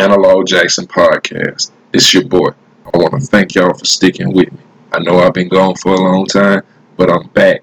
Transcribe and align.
Annalog 0.00 0.46
Jackson 0.46 0.86
podcast. 0.86 1.72
It's 1.92 2.14
your 2.14 2.24
boy. 2.24 2.52
I 2.86 2.96
want 2.96 3.12
to 3.12 3.20
thank 3.20 3.54
y'all 3.54 3.74
for 3.74 3.84
sticking 3.84 4.32
with 4.32 4.50
me. 4.50 4.58
I 4.94 5.00
know 5.00 5.18
I've 5.18 5.34
been 5.34 5.48
gone 5.48 5.74
for 5.74 5.92
a 5.92 6.00
long 6.00 6.24
time, 6.24 6.62
but 6.96 7.10
I'm 7.10 7.28
back. 7.28 7.62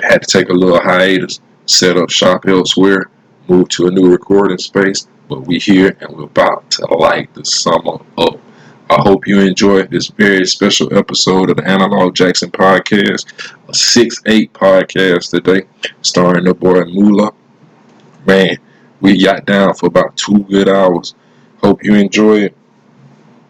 Had 0.00 0.22
to 0.22 0.30
take 0.30 0.48
a 0.48 0.52
little 0.52 0.80
hiatus, 0.80 1.40
set 1.66 1.96
up 1.96 2.08
shop 2.08 2.46
elsewhere, 2.46 3.10
move 3.48 3.68
to 3.70 3.88
a 3.88 3.90
new 3.90 4.08
recording 4.08 4.58
space, 4.58 5.08
but 5.28 5.40
we 5.40 5.58
here 5.58 5.96
and 6.00 6.16
we're 6.16 6.22
about 6.22 6.70
to 6.70 6.86
light 6.86 7.34
the 7.34 7.44
summer 7.44 7.98
up. 8.16 8.38
I 8.88 9.02
hope 9.02 9.26
you 9.26 9.40
enjoy 9.40 9.88
this 9.88 10.06
very 10.06 10.46
special 10.46 10.96
episode 10.96 11.50
of 11.50 11.56
the 11.56 11.68
Annalog 11.68 12.14
Jackson 12.14 12.52
podcast, 12.52 13.26
a 13.66 13.72
6-8 13.72 14.52
podcast 14.52 15.30
today, 15.30 15.66
starring 16.00 16.44
the 16.44 16.54
boy 16.54 16.84
Moolah. 16.84 17.32
Man, 18.24 18.58
we 19.00 19.22
got 19.22 19.46
down 19.46 19.74
for 19.74 19.86
about 19.86 20.16
two 20.16 20.44
good 20.44 20.68
hours. 20.68 21.14
Hope 21.62 21.84
you 21.84 21.94
enjoy 21.94 22.40
it. 22.40 22.56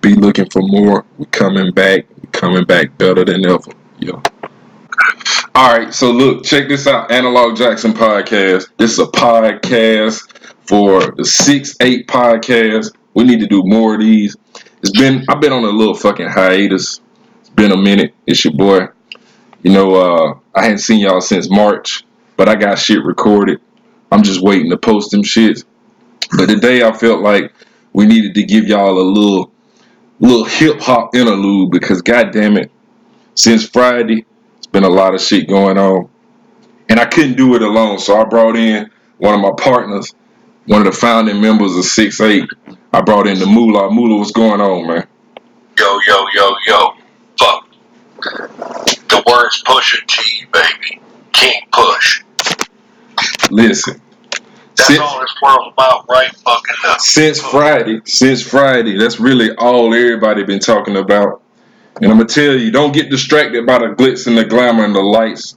Be 0.01 0.15
looking 0.15 0.49
for 0.51 0.63
more. 0.63 1.05
We're 1.17 1.27
coming 1.27 1.73
back. 1.73 2.07
we 2.21 2.29
coming 2.33 2.65
back 2.65 2.97
better 2.99 3.25
than 3.25 3.45
ever. 3.47 3.73
Yo. 3.99 4.23
Alright, 5.57 5.93
so 5.93 6.11
look, 6.11 6.45
check 6.45 6.69
this 6.69 6.87
out. 6.87 7.11
Annalog 7.11 7.57
Jackson 7.57 7.93
podcast. 7.93 8.69
This 8.77 8.93
is 8.93 8.99
a 8.99 9.07
podcast 9.07 10.31
for 10.67 11.01
the 11.01 11.23
6-8 11.23 12.07
podcast. 12.07 12.95
We 13.15 13.25
need 13.25 13.41
to 13.41 13.47
do 13.47 13.63
more 13.65 13.95
of 13.95 14.01
these. 14.01 14.37
It's 14.83 14.97
been 14.97 15.25
I've 15.29 15.41
been 15.41 15.53
on 15.53 15.65
a 15.65 15.69
little 15.69 15.95
fucking 15.95 16.29
hiatus. 16.29 17.01
It's 17.41 17.51
been 17.51 17.73
a 17.73 17.77
minute. 17.77 18.15
It's 18.27 18.45
your 18.45 18.55
boy. 18.55 18.89
You 19.63 19.73
know, 19.73 19.95
uh, 19.97 20.39
I 20.55 20.63
hadn't 20.63 20.79
seen 20.79 21.01
y'all 21.01 21.21
since 21.21 21.51
March, 21.51 22.05
but 22.37 22.49
I 22.49 22.55
got 22.55 22.79
shit 22.79 23.05
recorded. 23.05 23.61
I'm 24.11 24.23
just 24.23 24.43
waiting 24.43 24.71
to 24.71 24.77
post 24.77 25.11
them 25.11 25.23
shits. 25.23 25.65
But 26.37 26.47
today 26.49 26.83
I 26.83 26.93
felt 26.93 27.21
like 27.21 27.53
we 27.93 28.07
needed 28.07 28.35
to 28.35 28.43
give 28.43 28.67
y'all 28.67 28.99
a 28.99 29.03
little 29.03 29.53
little 30.21 30.45
hip 30.45 30.81
hop 30.81 31.15
interlude 31.15 31.71
because 31.71 32.03
goddamn 32.03 32.57
it, 32.57 32.71
since 33.35 33.69
Friday, 33.69 34.27
it's 34.57 34.67
been 34.67 34.85
a 34.85 34.89
lot 34.89 35.15
of 35.15 35.21
shit 35.21 35.49
going 35.49 35.79
on. 35.79 36.09
And 36.89 36.99
I 36.99 37.05
couldn't 37.05 37.37
do 37.37 37.55
it 37.55 37.63
alone, 37.63 37.99
so 37.99 38.21
I 38.21 38.25
brought 38.25 38.57
in 38.57 38.91
one 39.19 39.35
of 39.35 39.41
my 39.41 39.53
partners, 39.57 40.15
one 40.67 40.87
of 40.87 40.93
the 40.93 40.99
founding 40.99 41.41
members 41.41 41.77
of 41.77 41.85
6-8, 41.85 42.49
I 42.93 43.01
brought 43.03 43.27
in 43.27 43.39
the 43.39 43.47
Moolah. 43.47 43.91
Moolah, 43.91 44.19
what's 44.19 44.33
going 44.33 44.61
on, 44.61 44.87
man? 44.87 45.07
Yo, 45.79 45.99
yo, 46.07 46.27
yo, 46.35 46.57
yo. 46.67 46.95
Fuck. 47.39 47.69
The 48.23 49.23
words 49.27 49.63
Pusha 49.65 50.05
T, 50.07 50.47
baby. 50.53 51.01
King 51.33 51.63
Push. 51.71 52.25
Listen. 53.51 54.01
That's 54.77 54.87
since, 54.87 55.01
all 55.01 55.21
this 55.21 55.35
world's 55.43 55.73
about 55.73 56.09
right 56.09 56.35
fucking 56.37 56.77
now. 56.85 56.97
Since 56.99 57.41
Friday, 57.41 58.01
since 58.05 58.43
Friday, 58.43 58.97
that's 58.97 59.19
really 59.19 59.51
all 59.57 59.93
everybody 59.93 60.45
been 60.45 60.61
talking 60.61 60.97
about. 60.97 61.43
And 61.97 62.13
I'm 62.13 62.19
gonna 62.19 62.29
tell 62.29 62.55
you, 62.55 62.71
don't 62.71 62.93
get 62.93 63.11
distracted 63.11 63.67
by 63.67 63.79
the 63.79 63.87
glitz 63.87 64.29
and 64.29 64.39
the 64.39 64.45
glamour 64.45 64.85
and 64.85 64.95
the 64.95 65.01
lights 65.01 65.57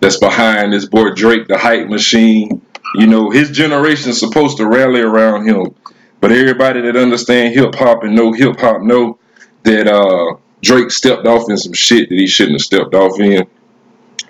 that's 0.00 0.16
behind 0.16 0.72
this 0.72 0.86
boy 0.86 1.10
Drake, 1.14 1.46
the 1.46 1.56
hype 1.56 1.88
machine. 1.88 2.62
You 2.94 3.06
know, 3.06 3.30
his 3.30 3.50
generation's 3.50 4.18
supposed 4.18 4.56
to 4.56 4.66
rally 4.66 5.02
around 5.02 5.46
him. 5.46 5.74
But 6.20 6.32
everybody 6.32 6.80
that 6.80 6.96
understand 6.96 7.54
hip 7.54 7.74
hop 7.76 8.02
and 8.02 8.16
know 8.16 8.32
hip 8.32 8.58
hop 8.58 8.82
know 8.82 9.18
that 9.62 9.86
uh, 9.86 10.36
Drake 10.62 10.90
stepped 10.90 11.26
off 11.26 11.48
in 11.48 11.56
some 11.56 11.74
shit 11.74 12.08
that 12.08 12.14
he 12.16 12.26
shouldn't 12.26 12.56
have 12.56 12.62
stepped 12.62 12.94
off 12.94 13.20
in, 13.20 13.46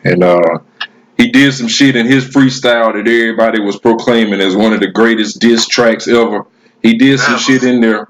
and 0.04 0.22
uh, 0.22 0.58
he 1.18 1.30
did 1.30 1.52
some 1.52 1.68
shit 1.68 1.96
in 1.96 2.06
his 2.06 2.24
freestyle 2.24 2.94
that 2.94 3.06
everybody 3.06 3.60
was 3.60 3.78
proclaiming 3.78 4.40
as 4.40 4.56
one 4.56 4.72
of 4.72 4.80
the 4.80 4.88
greatest 4.88 5.40
diss 5.40 5.66
tracks 5.66 6.08
ever. 6.08 6.46
He 6.82 6.96
did 6.96 7.20
some 7.20 7.38
shit 7.38 7.62
in 7.62 7.82
there 7.82 8.08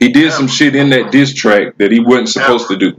he 0.00 0.08
did 0.08 0.32
some 0.32 0.48
shit 0.48 0.74
in 0.74 0.88
that 0.90 1.12
diss 1.12 1.34
track 1.34 1.76
that 1.76 1.92
he 1.92 2.00
wasn't 2.00 2.30
supposed 2.30 2.68
to 2.68 2.76
do. 2.76 2.98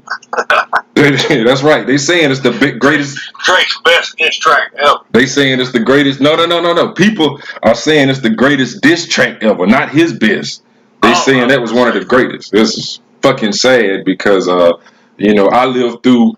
That's 0.94 1.64
right. 1.64 1.86
They 1.86 1.98
saying 1.98 2.30
it's 2.30 2.42
the 2.42 2.52
big, 2.52 2.80
greatest. 2.80 3.18
Drake's 3.44 3.82
best 3.84 4.16
diss 4.18 4.38
track 4.38 4.72
ever. 4.78 5.00
They 5.12 5.26
saying 5.26 5.60
it's 5.60 5.72
the 5.72 5.80
greatest. 5.80 6.22
No, 6.22 6.36
no, 6.36 6.46
no, 6.46 6.62
no, 6.62 6.74
no. 6.74 6.92
People 6.92 7.42
are 7.64 7.74
saying 7.74 8.10
it's 8.10 8.20
the 8.20 8.30
greatest 8.30 8.82
diss 8.82 9.08
track 9.08 9.42
ever, 9.42 9.66
not 9.66 9.90
his 9.90 10.14
best. 10.14 10.64
They 11.02 11.10
oh, 11.10 11.24
saying 11.26 11.48
that 11.48 11.60
was 11.60 11.74
one 11.74 11.88
of 11.88 11.96
the 11.96 12.06
greatest. 12.06 12.52
This 12.52 12.78
is 12.78 13.00
fucking 13.24 13.54
sad 13.54 14.06
because, 14.06 14.48
uh, 14.48 14.74
you 15.18 15.34
know, 15.34 15.48
I 15.48 15.66
lived 15.66 16.04
through 16.04 16.38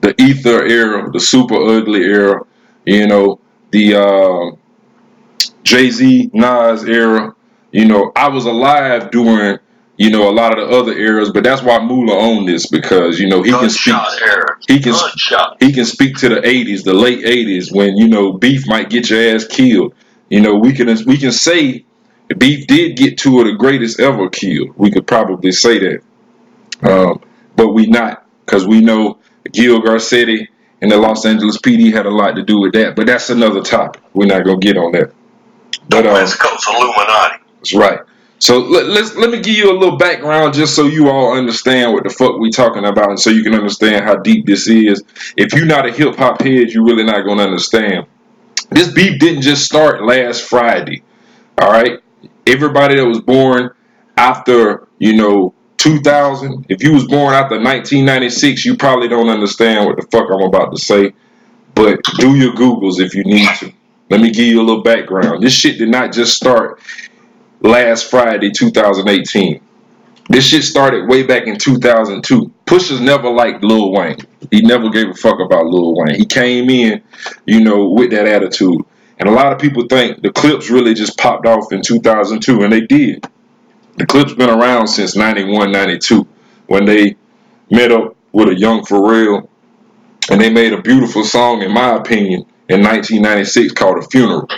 the 0.00 0.20
ether 0.20 0.64
era, 0.64 1.10
the 1.10 1.20
super 1.20 1.56
ugly 1.56 2.02
era. 2.02 2.42
You 2.84 3.06
know, 3.06 3.40
the 3.70 3.94
uh, 3.96 4.56
Jay 5.62 5.90
Z 5.90 6.30
Nas 6.32 6.84
era. 6.84 7.34
You 7.72 7.86
know, 7.86 8.12
I 8.14 8.28
was 8.28 8.46
alive 8.46 9.10
during 9.10 9.58
you 9.96 10.10
know, 10.10 10.28
a 10.28 10.32
lot 10.32 10.58
of 10.58 10.68
the 10.68 10.76
other 10.76 10.92
eras, 10.92 11.30
but 11.32 11.42
that's 11.42 11.62
why 11.62 11.78
Mula 11.78 12.12
owned 12.12 12.48
this 12.48 12.66
because 12.66 13.18
you 13.18 13.28
know 13.28 13.42
he 13.42 13.50
can 13.50 13.70
speak. 13.70 13.94
He 14.68 14.78
can 14.78 14.94
he 15.58 15.72
can 15.72 15.86
speak 15.86 16.16
to 16.18 16.28
the 16.28 16.40
'80s, 16.40 16.84
the 16.84 16.92
late 16.92 17.24
'80s, 17.24 17.74
when 17.74 17.96
you 17.96 18.08
know 18.08 18.32
beef 18.32 18.66
might 18.66 18.90
get 18.90 19.08
your 19.08 19.34
ass 19.34 19.46
killed. 19.46 19.94
You 20.28 20.40
know, 20.42 20.54
we 20.56 20.72
can 20.74 20.88
we 21.06 21.16
can 21.16 21.32
say 21.32 21.84
beef 22.36 22.66
did 22.66 22.96
get 22.96 23.16
two 23.16 23.40
of 23.40 23.46
the 23.46 23.54
greatest 23.54 23.98
ever 23.98 24.28
killed. 24.28 24.70
We 24.76 24.90
could 24.90 25.06
probably 25.06 25.52
say 25.52 25.78
that, 25.78 26.02
um, 26.82 27.22
but 27.54 27.68
we 27.68 27.86
not 27.86 28.26
because 28.44 28.66
we 28.66 28.82
know 28.82 29.15
Gil 29.52 29.80
Garcetti 29.80 30.48
and 30.82 30.90
the 30.90 30.96
Los 30.96 31.24
Angeles 31.24 31.58
PD 31.58 31.92
had 31.92 32.06
a 32.06 32.10
lot 32.10 32.36
to 32.36 32.42
do 32.42 32.60
with 32.60 32.72
that. 32.74 32.96
But 32.96 33.06
that's 33.06 33.30
another 33.30 33.62
topic. 33.62 34.02
We're 34.12 34.26
not 34.26 34.44
gonna 34.44 34.58
get 34.58 34.76
on 34.76 34.92
that. 34.92 35.12
But 35.88 36.02
the 36.02 36.08
West 36.08 36.40
um, 36.40 36.50
Coast 36.50 36.68
Illuminati. 36.68 37.42
That's 37.58 37.74
right. 37.74 38.00
So 38.38 38.58
let, 38.58 38.86
let's 38.86 39.14
let 39.16 39.30
me 39.30 39.40
give 39.40 39.56
you 39.56 39.70
a 39.70 39.76
little 39.78 39.96
background 39.96 40.54
just 40.54 40.74
so 40.74 40.84
you 40.84 41.08
all 41.08 41.36
understand 41.36 41.92
what 41.92 42.04
the 42.04 42.10
fuck 42.10 42.38
we 42.38 42.50
talking 42.50 42.84
about 42.84 43.08
and 43.08 43.18
so 43.18 43.30
you 43.30 43.42
can 43.42 43.54
understand 43.54 44.04
how 44.04 44.16
deep 44.16 44.46
this 44.46 44.68
is. 44.68 45.02
If 45.36 45.54
you're 45.54 45.66
not 45.66 45.88
a 45.88 45.92
hip 45.92 46.16
hop 46.16 46.42
head, 46.42 46.70
you're 46.70 46.84
really 46.84 47.04
not 47.04 47.24
gonna 47.24 47.44
understand. 47.44 48.06
This 48.70 48.92
beef 48.92 49.18
didn't 49.18 49.42
just 49.42 49.64
start 49.64 50.04
last 50.04 50.42
Friday. 50.42 51.02
All 51.58 51.70
right. 51.70 52.00
Everybody 52.46 52.96
that 52.96 53.06
was 53.06 53.20
born 53.20 53.70
after, 54.16 54.86
you 54.98 55.16
know, 55.16 55.54
2000, 55.78 56.66
if 56.68 56.82
you 56.82 56.92
was 56.92 57.06
born 57.06 57.34
after 57.34 57.56
1996, 57.56 58.64
you 58.64 58.76
probably 58.76 59.08
don't 59.08 59.28
understand 59.28 59.86
what 59.86 59.96
the 59.96 60.06
fuck 60.10 60.30
I'm 60.30 60.42
about 60.42 60.74
to 60.74 60.80
say. 60.80 61.12
But 61.74 62.02
do 62.18 62.34
your 62.36 62.52
Googles 62.52 63.00
if 63.00 63.14
you 63.14 63.24
need 63.24 63.48
to. 63.58 63.72
Let 64.08 64.20
me 64.20 64.30
give 64.30 64.46
you 64.46 64.60
a 64.60 64.64
little 64.64 64.82
background. 64.82 65.42
This 65.42 65.52
shit 65.52 65.78
did 65.78 65.88
not 65.88 66.12
just 66.12 66.34
start 66.36 66.80
last 67.60 68.10
Friday, 68.10 68.50
2018. 68.50 69.60
This 70.28 70.46
shit 70.46 70.64
started 70.64 71.08
way 71.08 71.22
back 71.22 71.46
in 71.46 71.58
2002. 71.58 72.52
Pusha's 72.66 73.00
never 73.00 73.30
liked 73.30 73.62
Lil 73.62 73.92
Wayne. 73.92 74.16
He 74.50 74.60
never 74.60 74.90
gave 74.90 75.08
a 75.10 75.14
fuck 75.14 75.38
about 75.38 75.66
Lil 75.66 75.94
Wayne. 75.94 76.16
He 76.16 76.24
came 76.24 76.68
in, 76.68 77.02
you 77.44 77.60
know, 77.60 77.90
with 77.90 78.10
that 78.10 78.26
attitude. 78.26 78.80
And 79.18 79.28
a 79.28 79.32
lot 79.32 79.52
of 79.52 79.58
people 79.58 79.86
think 79.88 80.22
the 80.22 80.32
Clipse 80.32 80.68
really 80.68 80.94
just 80.94 81.16
popped 81.16 81.46
off 81.46 81.72
in 81.72 81.80
2002, 81.80 82.62
and 82.62 82.72
they 82.72 82.80
did. 82.80 83.24
The 83.96 84.06
Clipse 84.06 84.34
been 84.34 84.50
around 84.50 84.88
since 84.88 85.16
91, 85.16 85.72
92, 85.72 86.26
when 86.66 86.84
they 86.84 87.16
met 87.70 87.90
up 87.90 88.14
with 88.32 88.48
a 88.48 88.54
young 88.54 88.82
Pharrell, 88.82 89.48
and 90.30 90.40
they 90.40 90.50
made 90.50 90.72
a 90.72 90.82
beautiful 90.82 91.24
song, 91.24 91.62
in 91.62 91.72
my 91.72 91.94
opinion, 91.94 92.44
in 92.68 92.82
1996 92.82 93.72
called 93.72 93.98
A 93.98 94.08
Funeral. 94.08 94.48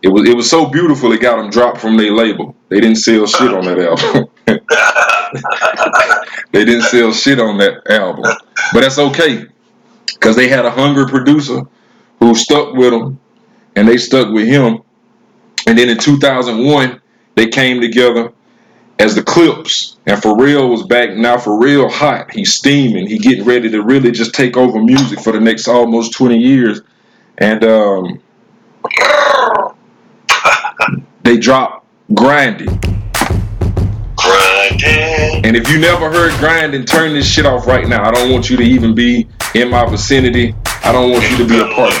It 0.00 0.08
was 0.08 0.28
it 0.28 0.34
was 0.34 0.50
so 0.50 0.66
beautiful 0.66 1.12
it 1.12 1.20
got 1.20 1.36
them 1.36 1.50
dropped 1.50 1.80
from 1.80 1.96
their 1.96 2.12
label. 2.12 2.56
They 2.68 2.80
didn't 2.80 2.96
sell 2.96 3.26
shit 3.26 3.52
on 3.52 3.64
that 3.66 3.78
album. 3.78 4.28
they 6.52 6.64
didn't 6.64 6.82
sell 6.82 7.12
shit 7.12 7.38
on 7.38 7.58
that 7.58 7.88
album, 7.88 8.24
but 8.72 8.80
that's 8.80 8.98
okay 8.98 9.44
because 10.06 10.34
they 10.34 10.48
had 10.48 10.64
a 10.64 10.70
hungry 10.70 11.06
producer 11.06 11.62
who 12.18 12.34
stuck 12.34 12.74
with 12.74 12.90
them, 12.90 13.20
and 13.76 13.86
they 13.86 13.98
stuck 13.98 14.32
with 14.32 14.46
him. 14.46 14.82
And 15.66 15.78
then 15.78 15.88
in 15.88 15.98
2001, 15.98 17.00
they 17.34 17.48
came 17.48 17.80
together 17.80 18.32
as 18.98 19.14
the 19.14 19.22
Clipse. 19.22 19.96
and 20.06 20.20
Pharrell 20.20 20.70
was 20.70 20.82
back 20.84 21.10
now. 21.16 21.36
Pharrell 21.36 21.90
hot, 21.90 22.30
he's 22.30 22.54
steaming, 22.54 23.06
he 23.06 23.18
getting 23.18 23.44
ready 23.44 23.70
to 23.70 23.82
really 23.82 24.10
just 24.10 24.34
take 24.34 24.56
over 24.56 24.80
music 24.82 25.20
for 25.20 25.32
the 25.32 25.40
next 25.40 25.68
almost 25.68 26.12
20 26.12 26.38
years, 26.38 26.80
and 27.38 27.64
um, 27.64 28.20
they 31.22 31.36
dropped 31.36 31.86
Grinding. 32.14 32.80
Grinding. 34.16 35.44
And 35.44 35.56
if 35.56 35.68
you 35.70 35.78
never 35.78 36.10
heard 36.10 36.32
Grinding, 36.38 36.84
turn 36.84 37.14
this 37.14 37.26
shit 37.26 37.46
off 37.46 37.66
right 37.66 37.88
now. 37.88 38.06
I 38.06 38.10
don't 38.10 38.30
want 38.30 38.50
you 38.50 38.56
to 38.56 38.62
even 38.62 38.94
be 38.94 39.28
in 39.54 39.70
my 39.70 39.84
vicinity. 39.88 40.54
I 40.84 40.92
don't 40.92 41.10
want 41.10 41.28
you 41.30 41.36
to 41.38 41.46
be 41.46 41.58
a 41.60 41.66
part 41.74 41.94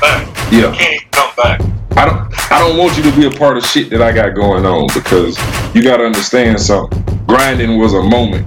back. 0.00 0.52
Yeah. 0.52 1.73
You 1.94 1.96
can't 1.96 1.96
come 1.96 1.96
back. 1.96 1.96
I 1.96 2.04
don't 2.06 2.52
I 2.52 2.58
don't 2.58 2.76
want 2.78 2.96
you 2.96 3.02
to 3.04 3.12
be 3.16 3.26
a 3.26 3.30
part 3.30 3.56
of 3.56 3.64
shit 3.64 3.90
that 3.90 4.02
I 4.02 4.12
got 4.12 4.34
going 4.34 4.64
on 4.66 4.88
because 4.94 5.38
you 5.74 5.82
gotta 5.82 6.04
understand 6.04 6.60
something. 6.60 7.02
Grinding 7.26 7.78
was 7.78 7.94
a 7.94 8.02
moment. 8.02 8.46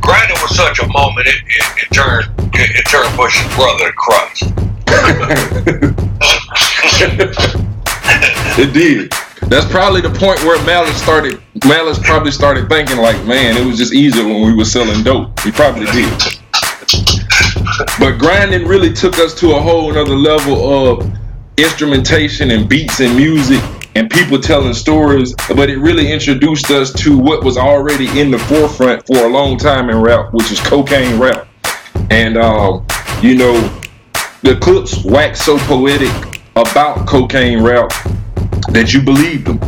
Grinding 0.00 0.36
was 0.42 0.56
such 0.56 0.80
a 0.80 0.86
moment 0.88 1.26
it, 1.28 1.36
it, 1.46 1.64
it 1.82 1.94
turned 1.94 2.26
it, 2.54 2.70
it 2.76 2.84
turned 2.88 3.14
Push's 3.16 3.46
brother 3.54 3.86
to 3.86 3.92
Christ. 3.92 4.42
it 8.58 8.72
did. 8.72 9.12
that's 9.48 9.66
probably 9.70 10.00
the 10.00 10.10
point 10.10 10.42
where 10.44 10.62
Malice 10.64 11.00
started. 11.02 11.40
Malice 11.66 11.98
probably 11.98 12.30
started 12.30 12.68
thinking 12.68 12.98
like, 12.98 13.22
man, 13.24 13.56
it 13.56 13.64
was 13.64 13.78
just 13.78 13.92
easier 13.92 14.24
when 14.24 14.42
we 14.42 14.54
were 14.54 14.64
selling 14.64 15.02
dope. 15.02 15.38
He 15.40 15.50
probably 15.52 15.86
did. 15.86 16.12
But 17.98 18.18
grinding 18.18 18.66
really 18.66 18.92
took 18.92 19.18
us 19.18 19.34
to 19.40 19.54
a 19.54 19.60
whole 19.60 19.92
nother 19.92 20.16
level 20.16 20.88
of 20.88 21.19
instrumentation 21.62 22.50
and 22.50 22.68
beats 22.68 23.00
and 23.00 23.16
music 23.16 23.62
and 23.94 24.10
people 24.10 24.38
telling 24.38 24.74
stories. 24.74 25.34
But 25.54 25.70
it 25.70 25.78
really 25.78 26.10
introduced 26.10 26.70
us 26.70 26.92
to 27.02 27.18
what 27.18 27.44
was 27.44 27.56
already 27.56 28.20
in 28.20 28.30
the 28.30 28.38
forefront 28.38 29.06
for 29.06 29.18
a 29.18 29.28
long 29.28 29.58
time 29.58 29.90
in 29.90 30.00
rap, 30.00 30.32
which 30.32 30.50
is 30.50 30.60
cocaine 30.60 31.18
rap. 31.18 31.48
And 32.10 32.36
um, 32.36 32.86
you 33.22 33.36
know, 33.36 33.54
the 34.42 34.56
Clipse 34.60 35.04
wax 35.04 35.44
so 35.44 35.58
poetic 35.58 36.42
about 36.56 37.06
cocaine 37.06 37.62
rap 37.62 37.90
that 38.70 38.92
you 38.92 39.02
believe 39.02 39.44
them. 39.44 39.58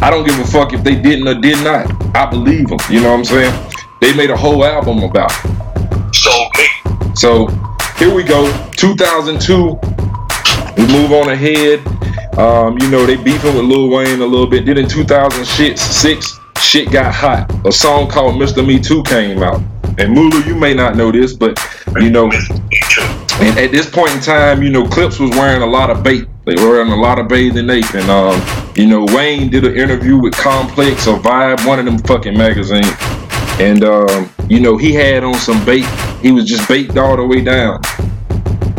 I 0.00 0.10
don't 0.10 0.26
give 0.26 0.38
a 0.38 0.44
fuck 0.44 0.72
if 0.72 0.84
they 0.84 0.94
didn't 0.94 1.26
or 1.26 1.40
did 1.40 1.62
not. 1.64 2.16
I 2.16 2.26
believe 2.30 2.68
them. 2.68 2.78
You 2.88 3.00
know 3.00 3.10
what 3.10 3.18
I'm 3.18 3.24
saying? 3.24 3.70
They 4.00 4.14
made 4.14 4.30
a 4.30 4.36
whole 4.36 4.64
album 4.64 5.02
about. 5.02 5.32
It. 5.32 6.14
So. 6.14 6.48
So 7.18 7.48
here 7.96 8.14
we 8.14 8.22
go. 8.22 8.46
2002. 8.76 10.07
We 10.78 10.86
move 10.86 11.10
on 11.10 11.28
ahead. 11.28 11.84
Um, 12.38 12.78
you 12.78 12.88
know 12.88 13.04
they 13.04 13.16
beefing 13.16 13.52
with 13.56 13.64
Lil 13.64 13.90
Wayne 13.90 14.20
a 14.20 14.26
little 14.26 14.46
bit. 14.46 14.64
Then 14.64 14.78
in 14.78 14.88
2006, 14.88 16.38
shit 16.60 16.92
got 16.92 17.12
hot. 17.12 17.50
A 17.66 17.72
song 17.72 18.08
called 18.08 18.36
Mr. 18.36 18.64
Me 18.64 18.78
Too 18.78 19.02
came 19.02 19.42
out. 19.42 19.60
And 19.98 20.16
Mulu, 20.16 20.46
you 20.46 20.54
may 20.54 20.74
not 20.74 20.94
know 20.94 21.10
this, 21.10 21.32
but 21.32 21.58
you 21.96 22.10
know, 22.10 22.30
and 22.30 23.58
at 23.58 23.72
this 23.72 23.90
point 23.90 24.12
in 24.12 24.20
time, 24.20 24.62
you 24.62 24.70
know, 24.70 24.86
Clipse 24.86 25.18
was 25.18 25.30
wearing 25.30 25.62
a 25.62 25.66
lot 25.66 25.90
of 25.90 26.04
BAPE. 26.04 26.28
They 26.44 26.54
were 26.54 26.70
wearing 26.70 26.92
a 26.92 26.96
lot 26.96 27.18
of 27.18 27.26
bathing 27.26 27.68
ape, 27.68 27.92
and 27.96 28.08
um, 28.08 28.40
you 28.76 28.86
know, 28.86 29.04
Wayne 29.16 29.50
did 29.50 29.64
an 29.64 29.76
interview 29.76 30.16
with 30.16 30.34
Complex 30.34 31.08
or 31.08 31.18
Vibe, 31.18 31.66
one 31.66 31.80
of 31.80 31.86
them 31.86 31.98
fucking 31.98 32.38
magazines, 32.38 32.86
and 33.58 33.82
um, 33.82 34.30
you 34.48 34.60
know, 34.60 34.76
he 34.76 34.92
had 34.92 35.24
on 35.24 35.34
some 35.34 35.58
BAPE. 35.64 36.20
He 36.20 36.30
was 36.30 36.44
just 36.44 36.68
baked 36.68 36.96
all 36.96 37.16
the 37.16 37.26
way 37.26 37.40
down. 37.42 37.80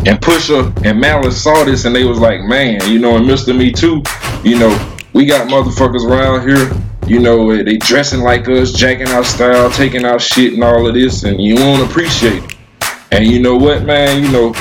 And 0.05 0.19
Pusha 0.21 0.85
and 0.85 0.99
Malice 0.99 1.41
saw 1.41 1.63
this, 1.63 1.85
and 1.85 1.95
they 1.95 2.03
was 2.03 2.19
like, 2.19 2.41
man, 2.41 2.81
you 2.89 2.99
know, 2.99 3.17
and 3.17 3.25
Mr. 3.25 3.55
Me 3.55 3.71
Too, 3.71 4.01
you 4.43 4.57
know, 4.57 4.97
we 5.13 5.25
got 5.25 5.49
motherfuckers 5.49 6.05
around 6.05 6.47
here 6.47 6.69
you 7.09 7.19
know, 7.19 7.63
they 7.63 7.77
dressing 7.77 8.19
like 8.19 8.47
us, 8.47 8.71
jacking 8.71 9.07
our 9.07 9.23
style, 9.23 9.71
taking 9.71 10.05
our 10.05 10.19
shit 10.19 10.53
and 10.53 10.63
all 10.63 10.87
of 10.87 10.93
this, 10.93 11.23
and 11.23 11.41
you 11.41 11.55
won't 11.55 11.81
appreciate 11.89 12.43
it. 12.43 12.55
And 13.11 13.25
you 13.25 13.39
know 13.39 13.57
what, 13.57 13.83
man? 13.83 14.23
You 14.23 14.31
know, 14.31 14.53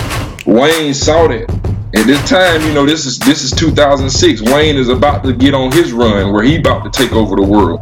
Wayne 0.46 0.94
saw 0.94 1.29
that. 1.29 1.50
At 1.94 2.06
this 2.06 2.26
time, 2.29 2.62
you 2.62 2.73
know, 2.73 2.87
this 2.87 3.05
is 3.05 3.19
this 3.19 3.43
is 3.43 3.50
2006. 3.52 4.43
Wayne 4.50 4.76
is 4.76 4.88
about 4.88 5.23
to 5.25 5.35
get 5.35 5.52
on 5.52 5.70
his 5.73 5.93
run 5.93 6.32
where 6.32 6.43
he 6.43 6.56
about 6.56 6.85
to 6.85 6.90
take 6.90 7.12
over 7.12 7.37
the 7.37 7.43
world. 7.43 7.81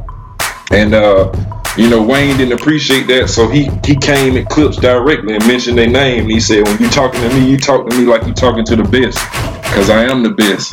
And 0.73 0.95
uh, 0.95 1.31
you 1.77 1.91
know, 1.91 2.03
Wayne 2.03 2.37
didn't 2.39 2.59
appreciate 2.59 3.07
that, 3.09 3.29
so 3.29 3.49
he 3.49 3.71
he 3.85 3.97
came 3.97 4.37
at 4.37 4.49
Clipse 4.49 4.77
directly 4.77 5.35
and 5.35 5.47
mentioned 5.47 5.77
their 5.77 5.89
name. 5.89 6.23
And 6.23 6.31
he 6.31 6.41
said, 6.41 6.67
"When 6.67 6.79
you 6.81 6.89
talking 6.89 7.21
to 7.21 7.29
me, 7.29 7.51
you 7.51 7.59
talk 7.59 7.89
to 7.89 7.97
me 7.97 8.05
like 8.05 8.27
you 8.27 8.33
talking 8.33 8.65
to 8.65 8.77
the 8.77 8.85
best, 8.85 9.19
because 9.63 9.91
I 9.91 10.05
am 10.05 10.23
the 10.23 10.31
best." 10.31 10.73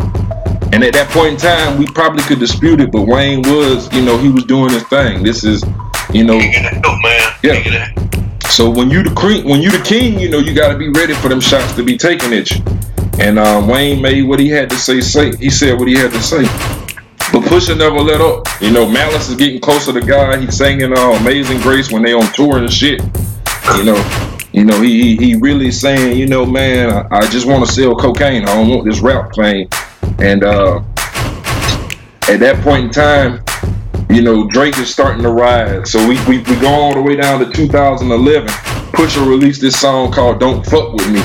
And 0.73 0.83
at 0.83 0.93
that 0.93 1.09
point 1.09 1.33
in 1.33 1.37
time, 1.37 1.77
we 1.77 1.85
probably 1.87 2.23
could 2.23 2.39
dispute 2.39 2.81
it, 2.81 2.91
but 2.91 3.01
Wayne 3.03 3.43
was, 3.43 3.93
you 3.93 4.01
know, 4.01 4.17
he 4.17 4.29
was 4.29 4.43
doing 4.45 4.71
his 4.71 4.83
thing. 4.83 5.21
This 5.23 5.43
is, 5.43 5.63
you 6.11 6.23
know, 6.23 6.39
yeah. 7.43 7.93
So 8.49 8.69
when 8.69 8.89
you 8.89 9.03
the 9.03 9.13
king, 9.13 9.47
when 9.47 9.61
you 9.61 9.71
the 9.71 9.83
king, 9.83 10.19
you 10.19 10.29
know, 10.29 10.39
you 10.39 10.53
got 10.55 10.71
to 10.71 10.77
be 10.77 10.89
ready 10.89 11.13
for 11.13 11.29
them 11.29 11.41
shots 11.41 11.73
to 11.75 11.83
be 11.83 11.97
taken 11.97 12.33
at 12.33 12.49
you. 12.51 12.63
And 13.19 13.37
um, 13.37 13.67
Wayne 13.67 14.01
made 14.01 14.23
what 14.23 14.39
he 14.39 14.49
had 14.49 14.69
to 14.71 14.75
say. 14.77 15.01
Say 15.01 15.35
he 15.35 15.49
said 15.49 15.77
what 15.77 15.87
he 15.87 15.95
had 15.95 16.11
to 16.11 16.21
say. 16.21 16.43
But 17.33 17.41
Pusha 17.49 17.77
never 17.77 17.99
let 17.99 18.21
up. 18.21 18.47
You 18.61 18.71
know, 18.71 18.87
Malice 18.87 19.27
is 19.27 19.35
getting 19.35 19.59
closer 19.59 19.91
to 19.91 19.99
God. 19.99 20.39
He's 20.39 20.55
singing 20.55 20.97
uh, 20.97 21.11
"Amazing 21.19 21.59
Grace" 21.61 21.91
when 21.91 22.03
they 22.03 22.13
on 22.13 22.31
tour 22.33 22.59
and 22.59 22.71
shit. 22.71 23.01
You 23.75 23.83
know, 23.83 24.29
you 24.53 24.63
know, 24.63 24.79
he 24.81 25.17
he 25.17 25.35
really 25.35 25.71
saying, 25.71 26.17
you 26.17 26.27
know, 26.27 26.45
man, 26.45 26.91
I, 26.91 27.17
I 27.17 27.27
just 27.27 27.47
want 27.47 27.65
to 27.65 27.71
sell 27.71 27.95
cocaine. 27.95 28.43
I 28.43 28.53
don't 28.53 28.69
want 28.69 28.85
this 28.85 29.01
rap 29.01 29.33
thing. 29.33 29.67
And 30.19 30.43
uh, 30.43 30.81
at 32.29 32.39
that 32.39 32.61
point 32.63 32.85
in 32.85 32.89
time, 32.91 33.43
you 34.09 34.21
know, 34.21 34.47
Drake 34.47 34.77
is 34.77 34.91
starting 34.91 35.23
to 35.23 35.29
rise. 35.29 35.91
So 35.91 36.07
we, 36.07 36.23
we, 36.25 36.37
we 36.37 36.59
go 36.59 36.67
all 36.67 36.93
the 36.93 37.01
way 37.01 37.15
down 37.15 37.39
to 37.39 37.51
2011. 37.51 38.47
Pusha 38.93 39.27
released 39.27 39.59
this 39.59 39.79
song 39.79 40.11
called 40.11 40.39
Don't 40.39 40.63
Fuck 40.65 40.93
With 40.93 41.09
Me. 41.11 41.21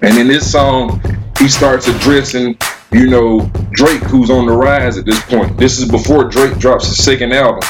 And 0.00 0.16
in 0.16 0.26
this 0.26 0.50
song, 0.50 1.00
he 1.38 1.46
starts 1.46 1.88
addressing, 1.88 2.56
you 2.92 3.08
know, 3.08 3.40
Drake, 3.72 4.02
who's 4.02 4.30
on 4.30 4.46
the 4.46 4.52
rise 4.52 4.98
at 4.98 5.04
this 5.04 5.22
point. 5.24 5.56
This 5.56 5.78
is 5.78 5.90
before 5.90 6.24
Drake 6.24 6.58
drops 6.58 6.86
his 6.86 7.02
second 7.02 7.32
album. 7.32 7.62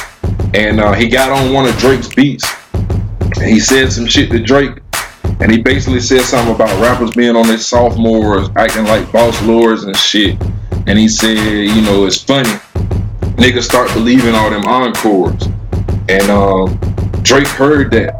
And 0.53 0.79
uh, 0.79 0.93
he 0.93 1.07
got 1.07 1.31
on 1.31 1.53
one 1.53 1.67
of 1.67 1.77
Drake's 1.77 2.13
beats. 2.13 2.45
And 2.73 3.49
he 3.49 3.59
said 3.59 3.91
some 3.91 4.05
shit 4.05 4.31
to 4.31 4.39
Drake 4.39 4.81
and 5.41 5.51
he 5.51 5.59
basically 5.59 5.99
said 5.99 6.21
something 6.21 6.53
about 6.53 6.79
rappers 6.79 7.11
being 7.15 7.35
on 7.35 7.47
their 7.47 7.57
sophomores, 7.57 8.47
acting 8.55 8.85
like 8.85 9.11
boss 9.11 9.41
lords 9.41 9.85
and 9.85 9.97
shit. 9.97 10.39
And 10.85 10.99
he 10.99 11.07
said, 11.07 11.35
you 11.35 11.81
know, 11.81 12.05
it's 12.05 12.21
funny. 12.21 12.49
Niggas 13.37 13.63
start 13.63 13.91
believing 13.93 14.35
all 14.35 14.51
them 14.51 14.65
encores. 14.65 15.47
And 16.09 16.29
um, 16.29 16.79
Drake 17.23 17.47
heard 17.47 17.89
that. 17.89 18.13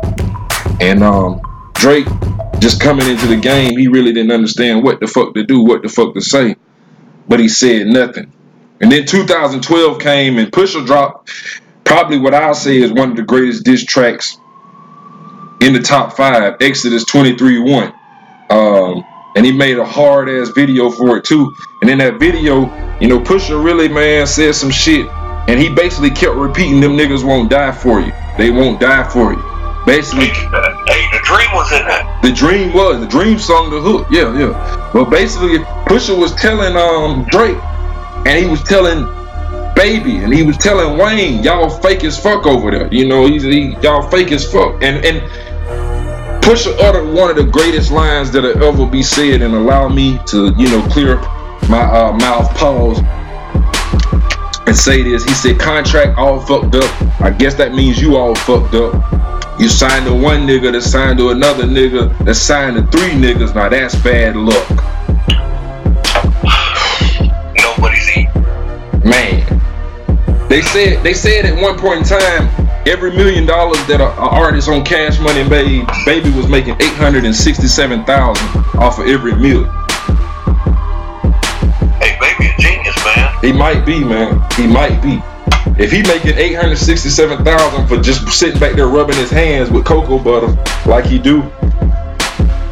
And 0.81 1.03
um, 1.03 1.41
Drake, 1.73 2.07
just 2.57 2.81
coming 2.81 3.07
into 3.07 3.27
the 3.27 3.37
game, 3.37 3.77
he 3.77 3.87
really 3.87 4.13
didn't 4.13 4.31
understand 4.31 4.83
what 4.83 4.99
the 4.99 5.05
fuck 5.05 5.35
to 5.35 5.43
do, 5.43 5.61
what 5.63 5.83
the 5.83 5.89
fuck 5.89 6.15
to 6.15 6.21
say. 6.21 6.55
But 7.31 7.39
he 7.39 7.47
said 7.47 7.87
nothing. 7.87 8.29
And 8.81 8.91
then 8.91 9.05
2012 9.05 10.01
came 10.01 10.37
and 10.37 10.51
Pusha 10.51 10.85
dropped 10.85 11.31
probably 11.85 12.19
what 12.19 12.33
I'll 12.33 12.53
say 12.53 12.75
is 12.75 12.91
one 12.91 13.11
of 13.11 13.15
the 13.15 13.23
greatest 13.23 13.63
diss 13.63 13.85
tracks 13.85 14.37
in 15.61 15.71
the 15.71 15.79
top 15.81 16.17
five, 16.17 16.57
Exodus 16.59 17.05
23 17.05 17.59
1. 17.59 17.93
Um, 18.49 19.05
and 19.37 19.45
he 19.45 19.53
made 19.53 19.79
a 19.79 19.85
hard 19.85 20.27
ass 20.27 20.49
video 20.49 20.91
for 20.91 21.15
it 21.15 21.23
too. 21.23 21.55
And 21.81 21.89
in 21.89 21.99
that 21.99 22.19
video, 22.19 22.63
you 22.99 23.07
know, 23.07 23.21
Pusha 23.21 23.63
really, 23.63 23.87
man, 23.87 24.27
said 24.27 24.53
some 24.53 24.69
shit. 24.69 25.07
And 25.47 25.57
he 25.57 25.69
basically 25.69 26.09
kept 26.09 26.35
repeating, 26.35 26.81
them 26.81 26.97
niggas 26.97 27.23
won't 27.23 27.49
die 27.49 27.71
for 27.71 28.01
you. 28.01 28.11
They 28.37 28.51
won't 28.51 28.81
die 28.81 29.07
for 29.07 29.31
you. 29.31 29.50
Basically, 29.85 30.27
hey, 30.27 31.03
the 31.11 31.21
dream 31.23 31.49
was 31.53 31.71
in 31.71 31.85
that. 31.87 32.19
The 32.21 32.31
dream 32.31 32.71
was 32.73 32.99
the 32.99 33.07
dream 33.07 33.39
song, 33.39 33.71
the 33.71 33.81
hook, 33.81 34.07
yeah, 34.11 34.31
yeah. 34.37 34.91
But 34.93 35.09
basically, 35.09 35.59
Pusha 35.89 36.17
was 36.17 36.35
telling 36.35 36.75
um 36.75 37.25
Drake, 37.29 37.57
and 38.25 38.37
he 38.37 38.49
was 38.49 38.61
telling 38.63 39.05
Baby, 39.75 40.17
and 40.17 40.33
he 40.33 40.43
was 40.43 40.57
telling 40.57 40.97
Wayne, 40.97 41.43
y'all 41.43 41.69
fake 41.69 42.03
as 42.03 42.21
fuck 42.21 42.45
over 42.45 42.69
there. 42.69 42.93
You 42.93 43.07
know, 43.07 43.25
he's 43.25 43.43
he, 43.43 43.75
y'all 43.81 44.07
fake 44.09 44.31
as 44.31 44.49
fuck. 44.49 44.83
And 44.83 45.03
and 45.03 45.21
Pusha 46.43 46.77
uttered 46.79 47.11
one 47.11 47.29
of 47.29 47.35
the 47.35 47.45
greatest 47.45 47.91
lines 47.91 48.31
that'll 48.31 48.63
ever 48.63 48.85
be 48.85 49.01
said 49.01 49.41
and 49.41 49.55
allow 49.55 49.87
me 49.87 50.19
to, 50.27 50.53
you 50.57 50.69
know, 50.69 50.87
clear 50.89 51.15
my 51.69 51.81
uh, 51.81 52.11
mouth 52.13 52.53
pause 52.55 52.99
and 54.71 54.79
say 54.79 55.03
this. 55.03 55.25
He 55.25 55.33
said, 55.33 55.59
contract 55.59 56.17
all 56.17 56.39
fucked 56.39 56.75
up. 56.75 57.21
I 57.21 57.29
guess 57.29 57.55
that 57.55 57.73
means 57.73 58.01
you 58.01 58.15
all 58.15 58.33
fucked 58.33 58.73
up. 58.73 58.93
You 59.59 59.67
signed 59.67 60.05
to 60.05 60.13
one 60.13 60.47
nigga 60.47 60.71
that 60.71 60.81
signed 60.81 61.19
to 61.19 61.31
another 61.31 61.65
nigga 61.65 62.17
that 62.23 62.35
signed 62.35 62.77
to 62.77 62.83
three 62.97 63.11
niggas. 63.11 63.53
Now 63.53 63.67
that's 63.67 63.95
bad 63.95 64.37
luck. 64.37 64.69
Nobody's 67.57 68.09
eating. 68.11 68.31
Man. 69.03 69.43
They 70.47 70.61
said 70.61 71.03
they 71.03 71.13
said 71.13 71.45
at 71.45 71.61
one 71.61 71.77
point 71.77 71.99
in 71.99 72.05
time 72.05 72.47
every 72.87 73.11
million 73.11 73.45
dollars 73.45 73.85
that 73.87 73.99
an 73.99 74.07
artist 74.17 74.69
on 74.69 74.85
Cash 74.85 75.19
Money 75.19 75.43
made, 75.49 75.85
Baby 76.05 76.29
was 76.31 76.47
making 76.47 76.75
eight 76.81 76.95
hundred 76.95 77.25
and 77.25 77.35
sixty-seven 77.35 78.05
thousand 78.05 78.47
off 78.77 78.99
of 78.99 79.07
every 79.07 79.35
million. 79.35 79.69
Hey, 82.01 82.17
Baby, 82.19 82.49
a 82.49 82.61
genius, 82.61 82.97
man. 83.05 83.33
He 83.41 83.53
might 83.53 83.85
be, 83.85 84.03
man. 84.03 84.41
He 84.53 84.67
might 84.67 85.01
be. 85.01 85.21
If 85.81 85.91
he 85.91 86.01
making 86.03 86.37
eight 86.37 86.55
hundred 86.55 86.77
sixty-seven 86.77 87.45
thousand 87.45 87.87
for 87.87 88.01
just 88.01 88.27
sitting 88.29 88.59
back 88.59 88.75
there 88.75 88.87
rubbing 88.87 89.15
his 89.15 89.31
hands 89.31 89.69
with 89.69 89.85
cocoa 89.85 90.19
butter 90.19 90.55
like 90.85 91.05
he 91.05 91.17
do, 91.17 91.41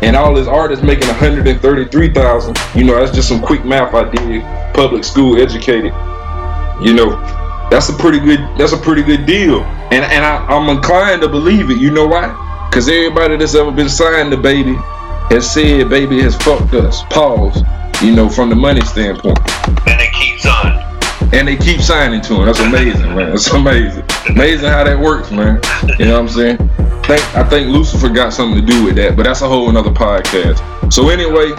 and 0.02 0.16
all 0.16 0.36
his 0.36 0.48
artists 0.48 0.84
making 0.84 1.08
one 1.08 1.18
hundred 1.18 1.48
and 1.48 1.62
thirty-three 1.62 2.14
thousand, 2.14 2.58
you 2.76 2.84
know, 2.84 3.00
that's 3.00 3.16
just 3.16 3.30
some 3.30 3.42
quick 3.42 3.64
math 3.64 3.94
I 3.94 4.10
did. 4.10 4.44
Public 4.74 5.04
school 5.04 5.40
educated, 5.42 5.94
you 6.82 6.94
know 6.94 7.10
that's 7.70 7.90
a 7.90 7.94
pretty 7.94 8.20
good 8.20 8.40
that's 8.58 8.74
a 8.74 8.78
pretty 8.78 9.04
good 9.04 9.26
deal. 9.26 9.62
And 9.92 10.04
and 10.04 10.26
I, 10.26 10.46
I'm 10.48 10.76
inclined 10.76 11.22
to 11.22 11.30
believe 11.30 11.70
it. 11.70 11.78
You 11.78 11.92
know 11.92 12.08
why? 12.08 12.68
Because 12.70 12.88
everybody 12.88 13.38
that's 13.38 13.56
ever 13.56 13.72
been 13.72 13.90
signed 13.90 14.32
to 14.32 14.38
baby 14.38 14.76
has 15.30 15.52
said 15.52 15.90
baby 15.90 16.22
has 16.22 16.36
fucked 16.36 16.74
us. 16.74 17.04
Pause. 17.06 17.64
You 18.02 18.16
know, 18.16 18.30
from 18.30 18.50
the 18.50 18.56
money 18.56 18.82
standpoint. 18.82 19.40
And 19.86 20.00
they 20.00 20.10
keep 20.14 20.40
signing. 20.40 20.86
And 21.34 21.48
they 21.48 21.58
keep 21.58 21.82
signing 21.82 22.22
to 22.22 22.36
him. 22.36 22.46
That's 22.46 22.60
amazing, 22.60 23.14
man. 23.14 23.32
That's 23.32 23.52
amazing. 23.52 24.04
Amazing 24.30 24.70
how 24.70 24.86
that 24.86 24.98
works, 24.98 25.32
man. 25.32 25.62
You 26.00 26.06
know 26.06 26.22
what 26.22 26.22
I'm 26.22 26.30
saying? 26.30 26.58
Think 27.04 27.36
I 27.36 27.44
think 27.44 27.68
Lucifer 27.68 28.10
got 28.10 28.32
something 28.32 28.66
to 28.66 28.72
do 28.72 28.86
with 28.86 28.96
that, 28.96 29.18
but 29.18 29.24
that's 29.24 29.42
a 29.42 29.48
whole 29.48 29.70
another 29.70 29.92
podcast. 29.92 30.94
So 30.94 31.10
anyway, 31.10 31.52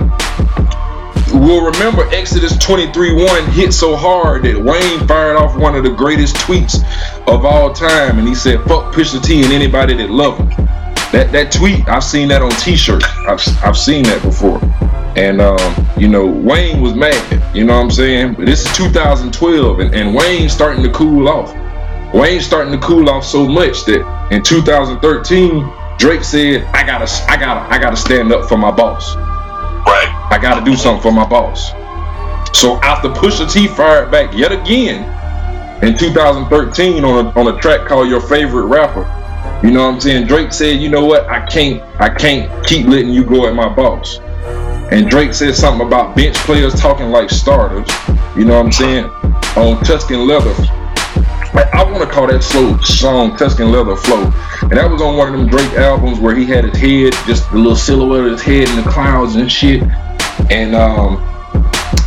we'll 1.34 1.64
remember 1.64 2.08
Exodus 2.14 2.56
23 2.58 3.22
1 3.22 3.50
hit 3.52 3.72
so 3.74 3.94
hard 3.96 4.42
that 4.44 4.56
Wayne 4.58 5.06
fired 5.06 5.36
off 5.36 5.56
one 5.56 5.74
of 5.74 5.84
the 5.84 5.90
greatest 5.90 6.36
tweets 6.36 6.82
of 7.28 7.44
all 7.44 7.72
time. 7.72 8.18
And 8.18 8.26
he 8.26 8.34
said, 8.34 8.60
fuck 8.64 8.94
Pusha 8.94 9.22
T 9.22 9.42
and 9.42 9.52
anybody 9.52 9.94
that 9.94 10.08
love 10.10 10.38
him. 10.38 10.79
That 11.12 11.32
that 11.32 11.50
tweet, 11.50 11.88
I've 11.88 12.04
seen 12.04 12.28
that 12.28 12.40
on 12.40 12.50
t-shirts. 12.50 13.04
I've, 13.26 13.40
I've 13.64 13.76
seen 13.76 14.04
that 14.04 14.22
before. 14.22 14.60
And, 15.16 15.40
um, 15.40 15.86
you 15.98 16.06
know, 16.06 16.24
Wayne 16.24 16.80
was 16.80 16.94
mad. 16.94 17.14
You 17.54 17.64
know 17.64 17.76
what 17.76 17.84
I'm 17.84 17.90
saying? 17.90 18.34
But 18.34 18.46
this 18.46 18.64
is 18.64 18.76
2012 18.76 19.80
and, 19.80 19.94
and 19.94 20.14
Wayne's 20.14 20.52
starting 20.52 20.84
to 20.84 20.90
cool 20.90 21.28
off. 21.28 21.52
Wayne's 22.14 22.46
starting 22.46 22.72
to 22.72 22.78
cool 22.78 23.10
off 23.10 23.24
so 23.24 23.44
much 23.46 23.84
that 23.86 24.28
in 24.30 24.42
2013, 24.42 25.72
Drake 25.98 26.22
said, 26.22 26.64
I 26.66 26.86
gotta, 26.86 27.10
I 27.28 27.36
gotta, 27.36 27.74
I 27.74 27.78
gotta 27.78 27.96
stand 27.96 28.32
up 28.32 28.48
for 28.48 28.56
my 28.56 28.70
boss. 28.70 29.16
Right. 29.16 30.28
I 30.30 30.38
gotta 30.40 30.64
do 30.64 30.76
something 30.76 31.02
for 31.02 31.12
my 31.12 31.28
boss. 31.28 31.70
So 32.56 32.76
after 32.82 33.08
Pusha 33.08 33.50
T 33.52 33.66
fired 33.66 34.10
back 34.10 34.32
yet 34.34 34.52
again 34.52 35.02
in 35.82 35.98
2013 35.98 37.04
on 37.04 37.26
a, 37.26 37.28
on 37.30 37.54
a 37.54 37.60
track 37.60 37.86
called 37.88 38.08
Your 38.08 38.20
Favorite 38.20 38.66
Rapper, 38.66 39.04
you 39.62 39.70
know 39.70 39.86
what 39.86 39.94
I'm 39.94 40.00
saying? 40.00 40.26
Drake 40.26 40.52
said, 40.52 40.80
you 40.80 40.88
know 40.88 41.04
what? 41.04 41.28
I 41.28 41.44
can't 41.46 41.82
I 42.00 42.08
can't 42.08 42.66
keep 42.66 42.86
letting 42.86 43.10
you 43.10 43.24
go 43.24 43.46
at 43.46 43.54
my 43.54 43.68
boss. 43.68 44.18
And 44.90 45.08
Drake 45.08 45.34
said 45.34 45.54
something 45.54 45.86
about 45.86 46.16
bench 46.16 46.36
players 46.38 46.74
talking 46.74 47.10
like 47.10 47.30
starters. 47.30 47.88
You 48.36 48.44
know 48.44 48.56
what 48.56 48.66
I'm 48.66 48.72
saying? 48.72 49.04
On 49.56 49.84
Tuscan 49.84 50.26
Leather. 50.26 50.54
I 51.52 51.84
want 51.84 52.02
to 52.02 52.08
call 52.08 52.26
that 52.28 52.42
slow 52.42 52.78
song 52.78 53.36
Tuscan 53.36 53.70
Leather 53.70 53.96
Flow. 53.96 54.24
And 54.62 54.72
that 54.72 54.90
was 54.90 55.02
on 55.02 55.16
one 55.16 55.34
of 55.34 55.38
them 55.38 55.48
Drake 55.48 55.72
albums 55.74 56.20
where 56.20 56.34
he 56.34 56.46
had 56.46 56.64
his 56.64 56.78
head, 56.78 57.12
just 57.26 57.50
a 57.50 57.56
little 57.56 57.76
silhouette 57.76 58.24
of 58.24 58.32
his 58.32 58.42
head 58.42 58.68
in 58.68 58.84
the 58.84 58.90
clouds 58.90 59.34
and 59.34 59.50
shit. 59.50 59.82
And 60.50 60.74
um, 60.74 61.18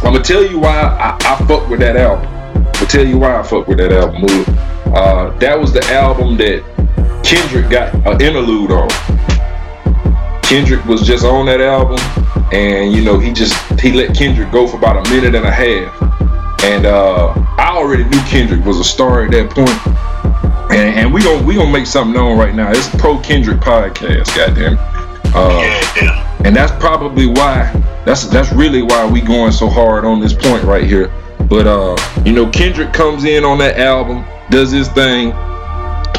I'm 0.01 0.11
gonna 0.13 0.23
tell 0.23 0.43
you 0.43 0.59
why 0.59 0.79
I, 0.79 1.17
I 1.19 1.45
fuck 1.45 1.69
with 1.69 1.81
that 1.81 1.97
album. 1.97 2.27
I'll 2.75 2.87
tell 2.87 3.05
you 3.05 3.17
why 3.17 3.37
I 3.37 3.43
fuck 3.43 3.67
with 3.67 3.77
that 3.77 3.91
album. 3.91 4.25
Uh, 4.93 5.37
that 5.39 5.59
was 5.59 5.71
the 5.71 5.83
album 5.85 6.37
that 6.37 6.72
Kendrick 7.33 7.71
got 7.71 7.95
an 8.05 8.21
interlude 8.21 8.69
on. 8.69 8.87
Kendrick 10.43 10.85
was 10.85 11.01
just 11.01 11.25
on 11.25 11.47
that 11.47 11.61
album, 11.61 11.97
and 12.53 12.93
you 12.93 13.03
know 13.03 13.17
he 13.17 13.33
just 13.33 13.55
he 13.79 13.91
let 13.91 14.15
Kendrick 14.15 14.51
go 14.51 14.67
for 14.67 14.77
about 14.77 15.07
a 15.07 15.09
minute 15.09 15.33
and 15.33 15.43
a 15.43 15.51
half. 15.51 16.63
And 16.63 16.85
uh, 16.85 17.33
I 17.57 17.71
already 17.71 18.03
knew 18.03 18.19
Kendrick 18.27 18.63
was 18.63 18.79
a 18.79 18.83
star 18.83 19.25
at 19.25 19.31
that 19.31 19.49
point. 19.49 20.71
And, 20.71 20.99
and 20.99 21.13
we 21.13 21.23
gonna 21.23 21.43
we 21.43 21.55
gonna 21.55 21.71
make 21.71 21.87
something 21.87 22.13
known 22.13 22.37
right 22.37 22.53
now. 22.53 22.69
It's 22.69 22.87
pro 22.97 23.17
Kendrick 23.17 23.57
podcast, 23.61 24.35
goddamn. 24.35 24.77
Uh, 25.33 25.59
Yeah, 25.59 26.03
yeah. 26.03 26.37
and 26.45 26.55
that's 26.55 26.71
probably 26.73 27.25
why 27.25 27.71
that's 28.05 28.27
that's 28.27 28.51
really 28.53 28.83
why 28.83 29.09
we 29.09 29.21
going 29.21 29.51
so 29.51 29.67
hard 29.67 30.05
on 30.05 30.19
this 30.19 30.33
point 30.33 30.63
right 30.65 30.83
here. 30.83 31.11
But 31.49 31.65
uh, 31.65 31.97
you 32.25 32.31
know, 32.31 32.47
Kendrick 32.51 32.93
comes 32.93 33.23
in 33.23 33.43
on 33.43 33.57
that 33.57 33.79
album, 33.79 34.23
does 34.51 34.69
his 34.71 34.87
thing. 34.89 35.31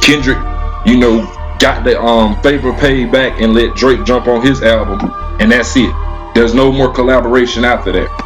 Kendrick, 0.03 0.39
you 0.85 0.99
know, 0.99 1.25
got 1.59 1.85
the 1.85 2.01
um 2.01 2.41
favor 2.43 2.73
paid 2.75 3.11
back 3.11 3.41
and 3.41 3.55
let 3.55 3.75
Drake 3.75 4.05
jump 4.05 4.27
on 4.27 4.45
his 4.45 4.63
album, 4.63 5.11
and 5.41 5.51
that's 5.51 5.77
it. 5.77 5.95
There's 6.35 6.55
no 6.55 6.73
more 6.73 6.93
collaboration 6.93 7.65
after 7.65 7.93
that. 7.93 8.25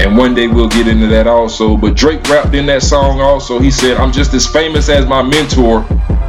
And 0.00 0.16
one 0.16 0.34
day 0.34 0.48
we'll 0.48 0.68
get 0.68 0.88
into 0.88 1.06
that 1.08 1.26
also. 1.26 1.76
But 1.76 1.94
Drake 1.94 2.22
rapped 2.28 2.54
in 2.54 2.66
that 2.66 2.82
song 2.82 3.20
also. 3.20 3.58
He 3.58 3.70
said, 3.70 3.98
I'm 3.98 4.10
just 4.10 4.32
as 4.32 4.46
famous 4.46 4.88
as 4.88 5.06
my 5.06 5.22
mentor, 5.22 5.84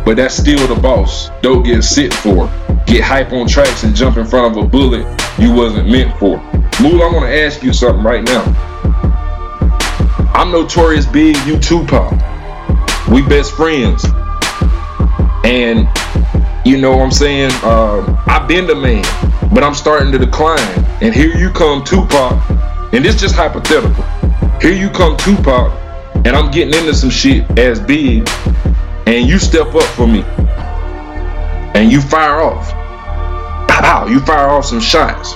but 0.05 0.17
that's 0.17 0.35
still 0.35 0.67
the 0.67 0.79
boss. 0.79 1.29
Don't 1.41 1.63
get 1.63 1.83
sit 1.83 2.13
for. 2.13 2.47
Get 2.85 3.03
hype 3.03 3.31
on 3.31 3.47
tracks 3.47 3.83
and 3.83 3.95
jump 3.95 4.17
in 4.17 4.25
front 4.25 4.55
of 4.55 4.63
a 4.63 4.67
bullet 4.67 5.05
you 5.39 5.53
wasn't 5.53 5.89
meant 5.89 6.17
for. 6.19 6.37
Mool, 6.81 7.01
I 7.01 7.09
want 7.11 7.25
to 7.25 7.43
ask 7.43 7.63
you 7.63 7.73
something 7.73 8.03
right 8.03 8.23
now. 8.23 8.43
I'm 10.33 10.51
notorious 10.51 11.05
big, 11.05 11.37
you 11.45 11.57
Tupac. 11.59 12.11
We 13.09 13.21
best 13.21 13.53
friends. 13.53 14.03
And 15.43 15.87
you 16.65 16.77
know 16.77 16.91
what 16.91 17.03
I'm 17.03 17.11
saying? 17.11 17.51
Um, 17.63 18.17
I've 18.27 18.47
been 18.47 18.67
the 18.67 18.75
man, 18.75 19.03
but 19.53 19.63
I'm 19.63 19.73
starting 19.73 20.11
to 20.13 20.17
decline. 20.17 20.59
And 21.01 21.13
here 21.13 21.35
you 21.35 21.49
come, 21.49 21.83
Tupac. 21.83 22.41
And 22.93 23.03
this 23.03 23.19
just 23.19 23.35
hypothetical. 23.35 24.03
Here 24.61 24.71
you 24.71 24.89
come, 24.89 25.17
Tupac, 25.17 25.73
and 26.25 26.29
I'm 26.29 26.51
getting 26.51 26.73
into 26.73 26.93
some 26.93 27.09
shit 27.09 27.59
as 27.59 27.79
big, 27.79 28.29
and 29.07 29.27
you 29.27 29.39
step 29.39 29.73
up 29.75 29.83
for 29.83 30.07
me, 30.07 30.21
and 31.73 31.91
you 31.91 31.99
fire 31.99 32.41
off. 32.41 32.71
Pow! 33.67 34.07
You 34.07 34.19
fire 34.21 34.47
off 34.47 34.65
some 34.65 34.79
shots. 34.79 35.35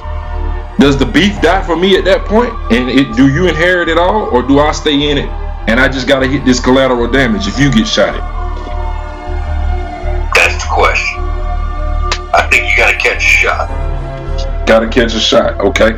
Does 0.80 0.98
the 0.98 1.06
beef 1.06 1.42
die 1.42 1.64
for 1.64 1.76
me 1.76 1.98
at 1.98 2.06
that 2.06 2.26
point? 2.26 2.54
And 2.72 2.90
it, 2.90 3.16
do 3.18 3.28
you 3.28 3.48
inherit 3.48 3.90
it 3.90 3.98
all, 3.98 4.30
or 4.30 4.44
do 4.44 4.60
I 4.60 4.72
stay 4.72 5.10
in 5.10 5.18
it 5.18 5.28
and 5.68 5.80
I 5.80 5.90
just 5.90 6.08
gotta 6.08 6.28
hit 6.28 6.46
this 6.46 6.60
collateral 6.60 7.12
damage 7.12 7.48
if 7.48 7.60
you 7.60 7.72
get 7.72 7.88
shot 7.88 8.16
at? 8.16 8.37
Question. 10.70 11.20
I 12.34 12.48
think 12.52 12.70
you 12.70 12.78
gotta 12.78 12.98
catch 12.98 13.18
a 13.18 13.20
shot. 13.20 14.68
Gotta 14.68 14.88
catch 14.88 15.14
a 15.14 15.20
shot, 15.20 15.60
okay? 15.62 15.98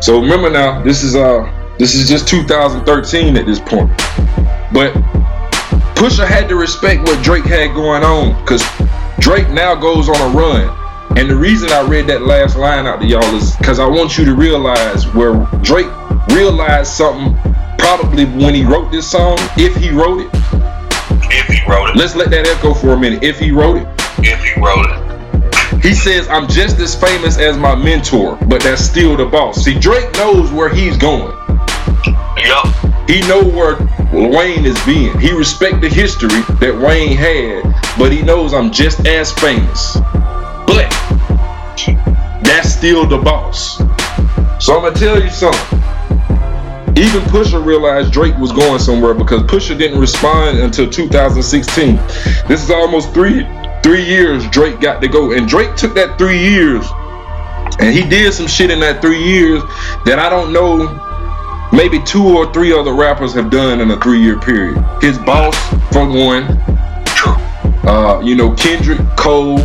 So 0.00 0.20
remember 0.20 0.50
now, 0.50 0.82
this 0.82 1.02
is 1.02 1.16
uh 1.16 1.52
this 1.78 1.94
is 1.94 2.08
just 2.08 2.28
2013 2.28 3.36
at 3.36 3.44
this 3.44 3.60
point. 3.60 3.90
But 4.72 4.94
Pusha 5.94 6.26
had 6.26 6.48
to 6.48 6.56
respect 6.56 7.02
what 7.02 7.22
Drake 7.24 7.44
had 7.44 7.74
going 7.74 8.02
on 8.02 8.40
because 8.42 8.62
Drake 9.18 9.50
now 9.50 9.74
goes 9.74 10.08
on 10.08 10.16
a 10.16 10.36
run. 10.36 11.18
And 11.18 11.30
the 11.30 11.36
reason 11.36 11.70
I 11.70 11.82
read 11.82 12.06
that 12.08 12.22
last 12.22 12.56
line 12.56 12.86
out 12.86 13.00
to 13.00 13.06
y'all 13.06 13.34
is 13.34 13.56
because 13.56 13.78
I 13.78 13.86
want 13.86 14.18
you 14.18 14.24
to 14.26 14.34
realize 14.34 15.06
where 15.14 15.34
Drake 15.62 15.90
realized 16.28 16.92
something 16.92 17.34
probably 17.78 18.26
when 18.26 18.54
he 18.54 18.64
wrote 18.64 18.90
this 18.90 19.10
song, 19.10 19.38
if 19.56 19.74
he 19.76 19.90
wrote 19.90 20.20
it. 20.20 20.30
If 21.30 21.46
he 21.46 21.70
wrote 21.70 21.90
it. 21.90 21.96
Let's 21.96 22.14
let 22.14 22.30
that 22.30 22.46
echo 22.46 22.74
for 22.74 22.90
a 22.90 22.96
minute. 22.98 23.22
If 23.22 23.38
he 23.38 23.50
wrote 23.50 23.76
it. 23.76 23.95
If 24.18 24.42
he 24.42 24.60
wrote 24.60 24.86
it. 24.88 25.82
He 25.82 25.94
says, 25.94 26.26
I'm 26.28 26.48
just 26.48 26.78
as 26.78 26.94
famous 26.94 27.38
as 27.38 27.56
my 27.56 27.74
mentor, 27.74 28.36
but 28.48 28.62
that's 28.62 28.82
still 28.82 29.16
the 29.16 29.26
boss. 29.26 29.62
See, 29.62 29.78
Drake 29.78 30.12
knows 30.14 30.50
where 30.50 30.68
he's 30.68 30.96
going. 30.96 31.36
Yup. 32.36 32.66
He 33.08 33.20
know 33.28 33.42
where 33.44 33.76
Wayne 34.12 34.64
is 34.64 34.82
being. 34.84 35.16
He 35.20 35.32
respect 35.32 35.80
the 35.80 35.88
history 35.88 36.40
that 36.60 36.76
Wayne 36.76 37.16
had, 37.16 37.62
but 37.98 38.10
he 38.10 38.22
knows 38.22 38.52
I'm 38.52 38.72
just 38.72 39.06
as 39.06 39.32
famous. 39.32 39.96
But 40.66 40.90
that's 42.42 42.72
still 42.72 43.06
the 43.06 43.18
boss. 43.18 43.78
So 44.58 44.76
I'm 44.76 44.82
gonna 44.82 44.94
tell 44.94 45.22
you 45.22 45.30
something. 45.30 45.78
Even 46.96 47.20
Pusha 47.24 47.64
realized 47.64 48.12
Drake 48.12 48.36
was 48.38 48.52
going 48.52 48.78
somewhere 48.78 49.12
because 49.12 49.42
Pusha 49.42 49.78
didn't 49.78 50.00
respond 50.00 50.58
until 50.58 50.90
2016. 50.90 51.96
This 52.48 52.64
is 52.64 52.70
almost 52.70 53.12
three 53.12 53.44
three 53.86 54.04
years 54.04 54.44
Drake 54.50 54.80
got 54.80 55.00
to 55.00 55.06
go, 55.06 55.30
and 55.30 55.46
Drake 55.46 55.76
took 55.76 55.94
that 55.94 56.18
three 56.18 56.40
years, 56.40 56.84
and 57.78 57.94
he 57.94 58.02
did 58.02 58.34
some 58.34 58.48
shit 58.48 58.68
in 58.72 58.80
that 58.80 59.00
three 59.00 59.22
years 59.22 59.62
that 60.04 60.18
I 60.18 60.28
don't 60.28 60.52
know 60.52 60.88
maybe 61.72 62.02
two 62.02 62.36
or 62.36 62.52
three 62.52 62.72
other 62.72 62.92
rappers 62.92 63.32
have 63.34 63.48
done 63.48 63.80
in 63.80 63.88
a 63.92 64.00
three 64.00 64.20
year 64.20 64.40
period. 64.40 64.76
His 65.00 65.18
boss, 65.18 65.56
for 65.92 66.04
one, 66.08 66.44
uh, 67.86 68.20
you 68.24 68.34
know, 68.34 68.52
Kendrick, 68.54 68.98
Cole, 69.16 69.60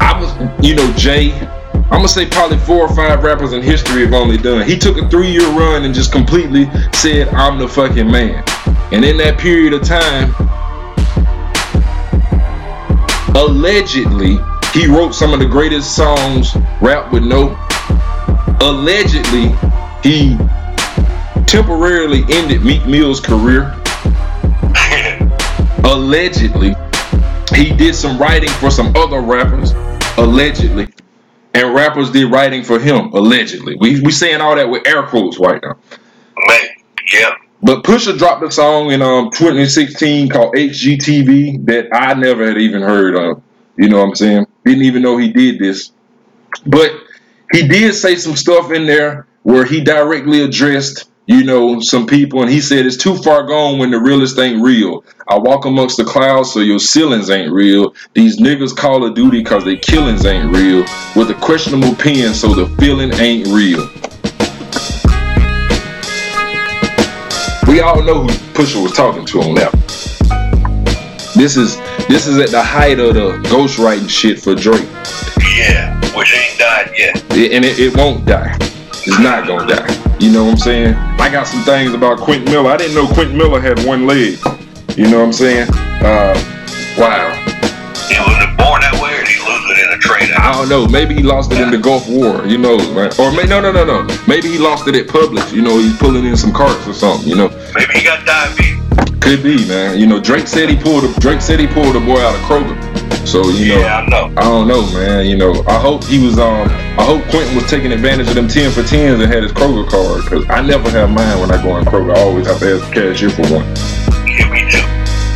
I 0.00 0.16
was, 0.18 0.66
you 0.66 0.74
know, 0.74 0.90
Jay. 0.94 1.32
I'm 1.74 2.00
gonna 2.00 2.08
say 2.08 2.24
probably 2.24 2.56
four 2.56 2.80
or 2.80 2.94
five 2.96 3.22
rappers 3.22 3.52
in 3.52 3.60
history 3.60 4.06
have 4.06 4.14
only 4.14 4.38
done. 4.38 4.66
He 4.66 4.78
took 4.78 4.96
a 4.96 5.06
three 5.10 5.30
year 5.30 5.46
run 5.50 5.84
and 5.84 5.94
just 5.94 6.12
completely 6.12 6.70
said, 6.94 7.28
I'm 7.28 7.58
the 7.58 7.68
fucking 7.68 8.10
man. 8.10 8.42
And 8.90 9.04
in 9.04 9.18
that 9.18 9.38
period 9.38 9.74
of 9.74 9.82
time, 9.82 10.34
allegedly, 13.36 14.38
he 14.72 14.86
wrote 14.86 15.14
some 15.14 15.32
of 15.32 15.38
the 15.38 15.46
greatest 15.46 15.94
songs, 15.94 16.56
rap 16.80 17.12
with 17.12 17.22
no. 17.22 17.56
Allegedly, 18.60 19.54
he 20.02 20.36
temporarily 21.46 22.24
ended 22.28 22.62
Meek 22.62 22.86
Mill's 22.86 23.20
career. 23.20 23.74
Allegedly, 25.84 26.74
he 27.54 27.74
did 27.74 27.94
some 27.94 28.18
writing 28.18 28.50
for 28.50 28.70
some 28.70 28.94
other 28.96 29.20
rappers. 29.20 29.72
Allegedly, 30.18 30.88
and 31.54 31.74
rappers 31.74 32.10
did 32.10 32.30
writing 32.30 32.62
for 32.64 32.78
him. 32.78 33.12
Allegedly, 33.12 33.76
we 33.80 34.00
we 34.00 34.10
saying 34.10 34.40
all 34.40 34.56
that 34.56 34.68
with 34.68 34.86
air 34.86 35.02
quotes 35.04 35.38
right 35.38 35.62
now. 35.62 35.76
Man. 36.48 36.75
But 37.66 37.82
Pusha 37.82 38.16
dropped 38.16 38.44
a 38.44 38.50
song 38.52 38.92
in 38.92 39.02
um 39.02 39.32
2016 39.32 40.28
called 40.28 40.54
HGTV 40.54 41.66
that 41.66 41.88
I 41.92 42.14
never 42.14 42.46
had 42.46 42.58
even 42.58 42.80
heard 42.80 43.16
of. 43.16 43.42
You 43.76 43.88
know 43.88 43.98
what 43.98 44.10
I'm 44.10 44.14
saying? 44.14 44.46
Didn't 44.64 44.84
even 44.84 45.02
know 45.02 45.16
he 45.16 45.32
did 45.32 45.58
this. 45.58 45.90
But 46.64 46.92
he 47.50 47.66
did 47.66 47.92
say 47.96 48.14
some 48.14 48.36
stuff 48.36 48.70
in 48.70 48.86
there 48.86 49.26
where 49.42 49.64
he 49.64 49.80
directly 49.80 50.42
addressed, 50.42 51.10
you 51.26 51.42
know, 51.42 51.80
some 51.80 52.06
people, 52.06 52.40
and 52.40 52.48
he 52.48 52.60
said 52.60 52.86
it's 52.86 52.96
too 52.96 53.16
far 53.16 53.42
gone 53.42 53.80
when 53.80 53.90
the 53.90 53.98
realest 53.98 54.38
ain't 54.38 54.62
real. 54.62 55.04
I 55.26 55.36
walk 55.36 55.64
amongst 55.64 55.96
the 55.96 56.04
clouds, 56.04 56.52
so 56.52 56.60
your 56.60 56.78
ceilings 56.78 57.30
ain't 57.30 57.52
real. 57.52 57.96
These 58.14 58.38
niggas 58.38 58.76
call 58.76 59.04
of 59.04 59.16
duty 59.16 59.42
cause 59.42 59.64
they 59.64 59.76
killings 59.76 60.24
ain't 60.24 60.54
real. 60.54 60.84
With 61.16 61.30
a 61.30 61.38
questionable 61.42 61.96
pen, 61.96 62.32
so 62.32 62.54
the 62.54 62.68
feeling 62.76 63.12
ain't 63.14 63.48
real. 63.48 63.90
We 67.76 67.82
all 67.82 68.02
know 68.02 68.22
who 68.22 68.28
Pusha 68.54 68.82
was 68.82 68.92
talking 68.92 69.26
to 69.26 69.40
on 69.42 69.54
that. 69.56 69.70
This 71.36 71.58
is 71.58 71.76
this 72.08 72.26
is 72.26 72.38
at 72.38 72.48
the 72.48 72.62
height 72.62 72.98
of 72.98 73.12
the 73.12 73.32
ghostwriting 73.50 74.08
shit 74.08 74.40
for 74.40 74.54
Drake. 74.54 74.88
Yeah, 75.54 75.92
which 76.16 76.32
ain't 76.32 76.58
died 76.58 76.90
yet. 76.96 77.16
And 77.32 77.66
it, 77.66 77.78
it 77.78 77.94
won't 77.94 78.24
die. 78.24 78.56
It's 79.04 79.18
not 79.18 79.46
gonna 79.46 79.68
die. 79.68 80.16
You 80.18 80.32
know 80.32 80.44
what 80.44 80.52
I'm 80.52 80.56
saying? 80.56 80.94
I 80.94 81.30
got 81.30 81.46
some 81.46 81.64
things 81.64 81.92
about 81.92 82.18
Quentin 82.18 82.50
Miller. 82.50 82.70
I 82.70 82.78
didn't 82.78 82.94
know 82.94 83.06
Quentin 83.12 83.36
Miller 83.36 83.60
had 83.60 83.84
one 83.84 84.06
leg. 84.06 84.38
You 84.96 85.10
know 85.10 85.18
what 85.18 85.26
I'm 85.26 85.32
saying? 85.34 85.68
Uh, 86.00 86.32
wow. 86.96 87.28
He 88.08 88.16
wasn't 88.16 88.56
born 88.56 88.80
that 88.80 88.98
way, 89.02 89.12
or 89.12 89.20
did 89.20 89.28
he 89.28 89.40
lose 89.44 89.68
it 89.68 89.84
in 89.84 89.92
a 89.92 89.98
trade 90.00 90.25
I 90.46 90.52
don't 90.52 90.68
know. 90.68 90.86
Maybe 90.86 91.12
he 91.12 91.24
lost 91.24 91.50
it 91.50 91.60
in 91.60 91.72
the 91.72 91.78
Gulf 91.78 92.08
War. 92.08 92.46
You 92.46 92.56
know, 92.56 92.76
man. 92.94 93.10
Or 93.18 93.32
may, 93.32 93.46
no, 93.46 93.60
no, 93.60 93.72
no, 93.72 93.84
no. 93.84 94.06
Maybe 94.28 94.46
he 94.46 94.58
lost 94.58 94.86
it 94.86 94.94
at 94.94 95.08
Publix. 95.08 95.52
You 95.52 95.60
know, 95.60 95.76
he's 95.78 95.96
pulling 95.98 96.24
in 96.24 96.36
some 96.36 96.52
carts 96.52 96.86
or 96.86 96.94
something. 96.94 97.28
You 97.28 97.34
know, 97.34 97.48
Maybe 97.74 97.94
he 97.94 98.04
got 98.04 98.24
diabetes. 98.24 98.78
could 99.20 99.42
be, 99.42 99.66
man. 99.66 99.98
You 99.98 100.06
know, 100.06 100.20
Drake 100.20 100.46
said 100.46 100.68
he 100.68 100.76
pulled. 100.76 101.02
A, 101.02 101.12
Drake 101.18 101.40
said 101.40 101.58
he 101.58 101.66
pulled 101.66 101.96
a 101.96 102.00
boy 102.00 102.20
out 102.20 102.36
of 102.36 102.40
Kroger. 102.42 103.26
So 103.26 103.42
you 103.48 103.74
know. 103.74 103.80
Yeah, 103.80 103.96
I 103.96 104.08
know. 104.08 104.32
I 104.36 104.44
don't 104.44 104.68
know, 104.68 104.82
man. 104.92 105.26
You 105.26 105.36
know, 105.36 105.64
I 105.66 105.80
hope 105.80 106.04
he 106.04 106.24
was. 106.24 106.38
Um, 106.38 106.68
I 106.96 107.04
hope 107.04 107.24
Quentin 107.30 107.56
was 107.56 107.68
taking 107.68 107.90
advantage 107.90 108.28
of 108.28 108.36
them 108.36 108.46
ten 108.46 108.70
for 108.70 108.84
tens 108.84 109.20
and 109.20 109.26
had 109.32 109.42
his 109.42 109.50
Kroger 109.50 109.88
card 109.90 110.22
because 110.22 110.48
I 110.48 110.60
never 110.62 110.88
have 110.90 111.10
mine 111.10 111.40
when 111.40 111.50
I 111.50 111.60
go 111.60 111.76
in 111.76 111.84
Kroger. 111.84 112.14
I 112.16 112.20
always 112.20 112.46
have 112.46 112.60
to 112.60 112.76
ask 112.76 112.86
the 112.88 112.94
cashier 112.94 113.30
for 113.30 113.42
one. 113.52 113.66
Yeah, 114.30 114.48
me 114.48 114.62
too. 114.70 114.86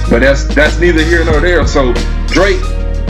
But 0.09 0.21
that's 0.21 0.45
that's 0.55 0.79
neither 0.79 1.03
here 1.03 1.25
nor 1.25 1.41
there. 1.41 1.67
So 1.67 1.93
Drake 2.29 2.63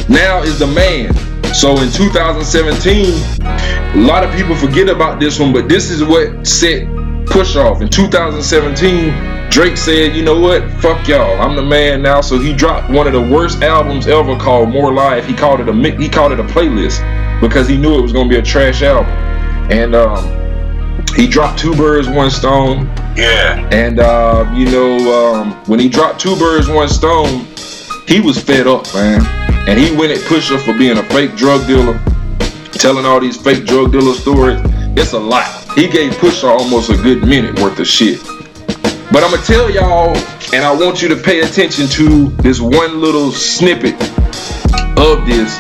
now 0.08 0.40
is 0.40 0.58
the 0.58 0.66
man. 0.66 1.14
So 1.54 1.76
in 1.78 1.90
2017, 1.90 3.40
a 3.42 3.96
lot 3.96 4.22
of 4.22 4.32
people 4.34 4.54
forget 4.54 4.88
about 4.88 5.18
this 5.18 5.38
one, 5.40 5.52
but 5.52 5.68
this 5.68 5.90
is 5.90 6.02
what 6.02 6.46
set 6.46 6.86
push 7.26 7.56
off. 7.56 7.80
In 7.80 7.88
2017, 7.88 9.50
Drake 9.50 9.76
said, 9.76 10.14
"You 10.14 10.22
know 10.22 10.38
what? 10.38 10.62
Fuck 10.80 11.08
y'all. 11.08 11.40
I'm 11.40 11.56
the 11.56 11.62
man 11.62 12.02
now." 12.02 12.20
So 12.20 12.38
he 12.38 12.52
dropped 12.52 12.88
one 12.90 13.06
of 13.06 13.12
the 13.12 13.20
worst 13.20 13.62
albums 13.62 14.06
ever 14.06 14.36
called 14.36 14.68
More 14.68 14.92
Life. 14.92 15.26
He 15.26 15.34
called 15.34 15.60
it 15.60 15.68
a 15.68 15.72
he 15.98 16.08
called 16.08 16.32
it 16.32 16.38
a 16.40 16.44
playlist 16.44 17.00
because 17.40 17.66
he 17.68 17.76
knew 17.76 17.98
it 17.98 18.02
was 18.02 18.12
gonna 18.12 18.28
be 18.28 18.36
a 18.36 18.42
trash 18.42 18.82
album. 18.82 19.12
And 19.70 19.94
um, 19.94 20.24
he 21.16 21.26
dropped 21.26 21.58
two 21.58 21.74
birds, 21.74 22.08
one 22.08 22.30
stone. 22.30 22.86
Yeah, 23.16 23.68
And 23.72 23.98
uh, 23.98 24.50
you 24.54 24.66
know, 24.70 25.34
um, 25.34 25.52
when 25.66 25.80
he 25.80 25.88
dropped 25.88 26.20
two 26.20 26.36
birds, 26.36 26.68
one 26.68 26.88
stone, 26.88 27.46
he 28.10 28.18
was 28.18 28.42
fed 28.42 28.66
up, 28.66 28.92
man. 28.92 29.24
And 29.68 29.78
he 29.78 29.94
went 29.94 30.10
at 30.10 30.18
Pusha 30.18 30.60
for 30.64 30.76
being 30.76 30.98
a 30.98 31.02
fake 31.04 31.36
drug 31.36 31.64
dealer, 31.68 31.96
telling 32.72 33.06
all 33.06 33.20
these 33.20 33.40
fake 33.40 33.64
drug 33.64 33.92
dealer 33.92 34.14
stories. 34.14 34.60
It's 34.96 35.12
a 35.12 35.18
lot. 35.18 35.46
He 35.76 35.86
gave 35.86 36.12
Pusha 36.14 36.48
almost 36.48 36.90
a 36.90 36.96
good 36.96 37.22
minute 37.22 37.60
worth 37.60 37.78
of 37.78 37.86
shit. 37.86 38.20
But 39.12 39.22
I'm 39.22 39.30
gonna 39.30 39.42
tell 39.42 39.70
y'all, 39.70 40.16
and 40.52 40.64
I 40.64 40.74
want 40.74 41.02
you 41.02 41.08
to 41.08 41.16
pay 41.16 41.40
attention 41.40 41.86
to 41.86 42.30
this 42.42 42.60
one 42.60 43.00
little 43.00 43.30
snippet 43.30 43.94
of 44.98 45.24
this 45.24 45.56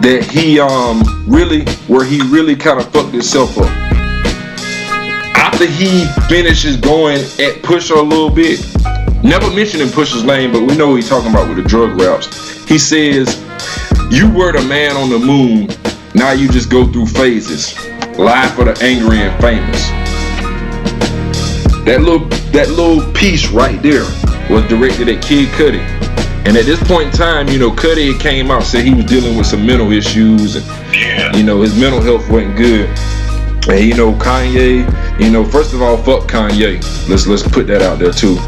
that 0.00 0.28
he 0.30 0.60
um 0.60 1.02
really, 1.26 1.64
where 1.86 2.04
he 2.04 2.20
really 2.28 2.54
kind 2.54 2.78
of 2.78 2.92
fucked 2.92 3.12
himself 3.12 3.56
up 3.56 3.88
after 5.38 5.66
he 5.66 6.06
finishes 6.28 6.76
going 6.76 7.18
at 7.18 7.62
Pusha 7.62 7.96
a 7.96 8.02
little 8.02 8.30
bit, 8.30 8.60
never 9.22 9.50
mentioning 9.50 9.88
Pusha's 9.88 10.24
name, 10.24 10.52
but 10.52 10.60
we 10.60 10.76
know 10.76 10.88
what 10.88 10.96
he's 10.96 11.08
talking 11.08 11.30
about 11.30 11.48
with 11.48 11.56
the 11.56 11.68
drug 11.68 12.00
raps. 12.00 12.26
He 12.66 12.78
says, 12.78 13.40
"You 14.10 14.30
were 14.30 14.52
the 14.52 14.62
man 14.62 14.96
on 14.96 15.10
the 15.10 15.18
moon. 15.18 15.68
Now 16.14 16.32
you 16.32 16.48
just 16.48 16.70
go 16.70 16.90
through 16.90 17.06
phases. 17.06 17.76
Live 18.18 18.54
for 18.54 18.64
the 18.64 18.78
angry 18.82 19.18
and 19.18 19.40
famous." 19.40 19.88
That 21.84 22.02
little 22.02 22.26
that 22.52 22.68
little 22.68 23.12
piece 23.12 23.48
right 23.50 23.80
there 23.82 24.04
was 24.50 24.64
directed 24.68 25.08
at 25.08 25.22
Kid 25.22 25.48
Cudi. 25.50 25.80
And 26.46 26.56
at 26.56 26.64
this 26.64 26.82
point 26.88 27.08
in 27.08 27.12
time, 27.12 27.48
you 27.48 27.58
know, 27.58 27.70
Cudi 27.70 28.18
came 28.18 28.50
out 28.50 28.62
said 28.62 28.84
he 28.84 28.94
was 28.94 29.04
dealing 29.04 29.36
with 29.36 29.46
some 29.46 29.66
mental 29.66 29.92
issues 29.92 30.56
and 30.56 30.66
yeah. 30.94 31.34
you 31.36 31.42
know 31.42 31.62
his 31.62 31.78
mental 31.78 32.00
health 32.00 32.28
wasn't 32.30 32.56
good. 32.56 32.88
And 33.68 33.84
you 33.84 33.94
know 33.94 34.12
Kanye, 34.12 35.20
you 35.20 35.30
know 35.30 35.44
first 35.44 35.74
of 35.74 35.82
all 35.82 35.96
fuck 35.96 36.28
Kanye. 36.28 36.80
Let's 37.08 37.26
let's 37.26 37.42
put 37.42 37.66
that 37.66 37.82
out 37.82 37.98
there 37.98 38.12
too. 38.12 38.38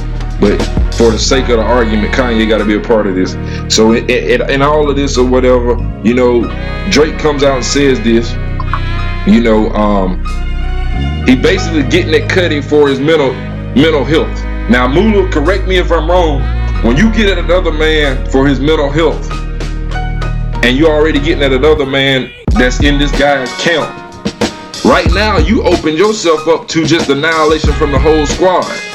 But 0.40 0.58
for 0.94 1.10
the 1.10 1.18
sake 1.18 1.48
of 1.50 1.58
the 1.58 1.62
argument, 1.62 2.14
Kanye 2.14 2.48
got 2.48 2.58
to 2.58 2.64
be 2.64 2.76
a 2.76 2.80
part 2.80 3.06
of 3.06 3.14
this. 3.14 3.32
So 3.74 3.92
in, 3.92 4.62
all 4.62 4.88
of 4.88 4.96
this 4.96 5.18
or 5.18 5.26
whatever, 5.26 5.76
you 6.02 6.14
know 6.14 6.42
Drake 6.90 7.18
comes 7.18 7.42
out 7.42 7.56
and 7.56 7.64
says 7.64 8.00
this. 8.00 8.32
You 9.26 9.42
know, 9.42 9.68
um, 9.70 10.24
he 11.26 11.36
basically 11.36 11.82
getting 11.82 12.14
it 12.14 12.28
cutting 12.30 12.62
for 12.62 12.88
his 12.88 12.98
mental 12.98 13.32
mental 13.74 14.04
health. 14.04 14.42
Now 14.70 14.88
Mula, 14.88 15.30
correct 15.30 15.68
me 15.68 15.76
if 15.76 15.92
I'm 15.92 16.10
wrong. 16.10 16.40
When 16.84 16.96
you 16.96 17.12
get 17.12 17.28
at 17.28 17.44
another 17.44 17.72
man 17.72 18.28
for 18.30 18.46
his 18.46 18.58
mental 18.58 18.90
health, 18.90 19.30
and 20.64 20.76
you 20.76 20.86
already 20.86 21.20
getting 21.20 21.42
at 21.42 21.52
another 21.52 21.84
man 21.84 22.32
that's 22.52 22.82
in 22.82 22.98
this 22.98 23.12
guy's 23.12 23.52
camp. 23.60 23.88
Right 24.84 25.08
now, 25.12 25.36
you 25.36 25.62
open 25.62 25.94
yourself 25.94 26.48
up 26.48 26.66
to 26.68 26.86
just 26.86 27.10
annihilation 27.10 27.72
from 27.74 27.92
the 27.92 27.98
whole 27.98 28.24
squad. 28.26 28.89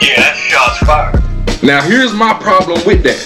Yeah, 0.00 0.16
that's 0.20 0.38
shots 0.38 0.78
fired. 0.78 1.62
Now, 1.62 1.82
here's 1.82 2.14
my 2.14 2.32
problem 2.34 2.80
with 2.86 3.02
that. 3.02 3.20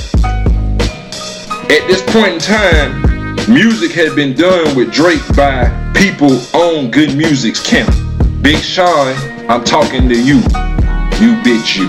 At 1.71 1.87
this 1.89 2.03
point 2.13 2.35
in 2.35 2.39
time, 2.41 3.53
music 3.53 3.93
had 3.93 4.15
been 4.17 4.35
done 4.35 4.77
with 4.77 4.93
Drake 4.93 5.23
by 5.37 5.71
people 5.95 6.41
on 6.55 6.91
Good 6.91 7.17
Music's 7.17 7.65
camp. 7.65 7.95
Big 8.43 8.57
Sean, 8.57 9.15
I'm 9.49 9.65
talking 9.65 10.09
to 10.09 10.17
you. 10.21 10.37
You 11.21 11.37
bitch, 11.43 11.77
you. 11.79 11.89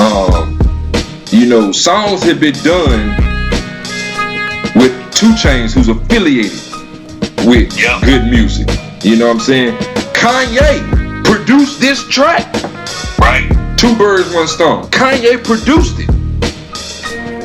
Um, 0.00 0.58
you 1.30 1.46
know, 1.48 1.72
songs 1.72 2.22
had 2.22 2.38
been 2.40 2.54
done 2.62 3.08
with 4.76 4.92
2 5.12 5.26
Chainz, 5.34 5.74
who's 5.74 5.88
affiliated 5.88 6.52
with 7.46 7.76
Yeah. 7.76 8.00
Good 8.04 8.30
Music. 8.30 8.68
You 9.02 9.16
know 9.16 9.26
what 9.26 9.34
I'm 9.34 9.40
saying? 9.40 9.76
Kanye 10.14 11.24
produced 11.24 11.80
this 11.80 12.06
track. 12.08 12.46
Right? 13.18 13.57
Two 13.78 13.96
birds, 13.96 14.34
one 14.34 14.48
stone. 14.48 14.82
Kanye 14.86 15.42
produced 15.44 16.00
it. 16.00 16.10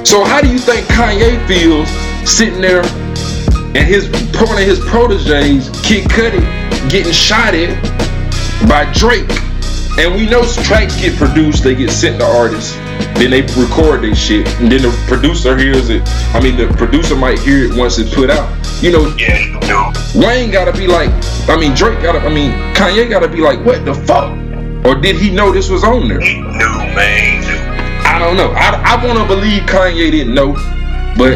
So 0.06 0.24
how 0.24 0.41
do 0.41 0.52
you 0.52 0.58
think 0.58 0.88
Kanye 0.88 1.48
feels 1.48 1.88
sitting 2.28 2.60
there 2.60 2.84
and 2.84 3.88
his 3.88 4.10
one 4.41 4.58
of 4.58 4.67
his 4.67 4.80
proteges, 4.80 5.69
Kid 5.84 6.10
Cudi, 6.10 6.41
getting 6.89 7.13
shot 7.13 7.54
at 7.54 7.78
by 8.67 8.91
Drake? 8.93 9.30
And 10.00 10.15
we 10.15 10.28
know 10.28 10.43
tracks 10.63 11.00
get 11.00 11.15
produced, 11.17 11.63
they 11.63 11.76
get 11.76 11.91
sent 11.91 12.19
to 12.19 12.26
artists, 12.26 12.74
then 13.13 13.30
they 13.30 13.43
record 13.62 14.02
their 14.02 14.15
shit, 14.15 14.48
and 14.60 14.72
then 14.72 14.82
the 14.82 15.06
producer 15.08 15.56
hears 15.56 15.89
it. 15.91 16.02
I 16.34 16.39
mean, 16.41 16.58
the 16.58 16.65
producer 16.78 17.15
might 17.15 17.38
hear 17.38 17.65
it 17.65 17.78
once 17.78 18.00
it's 18.00 18.12
put 18.12 18.32
out. 18.32 18.50
You 18.82 18.91
know, 18.91 19.15
Yeah, 19.19 19.38
you 19.38 19.60
do. 19.60 20.19
Wayne 20.19 20.50
gotta 20.50 20.74
be 20.74 20.88
like, 20.88 21.12
I 21.48 21.56
mean, 21.60 21.76
Drake 21.76 22.02
gotta, 22.02 22.19
I 22.19 22.34
mean, 22.34 22.54
Kanye 22.74 23.08
gotta 23.08 23.28
be 23.28 23.41
like, 23.41 23.63
what 23.63 23.86
the 23.86 23.93
fuck? 23.93 24.43
Or 24.86 24.96
did 24.96 25.15
he 25.15 25.32
know 25.32 25.52
this 25.52 25.69
was 25.69 25.84
on 25.84 26.08
there? 26.08 26.19
He 26.19 26.41
knew, 26.41 26.50
man. 26.96 27.43
I 28.06 28.19
don't 28.19 28.36
know. 28.38 28.52
I, 28.52 28.98
I 29.00 29.06
want 29.06 29.17
to 29.19 29.26
believe 29.26 29.63
Kanye 29.63 30.12
didn't 30.12 30.34
know, 30.36 30.54
but 31.17 31.34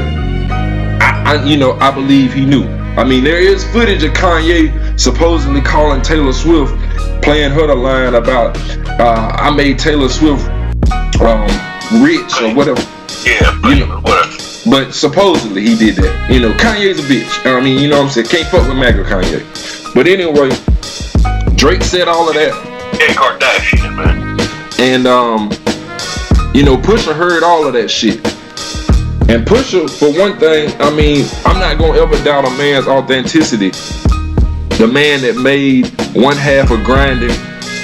I, 1.01 1.23
I, 1.25 1.43
you 1.45 1.57
know, 1.57 1.73
I 1.79 1.91
believe 1.91 2.33
he 2.33 2.45
knew. 2.45 2.65
I 2.97 3.03
mean, 3.03 3.23
there 3.23 3.39
is 3.39 3.63
footage 3.71 4.03
of 4.03 4.11
Kanye 4.13 4.99
supposedly 4.99 5.61
calling 5.61 6.01
Taylor 6.01 6.33
Swift, 6.33 6.73
playing 7.23 7.51
her 7.51 7.67
the 7.67 7.75
line 7.75 8.15
about, 8.15 8.57
uh, 8.99 9.31
I 9.37 9.49
made 9.55 9.79
Taylor 9.79 10.09
Swift 10.09 10.45
um, 11.21 11.47
rich 12.03 12.41
or 12.41 12.53
whatever. 12.53 12.81
Yeah, 13.25 13.57
but 13.61 13.69
You 13.77 13.85
know- 13.85 13.99
whatever. 14.01 14.33
But 14.69 14.91
supposedly 14.93 15.61
he 15.61 15.77
did 15.77 15.95
that. 15.95 16.29
You 16.29 16.41
know, 16.41 16.51
Kanye's 16.53 16.99
a 16.99 17.03
bitch. 17.03 17.45
I 17.45 17.61
mean, 17.61 17.79
you 17.81 17.87
know 17.87 17.99
what 17.99 18.07
I'm 18.07 18.11
saying? 18.11 18.27
Can't 18.27 18.47
fuck 18.49 18.67
with 18.67 18.75
MAGA 18.77 19.05
Kanye. 19.05 19.93
But 19.95 20.07
anyway, 20.07 20.49
Drake 21.55 21.83
said 21.83 22.09
all 22.09 22.27
of 22.27 22.35
that. 22.35 22.51
Yeah, 22.99 23.13
Kardashian, 23.13 23.95
man. 23.95 24.39
And 24.79 25.05
um, 25.05 25.51
you 26.53 26.63
know, 26.63 26.77
Pusha 26.77 27.15
heard 27.15 27.43
all 27.43 27.67
of 27.67 27.73
that 27.73 27.89
shit. 27.89 28.17
And 29.29 29.45
Pusha, 29.45 29.87
for 29.87 30.17
one 30.17 30.39
thing, 30.39 30.73
I 30.79 30.89
mean, 30.89 31.27
I'm 31.45 31.59
not 31.59 31.77
gonna 31.77 32.01
ever 32.01 32.23
doubt 32.23 32.45
a 32.45 32.49
man's 32.57 32.87
authenticity. 32.87 33.69
The 34.77 34.89
man 34.91 35.21
that 35.21 35.35
made 35.35 35.87
one 36.15 36.37
half 36.37 36.71
of 36.71 36.83
grinding, 36.83 37.35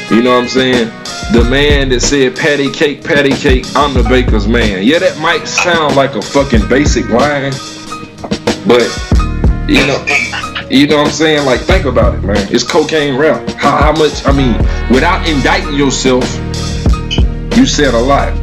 you 0.09 0.23
know 0.23 0.35
what 0.35 0.43
I'm 0.43 0.49
saying? 0.49 0.87
The 1.31 1.47
man 1.49 1.89
that 1.89 1.99
said 2.01 2.35
patty 2.35 2.71
cake, 2.71 3.03
patty 3.03 3.33
cake, 3.33 3.65
I'm 3.75 3.93
the 3.93 4.03
baker's 4.03 4.47
man. 4.47 4.83
Yeah, 4.83 4.99
that 4.99 5.19
might 5.19 5.45
sound 5.45 5.95
like 5.95 6.15
a 6.15 6.21
fucking 6.21 6.67
basic 6.67 7.09
line, 7.09 7.51
but 8.65 8.89
you 9.67 9.85
know. 9.85 10.52
You 10.73 10.87
know 10.87 10.97
what 10.97 11.07
I'm 11.07 11.13
saying? 11.13 11.45
Like, 11.45 11.61
think 11.61 11.85
about 11.85 12.15
it, 12.15 12.23
man. 12.23 12.47
It's 12.51 12.63
cocaine 12.63 13.15
rap. 13.15 13.47
How, 13.51 13.77
how 13.77 13.91
much, 13.91 14.25
I 14.25 14.31
mean, 14.31 14.57
without 14.91 15.27
indicting 15.27 15.75
yourself, 15.75 16.23
you 17.55 17.67
said 17.67 17.93
a 17.93 17.99
lot. 17.99 18.33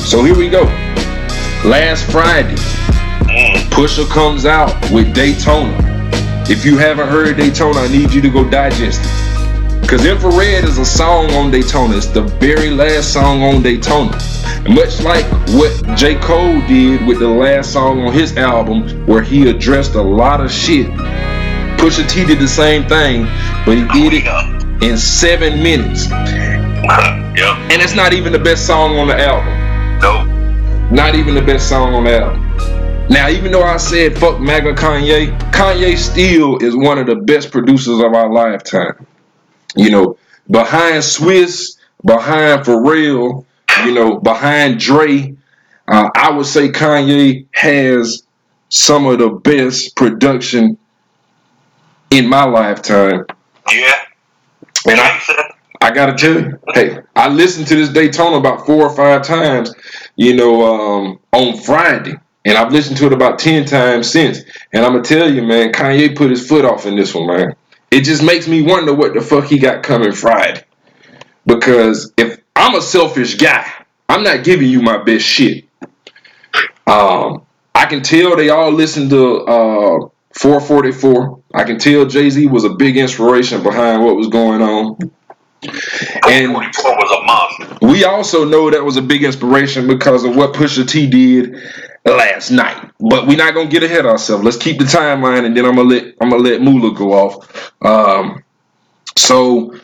So 0.00 0.24
here 0.24 0.36
we 0.36 0.48
go. 0.48 0.62
Last 1.64 2.10
Friday. 2.10 2.56
Pusha 3.70 4.08
comes 4.08 4.46
out 4.46 4.74
with 4.90 5.14
Daytona. 5.14 5.76
If 6.48 6.64
you 6.64 6.78
haven't 6.78 7.08
heard 7.08 7.36
Daytona, 7.36 7.80
I 7.80 7.88
need 7.88 8.12
you 8.12 8.22
to 8.22 8.30
go 8.30 8.48
digest 8.48 9.02
it. 9.04 9.82
Because 9.82 10.06
Infrared 10.06 10.64
is 10.64 10.78
a 10.78 10.84
song 10.84 11.30
on 11.32 11.50
Daytona. 11.50 11.96
It's 11.96 12.06
the 12.06 12.22
very 12.22 12.70
last 12.70 13.12
song 13.12 13.42
on 13.42 13.62
Daytona. 13.62 14.12
Much 14.68 15.00
like 15.02 15.24
what 15.50 15.96
J. 15.96 16.14
Cole 16.20 16.60
did 16.66 17.06
with 17.06 17.18
the 17.18 17.28
last 17.28 17.72
song 17.72 18.06
on 18.06 18.12
his 18.12 18.36
album, 18.36 19.06
where 19.06 19.22
he 19.22 19.50
addressed 19.50 19.94
a 19.94 20.02
lot 20.02 20.40
of 20.40 20.50
shit. 20.50 20.88
Pusha 21.80 22.06
T 22.06 22.26
did 22.26 22.38
the 22.38 22.46
same 22.46 22.86
thing, 22.86 23.24
but 23.64 23.78
he 23.78 23.84
did 23.88 24.22
it 24.22 24.82
in 24.82 24.98
seven 24.98 25.62
minutes. 25.62 26.10
yep. 26.10 27.56
And 27.72 27.80
it's 27.80 27.94
not 27.94 28.12
even 28.12 28.34
the 28.34 28.38
best 28.38 28.66
song 28.66 28.98
on 28.98 29.08
the 29.08 29.18
album. 29.18 29.98
Nope. 30.00 30.92
Not 30.92 31.14
even 31.14 31.34
the 31.34 31.40
best 31.40 31.70
song 31.70 31.94
on 31.94 32.04
the 32.04 32.20
album. 32.20 33.08
Now, 33.08 33.30
even 33.30 33.50
though 33.50 33.62
I 33.62 33.78
said 33.78 34.18
fuck 34.18 34.40
MAGA 34.40 34.74
Kanye, 34.74 35.38
Kanye 35.52 35.96
still 35.96 36.58
is 36.58 36.76
one 36.76 36.98
of 36.98 37.06
the 37.06 37.16
best 37.16 37.50
producers 37.50 37.98
of 37.98 38.12
our 38.12 38.30
lifetime. 38.30 39.06
You 39.74 39.90
know, 39.90 40.18
behind 40.50 40.96
Swizz, 40.96 41.78
behind 42.04 42.66
Pharrell, 42.66 43.46
you 43.86 43.94
know, 43.94 44.18
behind 44.18 44.80
Dre, 44.80 45.34
uh, 45.88 46.10
I 46.14 46.30
would 46.30 46.44
say 46.44 46.68
Kanye 46.68 47.46
has 47.52 48.22
some 48.68 49.06
of 49.06 49.18
the 49.18 49.30
best 49.30 49.96
production 49.96 50.76
in 52.10 52.28
my 52.28 52.44
lifetime. 52.44 53.24
Yeah. 53.72 54.04
And 54.86 55.00
I, 55.00 55.20
I 55.80 55.90
gotta 55.92 56.14
tell 56.14 56.40
you, 56.40 56.58
hey, 56.74 56.98
I 57.14 57.28
listened 57.28 57.68
to 57.68 57.76
this 57.76 57.90
Daytona 57.90 58.36
about 58.36 58.66
four 58.66 58.84
or 58.84 58.94
five 58.94 59.22
times, 59.22 59.72
you 60.16 60.34
know, 60.34 60.64
um, 60.64 61.20
on 61.32 61.56
Friday. 61.56 62.14
And 62.44 62.56
I've 62.56 62.72
listened 62.72 62.96
to 62.98 63.06
it 63.06 63.12
about 63.12 63.38
10 63.38 63.66
times 63.66 64.10
since. 64.10 64.40
And 64.72 64.84
I'm 64.84 64.92
gonna 64.92 65.04
tell 65.04 65.32
you, 65.32 65.42
man, 65.42 65.72
Kanye 65.72 66.16
put 66.16 66.30
his 66.30 66.46
foot 66.46 66.64
off 66.64 66.86
in 66.86 66.96
this 66.96 67.14
one, 67.14 67.26
man. 67.26 67.54
It 67.90 68.02
just 68.02 68.22
makes 68.22 68.48
me 68.48 68.62
wonder 68.62 68.94
what 68.94 69.14
the 69.14 69.20
fuck 69.20 69.44
he 69.44 69.58
got 69.58 69.82
coming 69.82 70.12
Friday. 70.12 70.64
Because 71.44 72.12
if 72.16 72.40
I'm 72.56 72.74
a 72.74 72.80
selfish 72.80 73.34
guy, 73.36 73.70
I'm 74.08 74.22
not 74.22 74.44
giving 74.44 74.68
you 74.68 74.80
my 74.80 74.98
best 74.98 75.24
shit. 75.24 75.64
Um, 76.86 77.44
I 77.74 77.86
can 77.86 78.02
tell 78.02 78.36
they 78.36 78.48
all 78.48 78.70
listen 78.70 79.08
to 79.10 79.36
uh 79.44 80.08
444. 80.34 81.42
I 81.54 81.64
can 81.64 81.78
tell 81.78 82.06
Jay 82.06 82.30
Z 82.30 82.46
was 82.46 82.64
a 82.64 82.70
big 82.70 82.96
inspiration 82.96 83.62
behind 83.62 84.04
what 84.04 84.16
was 84.16 84.28
going 84.28 84.62
on. 84.62 84.96
And 86.28 86.54
was 86.54 86.76
a 86.84 87.24
monster. 87.24 87.86
We 87.86 88.04
also 88.04 88.44
know 88.44 88.70
that 88.70 88.82
was 88.82 88.96
a 88.96 89.02
big 89.02 89.24
inspiration 89.24 89.86
because 89.86 90.24
of 90.24 90.34
what 90.36 90.54
Pusha 90.54 90.88
T 90.88 91.06
did 91.06 91.56
last 92.04 92.50
night. 92.50 92.90
But 92.98 93.26
we're 93.26 93.36
not 93.36 93.54
gonna 93.54 93.68
get 93.68 93.82
ahead 93.82 94.00
of 94.00 94.12
ourselves. 94.12 94.44
Let's 94.44 94.56
keep 94.56 94.78
the 94.78 94.84
timeline, 94.84 95.44
and 95.44 95.56
then 95.56 95.66
I'm 95.66 95.76
gonna 95.76 95.88
let 95.88 96.14
I'm 96.20 96.30
gonna 96.30 96.42
let 96.42 96.62
Moolah 96.62 96.94
go 96.94 97.12
off. 97.12 97.72
Um, 97.82 98.42
so, 99.16 99.74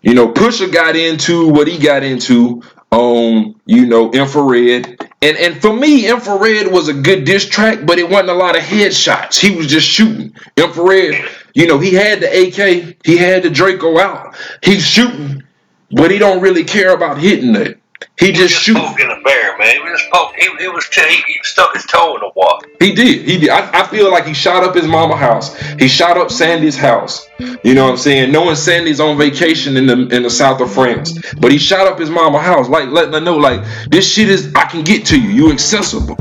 you 0.00 0.14
know, 0.14 0.32
Pusha 0.32 0.72
got 0.72 0.96
into 0.96 1.48
what 1.48 1.68
he 1.68 1.78
got 1.78 2.02
into 2.02 2.62
on 2.92 3.60
you 3.66 3.86
know 3.86 4.12
infrared, 4.12 4.86
and 5.22 5.36
and 5.38 5.60
for 5.60 5.74
me, 5.74 6.08
infrared 6.08 6.72
was 6.72 6.88
a 6.88 6.94
good 6.94 7.24
diss 7.24 7.48
track, 7.48 7.80
but 7.86 7.98
it 7.98 8.08
wasn't 8.08 8.30
a 8.30 8.34
lot 8.34 8.56
of 8.56 8.62
headshots. 8.62 9.40
He 9.40 9.56
was 9.56 9.66
just 9.68 9.88
shooting 9.88 10.34
infrared. 10.56 11.28
You 11.54 11.66
know, 11.66 11.80
he 11.80 11.94
had 11.94 12.20
the 12.20 12.28
AK, 12.28 12.98
he 13.04 13.18
had 13.18 13.42
the 13.42 13.50
Draco 13.50 13.98
out. 13.98 14.36
He's 14.62 14.86
shooting, 14.86 15.42
but 15.90 16.12
he 16.12 16.18
don't 16.18 16.42
really 16.42 16.64
care 16.64 16.94
about 16.94 17.18
hitting 17.18 17.56
it. 17.56 17.81
He, 18.18 18.26
He 18.26 18.32
just 18.32 18.54
was 18.54 18.62
shoots. 18.62 18.80
poking 18.80 19.06
a 19.10 19.22
bear, 19.22 19.56
man. 19.58 19.74
He 19.74 19.78
was 19.80 20.00
just 20.00 20.12
poking. 20.12 20.38
He, 20.40 20.64
he 20.64 20.68
was 20.68 20.86
he, 20.86 21.22
he 21.26 21.38
stuck 21.42 21.74
his 21.74 21.84
toe 21.86 22.14
in 22.14 22.20
the 22.20 22.30
water. 22.34 22.68
He 22.80 22.94
did. 22.94 23.28
He 23.28 23.38
did. 23.38 23.50
I, 23.50 23.82
I 23.82 23.86
feel 23.86 24.10
like 24.10 24.26
he 24.26 24.34
shot 24.34 24.62
up 24.64 24.74
his 24.74 24.86
mama 24.86 25.16
house. 25.16 25.56
He 25.78 25.88
shot 25.88 26.16
up 26.16 26.30
Sandy's 26.30 26.76
house. 26.76 27.26
You 27.64 27.74
know 27.74 27.84
what 27.84 27.92
I'm 27.92 27.96
saying? 27.96 28.32
Knowing 28.32 28.56
Sandy's 28.56 29.00
on 29.00 29.16
vacation 29.18 29.76
in 29.76 29.86
the 29.86 30.08
in 30.14 30.22
the 30.22 30.30
south 30.30 30.60
of 30.60 30.72
France, 30.72 31.18
but 31.40 31.50
he 31.52 31.58
shot 31.58 31.86
up 31.86 31.98
his 31.98 32.10
mama 32.10 32.40
house, 32.40 32.68
like 32.68 32.88
letting 32.88 33.12
her 33.14 33.20
know, 33.20 33.36
like 33.36 33.62
this 33.90 34.10
shit 34.10 34.28
is. 34.28 34.52
I 34.54 34.64
can 34.64 34.84
get 34.84 35.04
to 35.06 35.20
you. 35.20 35.30
You 35.30 35.52
accessible. 35.52 36.16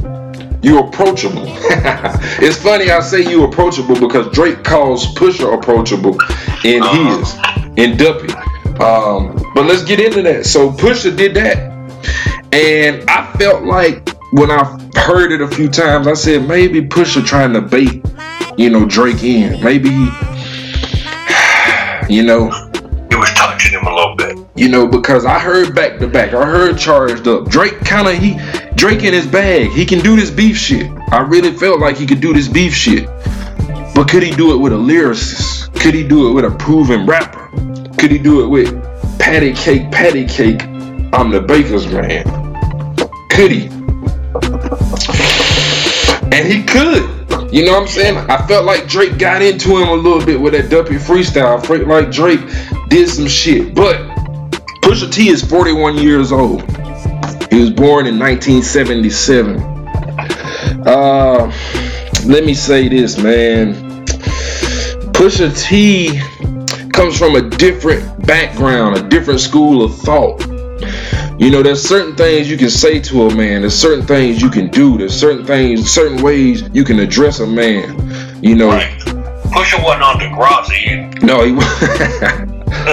You 0.63 0.78
approachable. 0.80 1.44
it's 1.48 2.62
funny 2.62 2.91
I 2.91 3.00
say 3.00 3.28
you 3.28 3.46
approachable 3.46 4.00
because 4.00 4.32
Drake 4.32 4.63
calls 4.63 5.08
Pusha 5.15 5.52
approachable 5.58 6.17
in 6.63 6.84
his 6.84 7.34
in 7.78 7.98
Duppy. 7.98 8.32
Um, 8.80 9.36
but 9.56 9.65
let's 9.65 9.84
get 9.84 10.00
into 10.00 10.22
that. 10.22 10.46
So 10.46 10.72
Pusha 10.72 11.15
did 11.17 11.34
that, 11.34 11.71
and 12.52 13.10
I 13.10 13.32
felt 13.38 13.64
like 13.64 14.10
when 14.34 14.50
I 14.52 14.64
heard 14.96 15.32
it 15.32 15.42
a 15.42 15.48
few 15.48 15.70
times, 15.70 16.08
I 16.08 16.14
said 16.14 16.48
maybe 16.48 16.82
Pusha 16.82 17.26
trying 17.26 17.54
to 17.54 17.62
bait, 17.62 18.04
you 18.58 18.70
know, 18.70 18.86
Drake 18.86 19.24
in. 19.24 19.62
Maybe 19.64 19.90
he, 19.90 20.10
you 22.10 22.24
know, 22.24 22.50
He 23.10 23.16
was 23.16 23.30
touching 23.34 23.78
him 23.80 23.86
a 23.86 23.94
little 23.94 24.16
bit. 24.16 24.38
you 24.56 24.70
know, 24.70 24.88
because 24.88 25.26
I 25.26 25.40
heard 25.40 25.76
back 25.76 26.00
to 26.00 26.08
back. 26.08 26.34
I 26.34 26.46
heard 26.46 26.78
charged 26.78 27.28
up. 27.28 27.50
Drake 27.50 27.80
kind 27.82 28.08
of 28.08 28.16
he 28.16 28.38
Drake 28.76 29.04
in 29.04 29.14
his 29.14 29.28
bag. 29.28 29.70
He 29.72 29.86
can 29.86 30.00
do 30.00 30.16
this 30.16 30.30
beef 30.32 30.58
shit. 30.58 30.90
I 31.12 31.20
really 31.22 31.52
felt 31.52 31.80
like 31.80 31.98
he 31.98 32.06
could 32.08 32.22
do 32.22 32.34
this 32.34 32.48
beef 32.48 32.74
shit. 32.74 33.06
But 33.94 34.08
could 34.10 34.24
he 34.24 34.32
do 34.32 34.54
it 34.54 34.58
with 34.58 34.72
a 34.72 34.78
lyricist? 34.78 35.74
Could 35.80 35.94
he 35.94 36.08
do 36.08 36.30
it 36.30 36.34
with 36.34 36.46
a 36.46 36.52
proven 36.52 37.06
rapper? 37.06 37.50
Could 37.98 38.12
he 38.12 38.18
do 38.18 38.44
it 38.44 38.48
with 38.48 38.72
patty 39.20 39.54
cake, 39.54 39.92
patty 39.92 40.26
cake? 40.26 40.62
I'm 41.13 41.30
the 41.30 41.41
baker's 41.41 41.88
man. 41.88 42.24
Could 43.30 43.52
he? 43.52 43.67
And 46.32 46.47
he 46.47 46.63
could. 46.63 47.54
You 47.54 47.65
know 47.65 47.74
what 47.74 47.82
I'm 47.82 47.88
saying? 47.88 48.17
I 48.17 48.47
felt 48.47 48.63
like 48.63 48.88
Drake 48.88 49.17
got 49.17 49.41
into 49.41 49.78
him 49.78 49.89
a 49.89 49.93
little 49.93 50.26
bit 50.26 50.39
with 50.39 50.54
that 50.54 50.69
Duppy 50.69 50.95
freestyle. 50.95 51.60
I 51.60 51.62
felt 51.65 51.86
like 51.86 52.12
Drake 52.12 52.39
did 52.89 53.10
some 53.10 53.28
shit. 53.28 53.76
But 53.76 53.97
Pusha 54.82 55.12
T 55.12 55.28
is 55.28 55.43
41 55.43 55.97
years 55.97 56.32
old. 56.32 56.62
He 57.52 57.60
was 57.60 57.71
born 57.71 58.08
in 58.08 58.17
1977. 58.17 59.58
Uh, 60.88 61.52
let 62.26 62.45
me 62.45 62.54
say 62.54 62.88
this, 62.88 63.17
man. 63.17 63.74
Pusha 65.12 65.52
T 65.62 66.21
comes 66.93 67.17
from 67.17 67.36
a 67.36 67.50
different 67.50 68.26
background, 68.26 68.95
a 68.95 69.10
different 69.10 69.41
school 69.41 69.84
of 69.84 69.93
thought. 69.97 70.51
You 71.42 71.50
know, 71.50 71.64
there's 71.64 71.82
certain 71.82 72.16
things 72.16 72.48
you 72.52 72.56
can 72.56 72.70
say 72.70 73.00
to 73.00 73.24
a 73.24 73.36
man. 73.36 73.62
There's 73.62 73.74
certain 73.74 74.06
things 74.06 74.44
you 74.44 74.50
can 74.52 74.68
do. 74.70 74.96
There's 75.00 75.20
certain 75.20 75.44
things, 75.44 75.90
certain 75.92 76.22
ways 76.22 76.70
you 76.72 76.84
can 76.84 77.00
address 77.00 77.40
a 77.40 77.48
man. 77.48 78.44
You 78.44 78.56
know, 78.56 78.68
Right. 78.68 78.92
Pusha 79.52 79.84
wasn't 79.84 80.04
on 80.04 80.20
Degrassi 80.20 80.88
either. 80.88 81.26
no, 81.26 81.44
he 81.44 81.54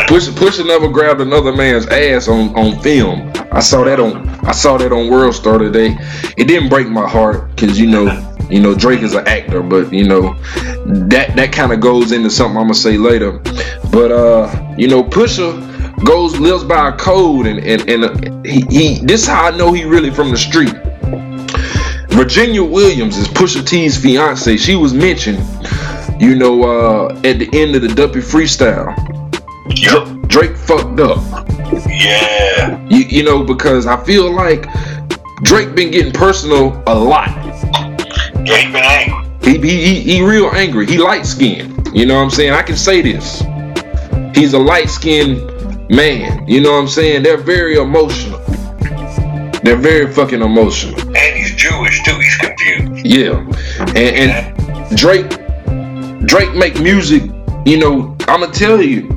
Pusha 0.08 0.30
Pusha 0.40 0.66
never 0.66 0.88
grabbed 0.88 1.20
another 1.20 1.52
man's 1.52 1.86
ass 1.88 2.26
on 2.26 2.56
on 2.56 2.80
film. 2.80 3.30
I 3.52 3.60
saw 3.60 3.84
that 3.84 4.00
on 4.00 4.26
I 4.46 4.52
saw 4.52 4.78
that 4.78 4.92
on 4.92 5.10
World 5.10 5.34
Star 5.34 5.58
today. 5.58 5.98
It 6.38 6.48
didn't 6.48 6.70
break 6.70 6.88
my 6.88 7.06
heart 7.06 7.50
because 7.50 7.78
you 7.78 7.86
know 7.86 8.06
you 8.48 8.60
know 8.60 8.74
Drake 8.74 9.02
is 9.02 9.14
an 9.14 9.28
actor, 9.28 9.62
but 9.62 9.92
you 9.92 10.08
know 10.08 10.34
that 10.86 11.36
that 11.36 11.52
kind 11.52 11.70
of 11.72 11.80
goes 11.80 12.12
into 12.12 12.30
something 12.30 12.56
I'm 12.56 12.64
gonna 12.64 12.74
say 12.74 12.96
later. 12.96 13.32
But 13.92 14.10
uh, 14.10 14.74
you 14.78 14.88
know 14.88 15.04
Pusha 15.04 15.67
goes 16.04 16.38
lives 16.38 16.64
by 16.64 16.88
a 16.88 16.92
code 16.92 17.46
and 17.46 17.58
and 17.60 17.88
and 17.88 18.04
uh, 18.04 18.42
he, 18.44 18.60
he 18.70 19.00
this 19.04 19.22
is 19.22 19.26
how 19.26 19.46
I 19.46 19.56
know 19.56 19.72
he 19.72 19.84
really 19.84 20.10
from 20.10 20.30
the 20.30 20.36
street. 20.36 20.74
Virginia 22.10 22.64
Williams 22.64 23.16
is 23.16 23.28
Pusha 23.28 23.66
T's 23.66 23.96
fiance. 23.96 24.56
She 24.56 24.74
was 24.74 24.92
mentioned, 24.92 25.38
you 26.20 26.34
know, 26.34 26.64
uh, 26.64 27.20
at 27.24 27.38
the 27.38 27.48
end 27.52 27.76
of 27.76 27.82
the 27.82 27.88
Duppy 27.88 28.20
freestyle. 28.20 28.94
Yup. 29.76 30.28
Drake 30.28 30.56
fucked 30.56 30.98
up. 30.98 31.18
Yeah. 31.86 32.84
You, 32.88 33.04
you 33.04 33.22
know, 33.22 33.44
because 33.44 33.86
I 33.86 34.02
feel 34.04 34.32
like 34.32 34.66
Drake 35.42 35.74
been 35.74 35.90
getting 35.90 36.12
personal 36.12 36.82
a 36.86 36.98
lot. 36.98 37.28
Yeah, 38.44 38.56
he 38.56 38.72
been 38.72 38.82
angry. 38.84 39.28
He 39.42 39.58
he, 39.58 39.84
he, 39.84 40.00
he 40.00 40.22
real 40.22 40.50
angry. 40.50 40.86
He 40.86 40.98
light 40.98 41.24
skinned. 41.24 41.88
You 41.94 42.06
know 42.06 42.16
what 42.16 42.24
I'm 42.24 42.30
saying? 42.30 42.52
I 42.52 42.62
can 42.62 42.76
say 42.76 43.00
this. 43.00 43.42
He's 44.34 44.54
a 44.54 44.58
light 44.58 44.88
skinned 44.88 45.57
man. 45.88 46.46
You 46.46 46.60
know 46.60 46.72
what 46.72 46.78
I'm 46.78 46.88
saying? 46.88 47.22
They're 47.22 47.36
very 47.36 47.76
emotional. 47.76 48.38
They're 49.62 49.76
very 49.76 50.12
fucking 50.12 50.40
emotional. 50.40 51.00
And 51.00 51.36
he's 51.36 51.54
Jewish 51.54 52.02
too. 52.04 52.18
He's 52.18 52.36
confused. 52.36 53.06
Yeah. 53.06 53.46
And 53.96 54.32
and 54.32 54.96
Drake 54.96 55.28
Drake 56.26 56.54
make 56.54 56.80
music, 56.80 57.22
you 57.64 57.78
know, 57.78 58.16
I'ma 58.26 58.46
tell 58.46 58.82
you. 58.82 59.08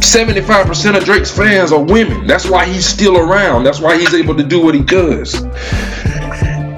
75% 0.00 0.96
of 0.96 1.04
Drake's 1.04 1.30
fans 1.30 1.72
are 1.72 1.82
women. 1.82 2.26
That's 2.26 2.48
why 2.48 2.64
he's 2.64 2.86
still 2.86 3.18
around. 3.18 3.64
That's 3.64 3.80
why 3.80 3.98
he's 3.98 4.14
able 4.14 4.34
to 4.34 4.42
do 4.42 4.64
what 4.64 4.74
he 4.74 4.82
does. 4.82 5.34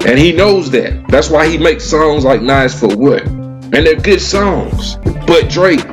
And 0.05 0.19
he 0.19 0.33
knows 0.33 0.69
that. 0.71 1.07
That's 1.07 1.29
why 1.29 1.47
he 1.47 1.57
makes 1.57 1.85
songs 1.85 2.25
like 2.25 2.41
Nice 2.41 2.77
for 2.77 2.93
What. 2.95 3.25
And 3.25 3.73
they're 3.73 3.95
good 3.95 4.21
songs. 4.21 4.97
But 5.25 5.49
Drake, 5.49 5.85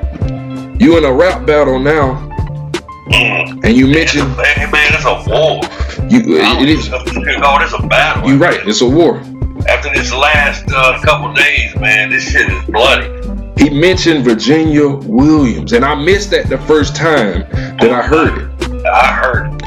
you 0.80 0.98
in 0.98 1.04
a 1.04 1.12
rap 1.12 1.46
battle 1.46 1.78
now, 1.78 2.29
Mm. 3.10 3.64
and 3.64 3.76
you 3.76 3.86
mentioned 3.88 4.30
Hey 4.36 4.70
man, 4.70 4.92
it's 4.94 5.04
a 5.04 5.14
war. 5.28 5.60
you 6.08 6.36
it 6.38 6.68
is 6.68 6.88
call 6.88 7.58
this 7.58 7.72
a 7.72 7.86
battle. 7.86 8.28
You're 8.28 8.38
right, 8.38 8.60
it's 8.66 8.80
a 8.82 8.88
war. 8.88 9.18
After 9.68 9.92
this 9.92 10.12
last 10.12 10.64
uh, 10.74 11.00
couple 11.02 11.32
days, 11.34 11.74
man, 11.76 12.10
this 12.10 12.30
shit 12.30 12.48
is 12.48 12.64
bloody. 12.66 13.08
he 13.62 13.68
mentioned 13.70 14.24
Virginia 14.24 14.88
Williams, 14.88 15.72
and 15.72 15.84
I 15.84 15.94
missed 15.94 16.30
that 16.30 16.48
the 16.48 16.58
first 16.58 16.94
time 16.96 17.40
that 17.80 17.90
I 17.90 18.02
heard 18.02 18.38
it. 18.38 18.86
I 18.86 19.12
heard. 19.12 19.59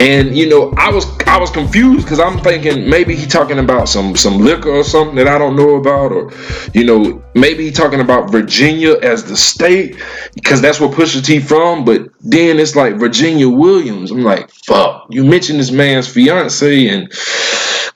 And 0.00 0.36
you 0.36 0.48
know, 0.48 0.74
I 0.76 0.90
was 0.90 1.06
I 1.26 1.38
was 1.38 1.50
confused 1.50 2.04
because 2.04 2.20
I'm 2.20 2.38
thinking 2.40 2.88
maybe 2.88 3.16
he 3.16 3.26
talking 3.26 3.58
about 3.58 3.88
some 3.88 4.14
some 4.14 4.38
liquor 4.38 4.70
or 4.70 4.84
something 4.84 5.16
that 5.16 5.26
I 5.26 5.38
don't 5.38 5.56
know 5.56 5.76
about, 5.76 6.12
or 6.12 6.32
you 6.74 6.84
know, 6.84 7.24
maybe 7.34 7.64
he 7.64 7.70
talking 7.72 8.00
about 8.00 8.30
Virginia 8.30 8.96
as 9.00 9.24
the 9.24 9.36
state 9.36 9.96
because 10.34 10.60
that's 10.60 10.80
where 10.80 10.90
Pusha 10.90 11.24
T 11.24 11.40
from. 11.40 11.84
But 11.86 12.10
then 12.20 12.58
it's 12.58 12.76
like 12.76 12.96
Virginia 12.96 13.48
Williams. 13.48 14.10
I'm 14.10 14.22
like, 14.22 14.50
fuck, 14.50 15.06
you 15.08 15.24
mentioned 15.24 15.60
this 15.60 15.70
man's 15.70 16.06
fiance, 16.08 16.88
and 16.88 17.10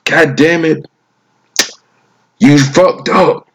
god 0.03 0.35
damn 0.35 0.65
it, 0.65 0.87
you 2.39 2.57
fucked 2.57 3.09
up. 3.09 3.47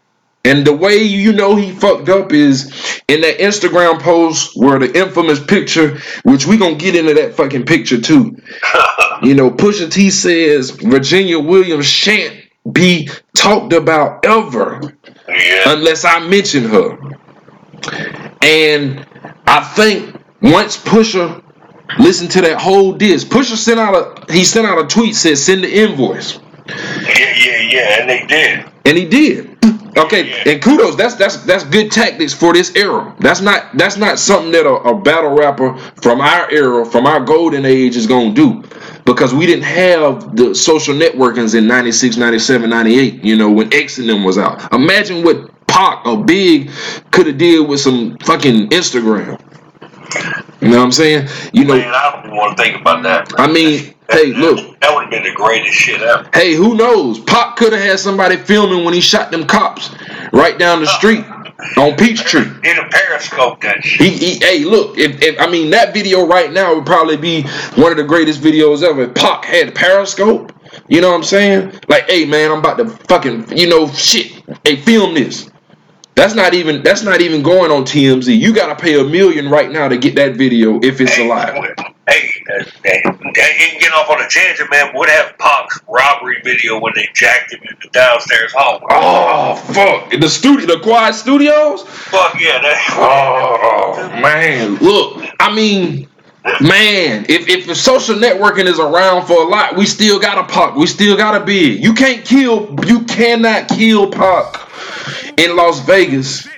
And 0.47 0.67
the 0.67 0.75
way 0.77 0.99
you 0.99 1.33
know 1.35 1.57
he 1.57 1.73
fucked 1.73 2.09
up 2.09 2.33
is 2.33 3.03
in 3.09 3.23
that 3.23 3.39
Instagram 3.41 4.01
post 4.03 4.57
where 4.57 4.79
the 4.81 4.99
infamous 4.99 5.41
picture, 5.45 5.99
which 6.25 6.47
we 6.47 6.59
gonna 6.59 6.77
get 6.77 6.97
into 6.97 7.15
that 7.15 7.35
fucking 7.37 7.67
picture 7.67 8.01
too. 8.01 8.37
You 9.23 9.35
know, 9.35 9.51
Pusha 9.51 9.91
T 9.91 10.11
says 10.11 10.71
Virginia 10.73 11.39
Williams 11.41 11.87
shan't 11.87 12.37
be 12.71 13.09
talked 13.37 13.73
about 13.73 14.27
ever 14.27 14.81
Yeah. 15.29 15.73
unless 15.73 16.05
I 16.05 16.21
mention 16.29 16.65
her. 16.65 16.99
And 18.43 19.07
I 19.47 19.61
think 19.65 20.17
once 20.43 20.77
Pusha 20.77 21.43
listened 21.99 22.33
to 22.33 22.43
that 22.43 22.61
whole 22.61 22.93
disc, 22.95 23.29
Pusha 23.29 23.57
sent 23.57 23.81
out 23.81 23.95
a 24.29 24.33
he 24.33 24.45
sent 24.45 24.67
out 24.67 24.85
a 24.85 24.87
tweet 24.87 25.17
said 25.17 25.39
send 25.39 25.65
the 25.65 25.75
invoice. 25.75 26.39
Yeah, 26.69 27.35
yeah, 27.39 27.61
yeah, 27.61 28.01
and 28.01 28.11
they 28.11 28.27
did. 28.27 28.67
And 28.85 28.99
he 28.99 29.07
did. 29.09 29.59
Okay, 29.97 30.43
and 30.45 30.63
kudos. 30.63 30.97
That's 30.97 31.15
that's 31.15 31.39
that's 31.45 31.65
good 31.65 31.91
tactics 31.91 32.33
for 32.35 32.53
this 32.53 32.75
era. 32.77 33.15
That's 33.21 33.41
not 33.41 33.77
that's 33.77 33.97
not 33.97 34.19
something 34.19 34.53
that 34.53 34.67
a, 34.67 34.75
a 34.75 35.01
battle 35.01 35.31
rapper 35.31 35.77
from 36.03 36.21
our 36.21 36.51
era, 36.51 36.85
from 36.85 37.07
our 37.07 37.21
golden 37.21 37.65
age, 37.65 37.97
is 37.97 38.07
gonna 38.07 38.35
do, 38.35 38.63
because 39.07 39.35
we 39.35 39.47
didn't 39.47 39.65
have 39.65 40.37
the 40.37 40.55
social 40.55 40.95
networkings 40.95 41.55
in 41.57 41.67
96, 41.67 42.17
97, 42.19 42.69
98. 42.69 43.25
You 43.25 43.37
know 43.37 43.51
when 43.51 43.73
X 43.73 43.99
and 43.99 44.09
them 44.09 44.23
was 44.25 44.39
out. 44.39 44.73
Imagine 44.75 45.23
what 45.25 45.51
Pac 45.67 46.07
or 46.07 46.25
Big 46.25 46.71
could 47.11 47.27
have 47.27 47.39
did 47.39 47.67
with 47.67 47.81
some 47.81 48.19
fucking 48.19 48.69
Instagram. 48.71 49.41
You 50.61 50.69
know 50.69 50.79
what 50.79 50.85
I'm 50.85 50.93
saying? 50.93 51.29
You 51.53 51.65
know, 51.65 51.77
Man, 51.77 51.93
I 51.93 52.13
don't 52.13 52.27
even 52.27 52.37
want 52.37 52.57
to 52.57 52.63
think 52.63 52.81
about 52.81 53.03
that. 53.03 53.33
I 53.39 53.47
mean, 53.47 53.95
hey, 54.11 54.33
look. 54.33 54.81
That 54.81 54.95
would 54.95 55.03
have 55.03 55.11
been 55.11 55.25
the 55.25 55.35
greatest 55.35 55.77
shit 55.77 56.01
ever. 56.01 56.29
Hey, 56.33 56.55
who 56.55 56.77
knows? 56.77 57.19
Pop 57.21 57.57
could 57.57 57.73
have 57.73 57.83
had 57.83 57.99
somebody 58.01 58.37
filming 58.37 58.85
when 58.85 58.95
he 58.95 59.01
shot 59.01 59.31
them 59.31 59.47
cops 59.47 59.95
right 60.33 60.59
down 60.59 60.81
the 60.81 60.89
uh, 60.89 60.99
street 60.99 61.25
on 61.77 61.97
Peachtree. 61.97 62.41
In 62.41 62.79
a 62.79 62.89
periscope 62.89 63.61
that 63.63 63.85
shit. 63.85 64.01
He, 64.13 64.35
he 64.35 64.39
hey, 64.39 64.65
look, 64.65 64.97
if, 64.97 65.23
if 65.23 65.39
I 65.41 65.51
mean 65.51 65.71
that 65.71 65.93
video 65.93 66.27
right 66.27 66.53
now 66.53 66.75
would 66.75 66.87
probably 66.87 67.17
be 67.17 67.43
one 67.75 67.91
of 67.91 67.99
the 67.99 68.05
greatest 68.05 68.41
videos 68.41 68.83
ever. 68.83 69.03
If 69.03 69.15
Pac 69.15 69.45
had 69.45 69.75
Periscope, 69.75 70.53
you 70.89 71.01
know 71.01 71.11
what 71.11 71.17
I'm 71.17 71.25
saying? 71.25 71.81
Like, 71.89 72.09
hey 72.09 72.25
man, 72.25 72.51
I'm 72.51 72.59
about 72.59 72.79
to 72.79 72.89
fucking, 72.89 73.57
you 73.57 73.69
know, 73.69 73.89
shit. 73.89 74.43
Hey, 74.65 74.77
film 74.77 75.15
this. 75.15 75.51
That's 76.17 76.35
not 76.35 76.55
even 76.55 76.83
that's 76.83 77.03
not 77.03 77.21
even 77.21 77.43
going 77.43 77.71
on 77.71 77.83
TMZ. 77.85 78.37
You 78.39 78.55
gotta 78.55 78.75
pay 78.75 78.99
a 78.99 79.05
million 79.05 79.51
right 79.51 79.71
now 79.71 79.87
to 79.87 79.99
get 79.99 80.17
that 80.17 80.35
video 80.35 80.81
if 80.83 80.99
it's 80.99 81.15
Hey, 81.15 81.27
alive. 81.27 81.75
Hey, 82.09 82.31
hey, 82.85 83.03
get 83.79 83.93
off 83.93 84.09
on 84.09 84.23
a 84.23 84.29
tangent, 84.29 84.71
man. 84.71 84.95
What 84.95 85.11
have 85.11 85.37
Pac's 85.37 85.79
robbery 85.87 86.41
video 86.43 86.81
when 86.81 86.95
they 86.95 87.07
jacked 87.13 87.53
him 87.53 87.61
in 87.69 87.77
the 87.83 87.91
downstairs 87.91 88.55
hallway? 88.57 88.87
Oh 88.91 89.57
fuck! 89.57 90.19
The 90.19 90.29
studio, 90.29 90.67
the 90.67 90.81
Quad 90.81 91.15
Studios. 91.15 91.83
Fuck 91.83 92.41
yeah, 92.41 92.63
that. 92.63 92.95
Oh 92.97 94.09
man, 94.23 94.77
look, 94.77 95.23
I 95.39 95.55
mean, 95.55 96.09
man, 96.63 97.27
if 97.29 97.47
if 97.47 97.67
the 97.67 97.75
social 97.75 98.15
networking 98.15 98.65
is 98.65 98.79
around 98.79 99.27
for 99.27 99.43
a 99.43 99.49
lot, 99.49 99.77
we 99.77 99.85
still 99.85 100.19
got 100.19 100.39
a 100.39 100.51
Pac, 100.51 100.77
we 100.77 100.87
still 100.87 101.17
got 101.17 101.41
a 101.41 101.45
big. 101.45 101.85
You 101.85 101.93
can't 101.93 102.25
kill, 102.25 102.75
you 102.87 103.03
cannot 103.03 103.69
kill 103.69 104.11
Pac 104.11 104.63
in 105.39 105.57
Las 105.57 105.81
Vegas 105.81 106.49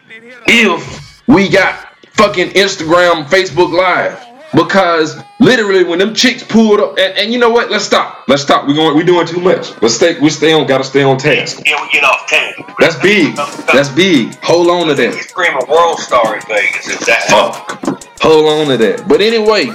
if 0.46 1.22
we 1.26 1.48
got 1.48 1.88
fucking 2.12 2.50
Instagram, 2.50 3.24
Facebook 3.24 3.72
Live. 3.72 4.24
Because 4.54 5.22
literally, 5.40 5.84
when 5.84 5.98
them 5.98 6.14
chicks 6.14 6.42
pulled 6.42 6.80
up, 6.80 6.98
and, 6.98 7.18
and 7.18 7.32
you 7.32 7.38
know 7.38 7.50
what? 7.50 7.70
Let's 7.70 7.84
stop. 7.84 8.26
Let's 8.28 8.42
stop. 8.42 8.66
We 8.66 8.72
going. 8.72 8.96
We 8.96 9.04
doing 9.04 9.26
too 9.26 9.40
much. 9.40 9.70
Let's 9.82 9.94
stay. 9.94 10.18
We 10.18 10.30
stay 10.30 10.54
on. 10.54 10.66
Gotta 10.66 10.84
stay 10.84 11.02
on 11.02 11.18
task. 11.18 11.60
Yeah, 11.66 11.82
we 11.82 11.90
get 11.90 12.02
off 12.02 12.26
tangent. 12.26 12.66
That's 12.78 12.96
big. 12.96 13.36
That's 13.36 13.90
big. 13.90 14.34
Hold 14.42 14.68
on 14.68 14.86
to 14.88 14.94
that. 14.94 15.14
He's 15.14 15.28
screaming 15.28 15.68
world 15.68 15.98
star 15.98 16.36
in 16.36 16.42
Vegas. 16.48 16.88
Is 16.88 16.98
that? 17.00 17.24
Fuck. 17.24 18.02
Hold 18.22 18.46
on 18.48 18.68
to 18.68 18.78
that. 18.78 19.06
But 19.06 19.20
anyway, 19.20 19.66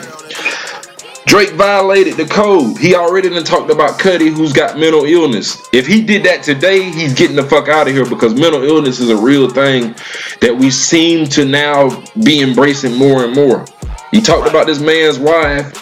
Drake 1.26 1.52
violated 1.54 2.16
the 2.16 2.26
code. 2.26 2.78
He 2.78 2.96
already 2.96 3.30
done 3.30 3.44
talked 3.44 3.72
about 3.72 4.00
Cudi, 4.00 4.32
who's 4.34 4.54
got 4.54 4.78
mental 4.78 5.06
illness. 5.06 5.58
If 5.72 5.88
he 5.88 6.02
did 6.04 6.24
that 6.26 6.44
today, 6.44 6.92
he's 6.92 7.14
getting 7.14 7.36
the 7.36 7.44
fuck 7.44 7.68
out 7.70 7.88
of 7.88 7.94
here 7.94 8.06
because 8.06 8.34
mental 8.34 8.64
illness 8.64 9.00
is 9.00 9.10
a 9.10 9.18
real 9.18 9.50
thing 9.50 9.96
that 10.42 10.56
we 10.56 10.70
seem 10.70 11.28
to 11.30 11.46
now 11.46 12.04
be 12.24 12.42
embracing 12.42 12.96
more 12.98 13.24
and 13.24 13.34
more. 13.34 13.66
He 14.12 14.22
talked 14.22 14.50
about 14.50 14.68
this 14.68 14.80
man's 14.80 15.18
wife. 15.18 15.82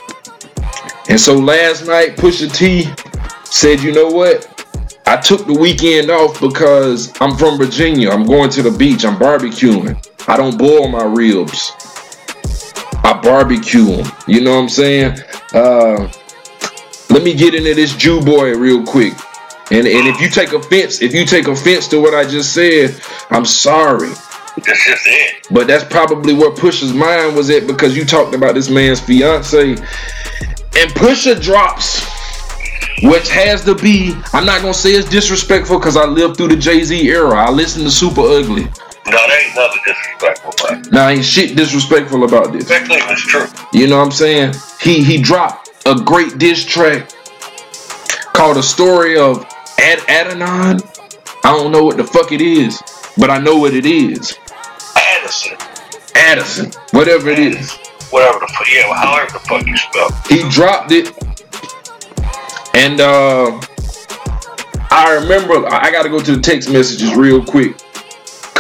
And 1.10 1.20
so 1.20 1.36
last 1.36 1.88
night, 1.88 2.16
Pusha 2.16 2.54
T 2.56 2.88
said, 3.44 3.82
you 3.82 3.92
know 3.92 4.08
what? 4.08 4.48
I 5.06 5.18
took 5.18 5.46
the 5.46 5.54
weekend 5.54 6.10
off 6.10 6.40
because 6.40 7.12
I'm 7.20 7.36
from 7.36 7.58
Virginia. 7.58 8.12
I'm 8.12 8.26
going 8.26 8.50
to 8.52 8.62
the 8.62 8.72
beach. 8.72 9.04
I'm 9.04 9.18
barbecuing. 9.18 9.98
I 10.30 10.38
don't 10.38 10.58
boil 10.58 10.88
my 10.88 11.04
ribs. 11.04 11.72
Barbecue 13.22 13.86
them. 13.86 14.12
You 14.28 14.42
know 14.42 14.56
what 14.56 14.64
I'm 14.64 14.70
saying? 14.70 15.20
Uh, 15.54 16.12
let 17.10 17.24
me 17.24 17.34
get 17.34 17.54
into 17.54 17.74
this 17.74 17.96
Jew 17.96 18.22
boy 18.22 18.56
real 18.56 18.86
quick. 18.86 19.14
And 19.72 19.88
and 19.88 20.08
if 20.08 20.20
you 20.20 20.30
take 20.30 20.54
offense, 20.54 21.02
if 21.02 21.14
you 21.14 21.26
take 21.26 21.48
offense 21.48 21.88
to 21.90 22.02
what 22.02 22.14
I 22.14 22.28
just 22.28 22.54
said, 22.54 23.00
I'm 23.30 23.46
sorry. 23.46 24.10
That's 24.58 24.86
just 24.86 25.04
it. 25.06 25.48
But 25.50 25.68
that's 25.68 25.86
probably 25.86 26.34
where 26.34 26.52
Pusha's 26.52 26.94
mind 26.94 27.36
was 27.36 27.50
at 27.50 27.68
because 27.68 27.96
you 27.96 28.04
talked 28.04 28.36
about 28.36 28.54
this 28.54 28.70
man's 28.70 29.00
fiance. 29.00 29.72
And 29.72 30.92
Pusha 30.92 31.42
drops, 31.42 32.04
which 33.04 33.30
has 33.30 33.64
to 33.66 33.76
be, 33.76 34.14
I'm 34.34 34.46
not 34.46 34.62
gonna 34.62 34.74
say 34.74 34.92
it's 34.92 35.10
disrespectful 35.10 35.80
because 35.80 35.96
I 35.96 36.06
lived 36.06 36.38
through 36.38 36.50
the 36.50 36.58
Jay-Z 36.58 37.10
era. 37.10 37.36
I 37.36 37.50
listened 37.50 37.86
to 37.86 37.92
Super 37.92 38.22
Ugly. 38.22 38.68
No, 39.08 39.18
there 39.28 39.46
ain't 39.46 39.56
nothing 39.56 39.82
disrespectful 39.86 40.54
about 40.60 40.86
it. 40.86 40.92
Now 40.92 41.08
ain't 41.08 41.26
shit 41.26 41.56
disrespectful 41.56 42.24
about 42.24 42.54
this. 42.54 42.70
If 42.70 42.88
it's 42.90 43.22
true. 43.22 43.48
You 43.74 43.88
know 43.88 43.98
what 43.98 44.06
I'm 44.06 44.12
saying? 44.12 44.54
He 44.80 45.04
he 45.04 45.22
dropped 45.22 45.70
a 45.86 45.96
great 45.96 46.38
diss 46.38 46.64
track 46.64 47.10
called 48.34 48.58
"A 48.58 48.64
Story 48.64 49.18
of 49.18 49.44
Ad 49.80 50.00
Adidon." 50.08 50.82
I 51.44 51.52
don't 51.52 51.72
know 51.72 51.84
what 51.84 51.98
the 51.98 52.04
fuck 52.04 52.32
it 52.32 52.42
is, 52.42 52.82
but 53.18 53.32
I 53.32 53.40
know 53.40 53.58
what 53.58 53.74
it 53.74 53.86
is. 53.86 54.38
Addison. 54.96 55.58
Addison, 56.16 56.72
whatever 56.92 57.30
it 57.30 57.40
is. 57.40 57.72
Whatever 58.12 58.40
the 58.40 58.48
fuck. 58.48 58.68
Yeah, 58.72 58.94
however 58.94 59.32
the 59.32 59.40
fuck 59.40 59.66
you 59.66 59.78
spell. 59.78 60.12
He 60.30 60.48
dropped 60.50 60.92
it, 60.92 61.08
and 62.76 63.02
uh, 63.02 63.60
I 64.92 65.18
remember 65.22 65.66
I 65.68 65.88
I 65.88 65.92
gotta 65.92 66.10
go 66.10 66.20
to 66.20 66.36
the 66.36 66.42
text 66.42 66.70
messages 66.72 67.16
real 67.16 67.44
quick, 67.44 67.76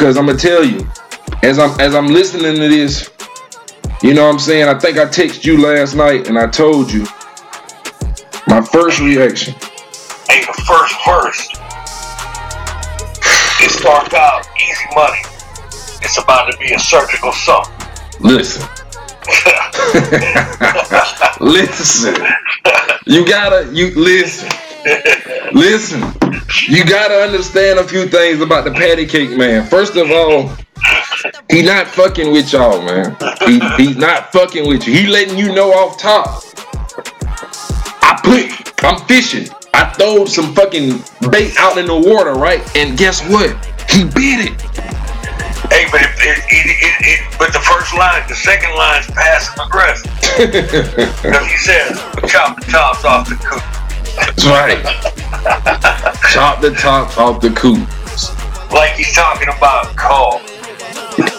cause 0.02 0.18
I'm 0.18 0.26
gonna 0.26 0.38
tell 0.38 0.66
you, 0.66 0.90
as 1.44 1.60
I'm 1.60 1.80
as 1.80 1.94
I'm 1.94 2.08
listening 2.08 2.56
to 2.56 2.68
this, 2.68 3.12
you 4.02 4.16
know 4.16 4.26
what 4.26 4.34
I'm 4.34 4.40
saying. 4.40 4.68
I 4.68 4.80
think 4.80 4.98
I 4.98 5.06
texted 5.06 5.46
you 5.46 5.62
last 5.62 5.94
night, 5.94 6.28
and 6.28 6.40
I 6.40 6.48
told 6.48 6.92
you 6.92 7.06
my 8.48 8.62
first 8.62 9.00
reaction. 9.00 9.54
Hey, 10.28 10.44
the 10.44 10.64
first 10.66 10.96
verse. 11.06 11.50
It 13.64 13.70
starts 13.70 14.12
out 14.16 14.48
easy 14.60 14.86
money. 14.96 15.20
It's 16.02 16.18
about 16.18 16.52
to 16.52 16.58
be 16.58 16.74
a 16.74 16.80
surgical 16.80 17.32
something. 17.32 17.76
Listen, 18.22 18.68
listen. 21.40 22.16
You 23.06 23.28
gotta 23.28 23.72
you 23.72 23.94
listen. 23.94 24.50
Listen. 25.54 26.02
You 26.68 26.86
gotta 26.86 27.16
understand 27.16 27.80
a 27.80 27.84
few 27.84 28.08
things 28.08 28.42
about 28.42 28.66
the 28.66 28.72
patty 28.72 29.06
cake 29.06 29.38
man. 29.38 29.66
First 29.68 29.96
of 29.96 30.12
all, 30.12 30.52
he 31.50 31.62
not 31.62 31.88
fucking 31.88 32.32
with 32.32 32.52
y'all, 32.52 32.82
man. 32.82 33.16
He, 33.46 33.60
he's 33.78 33.98
not 33.98 34.32
fucking 34.32 34.68
with 34.68 34.88
you. 34.88 34.94
He 34.94 35.08
letting 35.08 35.38
you 35.38 35.54
know 35.54 35.72
off 35.72 35.98
top. 35.98 36.44
I 38.04 38.20
put 38.24 38.84
I'm 38.84 39.00
fishing. 39.08 39.48
I 39.74 39.86
throwed 39.94 40.28
some 40.28 40.54
fucking 40.54 41.00
bait 41.32 41.56
out 41.58 41.78
in 41.78 41.86
the 41.86 41.96
water, 41.96 42.34
right? 42.34 42.62
And 42.76 42.98
guess 42.98 43.22
what? 43.30 43.52
He 43.90 44.04
bit 44.04 44.52
it. 44.52 44.62
Hey, 45.72 45.88
but 45.90 46.02
it, 46.02 46.10
it, 46.20 46.40
it, 46.52 46.96
it, 47.08 47.40
but 47.40 47.54
the 47.54 47.60
first 47.60 47.94
line, 47.94 48.28
the 48.28 48.36
second 48.36 48.76
line 48.76 48.92
line's 48.92 49.08
passive 49.08 49.56
aggressive. 49.66 50.12
Because 51.24 51.48
he 51.48 51.58
says, 51.58 51.98
chop 52.28 52.60
the 52.60 52.66
tops 52.70 53.06
off 53.06 53.30
the 53.30 53.36
coop. 53.36 53.71
That's 54.15 54.45
right. 54.45 54.84
Chop 56.32 56.62
the 56.62 56.76
top 56.78 57.17
off 57.17 57.41
the 57.41 57.52
coop. 57.52 57.88
Like 58.71 58.91
he's 58.93 59.13
talking 59.13 59.50
about 59.50 59.95
Cole. 59.97 60.39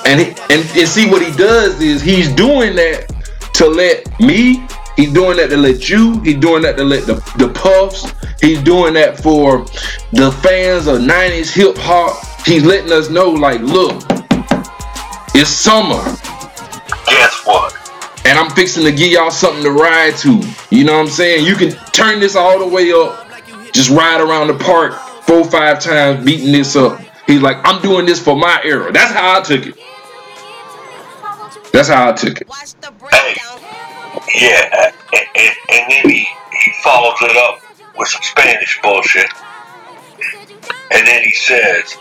And 0.05 0.21
he, 0.21 0.27
and, 0.51 0.61
and 0.77 0.89
see 0.89 1.09
what 1.11 1.23
he 1.23 1.33
does 1.37 1.81
is 1.81 2.03
he's 2.03 2.29
doing 2.33 2.77
that 2.77 3.07
to 3.55 3.67
let 3.67 4.21
me, 4.21 4.67
he's 4.97 5.13
doing 5.13 5.37
that 5.39 5.49
to 5.51 5.57
let 5.57 5.89
you, 5.89 6.21
he's 6.21 6.37
doing 6.37 6.63
that 6.63 6.77
to 6.77 6.85
let 6.85 7.07
the, 7.07 7.15
the 7.39 7.49
puffs, 7.55 8.13
he's 8.41 8.63
doing 8.63 8.95
that 8.95 9.19
for 9.19 9.65
the 10.13 10.31
fans 10.43 10.87
of 10.87 10.99
90s 10.99 11.53
hip 11.55 11.77
hop. 11.79 12.23
He's 12.45 12.65
letting 12.65 12.93
us 12.93 13.09
know, 13.09 13.31
like, 13.31 13.61
look, 13.61 14.03
it's 15.35 15.49
summer. 15.49 16.03
Guess 17.07 17.47
what? 17.47 17.82
And 18.25 18.39
I'm 18.39 18.51
fixing 18.51 18.85
to 18.85 18.93
give 18.93 19.11
y'all 19.11 19.31
something 19.31 19.65
to 19.65 19.71
ride 19.71 20.17
to. 20.19 20.41
You 20.71 20.85
know 20.85 20.95
what 20.95 21.07
I'm 21.07 21.09
saying? 21.09 21.45
You 21.45 21.57
can 21.57 21.73
turn 21.93 22.21
this 22.21 22.37
all 22.37 22.59
the 22.59 22.67
way 22.67 22.93
up, 22.93 23.27
just 23.73 23.91
ride 23.91 24.21
around 24.21 24.49
the 24.49 24.55
park 24.55 24.95
four, 25.23 25.45
five 25.45 25.81
times, 25.81 26.25
beating 26.25 26.53
this 26.53 26.77
up. 26.77 27.01
He's 27.27 27.41
like, 27.41 27.59
I'm 27.65 27.81
doing 27.83 28.07
this 28.07 28.21
for 28.21 28.37
my 28.37 28.61
era. 28.65 28.93
That's 28.93 29.13
how 29.13 29.41
I 29.41 29.43
took 29.43 29.67
it. 29.67 29.75
That's 31.73 31.89
how 31.89 32.11
I 32.11 32.13
took 32.13 32.41
it. 32.41 32.49
Hey, 33.11 33.37
yeah, 34.35 34.93
and, 35.13 35.27
and, 35.35 35.57
and 35.71 35.91
then 35.91 36.11
he, 36.11 36.19
he 36.19 36.73
follows 36.85 37.17
it 37.23 37.37
up 37.37 37.61
with 37.97 38.09
some 38.09 38.23
Spanish 38.23 38.79
bullshit. 38.83 39.31
And 40.91 41.07
then 41.07 41.25
he 41.25 41.33
says, 41.33 41.97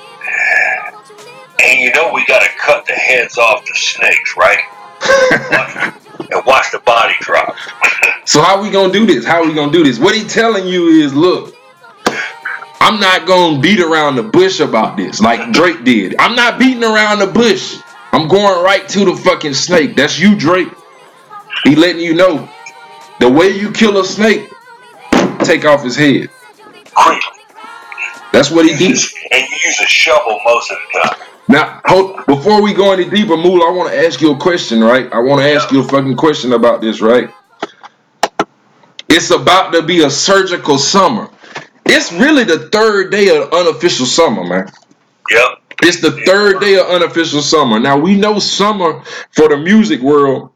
and 1.63 1.79
you 1.79 1.93
know 1.93 2.11
we 2.13 2.25
gotta 2.25 2.49
cut 2.59 2.85
the 2.85 2.93
heads 2.93 3.37
off 3.37 3.65
the 3.65 3.75
snakes, 3.75 4.35
right? 4.35 5.93
and 6.31 6.45
watch 6.45 6.71
the 6.71 6.79
body 6.79 7.13
drop. 7.21 7.55
So 8.25 8.41
how 8.41 8.61
we 8.61 8.69
gonna 8.69 8.93
do 8.93 9.05
this? 9.05 9.25
How 9.25 9.45
we 9.45 9.53
gonna 9.53 9.71
do 9.71 9.83
this? 9.83 9.99
What 9.99 10.15
he 10.15 10.23
telling 10.23 10.67
you 10.67 10.87
is, 10.87 11.13
look, 11.13 11.55
I'm 12.79 12.99
not 12.99 13.25
gonna 13.27 13.59
beat 13.59 13.79
around 13.79 14.15
the 14.15 14.23
bush 14.23 14.59
about 14.59 14.97
this 14.97 15.19
like 15.19 15.51
Drake 15.51 15.83
did. 15.83 16.15
I'm 16.19 16.35
not 16.35 16.59
beating 16.59 16.83
around 16.83 17.19
the 17.19 17.27
bush. 17.27 17.77
I'm 18.11 18.27
going 18.27 18.63
right 18.63 18.87
to 18.89 19.05
the 19.05 19.15
fucking 19.15 19.53
snake. 19.53 19.95
That's 19.95 20.19
you, 20.19 20.35
Drake. 20.35 20.69
He 21.63 21.75
letting 21.75 22.01
you 22.01 22.13
know 22.13 22.49
the 23.19 23.29
way 23.29 23.49
you 23.49 23.71
kill 23.71 23.99
a 23.99 24.05
snake, 24.05 24.49
take 25.39 25.63
off 25.63 25.83
his 25.83 25.95
head. 25.95 26.29
That's 28.33 28.49
what 28.49 28.65
he 28.65 28.75
did. 28.75 28.97
And 29.31 29.47
you 29.49 29.57
use 29.63 29.79
a 29.79 29.87
shovel 29.87 30.39
most 30.45 30.71
of 30.71 30.77
the 30.77 30.99
time. 30.99 31.30
Now, 31.47 31.81
hold, 31.85 32.25
before 32.25 32.61
we 32.61 32.73
go 32.73 32.93
any 32.93 33.09
deeper, 33.09 33.35
Mool, 33.35 33.63
I 33.63 33.71
want 33.71 33.91
to 33.91 34.05
ask 34.05 34.21
you 34.21 34.31
a 34.31 34.37
question, 34.37 34.81
right? 34.83 35.11
I 35.11 35.19
want 35.19 35.41
to 35.41 35.51
ask 35.51 35.71
you 35.71 35.81
a 35.81 35.83
fucking 35.83 36.15
question 36.15 36.53
about 36.53 36.81
this, 36.81 37.01
right? 37.01 37.29
It's 39.09 39.31
about 39.31 39.73
to 39.73 39.81
be 39.81 40.03
a 40.03 40.09
surgical 40.09 40.77
summer. 40.77 41.29
It's 41.85 42.11
really 42.13 42.45
the 42.45 42.69
third 42.69 43.11
day 43.11 43.35
of 43.35 43.51
unofficial 43.51 44.05
summer, 44.05 44.43
man. 44.45 44.71
Yep. 45.29 45.49
It's 45.83 45.99
the 45.99 46.11
third 46.25 46.61
day 46.61 46.75
of 46.77 46.87
unofficial 46.87 47.41
summer. 47.41 47.79
Now 47.79 47.97
we 47.97 48.15
know 48.15 48.39
summer 48.39 49.03
for 49.31 49.49
the 49.49 49.57
music 49.57 49.99
world. 49.99 50.51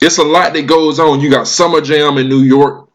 It's 0.00 0.18
a 0.18 0.24
lot 0.24 0.52
that 0.54 0.66
goes 0.66 0.98
on. 0.98 1.20
You 1.20 1.30
got 1.30 1.46
Summer 1.46 1.80
Jam 1.80 2.18
in 2.18 2.28
New 2.28 2.42
York. 2.42 2.88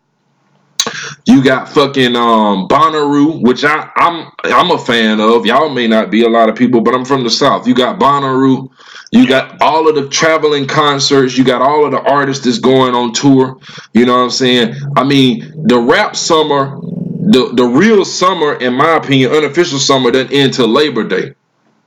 You 1.28 1.44
got 1.44 1.70
fucking 1.70 2.16
um 2.16 2.70
Bonnaroo, 2.70 3.42
which 3.42 3.66
I, 3.66 3.92
I'm 3.98 4.32
I'm 4.46 4.72
a 4.72 4.80
fan 4.80 5.20
of. 5.20 5.46
Y'all 5.46 5.70
may 5.70 5.88
not 5.88 6.10
be 6.10 6.24
a 6.24 6.30
lot 6.30 6.50
of 6.50 6.56
people, 6.56 6.82
but 6.82 6.96
I'm 6.96 7.06
from 7.06 7.26
the 7.26 7.30
South. 7.30 7.68
You 7.68 7.76
got 7.76 8.00
Bonnaroo. 8.00 8.72
You 9.12 9.28
got 9.28 9.62
all 9.62 9.90
of 9.90 9.96
the 9.96 10.10
traveling 10.10 10.68
concerts. 10.68 11.38
You 11.38 11.44
got 11.46 11.62
all 11.62 11.86
of 11.86 11.92
the 11.92 12.02
artists 12.02 12.46
that's 12.46 12.60
going 12.60 12.96
on 12.96 13.14
tour. 13.14 13.60
You 13.94 14.06
know 14.06 14.14
what 14.18 14.24
I'm 14.24 14.30
saying? 14.32 14.76
I 14.96 15.04
mean, 15.04 15.68
the 15.68 15.80
rap 15.80 16.16
summer, 16.16 16.80
the 16.82 17.52
the 17.54 17.66
real 17.66 18.06
summer, 18.06 18.56
in 18.56 18.76
my 18.76 18.96
opinion, 18.98 19.34
unofficial 19.34 19.80
summer, 19.80 20.12
doesn't 20.12 20.34
end 20.34 20.54
till 20.54 20.70
Labor 20.70 21.04
Day. 21.08 21.34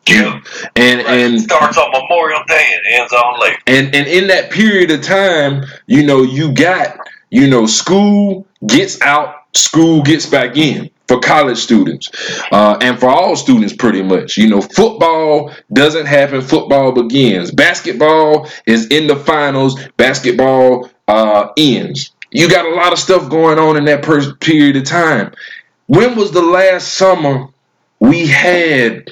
Yeah. 0.09 0.41
And 0.77 1.01
It 1.01 1.07
and 1.07 1.41
starts 1.41 1.79
on 1.79 1.91
Memorial 1.93 2.43
Day 2.49 2.73
and 2.75 3.01
ends 3.01 3.13
on 3.13 3.41
Labor. 3.41 3.59
and 3.69 3.95
and 3.95 4.07
in 4.09 4.27
that 4.29 4.51
period 4.51 4.91
of 4.91 5.03
time, 5.03 5.65
you 5.87 6.05
know, 6.05 6.23
you 6.23 6.53
got, 6.53 6.99
you 7.31 7.49
know, 7.49 7.67
school 7.67 8.47
gets 8.67 9.01
out, 9.01 9.35
school 9.55 10.03
gets 10.03 10.27
back 10.27 10.57
in 10.57 10.91
for 11.09 11.19
college 11.21 11.59
students, 11.59 12.11
uh, 12.53 12.79
and 12.81 12.99
for 12.99 13.09
all 13.09 13.37
students, 13.37 13.75
pretty 13.75 14.03
much. 14.03 14.37
You 14.37 14.49
know, 14.49 14.61
football 14.61 15.53
doesn't 15.73 16.07
happen. 16.07 16.41
Football 16.41 16.93
begins. 16.93 17.51
Basketball 17.51 18.49
is 18.67 18.87
in 18.89 19.07
the 19.07 19.17
finals. 19.17 19.81
Basketball 19.97 20.91
uh, 21.09 21.49
ends. 21.57 22.13
You 22.31 22.49
got 22.49 22.65
a 22.67 22.75
lot 22.75 22.93
of 22.93 22.99
stuff 22.99 23.29
going 23.29 23.59
on 23.59 23.77
in 23.77 23.85
that 23.87 24.03
per- 24.03 24.35
period 24.35 24.77
of 24.77 24.85
time. 24.85 25.33
When 25.87 26.15
was 26.15 26.31
the 26.31 26.43
last 26.43 26.95
summer 26.95 27.49
we 27.99 28.27
had 28.27 29.11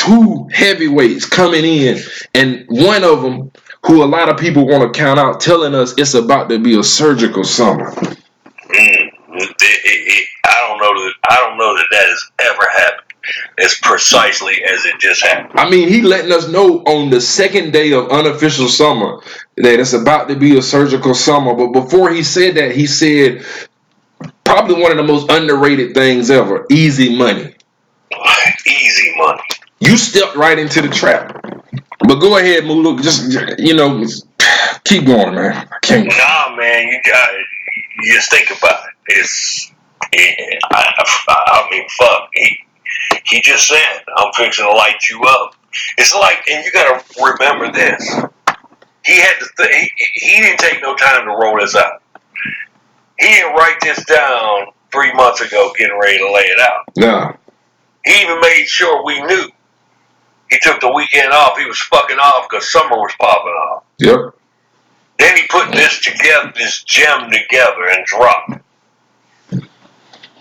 two 0.00 0.48
heavyweights 0.52 1.26
coming 1.26 1.64
in, 1.64 1.98
and 2.34 2.64
one 2.68 3.04
of 3.04 3.20
them, 3.22 3.52
who 3.86 4.02
a 4.02 4.06
lot 4.06 4.28
of 4.28 4.36
people 4.38 4.66
want 4.66 4.92
to 4.92 4.98
count 4.98 5.18
out, 5.18 5.40
telling 5.40 5.74
us 5.74 5.94
it's 5.98 6.14
about 6.14 6.48
to 6.50 6.58
be 6.58 6.78
a 6.78 6.82
surgical 6.82 7.44
summer. 7.44 7.90
Mm. 7.92 9.10
It- 9.32 9.56
it- 9.60 9.82
it- 9.84 10.28
I 10.46 10.54
don't 10.68 10.78
know 10.78 11.04
that 11.04 11.14
I 11.30 11.36
don't 11.36 11.58
know 11.58 11.76
that 11.76 11.86
that 11.90 12.08
has 12.08 12.24
ever 12.40 12.68
happened 12.76 13.00
as 13.58 13.74
precisely 13.82 14.62
as 14.64 14.84
it 14.84 14.94
just 15.00 15.22
happened. 15.24 15.58
I 15.58 15.68
mean, 15.70 15.88
he 15.88 16.02
letting 16.02 16.32
us 16.32 16.48
know 16.48 16.78
on 16.86 17.10
the 17.10 17.20
second 17.20 17.72
day 17.72 17.92
of 17.92 18.10
unofficial 18.10 18.68
summer 18.68 19.20
that 19.56 19.80
it's 19.80 19.92
about 19.92 20.28
to 20.28 20.36
be 20.36 20.58
a 20.58 20.62
surgical 20.62 21.14
summer. 21.14 21.54
But 21.54 21.68
before 21.72 22.10
he 22.10 22.22
said 22.22 22.56
that, 22.56 22.72
he 22.72 22.86
said 22.86 23.44
probably 24.44 24.80
one 24.82 24.90
of 24.90 24.96
the 24.98 25.04
most 25.04 25.30
underrated 25.30 25.94
things 25.94 26.30
ever: 26.30 26.66
easy 26.70 27.16
money. 27.16 27.54
Easy 28.66 29.14
money. 29.16 29.40
You 29.80 29.96
stepped 29.96 30.36
right 30.36 30.58
into 30.58 30.82
the 30.82 30.88
trap. 30.88 31.49
But 32.00 32.16
go 32.16 32.38
ahead, 32.38 32.64
Mulu. 32.64 33.02
Just 33.02 33.58
you 33.58 33.74
know, 33.74 34.04
keep 34.84 35.06
going, 35.06 35.34
man. 35.34 35.68
I 35.70 35.78
can't. 35.82 36.06
Nah, 36.06 36.56
man, 36.56 36.88
you 36.88 37.00
got 37.04 37.28
you 38.02 38.14
just 38.14 38.30
think 38.30 38.50
about 38.50 38.84
it. 38.84 38.94
It's 39.06 39.72
it, 40.12 40.58
I, 40.70 40.92
I, 41.28 41.34
I 41.46 41.68
mean, 41.70 41.86
fuck. 41.98 42.30
He, 42.32 42.58
he 43.24 43.40
just 43.42 43.68
said, 43.68 44.02
"I'm 44.16 44.32
fixing 44.32 44.64
to 44.64 44.70
light 44.70 45.08
you 45.08 45.22
up." 45.24 45.54
It's 45.98 46.14
like, 46.14 46.38
and 46.50 46.64
you 46.64 46.72
got 46.72 47.00
to 47.00 47.22
remember 47.22 47.70
this. 47.72 48.08
He 49.04 49.20
had 49.20 49.34
to. 49.38 49.48
Th- 49.58 49.70
he, 49.70 49.90
he 50.14 50.40
didn't 50.42 50.58
take 50.58 50.82
no 50.82 50.96
time 50.96 51.26
to 51.26 51.30
roll 51.30 51.58
this 51.58 51.76
out. 51.76 52.02
He 53.18 53.26
didn't 53.26 53.54
write 53.54 53.76
this 53.82 54.04
down 54.06 54.68
three 54.90 55.12
months 55.12 55.40
ago, 55.40 55.72
getting 55.78 55.98
ready 56.00 56.18
to 56.18 56.32
lay 56.32 56.40
it 56.40 56.60
out. 56.60 56.84
Nah. 56.96 57.32
He 58.04 58.22
even 58.22 58.40
made 58.40 58.64
sure 58.66 59.04
we 59.04 59.22
knew. 59.22 59.50
He 60.50 60.58
took 60.60 60.80
the 60.80 60.92
weekend 60.92 61.32
off. 61.32 61.56
He 61.58 61.64
was 61.64 61.78
fucking 61.78 62.18
off 62.18 62.48
because 62.48 62.70
summer 62.70 62.96
was 62.96 63.12
popping 63.18 63.52
off. 63.52 63.84
Yep. 63.98 64.34
Then 65.18 65.36
he 65.36 65.46
put 65.48 65.70
this 65.72 66.00
together, 66.00 66.52
this 66.56 66.82
gem 66.82 67.30
together, 67.30 67.86
and 67.90 68.04
dropped. 68.06 68.52
it. 68.52 68.62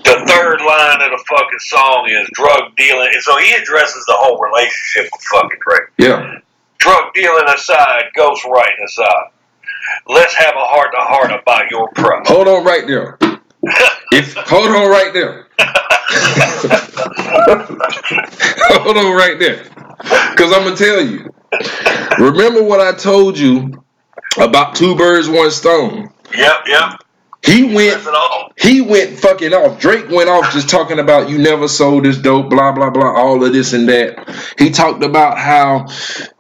The 0.06 0.26
third 0.26 0.62
line 0.62 1.02
of 1.02 1.12
the 1.12 1.24
fucking 1.28 1.60
song 1.60 2.08
is 2.10 2.30
drug 2.34 2.76
dealing, 2.78 3.10
and 3.14 3.22
so 3.22 3.38
he 3.38 3.54
addresses 3.54 4.04
the 4.06 4.16
whole 4.18 4.40
relationship 4.40 5.12
with 5.12 5.22
fucking 5.24 5.60
Drake. 5.62 5.90
Yeah. 5.98 6.40
Drug 6.80 7.14
dealing 7.14 7.44
aside, 7.54 8.06
ghost 8.16 8.46
writing 8.46 8.84
aside, 8.86 9.32
let's 10.08 10.34
have 10.36 10.56
a 10.56 10.66
heart 10.66 10.92
to 10.94 11.00
heart 11.00 11.32
about 11.32 11.70
your 11.70 11.90
problem. 11.92 12.24
Hold 12.28 12.48
on 12.48 12.64
right 12.66 12.88
there. 12.88 13.18
If 14.12 14.34
hold 14.34 14.68
on 14.72 14.90
right 14.90 15.14
there. 15.14 15.46
hold 18.82 18.98
on 18.98 19.16
right 19.16 19.38
there. 19.38 19.66
Cause 20.00 20.54
I'm 20.54 20.64
gonna 20.64 20.76
tell 20.76 21.02
you. 21.02 21.34
Remember 22.20 22.64
what 22.64 22.80
I 22.80 22.94
told 22.94 23.38
you 23.38 23.84
about 24.40 24.76
two 24.76 24.96
birds, 24.96 25.28
one 25.28 25.52
stone. 25.52 26.10
Yep, 26.36 26.56
yep. 26.68 27.00
He 27.42 27.74
went 27.74 28.06
he 28.58 28.82
went 28.82 29.18
fucking 29.20 29.54
off. 29.54 29.80
Drake 29.80 30.10
went 30.10 30.30
off 30.30 30.52
just 30.52 30.70
talking 30.70 31.00
about 31.00 31.30
you 31.30 31.38
never 31.38 31.68
sold 31.68 32.04
this 32.04 32.18
dope, 32.18 32.50
blah 32.50 32.72
blah 32.74 32.90
blah, 32.90 33.14
all 33.16 33.44
of 33.44 33.54
this 33.54 33.74
and 33.74 33.88
that. 33.88 34.30
He 34.58 34.70
talked 34.70 35.04
about 35.04 35.38
how, 35.38 35.88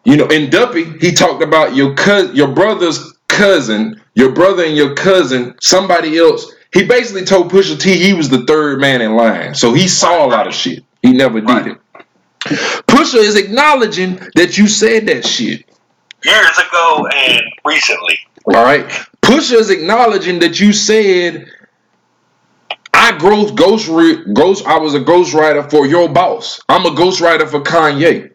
you 0.03 0.17
know, 0.17 0.27
in 0.27 0.49
Duppy, 0.49 0.83
he 0.99 1.13
talked 1.13 1.41
about 1.41 1.73
your 1.75 1.95
cousin, 1.95 2.35
your 2.35 2.49
brother's 2.49 3.13
cousin, 3.27 4.01
your 4.15 4.33
brother 4.33 4.63
and 4.65 4.75
your 4.75 4.93
cousin, 4.93 5.55
somebody 5.61 6.17
else. 6.17 6.53
He 6.73 6.85
basically 6.85 7.25
told 7.25 7.51
Pusha 7.51 7.79
T 7.79 7.95
he 7.97 8.13
was 8.13 8.29
the 8.29 8.45
third 8.45 8.81
man 8.81 9.01
in 9.01 9.15
line. 9.15 9.55
So 9.55 9.73
he 9.73 9.87
saw 9.87 10.25
a 10.25 10.27
lot 10.27 10.47
of 10.47 10.53
shit. 10.53 10.83
He 11.01 11.13
never 11.13 11.39
did 11.39 11.67
it. 11.67 11.77
Pusha 12.39 13.15
is 13.15 13.35
acknowledging 13.35 14.19
that 14.35 14.57
you 14.57 14.67
said 14.67 15.07
that 15.07 15.25
shit. 15.25 15.65
Years 16.23 16.57
ago 16.57 17.07
and 17.13 17.41
recently. 17.65 18.19
All 18.45 18.63
right. 18.63 18.85
Pusha 19.21 19.55
is 19.55 19.69
acknowledging 19.69 20.39
that 20.39 20.59
you 20.59 20.73
said 20.73 21.49
I 22.93 23.17
ghost 23.17 23.55
ghost 23.55 23.87
ghost. 24.33 24.65
I 24.65 24.77
was 24.77 24.93
a 24.93 24.99
ghostwriter 24.99 25.69
for 25.69 25.85
your 25.85 26.09
boss. 26.09 26.59
I'm 26.67 26.85
a 26.85 26.89
ghostwriter 26.89 27.47
for 27.47 27.61
Kanye. 27.61 28.31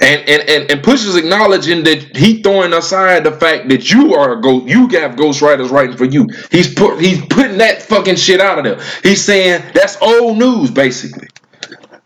And 0.00 0.28
and 0.28 0.48
and 0.48 0.70
and 0.70 0.82
Pusha's 0.82 1.16
acknowledging 1.16 1.84
that 1.84 2.16
he 2.16 2.42
throwing 2.42 2.72
aside 2.72 3.24
the 3.24 3.32
fact 3.32 3.68
that 3.68 3.90
you 3.90 4.14
are 4.14 4.38
a 4.38 4.40
ghost. 4.40 4.66
You 4.66 4.88
have 4.88 5.16
ghostwriters 5.16 5.70
writing 5.70 5.96
for 5.96 6.06
you. 6.06 6.28
He's 6.50 6.74
put 6.74 7.00
he's 7.00 7.24
putting 7.26 7.58
that 7.58 7.82
fucking 7.82 8.16
shit 8.16 8.40
out 8.40 8.58
of 8.58 8.64
there. 8.64 8.80
He's 9.02 9.22
saying 9.22 9.62
that's 9.74 10.00
old 10.00 10.38
news, 10.38 10.70
basically. 10.70 11.28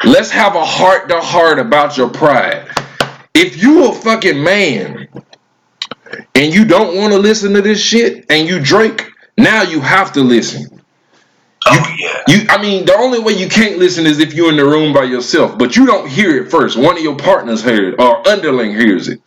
Let's 0.06 0.30
have 0.30 0.56
a 0.56 0.64
heart 0.64 1.08
to 1.10 1.20
heart 1.20 1.58
about 1.58 1.96
your 1.96 2.08
pride. 2.10 2.68
If 3.34 3.62
you 3.62 3.88
a 3.90 3.92
fucking 3.92 4.42
man 4.42 5.08
and 6.34 6.54
you 6.54 6.64
don't 6.64 6.96
want 6.96 7.12
to 7.12 7.18
listen 7.18 7.54
to 7.54 7.62
this 7.62 7.80
shit 7.82 8.26
and 8.30 8.48
you 8.48 8.60
drink, 8.60 9.10
now 9.38 9.62
you 9.62 9.80
have 9.80 10.12
to 10.14 10.22
listen. 10.22 10.68
Oh 11.66 11.96
yeah. 11.98 12.22
You, 12.28 12.46
I 12.48 12.60
mean, 12.60 12.84
the 12.84 12.94
only 12.94 13.18
way 13.20 13.32
you 13.32 13.48
can't 13.48 13.78
listen 13.78 14.06
is 14.06 14.18
if 14.20 14.34
you're 14.34 14.50
in 14.50 14.56
the 14.56 14.64
room 14.64 14.92
by 14.92 15.04
yourself, 15.04 15.58
but 15.58 15.76
you 15.76 15.86
don't 15.86 16.08
hear 16.08 16.42
it 16.42 16.50
first. 16.50 16.76
One 16.76 16.96
of 16.96 17.02
your 17.02 17.16
partners 17.16 17.62
heard 17.62 17.94
it, 17.94 18.00
or 18.00 18.26
underling 18.28 18.72
hears 18.72 19.08
it. 19.08 19.20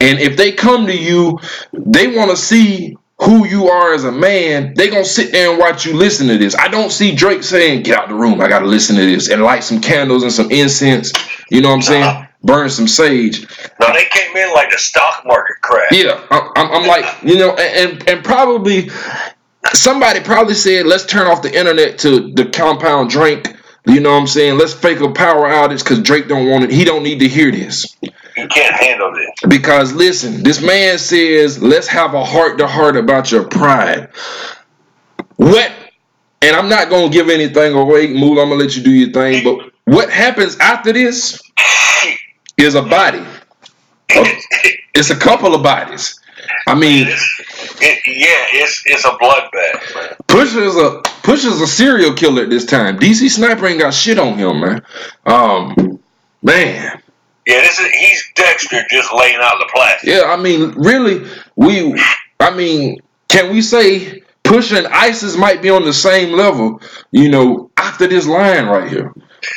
And 0.00 0.18
if 0.18 0.36
they 0.36 0.52
come 0.52 0.86
to 0.86 0.96
you, 0.96 1.38
they 1.72 2.16
want 2.16 2.30
to 2.30 2.36
see 2.36 2.96
who 3.28 3.46
you 3.46 3.68
are 3.68 3.92
as 3.92 4.04
a 4.04 4.12
man. 4.12 4.72
They 4.72 4.88
gonna 4.88 5.04
sit 5.04 5.32
there 5.32 5.50
and 5.50 5.58
watch 5.58 5.84
you 5.84 5.92
listen 5.92 6.28
to 6.28 6.38
this. 6.38 6.56
I 6.56 6.68
don't 6.68 6.90
see 6.90 7.14
Drake 7.14 7.42
saying, 7.42 7.82
"Get 7.82 7.98
out 7.98 8.08
the 8.08 8.14
room, 8.14 8.40
I 8.40 8.48
gotta 8.48 8.64
listen 8.64 8.96
to 8.96 9.04
this," 9.04 9.28
and 9.28 9.42
light 9.42 9.62
some 9.64 9.82
candles 9.82 10.22
and 10.22 10.32
some 10.32 10.50
incense. 10.50 11.12
You 11.50 11.60
know 11.60 11.68
what 11.68 11.74
I'm 11.74 11.82
saying? 11.82 12.04
Uh-huh. 12.04 12.24
Burn 12.42 12.70
some 12.70 12.88
sage. 12.88 13.46
No, 13.80 13.92
they 13.92 14.06
came 14.06 14.34
in 14.34 14.54
like 14.54 14.70
the 14.70 14.78
stock 14.78 15.24
market 15.26 15.56
crash. 15.60 15.90
Yeah, 15.90 16.18
I'm, 16.30 16.72
I'm, 16.72 16.86
like, 16.86 17.04
you 17.22 17.36
know, 17.36 17.50
and, 17.50 17.90
and 17.90 18.08
and 18.08 18.24
probably 18.24 18.90
somebody 19.74 20.20
probably 20.20 20.54
said, 20.54 20.86
let's 20.86 21.04
turn 21.04 21.26
off 21.26 21.42
the 21.42 21.54
internet 21.54 21.98
to 21.98 22.32
the 22.32 22.46
compound 22.46 23.10
drink." 23.10 23.54
You 23.86 24.00
know 24.00 24.12
what 24.12 24.20
I'm 24.20 24.26
saying? 24.26 24.58
Let's 24.58 24.74
fake 24.74 25.00
a 25.00 25.10
power 25.10 25.48
outage 25.48 25.82
because 25.82 26.00
Drake 26.00 26.28
don't 26.28 26.46
want 26.46 26.64
it. 26.64 26.70
He 26.70 26.84
don't 26.84 27.02
need 27.02 27.20
to 27.20 27.28
hear 27.28 27.50
this. 27.50 27.96
You 28.38 28.48
can't 28.48 28.74
handle 28.74 29.12
this. 29.12 29.30
Because 29.48 29.92
listen, 29.92 30.42
this 30.42 30.60
man 30.60 30.98
says, 30.98 31.62
let's 31.62 31.86
have 31.88 32.14
a 32.14 32.24
heart 32.24 32.58
to 32.58 32.66
heart 32.66 32.96
about 32.96 33.32
your 33.32 33.44
pride. 33.44 34.08
What? 35.36 35.72
And 36.42 36.54
I'm 36.54 36.68
not 36.68 36.88
gonna 36.88 37.08
give 37.08 37.28
anything 37.28 37.74
away, 37.74 38.08
Mool. 38.08 38.40
I'm 38.40 38.48
gonna 38.48 38.62
let 38.62 38.76
you 38.76 38.82
do 38.82 38.90
your 38.90 39.12
thing. 39.12 39.42
But 39.42 39.72
what 39.84 40.10
happens 40.10 40.56
after 40.58 40.92
this 40.92 41.40
is 42.56 42.74
a 42.74 42.82
body. 42.82 43.24
It's 44.94 45.10
a 45.10 45.16
couple 45.16 45.54
of 45.54 45.62
bodies. 45.62 46.18
I 46.66 46.74
mean, 46.74 47.06
It, 47.80 48.02
yeah, 48.06 48.62
it's 48.62 48.82
it's 48.86 49.04
a 49.04 49.10
bloodbath, 49.10 49.94
man. 49.94 50.16
Pusha's 50.28 50.76
a 50.76 51.02
Pusha's 51.22 51.60
a 51.60 51.66
serial 51.66 52.14
killer 52.14 52.42
at 52.42 52.50
this 52.50 52.66
time. 52.66 52.98
DC 52.98 53.30
Sniper 53.30 53.66
ain't 53.66 53.80
got 53.80 53.94
shit 53.94 54.18
on 54.18 54.36
him, 54.38 54.60
man. 54.60 54.82
Um, 55.26 56.00
man. 56.42 57.02
Yeah, 57.48 57.62
this 57.62 57.78
is 57.78 57.86
he's 57.86 58.24
Dexter 58.34 58.82
just 58.90 59.10
laying 59.14 59.38
out 59.40 59.54
the 59.58 59.68
plastic. 59.74 60.10
Yeah, 60.10 60.24
I 60.26 60.36
mean, 60.36 60.72
really, 60.72 61.26
we. 61.56 61.98
I 62.40 62.54
mean, 62.54 63.00
can 63.28 63.50
we 63.50 63.62
say 63.62 64.22
Pusha 64.44 64.76
and 64.76 64.86
ISIS 64.88 65.36
might 65.38 65.62
be 65.62 65.70
on 65.70 65.82
the 65.84 65.94
same 65.94 66.36
level? 66.36 66.82
You 67.10 67.30
know, 67.30 67.70
after 67.78 68.06
this 68.06 68.26
line 68.26 68.66
right 68.66 68.88
here. 68.90 69.14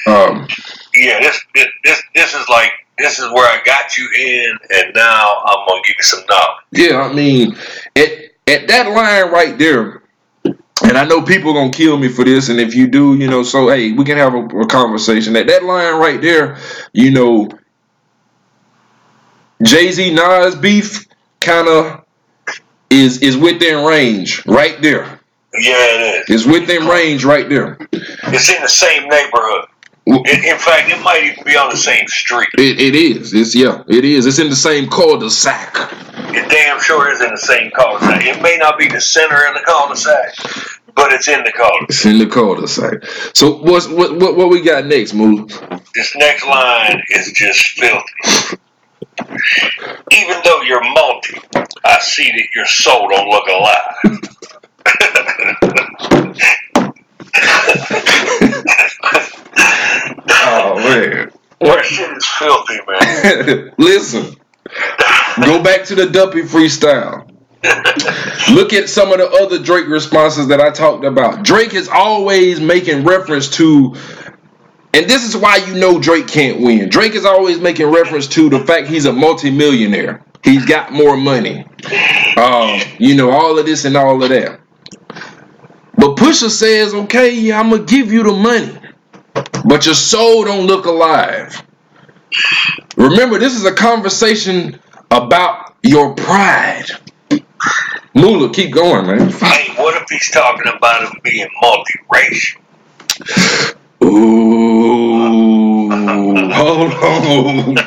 Um, 0.07 0.47
Yeah, 0.95 1.19
this 1.19 1.37
this 1.53 1.67
this, 1.83 2.01
this 2.15 2.33
is 2.33 2.47
like 2.47 2.71
this 2.97 3.19
is 3.19 3.25
where 3.33 3.45
I 3.45 3.61
got 3.65 3.97
you 3.97 4.07
in, 4.17 4.57
and 4.77 4.93
now 4.95 5.41
I'm 5.45 5.67
gonna 5.67 5.81
give 5.85 5.95
you 5.99 6.03
some 6.03 6.23
knowledge. 6.29 6.63
yeah, 6.71 7.01
I 7.01 7.13
mean, 7.13 7.57
at 7.97 8.09
at 8.47 8.67
that 8.69 8.89
line 8.89 9.33
right 9.33 9.57
there. 9.57 10.01
And 10.83 10.97
I 10.97 11.05
know 11.05 11.21
people 11.21 11.53
gonna 11.53 11.71
kill 11.71 11.97
me 11.97 12.07
for 12.07 12.25
this, 12.25 12.49
and 12.49 12.59
if 12.59 12.73
you 12.73 12.87
do, 12.87 13.15
you 13.15 13.27
know, 13.27 13.43
so 13.43 13.69
hey, 13.69 13.91
we 13.91 14.03
can 14.05 14.17
have 14.17 14.33
a, 14.33 14.43
a 14.45 14.65
conversation. 14.65 15.35
At 15.35 15.45
that 15.47 15.63
line 15.63 15.95
right 15.99 16.19
there, 16.21 16.57
you 16.93 17.11
know, 17.11 17.49
Jay 19.63 19.91
Z 19.91 20.13
Nas 20.13 20.55
beef 20.55 21.07
kind 21.39 21.67
of 21.67 22.05
is 22.89 23.21
is 23.21 23.37
within 23.37 23.85
range 23.85 24.45
right 24.45 24.81
there. 24.81 25.19
Yeah, 25.53 25.75
it 25.75 26.29
is. 26.29 26.45
It's 26.45 26.45
within 26.45 26.87
range 26.87 27.25
right 27.25 27.47
there. 27.49 27.77
It's 27.91 28.49
in 28.49 28.61
the 28.61 28.69
same 28.69 29.09
neighborhood. 29.09 29.65
In, 30.07 30.17
in 30.17 30.57
fact, 30.57 30.89
it 30.89 31.01
might 31.03 31.23
even 31.23 31.43
be 31.43 31.55
on 31.55 31.69
the 31.69 31.77
same 31.77 32.07
street. 32.07 32.49
It, 32.57 32.79
it 32.79 32.95
is. 32.95 33.33
It's 33.33 33.53
yeah. 33.53 33.83
It 33.87 34.03
is. 34.03 34.25
It's 34.25 34.39
in 34.39 34.49
the 34.49 34.55
same 34.55 34.89
cul-de-sac. 34.89 35.75
It 36.33 36.49
damn 36.49 36.81
sure 36.81 37.11
is 37.11 37.21
in 37.21 37.29
the 37.29 37.37
same 37.37 37.69
cul-de-sac. 37.71 38.25
It 38.25 38.41
may 38.41 38.57
not 38.57 38.79
be 38.79 38.87
the 38.87 38.99
center 38.99 39.45
of 39.45 39.53
the 39.53 39.61
cul-de-sac, 39.65 40.95
but 40.95 41.13
it's 41.13 41.27
in 41.27 41.43
the 41.43 41.51
cul-de-sac. 41.51 41.89
It's 41.89 42.05
in 42.05 42.17
the 42.17 42.27
cul-de-sac. 42.27 43.03
So 43.35 43.57
what's 43.57 43.87
what 43.87 44.17
what, 44.17 44.35
what 44.35 44.49
we 44.49 44.61
got 44.61 44.85
next, 44.85 45.13
Moo? 45.13 45.47
This 45.93 46.15
next 46.15 46.45
line 46.45 47.03
is 47.09 47.31
just 47.33 47.67
filthy. 47.69 48.57
Even 50.11 50.41
though 50.43 50.61
you're 50.61 50.83
multi, 50.83 51.39
I 51.83 51.99
see 51.99 52.31
that 52.31 52.47
your 52.55 52.65
soul 52.65 53.09
don't 53.09 53.29
look 53.29 53.47
alive. 53.47 54.21
Oh 60.43 60.75
man. 60.75 61.31
That 61.59 61.85
shit 61.85 62.17
is 62.17 62.25
filthy, 62.25 62.79
man. 62.87 63.73
Listen. 63.77 64.35
Go 65.43 65.61
back 65.63 65.85
to 65.85 65.95
the 65.95 66.07
Duppy 66.07 66.41
freestyle. 66.41 67.27
Look 68.51 68.73
at 68.73 68.89
some 68.89 69.11
of 69.11 69.19
the 69.19 69.29
other 69.41 69.59
Drake 69.59 69.87
responses 69.87 70.47
that 70.47 70.59
I 70.59 70.71
talked 70.71 71.05
about. 71.05 71.43
Drake 71.43 71.73
is 71.73 71.87
always 71.87 72.59
making 72.59 73.03
reference 73.05 73.49
to, 73.57 73.95
and 74.93 75.09
this 75.09 75.27
is 75.27 75.37
why 75.37 75.57
you 75.57 75.75
know 75.75 75.99
Drake 75.99 76.27
can't 76.27 76.59
win. 76.59 76.89
Drake 76.89 77.15
is 77.15 77.25
always 77.25 77.59
making 77.59 77.87
reference 77.87 78.27
to 78.27 78.49
the 78.49 78.59
fact 78.59 78.87
he's 78.87 79.05
a 79.05 79.13
multimillionaire. 79.13 80.23
He's 80.43 80.65
got 80.65 80.91
more 80.91 81.15
money. 81.15 81.65
Um, 82.35 82.81
you 82.97 83.15
know, 83.15 83.31
all 83.31 83.57
of 83.57 83.65
this 83.65 83.85
and 83.85 83.95
all 83.95 84.21
of 84.21 84.29
that. 84.29 84.59
But 85.95 86.15
Pusha 86.15 86.49
says, 86.49 86.93
okay, 86.93 87.33
yeah, 87.35 87.59
I'm 87.59 87.69
gonna 87.69 87.83
give 87.83 88.11
you 88.11 88.23
the 88.23 88.33
money. 88.33 88.77
But 89.65 89.85
your 89.85 89.95
soul 89.95 90.45
don't 90.45 90.65
look 90.65 90.85
alive. 90.85 91.61
Remember, 92.97 93.37
this 93.37 93.55
is 93.55 93.65
a 93.65 93.73
conversation 93.73 94.79
about 95.09 95.75
your 95.83 96.15
pride. 96.15 96.85
Mula, 98.13 98.51
keep 98.53 98.73
going, 98.73 99.07
man. 99.07 99.29
hey, 99.29 99.73
what 99.75 100.01
if 100.01 100.09
he's 100.09 100.29
talking 100.31 100.71
about 100.75 101.03
him 101.03 101.21
being 101.23 101.47
multiracial? 101.63 102.57
Ooh, 104.03 105.89
hold 106.53 106.93
on. 106.93 107.77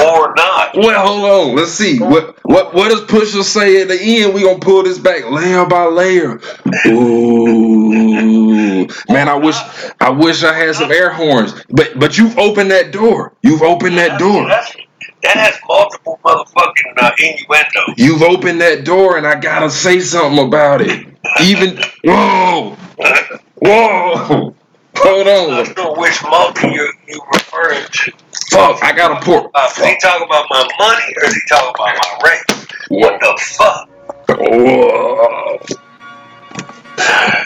or 0.00 0.34
not? 0.34 0.74
Well, 0.76 1.06
hold 1.06 1.50
on. 1.50 1.56
Let's 1.56 1.72
see. 1.72 1.98
What 2.00 2.38
what 2.44 2.74
what 2.74 2.88
does 2.90 3.02
Pusha 3.02 3.42
say 3.42 3.82
at 3.82 3.88
the 3.88 3.98
end? 4.00 4.34
We 4.34 4.42
gonna 4.42 4.58
pull 4.58 4.82
this 4.84 4.98
back 4.98 5.28
layer 5.30 5.64
by 5.66 5.84
layer. 5.86 6.40
Ooh, 6.86 8.86
man, 9.10 9.28
I 9.28 9.34
wish 9.36 9.56
I 10.00 10.10
wish 10.10 10.42
I 10.44 10.52
had 10.54 10.74
some 10.74 10.90
air 10.92 11.10
horns. 11.12 11.52
But 11.70 11.98
but 11.98 12.18
you've 12.18 12.38
opened 12.38 12.70
that 12.72 12.92
door. 12.92 13.32
You've 13.42 13.62
opened 13.62 13.96
that 13.98 14.18
door. 14.18 14.46
That 15.22 15.36
has 15.36 15.58
multiple 15.68 16.18
motherfucking 16.24 17.02
uh, 17.02 17.10
innuendo. 17.18 17.80
You've 17.96 18.22
opened 18.22 18.60
that 18.60 18.84
door, 18.84 19.16
and 19.18 19.26
I 19.26 19.38
gotta 19.40 19.70
say 19.70 20.00
something 20.00 20.46
about 20.46 20.80
it. 20.82 21.08
Even 21.42 21.78
whoa, 22.04 22.76
whoa. 23.60 24.54
Hold 24.96 25.28
on. 25.28 25.50
On. 25.50 25.50
not 25.50 25.76
sure 25.76 25.96
which 25.96 26.22
multi 26.24 26.68
you 26.68 26.92
you 27.06 27.20
referring 27.32 27.86
to. 27.86 28.12
Fuck, 28.50 28.82
I 28.82 28.92
got 28.92 29.22
a 29.22 29.24
pour. 29.24 29.50
Uh, 29.54 29.66
is 29.66 29.76
he 29.76 29.96
talking 30.00 30.26
about 30.26 30.46
my 30.50 30.66
money 30.78 31.14
or 31.16 31.24
is 31.26 31.34
he 31.34 31.40
talking 31.48 31.72
about 31.74 31.96
my 31.96 32.28
race? 32.28 32.66
What 32.88 33.20
the 33.20 33.38
fuck? 33.56 33.88
Whoa. 34.38 35.58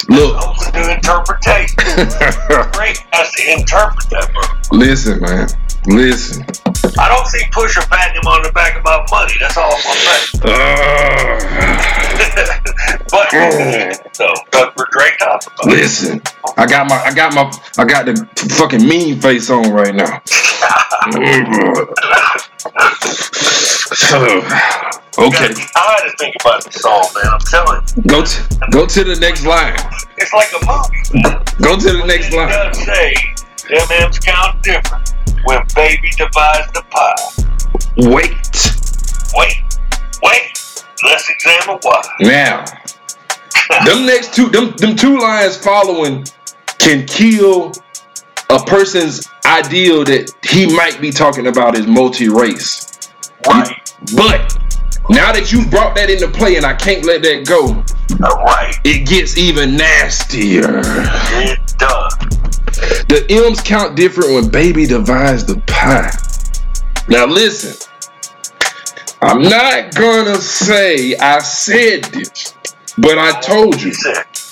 Look. 0.09 0.43
Open 0.43 0.73
to 0.73 0.95
interpretation. 0.95 1.77
Great 2.73 2.99
has 3.13 3.33
to 3.33 3.53
interpret 3.53 4.11
that, 4.11 4.31
bro. 4.33 4.79
Listen, 4.79 5.21
man. 5.21 5.49
Listen. 5.87 6.47
I 6.99 7.09
don't 7.09 7.27
see 7.27 7.45
Pusha 7.51 7.89
patting 7.89 8.21
him 8.21 8.27
on 8.27 8.43
the 8.43 8.53
back 8.53 8.79
about 8.79 9.11
money. 9.11 9.33
That's 9.41 9.57
all 9.57 9.73
I'm 9.73 9.83
gonna 9.83 10.01
say. 10.01 10.39
Ugh. 10.45 11.63
but 13.11 13.29
oh. 13.33 13.93
so 14.13 14.33
Doug 14.51 14.75
for 14.75 14.89
Drake 14.93 15.19
talking 15.19 15.53
about. 15.55 15.67
listen. 15.67 16.21
I 16.57 16.67
got 16.67 16.89
my 16.89 16.97
I 16.97 17.15
got 17.15 17.35
my 17.35 17.51
I 17.79 17.85
got 17.85 18.05
the 18.07 18.15
fucking 18.59 18.87
mean 18.87 19.21
face 19.21 19.49
on 19.49 19.73
right 19.73 19.95
now. 19.95 20.05
okay. 25.19 25.55
I 25.75 25.97
had 25.97 26.05
to 26.05 26.15
think 26.19 26.37
about 26.41 26.65
this 26.65 26.77
song, 26.77 27.07
man. 27.15 27.33
I'm 27.33 27.41
telling 27.41 27.83
you, 27.97 28.03
Go 28.03 28.25
to 28.25 28.69
go 28.71 28.87
to 28.87 29.05
the 29.05 29.17
next 29.19 29.47
line. 29.47 29.77
it's 30.19 30.33
like 30.35 30.53
a 30.53 30.61
movie. 30.67 31.03
Go 31.63 31.79
to 31.79 31.93
the 31.99 32.05
next 32.07 32.33
line. 32.33 32.75
say 32.75 33.15
them 33.69 33.89
M's 34.03 34.19
count 34.19 34.63
different 34.63 35.13
when 35.45 35.61
baby 35.75 36.11
divides 36.17 36.73
the 36.73 36.83
pie. 36.91 37.15
Wait. 37.97 38.37
Wait, 39.35 39.63
wait. 40.23 40.85
Let's 41.05 41.29
examine 41.31 41.79
why. 41.83 42.03
Now. 42.21 42.65
Them 43.87 44.07
next 44.07 44.35
two 44.35 44.49
them 44.51 44.73
them 44.77 44.95
two 44.95 45.19
lines 45.19 45.57
following 45.57 46.25
can 46.79 47.07
kill 47.07 47.73
a 48.51 48.63
person's 48.65 49.29
ideal 49.47 50.05
that 50.05 50.31
he 50.45 50.67
might 50.75 51.01
be 51.01 51.11
talking 51.11 51.47
about 51.47 51.77
is 51.77 51.87
multi-race. 51.87 52.99
Right, 53.47 53.73
But 54.15 54.57
now 55.09 55.33
that 55.33 55.51
you 55.51 55.67
brought 55.67 55.97
that 55.97 56.11
into 56.11 56.29
play 56.29 56.57
and 56.57 56.67
I 56.67 56.75
can't 56.75 57.05
let 57.05 57.23
that 57.23 57.47
go, 57.47 57.83
uh, 58.23 58.45
right. 58.45 58.75
it 58.85 59.07
gets 59.09 59.37
even 59.39 59.77
nastier. 59.77 60.81
It 60.85 61.59
does. 61.79 62.61
The 63.09 63.27
M's 63.29 63.61
count 63.61 63.97
different 63.97 64.33
when 64.33 64.49
baby 64.49 64.87
divides 64.87 65.45
the 65.45 65.61
pie. 65.67 66.13
Now 67.09 67.27
listen, 67.27 67.75
I'm 69.21 69.43
not 69.43 69.93
gonna 69.95 70.37
say 70.37 71.17
I 71.17 71.41
said 71.41 72.05
this, 72.05 72.55
but 72.99 73.19
I 73.19 73.41
told 73.41 73.83
you. 73.83 73.93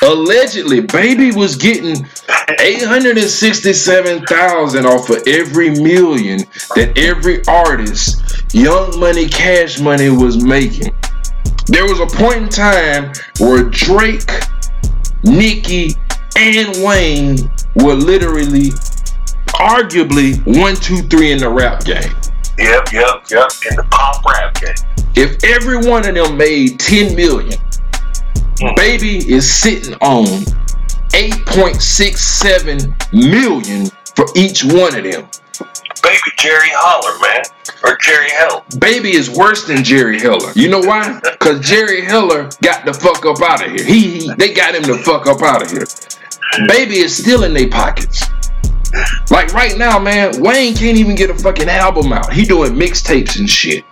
Allegedly, 0.02 0.80
baby 0.80 1.30
was 1.30 1.56
getting 1.56 2.06
867,000 2.58 4.86
off 4.86 5.10
of 5.10 5.22
every 5.26 5.68
million 5.70 6.38
that 6.74 6.96
every 6.96 7.44
artist, 7.46 8.22
Young 8.54 8.98
Money, 8.98 9.28
Cash 9.28 9.78
Money 9.78 10.08
was 10.08 10.42
making. 10.42 10.94
There 11.66 11.84
was 11.84 12.00
a 12.00 12.06
point 12.06 12.38
in 12.38 12.48
time 12.48 13.12
where 13.38 13.64
Drake, 13.64 14.30
Nicki, 15.22 15.94
and 16.36 16.82
Wayne 16.82 17.50
were 17.76 17.94
literally, 17.94 18.70
arguably, 19.48 20.38
one, 20.58 20.74
two, 20.76 21.02
three 21.08 21.32
in 21.32 21.38
the 21.38 21.48
rap 21.48 21.84
game. 21.84 22.02
Yep, 22.58 22.92
yep, 22.92 23.24
yep. 23.30 23.50
In 23.70 23.76
the 23.76 23.86
pop 23.90 24.24
rap 24.24 24.54
game. 24.60 24.74
If 25.16 25.42
every 25.44 25.78
one 25.88 26.06
of 26.08 26.14
them 26.14 26.36
made 26.36 26.78
10 26.78 27.16
million, 27.16 27.58
Hmm. 28.60 28.74
Baby 28.76 29.16
is 29.32 29.50
sitting 29.50 29.94
on 30.02 30.26
8.67 31.12 33.12
million 33.12 33.86
for 34.14 34.26
each 34.36 34.62
one 34.64 34.94
of 34.94 35.02
them. 35.02 35.26
Baby 36.02 36.30
Jerry 36.36 36.68
Heller, 36.68 37.18
man. 37.20 37.42
Or 37.84 37.96
Jerry 38.02 38.30
Hell. 38.30 38.64
Baby 38.78 39.12
is 39.12 39.30
worse 39.30 39.66
than 39.66 39.82
Jerry 39.82 40.20
Heller. 40.20 40.52
You 40.54 40.68
know 40.68 40.80
why? 40.80 41.20
Cause 41.38 41.60
Jerry 41.60 42.04
Heller 42.04 42.50
got 42.62 42.84
the 42.84 42.92
fuck 42.92 43.24
up 43.24 43.40
out 43.40 43.64
of 43.64 43.70
here. 43.72 43.82
He, 43.84 44.20
he 44.20 44.34
they 44.34 44.52
got 44.52 44.74
him 44.74 44.82
the 44.82 44.98
fuck 44.98 45.26
up 45.26 45.40
out 45.42 45.62
of 45.62 45.70
here. 45.70 45.86
Baby 46.66 46.98
is 46.98 47.16
still 47.16 47.44
in 47.44 47.54
their 47.54 47.68
pockets. 47.68 48.22
Like 49.30 49.52
right 49.52 49.78
now, 49.78 49.98
man, 49.98 50.40
Wayne 50.40 50.74
can't 50.74 50.98
even 50.98 51.14
get 51.14 51.30
a 51.30 51.34
fucking 51.34 51.68
album 51.68 52.12
out. 52.12 52.32
He 52.32 52.44
doing 52.44 52.72
mixtapes 52.72 53.38
and 53.38 53.48
shit. 53.48 53.84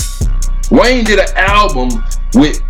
Wayne 0.71 1.05
did 1.05 1.19
an 1.19 1.29
album 1.37 2.05
with 2.35 2.61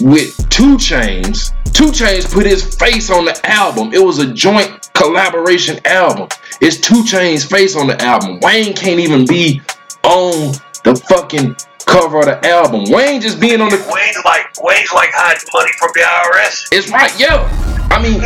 with 0.00 0.36
2 0.50 0.76
Chainz. 0.76 1.54
2 1.72 1.84
Chainz 1.86 2.32
put 2.32 2.46
his 2.46 2.74
face 2.76 3.10
on 3.10 3.24
the 3.24 3.40
album. 3.46 3.92
It 3.92 4.04
was 4.04 4.18
a 4.18 4.32
joint 4.32 4.92
collaboration 4.94 5.80
album. 5.84 6.28
It's 6.60 6.78
2 6.78 7.04
Chainz' 7.04 7.48
face 7.48 7.76
on 7.76 7.86
the 7.86 8.00
album. 8.02 8.40
Wayne 8.40 8.74
can't 8.74 9.00
even 9.00 9.26
be 9.26 9.60
on 10.02 10.52
the 10.84 10.94
fucking 11.08 11.56
cover 11.86 12.20
of 12.20 12.26
the 12.26 12.48
album. 12.48 12.84
Wayne 12.90 13.20
just 13.20 13.40
being 13.40 13.60
on 13.60 13.70
the. 13.70 13.76
Wayne's 13.76 14.24
like 14.24 14.46
Wayne's 14.62 14.92
like 14.92 15.10
hiding 15.12 15.48
money 15.54 15.70
from 15.78 15.90
the 15.94 16.00
IRS. 16.00 16.66
It's 16.72 16.90
right, 16.90 17.18
yeah. 17.18 17.77
I 17.90 18.02
mean, 18.02 18.20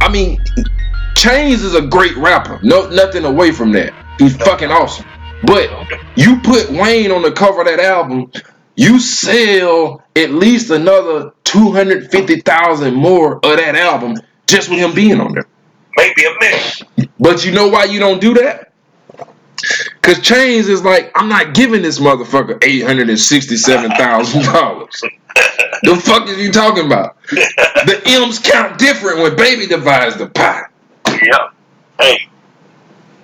I 0.00 0.08
mean, 0.10 0.38
Chainz 1.14 1.62
is 1.64 1.74
a 1.74 1.82
great 1.82 2.16
rapper. 2.16 2.58
No, 2.62 2.88
nothing 2.88 3.24
away 3.24 3.50
from 3.52 3.72
that. 3.72 3.92
He's 4.18 4.36
fucking 4.36 4.70
awesome. 4.70 5.06
But 5.44 5.68
you 6.16 6.40
put 6.40 6.70
Wayne 6.70 7.10
on 7.10 7.22
the 7.22 7.32
cover 7.32 7.62
of 7.62 7.66
that 7.66 7.80
album, 7.80 8.30
you 8.76 9.00
sell 9.00 10.02
at 10.14 10.30
least 10.30 10.70
another 10.70 11.32
250,000 11.44 12.94
more 12.94 13.36
of 13.36 13.42
that 13.56 13.74
album 13.74 14.14
just 14.46 14.68
with 14.70 14.78
him 14.78 14.94
being 14.94 15.20
on 15.20 15.34
there. 15.34 15.46
Maybe 15.96 16.24
a 16.24 16.32
million. 16.40 17.10
But 17.18 17.44
you 17.44 17.50
know 17.52 17.68
why 17.68 17.84
you 17.84 17.98
don't 18.00 18.20
do 18.20 18.34
that? 18.34 18.72
Because 19.56 20.18
Chainz 20.18 20.68
is 20.68 20.82
like, 20.82 21.12
I'm 21.14 21.28
not 21.28 21.54
giving 21.54 21.82
this 21.82 21.98
motherfucker 22.00 22.58
$867,000. 22.60 25.34
The 25.82 25.96
fuck 25.96 26.28
is 26.28 26.38
you 26.38 26.52
talking 26.52 26.86
about? 26.86 27.16
The 27.84 28.00
M's 28.06 28.38
count 28.38 28.78
different 28.78 29.18
when 29.18 29.34
baby 29.34 29.66
divides 29.66 30.16
the 30.16 30.28
pie. 30.28 30.66
Yep. 31.06 31.54
Hey, 32.00 32.28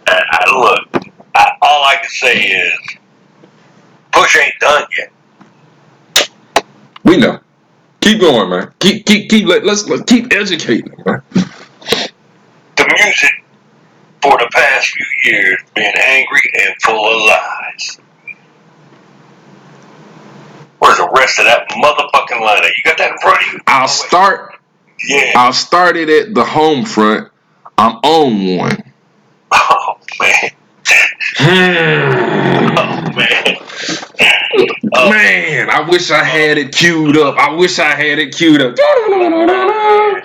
I, 0.09 0.23
I 0.31 0.59
look. 0.59 1.05
I, 1.37 1.53
all 1.63 1.85
I 1.85 1.97
can 2.01 2.11
say 2.11 2.41
is, 2.43 2.97
Push 4.11 4.37
ain't 4.37 4.59
done 4.59 4.85
yet. 4.99 5.13
We 7.05 7.19
know. 7.19 7.39
Keep 8.01 8.21
going, 8.21 8.51
man. 8.51 8.73
Keep 8.81 9.07
keep 9.07 9.31
keep 9.31 9.47
let, 9.47 9.65
let's, 9.65 9.89
let's 9.89 10.03
keep 10.11 10.33
educating, 10.33 10.93
man. 11.07 11.23
The 11.33 12.97
music 13.05 13.45
for 14.21 14.37
the 14.39 14.49
past 14.53 14.89
few 14.89 15.33
years 15.33 15.61
been 15.75 15.95
angry 15.97 16.41
and 16.67 16.75
full 16.83 17.07
of 17.07 17.29
lies. 17.29 17.99
Where's 20.89 21.01
the 21.01 21.11
rest 21.11 21.39
of 21.39 21.45
that 21.45 21.69
motherfucking 21.69 22.41
line? 22.41 22.63
You 22.63 22.83
got 22.83 22.97
that 22.97 23.13
in 23.13 23.19
front 23.19 23.47
of 23.47 23.53
you? 23.53 23.61
I'll 23.67 23.89
start 23.89 24.55
Yeah. 25.07 25.33
I'll 25.37 25.53
start 25.53 25.99
it 25.99 26.09
at 26.09 26.33
the 26.35 26.43
home 26.43 26.87
front. 26.87 27.31
I'm 27.77 27.97
on 27.97 28.57
one. 28.57 28.93
Oh 29.53 29.99
man. 30.19 30.51
Oh 32.79 33.13
man. 33.15 33.57
Oh, 34.95 35.11
Man, 35.11 35.69
I 35.69 35.87
wish 35.91 36.11
I 36.11 36.21
oh. 36.21 36.25
had 36.25 36.57
it 36.57 36.75
queued 36.75 37.19
up. 37.19 37.37
I 37.37 37.53
wish 37.53 37.79
I 37.79 37.91
had 37.91 38.19
it 38.19 38.35
queued 38.35 38.63
up. 38.63 38.75
that 38.77 40.23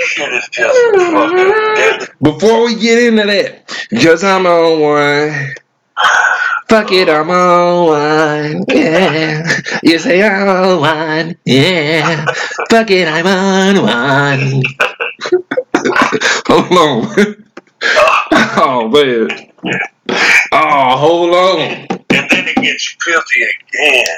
shit 0.00 0.32
is 0.32 0.48
just 0.48 0.78
fucking 0.94 1.50
dead. 1.74 2.08
Before 2.22 2.66
we 2.66 2.76
get 2.76 3.02
into 3.02 3.26
that, 3.26 3.86
because 3.90 4.22
I'm 4.22 4.46
on 4.46 4.80
one. 4.80 5.54
Fuck 6.68 6.90
it, 6.90 7.08
I'm 7.08 7.30
on 7.30 7.86
one. 7.86 8.64
Yeah. 8.68 9.48
You 9.82 9.98
say 9.98 10.22
I'm 10.22 10.48
on 10.48 10.80
one. 10.80 11.36
Yeah. 11.44 12.26
Fuck 12.70 12.90
it, 12.90 13.06
I'm 13.06 13.26
on 13.26 13.82
one. 13.82 14.62
hold 16.46 16.72
on. 16.72 17.44
oh, 18.58 18.88
man. 18.88 19.52
Oh, 20.52 20.96
hold 20.96 21.34
on. 21.34 21.60
And 21.60 22.30
then 22.30 22.48
it 22.48 22.56
gets 22.56 22.96
filthy 23.00 23.44
again. 23.44 24.16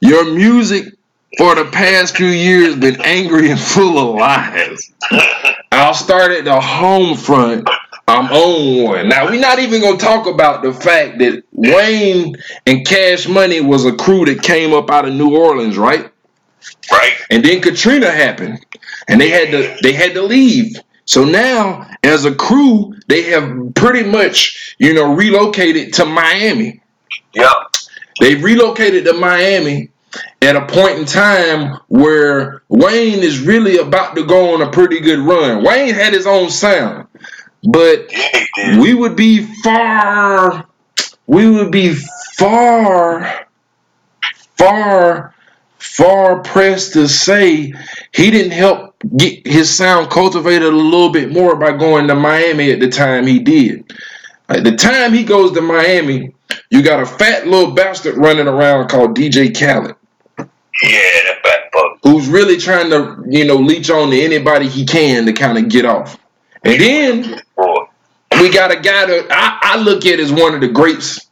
Your 0.00 0.32
music 0.32 0.94
for 1.38 1.54
the 1.54 1.64
past 1.72 2.16
few 2.16 2.26
years 2.26 2.76
been 2.76 3.00
angry 3.02 3.50
and 3.50 3.60
full 3.60 3.98
of 3.98 4.16
lies. 4.16 4.92
I'll 5.72 5.94
start 5.94 6.30
at 6.30 6.44
the 6.44 6.60
home 6.60 7.16
front. 7.16 7.68
I'm 8.08 8.26
on 8.26 8.82
one. 8.82 9.08
Now 9.08 9.26
we're 9.26 9.40
not 9.40 9.58
even 9.58 9.80
gonna 9.80 9.96
talk 9.96 10.26
about 10.26 10.62
the 10.62 10.72
fact 10.72 11.18
that 11.18 11.42
Wayne 11.52 12.36
and 12.66 12.86
Cash 12.86 13.28
Money 13.28 13.60
was 13.60 13.84
a 13.84 13.94
crew 13.94 14.24
that 14.26 14.42
came 14.42 14.74
up 14.74 14.90
out 14.90 15.06
of 15.06 15.14
New 15.14 15.36
Orleans, 15.36 15.78
right? 15.78 16.10
Right? 16.90 17.12
And 17.30 17.44
then 17.44 17.60
Katrina 17.60 18.10
happened, 18.10 18.64
and 19.08 19.20
they 19.20 19.30
had 19.30 19.50
to 19.52 19.76
they 19.82 19.92
had 19.92 20.14
to 20.14 20.22
leave. 20.22 20.76
So 21.04 21.24
now, 21.24 21.88
as 22.02 22.24
a 22.24 22.34
crew, 22.34 22.94
they 23.08 23.22
have 23.24 23.74
pretty 23.74 24.08
much 24.08 24.76
you 24.78 24.94
know 24.94 25.14
relocated 25.14 25.92
to 25.94 26.04
Miami. 26.04 26.80
Yep. 27.34 27.52
They've 28.20 28.42
relocated 28.42 29.04
to 29.06 29.14
Miami 29.14 29.90
at 30.42 30.56
a 30.56 30.66
point 30.66 30.98
in 30.98 31.04
time 31.04 31.78
where 31.88 32.62
Wayne 32.68 33.20
is 33.20 33.40
really 33.40 33.78
about 33.78 34.16
to 34.16 34.26
go 34.26 34.54
on 34.54 34.62
a 34.62 34.70
pretty 34.70 35.00
good 35.00 35.20
run. 35.20 35.64
Wayne 35.64 35.94
had 35.94 36.12
his 36.12 36.26
own 36.26 36.50
sound, 36.50 37.06
but 37.64 38.10
Yeah, 38.56 38.80
we 38.80 38.94
would 38.94 39.16
be 39.16 39.46
far, 39.62 40.66
we 41.26 41.48
would 41.50 41.70
be 41.72 41.94
far, 42.36 43.46
far, 44.58 45.34
far 45.78 46.40
pressed 46.42 46.94
to 46.94 47.08
say 47.08 47.72
he 48.12 48.30
didn't 48.30 48.52
help 48.52 48.94
get 49.16 49.46
his 49.46 49.74
sound 49.74 50.10
cultivated 50.10 50.68
a 50.68 50.76
little 50.76 51.10
bit 51.10 51.32
more 51.32 51.56
by 51.56 51.72
going 51.76 52.08
to 52.08 52.14
Miami 52.14 52.70
at 52.72 52.80
the 52.80 52.88
time 52.88 53.26
he 53.26 53.38
did. 53.38 53.92
At 54.48 54.64
the 54.64 54.76
time 54.76 55.12
he 55.12 55.24
goes 55.24 55.52
to 55.52 55.60
Miami, 55.62 56.34
you 56.70 56.82
got 56.82 57.02
a 57.02 57.06
fat 57.06 57.46
little 57.46 57.72
bastard 57.72 58.16
running 58.18 58.46
around 58.48 58.88
called 58.88 59.16
DJ 59.16 59.48
Khaled, 59.58 59.96
Yeah, 60.82 61.22
that 61.24 61.40
fat 61.42 61.60
fuck. 61.72 61.98
who's 62.02 62.28
really 62.28 62.58
trying 62.58 62.90
to, 62.90 63.24
you 63.28 63.44
know, 63.46 63.56
leech 63.56 63.90
on 63.90 64.10
to 64.10 64.20
anybody 64.20 64.68
he 64.68 64.84
can 64.86 65.26
to 65.26 65.32
kind 65.32 65.58
of 65.58 65.68
get 65.68 65.86
off. 65.86 66.18
And 66.64 66.80
then 66.80 67.40
we 68.40 68.50
got 68.52 68.70
a 68.70 68.76
guy 68.76 69.06
that 69.06 69.26
I, 69.30 69.74
I 69.74 69.82
look 69.82 70.06
at 70.06 70.20
as 70.20 70.32
one 70.32 70.54
of 70.54 70.60
the 70.60 70.68
greats. 70.68 71.28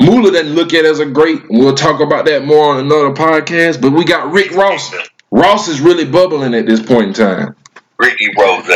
Mula 0.00 0.30
doesn't 0.30 0.54
look 0.54 0.74
at 0.74 0.84
as 0.84 1.00
a 1.00 1.06
great. 1.06 1.42
We'll 1.48 1.74
talk 1.74 2.00
about 2.00 2.26
that 2.26 2.44
more 2.44 2.74
on 2.74 2.80
another 2.80 3.12
podcast. 3.12 3.80
But 3.80 3.92
we 3.92 4.04
got 4.04 4.30
Rick 4.30 4.52
Ross. 4.52 4.94
Ross 5.30 5.68
is 5.68 5.80
really 5.80 6.04
bubbling 6.04 6.54
at 6.54 6.66
this 6.66 6.80
point 6.80 7.08
in 7.08 7.12
time. 7.14 7.56
Ricky 7.98 8.28
Rose. 8.38 8.68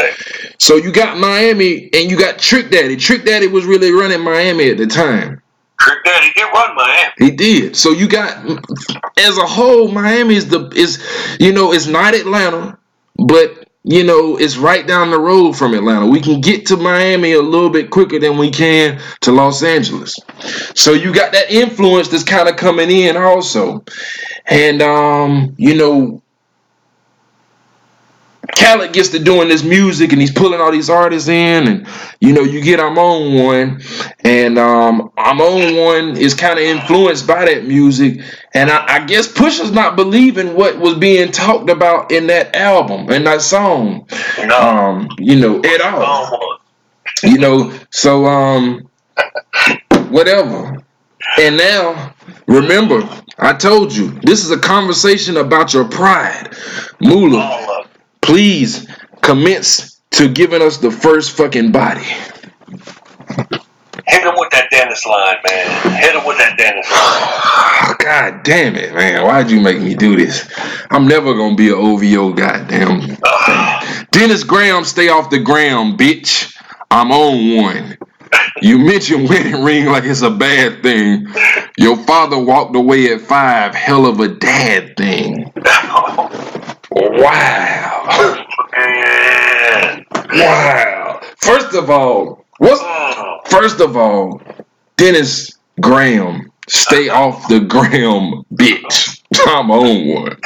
So 0.58 0.76
you 0.76 0.92
got 0.92 1.18
Miami 1.18 1.90
and 1.92 2.10
you 2.10 2.18
got 2.18 2.38
Trick 2.38 2.70
Daddy. 2.70 2.96
Trick 2.96 3.24
Daddy 3.24 3.46
was 3.46 3.64
really 3.64 3.92
running 3.92 4.22
Miami 4.22 4.70
at 4.70 4.78
the 4.78 4.86
time. 4.86 5.42
Trick 5.78 6.04
Daddy 6.04 6.30
did 6.34 6.44
run 6.52 6.74
Miami. 6.74 7.12
He 7.18 7.30
did. 7.30 7.76
So 7.76 7.90
you 7.90 8.08
got 8.08 8.46
as 9.18 9.38
a 9.38 9.46
whole, 9.46 9.88
Miami 9.88 10.36
is 10.36 10.48
the 10.48 10.70
is 10.74 11.02
you 11.38 11.52
know 11.52 11.72
it's 11.72 11.86
not 11.86 12.14
Atlanta, 12.14 12.78
but 13.16 13.69
you 13.84 14.04
know 14.04 14.38
it's 14.38 14.56
right 14.56 14.86
down 14.86 15.10
the 15.10 15.20
road 15.20 15.54
from 15.54 15.74
Atlanta. 15.74 16.06
We 16.06 16.20
can 16.20 16.40
get 16.40 16.66
to 16.66 16.76
Miami 16.76 17.32
a 17.32 17.42
little 17.42 17.70
bit 17.70 17.90
quicker 17.90 18.18
than 18.18 18.38
we 18.38 18.50
can 18.50 19.00
to 19.22 19.32
Los 19.32 19.62
Angeles. 19.62 20.18
So 20.74 20.92
you 20.92 21.14
got 21.14 21.32
that 21.32 21.50
influence 21.50 22.08
that's 22.08 22.24
kind 22.24 22.48
of 22.48 22.56
coming 22.56 22.90
in 22.90 23.16
also, 23.16 23.84
and 24.46 24.82
um 24.82 25.54
you 25.58 25.74
know. 25.76 26.22
Khaled 28.60 28.92
gets 28.92 29.10
to 29.10 29.18
doing 29.20 29.48
this 29.48 29.64
music 29.64 30.12
and 30.12 30.20
he's 30.20 30.32
pulling 30.32 30.60
all 30.60 30.72
these 30.72 30.90
artists 30.90 31.28
in, 31.28 31.68
and 31.68 31.88
you 32.20 32.32
know, 32.34 32.42
you 32.42 32.62
get 32.62 32.80
I'm 32.80 32.98
on 32.98 33.34
one, 33.44 33.82
and 34.24 34.58
um, 34.58 35.12
I'm 35.18 35.40
on 35.40 35.76
one 36.10 36.16
is 36.18 36.34
kind 36.34 36.58
of 36.58 36.64
influenced 36.64 37.26
by 37.26 37.46
that 37.46 37.66
music, 37.66 38.20
and 38.54 38.70
I, 38.70 38.96
I 39.02 39.06
guess 39.06 39.28
Pusha's 39.32 39.72
not 39.72 39.96
believing 39.96 40.54
what 40.56 40.78
was 40.78 40.94
being 40.96 41.32
talked 41.32 41.70
about 41.70 42.12
in 42.12 42.28
that 42.28 42.56
album 42.56 43.10
and 43.10 43.26
that 43.26 43.42
song, 43.42 44.08
No. 44.38 44.60
um, 44.60 45.08
you 45.18 45.36
know, 45.40 45.60
at 45.64 45.80
all. 45.82 46.58
You 47.24 47.38
know 47.38 47.72
so 47.90 48.26
um 48.26 48.90
whatever. 50.10 50.78
And 51.40 51.56
now 51.56 52.14
remember 52.48 53.02
i 53.38 53.52
told 53.54 53.94
you 53.94 54.10
this 54.22 54.44
is 54.44 54.50
a 54.52 54.58
conversation 54.58 55.36
about 55.38 55.74
your 55.74 55.86
pride. 55.86 56.54
Mula 57.00 57.38
all 57.40 57.80
of 57.80 57.86
it. 57.86 57.89
Please 58.30 58.86
commence 59.22 60.00
to 60.12 60.28
giving 60.28 60.62
us 60.62 60.78
the 60.78 60.88
first 60.88 61.36
fucking 61.36 61.72
body. 61.72 62.04
Hit 64.06 64.22
him 64.22 64.34
with 64.36 64.50
that 64.50 64.68
Dennis 64.70 65.04
line, 65.04 65.36
man. 65.44 66.00
Hit 66.00 66.14
him 66.14 66.24
with 66.24 66.38
that 66.38 66.56
Dennis 66.56 66.88
line. 66.92 67.96
god 67.98 68.44
damn 68.44 68.76
it 68.76 68.94
man. 68.94 69.24
Why'd 69.24 69.50
you 69.50 69.60
make 69.60 69.80
me 69.80 69.96
do 69.96 70.14
this? 70.14 70.48
I'm 70.90 71.08
never 71.08 71.34
gonna 71.34 71.56
be 71.56 71.70
an 71.70 71.74
ovo 71.74 72.32
goddamn 72.32 73.18
dennis 74.12 74.44
graham 74.44 74.84
stay 74.84 75.08
off 75.08 75.28
the 75.30 75.40
ground, 75.40 75.98
bitch. 75.98 76.56
I'm 76.88 77.10
on 77.10 77.56
one. 77.56 77.98
You 78.62 78.78
mentioned 78.78 79.28
wedding 79.28 79.64
ring 79.64 79.86
like 79.86 80.04
it's 80.04 80.22
a 80.22 80.30
bad 80.30 80.84
thing. 80.84 81.26
Your 81.76 81.96
father 81.96 82.38
walked 82.38 82.76
away 82.76 83.12
at 83.12 83.22
five. 83.22 83.74
Hell 83.74 84.06
of 84.06 84.20
a 84.20 84.28
dad 84.28 84.96
thing 84.96 85.52
wow. 86.92 88.36
Wow. 90.32 91.20
First 91.38 91.74
of 91.74 91.90
all 91.90 92.44
what's 92.58 92.80
Mm. 92.82 93.48
first 93.48 93.80
of 93.80 93.96
all 93.96 94.40
dennis 94.96 95.50
graham 95.80 96.52
stay 96.68 97.08
off 97.20 97.48
the 97.48 97.60
gram 97.60 98.44
bitch. 98.54 99.20
I'm 99.46 99.70
on 99.70 100.06
one. 100.08 100.36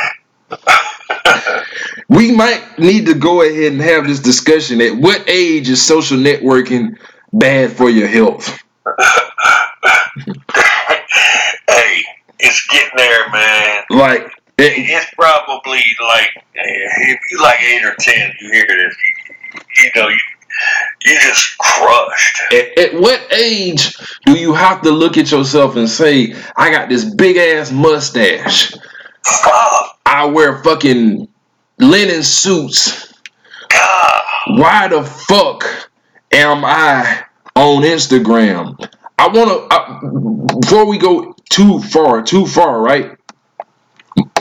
We 2.08 2.32
might 2.34 2.78
need 2.78 3.06
to 3.06 3.14
go 3.14 3.42
ahead 3.42 3.72
and 3.72 3.80
have 3.80 4.06
this 4.06 4.20
discussion 4.20 4.80
at 4.80 4.96
what 4.96 5.24
age 5.28 5.68
is 5.68 5.82
social 5.82 6.16
networking 6.18 6.96
bad 7.32 7.72
for 7.72 7.90
your 7.90 8.08
health? 8.08 8.58
Hey, 11.68 12.04
it's 12.38 12.66
getting 12.68 12.96
there, 12.96 13.30
man. 13.30 13.82
like 13.90 14.30
It's 14.58 15.10
probably 15.14 15.82
like 16.00 16.30
eh, 16.56 16.62
if 16.64 17.20
you 17.30 17.42
like 17.42 17.60
eight 17.60 17.84
or 17.84 17.94
ten, 17.98 18.32
you 18.40 18.50
hear 18.52 18.66
this, 18.66 18.96
you, 19.54 19.60
you 19.84 19.90
know, 19.96 20.08
you 20.08 20.18
you 21.04 21.18
just 21.20 21.58
crushed. 21.58 22.40
at, 22.52 22.78
at 22.78 22.94
what 22.94 23.20
age 23.32 23.96
do 24.24 24.38
you 24.38 24.54
have 24.54 24.80
to 24.82 24.90
look 24.90 25.18
at 25.18 25.30
yourself 25.32 25.74
and 25.74 25.88
say 25.88 26.32
i 26.56 26.70
got 26.70 26.88
this 26.88 27.04
big 27.04 27.36
ass 27.36 27.72
mustache 27.72 28.72
i 30.06 30.24
wear 30.32 30.62
fucking 30.62 31.26
linen 31.80 32.22
suits 32.22 33.12
God. 33.68 34.22
why 34.46 34.86
the 34.86 35.02
fuck 35.02 35.90
am 36.32 36.64
I 36.64 37.24
on 37.56 37.82
Instagram? 37.82 38.76
I 39.18 39.28
want 39.28 39.70
to, 39.70 40.60
before 40.60 40.86
we 40.86 40.98
go 40.98 41.34
too 41.50 41.80
far, 41.80 42.22
too 42.22 42.46
far, 42.46 42.80
right? 42.80 43.16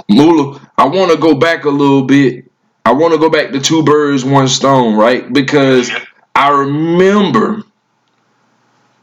Mula, 0.10 0.60
I 0.78 0.88
want 0.88 1.12
to 1.12 1.18
go 1.18 1.36
back 1.36 1.66
a 1.66 1.70
little 1.70 2.04
bit. 2.04 2.52
I 2.86 2.94
want 2.94 3.14
to 3.14 3.20
go 3.20 3.30
back 3.30 3.52
to 3.52 3.60
two 3.60 3.84
birds, 3.84 4.26
one 4.26 4.48
stone, 4.48 4.96
right? 4.98 5.32
Because 5.32 5.90
I 6.36 6.50
remember 6.50 7.64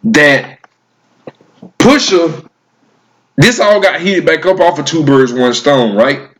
that 0.05 0.61
Pusha, 1.79 2.47
this 3.37 3.61
all 3.61 3.81
got 3.81 4.01
heated 4.01 4.27
back 4.27 4.45
up 4.47 4.61
off 4.61 4.79
of 4.79 4.85
two 4.85 5.05
birds, 5.05 5.33
one 5.33 5.55
stone, 5.55 5.97
right? 5.97 6.31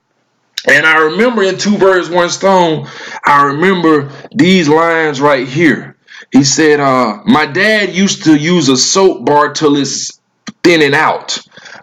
And 0.69 0.87
I 0.87 1.05
remember 1.05 1.43
in 1.43 1.57
Two 1.57 1.79
Birds, 1.79 2.11
One 2.11 2.29
Stone, 2.29 2.87
I 3.25 3.45
remember 3.45 4.13
these 4.35 4.69
lines 4.69 5.21
right 5.21 5.49
here. 5.49 5.97
He 6.33 6.45
said, 6.45 6.81
uh, 6.81 7.21
My 7.25 7.47
dad 7.47 7.95
used 7.95 8.25
to 8.25 8.37
use 8.37 8.69
a 8.69 8.77
soap 8.77 9.25
bar 9.25 9.53
till 9.53 9.77
it's 9.77 10.21
thinning 10.63 10.95
out. 10.95 11.39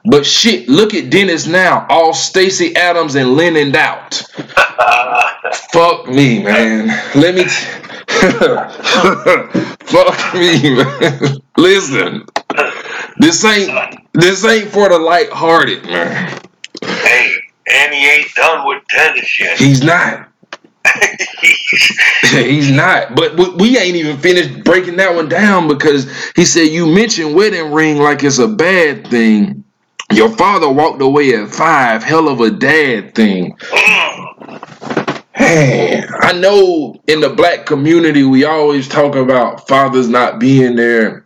But 0.09 0.25
shit, 0.25 0.69
look 0.69 0.93
at 0.93 1.09
Dennis 1.11 1.47
now, 1.47 1.87
all 1.89 2.13
Stacy 2.13 2.75
Adams 2.75 3.15
and 3.15 3.33
linen 3.35 3.75
out. 3.75 4.15
Fuck 5.71 6.07
me, 6.07 6.43
man. 6.43 6.87
Let 7.15 7.35
me. 7.35 7.43
T- 7.45 7.49
Fuck 9.85 10.33
me, 10.35 10.75
man. 10.75 11.37
Listen, 11.57 12.25
this 13.17 13.43
ain't 13.45 13.99
this 14.13 14.45
ain't 14.45 14.69
for 14.69 14.89
the 14.89 14.99
lighthearted, 14.99 15.85
man. 15.85 16.39
hey, 16.83 17.35
and 17.73 17.93
he 17.93 18.09
ain't 18.09 18.33
done 18.35 18.67
with 18.67 18.83
Dennis 18.95 19.39
yet. 19.39 19.57
He's 19.57 19.83
not. 19.83 20.29
He's 22.23 22.71
not. 22.71 23.15
But 23.15 23.37
we- 23.37 23.55
we 23.71 23.77
ain't 23.77 23.95
even 23.97 24.17
finished 24.19 24.63
breaking 24.63 24.97
that 24.97 25.15
one 25.15 25.29
down 25.29 25.67
because 25.67 26.07
he 26.35 26.45
said 26.45 26.69
you 26.69 26.85
mentioned 26.87 27.35
wedding 27.35 27.71
ring 27.73 27.97
like 27.97 28.23
it's 28.23 28.39
a 28.39 28.47
bad 28.47 29.07
thing. 29.07 29.63
Your 30.13 30.29
father 30.29 30.69
walked 30.69 31.01
away 31.01 31.35
at 31.35 31.49
five. 31.49 32.03
Hell 32.03 32.29
of 32.29 32.39
a 32.41 32.49
dad 32.49 33.13
thing. 33.13 33.57
Hey, 35.35 36.03
I 36.21 36.33
know 36.33 36.95
in 37.07 37.19
the 37.21 37.29
black 37.29 37.65
community 37.65 38.23
we 38.23 38.45
always 38.45 38.87
talk 38.87 39.15
about 39.15 39.67
fathers 39.67 40.09
not 40.09 40.39
being 40.39 40.75
there 40.75 41.23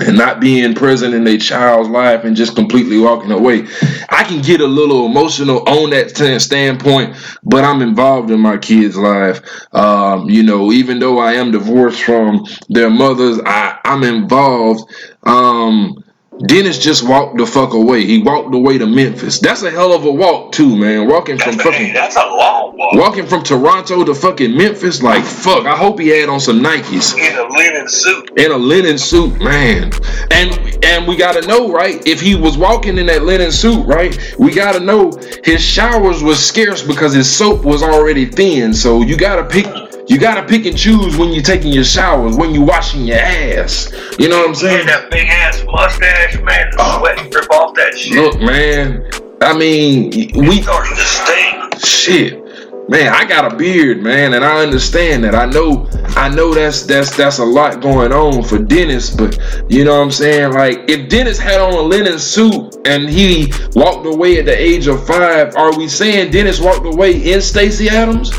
and 0.00 0.18
not 0.18 0.40
being 0.40 0.74
present 0.74 1.14
in 1.14 1.24
their 1.24 1.38
child's 1.38 1.88
life 1.88 2.24
and 2.24 2.36
just 2.36 2.54
completely 2.54 2.98
walking 2.98 3.30
away. 3.32 3.66
I 4.10 4.24
can 4.24 4.42
get 4.42 4.60
a 4.60 4.66
little 4.66 5.06
emotional 5.06 5.66
on 5.68 5.90
that 5.90 6.14
st- 6.16 6.42
standpoint, 6.42 7.16
but 7.44 7.64
I'm 7.64 7.80
involved 7.80 8.30
in 8.30 8.40
my 8.40 8.58
kids' 8.58 8.96
life. 8.96 9.40
Um, 9.72 10.28
you 10.28 10.42
know, 10.42 10.70
even 10.72 10.98
though 10.98 11.18
I 11.18 11.34
am 11.34 11.50
divorced 11.50 12.02
from 12.02 12.44
their 12.68 12.90
mothers, 12.90 13.40
I, 13.46 13.78
I'm 13.84 14.02
involved. 14.02 14.92
Um, 15.22 16.04
Dennis 16.44 16.78
just 16.78 17.08
walked 17.08 17.38
the 17.38 17.46
fuck 17.46 17.72
away. 17.72 18.04
He 18.04 18.22
walked 18.22 18.54
away 18.54 18.76
to 18.78 18.86
Memphis. 18.86 19.38
That's 19.40 19.62
a 19.62 19.70
hell 19.70 19.94
of 19.94 20.04
a 20.04 20.10
walk 20.10 20.52
too, 20.52 20.76
man. 20.76 21.08
Walking 21.08 21.38
from 21.38 21.52
That's, 21.52 21.62
fucking 21.64 21.86
hey, 21.86 21.92
that's 21.92 22.16
a 22.16 22.20
long 22.20 22.76
walk. 22.76 22.94
Walking 22.94 23.26
from 23.26 23.42
Toronto 23.42 24.04
to 24.04 24.14
fucking 24.14 24.54
Memphis, 24.54 25.02
like 25.02 25.24
fuck. 25.24 25.64
I 25.64 25.74
hope 25.76 25.98
he 25.98 26.08
had 26.08 26.28
on 26.28 26.38
some 26.40 26.60
Nikes 26.60 27.16
In 27.16 27.38
a 27.38 27.48
linen 27.48 27.88
suit. 27.88 28.30
and 28.38 28.52
a 28.52 28.56
linen 28.56 28.98
suit, 28.98 29.40
man. 29.40 29.92
And 30.30 30.84
and 30.84 31.06
we 31.08 31.16
gotta 31.16 31.46
know, 31.46 31.72
right? 31.72 32.06
If 32.06 32.20
he 32.20 32.34
was 32.34 32.58
walking 32.58 32.98
in 32.98 33.06
that 33.06 33.22
linen 33.22 33.50
suit, 33.50 33.86
right? 33.86 34.18
We 34.38 34.52
gotta 34.52 34.80
know 34.80 35.12
his 35.42 35.62
showers 35.64 36.22
was 36.22 36.44
scarce 36.44 36.82
because 36.82 37.14
his 37.14 37.34
soap 37.34 37.64
was 37.64 37.82
already 37.82 38.26
thin. 38.26 38.74
So 38.74 39.00
you 39.00 39.16
gotta 39.16 39.44
pick. 39.44 39.66
You 40.08 40.18
gotta 40.18 40.46
pick 40.46 40.66
and 40.66 40.76
choose 40.78 41.16
when 41.16 41.30
you're 41.32 41.42
taking 41.42 41.72
your 41.72 41.84
showers, 41.84 42.36
when 42.36 42.54
you're 42.54 42.64
washing 42.64 43.04
your 43.06 43.18
ass. 43.18 43.92
You 44.18 44.28
know 44.28 44.38
what 44.38 44.48
I'm 44.48 44.54
saying? 44.54 44.86
that 44.86 45.10
big 45.10 45.28
ass 45.28 45.64
mustache, 45.66 46.40
man. 46.42 46.70
The 46.70 46.76
Oh. 46.78 46.98
sweat 47.00 47.30
drip 47.30 47.50
off 47.50 47.74
that 47.74 47.96
shit. 47.96 48.14
Look, 48.14 48.40
man. 48.40 49.04
I 49.42 49.52
mean, 49.56 50.10
we 50.34 50.62
starts 50.62 50.90
to 50.90 50.96
stink. 50.96 51.84
shit 51.84 52.42
man 52.88 53.12
i 53.12 53.24
got 53.24 53.52
a 53.52 53.56
beard 53.56 54.00
man 54.00 54.32
and 54.34 54.44
i 54.44 54.62
understand 54.62 55.24
that 55.24 55.34
i 55.34 55.44
know 55.44 55.88
i 56.16 56.28
know 56.28 56.54
that's 56.54 56.82
that's 56.84 57.14
that's 57.16 57.38
a 57.38 57.44
lot 57.44 57.80
going 57.82 58.12
on 58.12 58.44
for 58.44 58.58
dennis 58.60 59.10
but 59.10 59.36
you 59.68 59.84
know 59.84 59.96
what 59.98 60.04
i'm 60.04 60.10
saying 60.12 60.52
like 60.52 60.78
if 60.88 61.08
dennis 61.08 61.36
had 61.36 61.60
on 61.60 61.74
a 61.74 61.80
linen 61.80 62.16
suit 62.16 62.76
and 62.86 63.08
he 63.08 63.52
walked 63.74 64.06
away 64.06 64.38
at 64.38 64.44
the 64.44 64.56
age 64.56 64.86
of 64.86 65.04
five 65.04 65.52
are 65.56 65.76
we 65.76 65.88
saying 65.88 66.30
dennis 66.30 66.60
walked 66.60 66.86
away 66.86 67.32
in 67.32 67.42
stacy 67.42 67.88
adams 67.88 68.30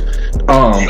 um 0.47 0.87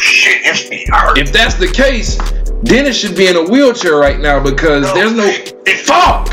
shit, 0.00 0.56
feet 0.56 0.88
hurt. 0.90 1.18
if 1.18 1.32
that's 1.32 1.54
the 1.54 1.66
case 1.68 2.16
dennis 2.64 2.98
should 2.98 3.16
be 3.16 3.26
in 3.28 3.36
a 3.36 3.42
wheelchair 3.44 3.96
right 3.96 4.20
now 4.20 4.38
because 4.42 4.82
No, 4.82 4.94
there's 4.94 5.12
no 5.14 5.26
they- 5.64 5.76
fuck 5.76 6.26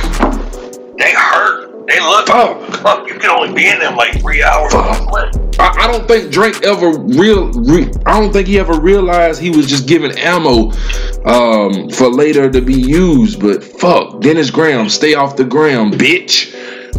They 0.97 1.13
hurt. 1.13 1.87
They 1.87 1.99
look. 2.01 2.27
fuck 2.27 2.61
Fuck, 2.81 3.07
you 3.07 3.15
can 3.17 3.29
only 3.29 3.53
be 3.53 3.69
in 3.69 3.79
them 3.79 3.95
like 3.95 4.19
three 4.19 4.43
hours. 4.43 4.73
I, 4.73 5.73
I 5.79 5.87
don't 5.91 6.05
think 6.07 6.31
Drake 6.31 6.63
ever 6.63 6.97
real. 6.99 7.49
Re, 7.53 7.89
I 8.05 8.19
don't 8.19 8.31
think 8.33 8.47
he 8.47 8.59
ever 8.59 8.77
realized 8.79 9.39
he 9.41 9.49
was 9.49 9.67
just 9.67 9.87
giving 9.87 10.11
ammo 10.17 10.71
um, 11.25 11.89
for 11.89 12.07
later 12.09 12.51
to 12.51 12.61
be 12.61 12.73
used. 12.73 13.39
But 13.39 13.63
fuck, 13.63 14.19
Dennis 14.21 14.51
Graham, 14.51 14.89
stay 14.89 15.13
off 15.13 15.35
the 15.37 15.45
ground, 15.45 15.93
bitch. 15.93 16.53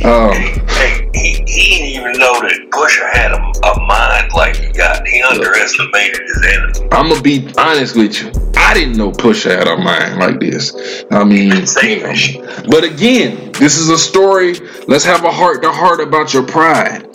Um, 0.04 0.32
Hey, 0.68 1.10
he, 1.14 1.32
he 1.46 1.78
didn't 1.78 1.88
even 1.88 2.12
know 2.20 2.40
that 2.40 2.68
Pusha 2.70 3.10
had 3.12 3.32
a, 3.32 3.40
a 3.66 3.80
mind 3.86 4.32
like 4.34 4.56
he 4.56 4.70
got. 4.72 5.06
He 5.06 5.20
underestimated 5.22 6.20
his 6.20 6.44
enemy. 6.46 6.88
I'm 6.92 7.08
gonna 7.08 7.20
be 7.22 7.48
honest 7.58 7.96
with 7.96 8.20
you. 8.20 8.30
I 8.56 8.74
didn't 8.74 8.96
know 8.96 9.10
Pusha 9.10 9.56
had 9.58 9.66
a 9.66 9.76
mind 9.76 10.18
like 10.18 10.38
this. 10.40 11.04
I 11.10 11.24
mean. 11.24 11.50
But 12.70 12.84
again, 12.84 13.50
this 13.52 13.76
is 13.76 13.88
a 13.88 13.98
story. 13.98 14.54
Let's 14.86 15.04
have 15.04 15.24
a 15.24 15.30
heart 15.32 15.62
to 15.62 15.72
heart 15.72 16.00
about 16.00 16.34
your 16.34 16.42
pride. 16.46 17.06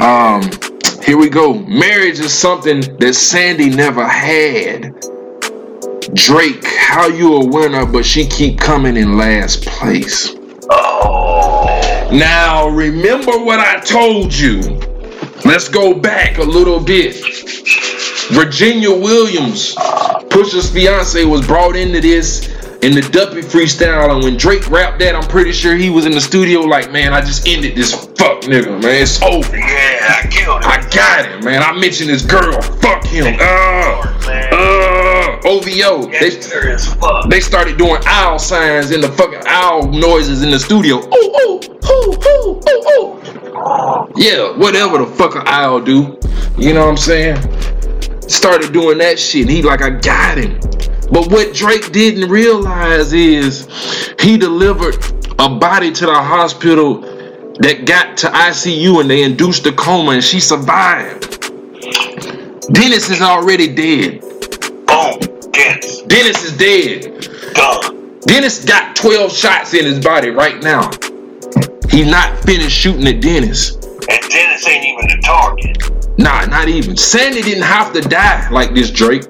Um, 0.00 0.42
Here 1.04 1.16
we 1.18 1.28
go. 1.28 1.54
Marriage 1.54 2.18
is 2.18 2.32
something 2.32 2.80
that 2.98 3.14
Sandy 3.14 3.68
never 3.70 4.06
had. 4.06 4.94
Drake, 6.14 6.64
how 6.64 7.06
you 7.08 7.34
a 7.34 7.46
winner, 7.46 7.84
but 7.84 8.04
she 8.04 8.26
keep 8.26 8.58
coming 8.58 8.96
in 8.96 9.16
last 9.18 9.64
place. 9.66 10.34
Oh, 10.70 11.25
Now 12.12 12.68
remember 12.68 13.32
what 13.44 13.58
I 13.58 13.80
told 13.80 14.32
you. 14.34 14.60
Let's 15.44 15.68
go 15.68 15.94
back 15.94 16.38
a 16.38 16.42
little 16.42 16.80
bit. 16.80 17.16
Virginia 18.32 18.90
Williams, 18.90 19.74
Pusha's 19.74 20.70
fiance, 20.70 21.24
was 21.24 21.46
brought 21.46 21.76
into 21.76 22.00
this 22.00 22.48
in 22.82 22.92
the 22.92 23.00
Duppy 23.00 23.40
freestyle, 23.40 24.14
and 24.14 24.22
when 24.22 24.36
Drake 24.36 24.68
rapped 24.70 24.98
that, 25.00 25.14
I'm 25.14 25.28
pretty 25.28 25.52
sure 25.52 25.74
he 25.74 25.90
was 25.90 26.06
in 26.06 26.12
the 26.12 26.20
studio 26.20 26.60
like, 26.60 26.92
man, 26.92 27.12
I 27.12 27.20
just 27.20 27.46
ended 27.46 27.74
this 27.74 27.92
fuck 27.92 28.42
nigga, 28.42 28.82
man. 28.82 29.02
It's 29.02 29.22
over. 29.22 29.56
yeah, 29.56 30.22
I 30.22 30.28
killed 30.30 30.62
him. 30.62 30.70
I 30.70 30.88
got 30.90 31.26
him, 31.26 31.44
man. 31.44 31.62
I 31.62 31.72
mentioned 31.78 32.10
this 32.10 32.24
girl. 32.24 32.60
Fuck 32.60 33.04
him. 33.04 33.36
Uh, 33.40 34.18
man. 34.26 34.75
OVO. 35.44 36.06
They, 36.06 36.30
Gangster 36.30 36.68
as 36.68 36.92
fuck. 36.94 37.28
they 37.28 37.40
started 37.40 37.76
doing 37.78 38.00
owl 38.06 38.38
signs 38.38 38.90
in 38.90 39.00
the 39.00 39.08
fucking 39.08 39.42
owl 39.46 39.88
noises 39.88 40.42
in 40.42 40.50
the 40.50 40.58
studio. 40.58 40.96
Ooh, 40.98 41.00
ooh, 41.00 41.60
ooh, 41.90 42.18
ooh, 42.26 42.60
ooh, 42.68 42.90
ooh. 42.90 44.12
Yeah, 44.16 44.56
whatever 44.56 44.98
the 44.98 45.06
fuck 45.06 45.34
an 45.34 45.42
owl 45.46 45.80
do. 45.80 46.18
You 46.56 46.72
know 46.72 46.84
what 46.84 46.90
I'm 46.90 46.96
saying? 46.96 47.36
Started 48.22 48.72
doing 48.72 48.98
that 48.98 49.18
shit. 49.18 49.42
And 49.42 49.50
he 49.50 49.62
like, 49.62 49.82
I 49.82 49.90
got 49.90 50.38
him. 50.38 50.58
But 51.10 51.30
what 51.30 51.54
Drake 51.54 51.92
didn't 51.92 52.28
realize 52.28 53.12
is 53.12 53.68
he 54.18 54.36
delivered 54.36 54.96
a 55.38 55.48
body 55.48 55.92
to 55.92 56.06
the 56.06 56.14
hospital 56.14 57.00
that 57.58 57.84
got 57.86 58.16
to 58.18 58.26
ICU 58.28 59.00
and 59.00 59.08
they 59.08 59.22
induced 59.22 59.66
a 59.66 59.72
coma 59.72 60.12
and 60.12 60.24
she 60.24 60.40
survived. 60.40 61.40
Dennis 62.72 63.08
is 63.10 63.22
already 63.22 63.72
dead. 63.72 64.25
Dennis. 65.56 66.02
Dennis 66.02 66.44
is 66.44 66.56
dead. 66.56 67.54
Done. 67.54 68.20
Dennis 68.26 68.64
got 68.64 68.94
12 68.94 69.32
shots 69.32 69.72
in 69.72 69.86
his 69.86 70.04
body 70.04 70.28
right 70.28 70.62
now. 70.62 70.90
He's 71.90 72.06
not 72.06 72.38
finished 72.44 72.76
shooting 72.76 73.06
at 73.06 73.22
Dennis. 73.22 73.74
And 73.74 74.22
Dennis 74.30 74.68
ain't 74.68 74.84
even 74.84 75.08
the 75.08 75.22
target. 75.24 76.18
Nah, 76.18 76.44
not 76.44 76.68
even. 76.68 76.96
Sandy 76.96 77.40
didn't 77.40 77.64
have 77.64 77.92
to 77.94 78.02
die 78.02 78.50
like 78.50 78.74
this, 78.74 78.90
Drake. 78.90 79.22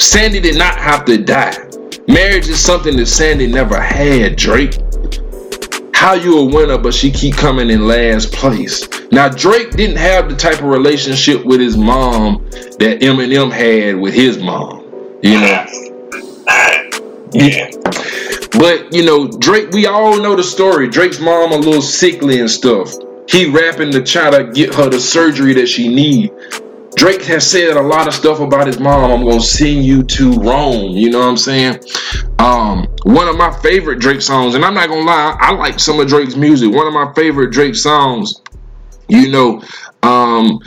Sandy 0.00 0.40
did 0.40 0.58
not 0.58 0.76
have 0.76 1.04
to 1.04 1.18
die. 1.18 1.56
Marriage 2.08 2.48
is 2.48 2.58
something 2.58 2.96
that 2.96 3.06
Sandy 3.06 3.46
never 3.46 3.80
had, 3.80 4.36
Drake. 4.36 4.78
How 6.06 6.14
you 6.14 6.38
a 6.38 6.44
winner, 6.44 6.78
but 6.78 6.94
she 6.94 7.10
keep 7.10 7.34
coming 7.34 7.68
in 7.68 7.84
last 7.84 8.30
place. 8.30 8.88
Now 9.10 9.28
Drake 9.28 9.72
didn't 9.72 9.96
have 9.96 10.28
the 10.28 10.36
type 10.36 10.60
of 10.60 10.66
relationship 10.66 11.44
with 11.44 11.58
his 11.58 11.76
mom 11.76 12.48
that 12.78 13.00
Eminem 13.00 13.50
had 13.50 13.96
with 13.96 14.14
his 14.14 14.38
mom. 14.38 14.84
You 15.20 15.40
know. 15.40 15.66
Yeah. 17.32 17.70
But 18.52 18.92
you 18.92 19.04
know, 19.04 19.26
Drake, 19.26 19.72
we 19.72 19.86
all 19.86 20.16
know 20.22 20.36
the 20.36 20.44
story. 20.44 20.88
Drake's 20.88 21.18
mom 21.18 21.50
a 21.50 21.56
little 21.56 21.82
sickly 21.82 22.38
and 22.38 22.48
stuff. 22.48 22.94
He 23.28 23.50
rapping 23.50 23.90
to 23.90 24.04
try 24.04 24.30
to 24.30 24.52
get 24.52 24.76
her 24.76 24.88
the 24.88 25.00
surgery 25.00 25.54
that 25.54 25.66
she 25.66 25.88
need. 25.88 26.30
Drake 26.96 27.22
has 27.24 27.48
said 27.48 27.76
a 27.76 27.82
lot 27.82 28.08
of 28.08 28.14
stuff 28.14 28.40
about 28.40 28.66
his 28.66 28.80
mom. 28.80 29.10
I'm 29.10 29.24
gonna 29.24 29.40
send 29.40 29.84
you 29.84 30.02
to 30.02 30.32
Rome. 30.40 30.92
You 30.92 31.10
know 31.10 31.20
what 31.20 31.28
I'm 31.28 31.36
saying? 31.36 31.80
Um, 32.38 32.88
one 33.04 33.28
of 33.28 33.36
my 33.36 33.52
favorite 33.60 33.98
Drake 33.98 34.22
songs, 34.22 34.54
and 34.54 34.64
I'm 34.64 34.74
not 34.74 34.88
gonna 34.88 35.02
lie, 35.02 35.36
I 35.38 35.52
like 35.52 35.78
some 35.78 36.00
of 36.00 36.08
Drake's 36.08 36.36
music. 36.36 36.72
One 36.72 36.86
of 36.86 36.94
my 36.94 37.12
favorite 37.14 37.52
Drake 37.52 37.74
songs, 37.74 38.40
you 39.08 39.30
know, 39.30 39.62
um, 40.02 40.58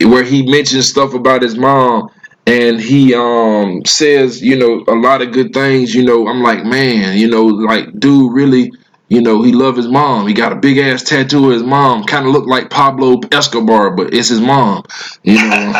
where 0.00 0.22
he 0.22 0.48
mentions 0.48 0.88
stuff 0.88 1.12
about 1.12 1.42
his 1.42 1.56
mom 1.56 2.08
and 2.46 2.80
he 2.80 3.14
um 3.14 3.82
says 3.86 4.42
you 4.42 4.56
know 4.56 4.84
a 4.88 4.96
lot 4.96 5.22
of 5.22 5.32
good 5.32 5.52
things 5.54 5.94
you 5.94 6.04
know 6.04 6.28
i'm 6.28 6.42
like 6.42 6.62
man 6.64 7.16
you 7.16 7.26
know 7.26 7.44
like 7.44 7.98
dude 7.98 8.32
really 8.34 8.70
you 9.08 9.20
know 9.20 9.42
he 9.42 9.52
love 9.52 9.76
his 9.76 9.86
mom 9.88 10.26
he 10.26 10.32
got 10.34 10.52
a 10.52 10.56
big 10.56 10.78
ass 10.78 11.02
tattoo 11.02 11.46
of 11.46 11.52
his 11.52 11.62
mom 11.62 12.04
kind 12.04 12.26
of 12.26 12.32
look 12.32 12.46
like 12.46 12.70
pablo 12.70 13.20
escobar 13.32 13.90
but 13.90 14.14
it's 14.14 14.28
his 14.28 14.40
mom 14.40 14.82
you 15.22 15.34
know 15.36 15.72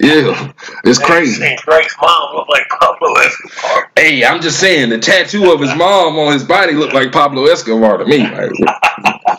yeah 0.00 0.52
it's 0.84 0.98
crazy 0.98 1.40
Hey, 1.42 1.56
Drake's 1.62 1.96
mom 2.02 2.34
looked 2.34 2.50
like 2.50 2.68
Pablo 2.68 3.12
Escobar. 3.14 3.90
hey 3.96 4.24
i'm 4.24 4.40
just 4.40 4.58
saying 4.58 4.90
the 4.90 4.98
tattoo 4.98 5.52
of 5.52 5.60
his 5.60 5.74
mom 5.76 6.18
on 6.18 6.32
his 6.32 6.44
body 6.44 6.72
looked 6.72 6.94
like 6.94 7.12
pablo 7.12 7.46
escobar 7.46 7.98
to 7.98 8.04
me 8.06 8.18
like 8.18 8.50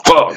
fuck 0.06 0.34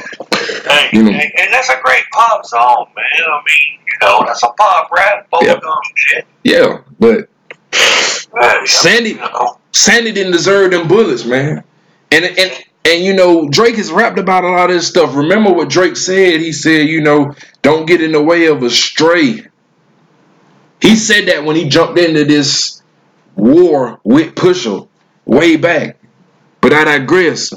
Hey, 0.68 0.88
You 0.92 1.02
know. 1.04 1.10
and, 1.10 1.32
and 1.38 1.52
that's 1.52 1.68
a 1.70 1.80
great 1.82 2.02
pop 2.12 2.44
song, 2.44 2.86
man. 2.96 3.04
I 3.24 3.38
mean, 3.46 3.78
you 3.86 3.98
know, 4.06 4.22
that's 4.26 4.42
a 4.42 4.48
pop 4.48 4.90
rap, 4.90 5.28
bubblegum 5.32 5.60
Yeah. 5.62 5.80
shit. 5.94 6.26
yeah 6.44 6.78
but 6.98 7.28
Sandy- 8.66 9.18
Sandy 9.72 10.12
didn't 10.12 10.32
deserve 10.32 10.72
them 10.72 10.88
bullets, 10.88 11.24
man. 11.24 11.62
And 12.10 12.24
and 12.24 12.64
and 12.84 13.04
you 13.04 13.14
know, 13.14 13.48
Drake 13.48 13.76
has 13.76 13.90
rapped 13.92 14.18
about 14.18 14.44
a 14.44 14.48
lot 14.48 14.70
of 14.70 14.76
this 14.76 14.88
stuff. 14.88 15.16
Remember 15.16 15.52
what 15.52 15.68
Drake 15.68 15.96
said? 15.96 16.40
He 16.40 16.52
said, 16.52 16.88
you 16.88 17.00
know, 17.00 17.34
don't 17.62 17.86
get 17.86 18.02
in 18.02 18.12
the 18.12 18.22
way 18.22 18.46
of 18.46 18.62
a 18.62 18.70
stray. 18.70 19.44
He 20.80 20.96
said 20.96 21.26
that 21.26 21.44
when 21.44 21.56
he 21.56 21.68
jumped 21.68 21.98
into 21.98 22.24
this 22.24 22.82
war 23.34 24.00
with 24.04 24.34
Pusha 24.34 24.88
way 25.24 25.56
back. 25.56 25.98
But 26.60 26.72
I 26.72 26.84
digress. 26.84 27.52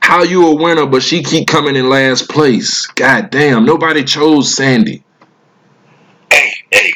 How 0.00 0.22
you 0.22 0.46
a 0.48 0.54
winner, 0.56 0.86
but 0.86 1.02
she 1.02 1.22
keep 1.22 1.48
coming 1.48 1.76
in 1.76 1.88
last 1.88 2.28
place. 2.30 2.86
God 2.86 3.30
damn, 3.30 3.66
nobody 3.66 4.04
chose 4.04 4.54
Sandy. 4.54 5.04
hey, 6.30 6.52
hey, 6.72 6.92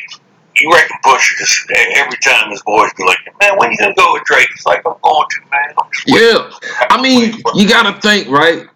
you 0.60 0.72
reckon 0.72 0.96
Push 1.04 1.38
just 1.38 1.70
every 1.96 2.18
time 2.18 2.50
his 2.50 2.62
boys 2.62 2.92
be 2.94 3.04
like, 3.04 3.18
man, 3.40 3.56
when 3.58 3.70
you 3.72 3.78
gonna 3.78 3.94
go 3.94 4.12
with 4.14 4.24
Drake? 4.24 4.48
It's 4.52 4.66
like 4.66 4.82
I'm 4.86 4.94
going 5.02 5.26
to, 5.30 5.40
man. 5.50 5.74
Yeah. 6.06 6.50
I 6.90 7.00
mean, 7.00 7.40
you 7.54 7.68
gotta 7.68 8.00
think, 8.00 8.28
right? 8.28 8.66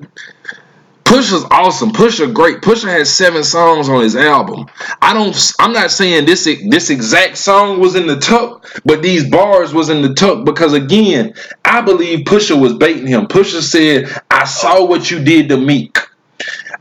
Pusha's 1.13 1.45
awesome. 1.51 1.91
Pusha 1.91 2.33
great. 2.33 2.63
Pusha 2.63 2.89
has 2.89 3.15
seven 3.15 3.45
songs 3.45 3.89
on 3.89 4.03
his 4.03 4.17
album. 4.17 4.67
I 5.03 5.13
don't. 5.13 5.37
I'm 5.59 5.75
not 5.75 5.91
saying 5.91 6.25
this 6.25 6.45
this 6.45 6.89
exact 6.89 7.37
song 7.37 7.81
was 7.81 7.97
in 7.97 8.07
the 8.07 8.17
tuck, 8.19 8.67
but 8.87 9.03
these 9.03 9.29
bars 9.29 9.75
was 9.75 9.91
in 9.91 10.01
the 10.01 10.15
tuck 10.15 10.47
because 10.47 10.73
again, 10.73 11.35
I 11.67 11.83
believe 11.83 12.21
Pusha 12.21 12.59
was 12.59 12.73
baiting 12.75 13.07
him. 13.07 13.27
Pusha 13.27 13.61
said, 13.61 14.09
"I 14.31 14.45
saw 14.45 14.87
what 14.87 15.11
you 15.11 15.23
did 15.23 15.51
to 15.51 15.59
Meek. 15.59 15.99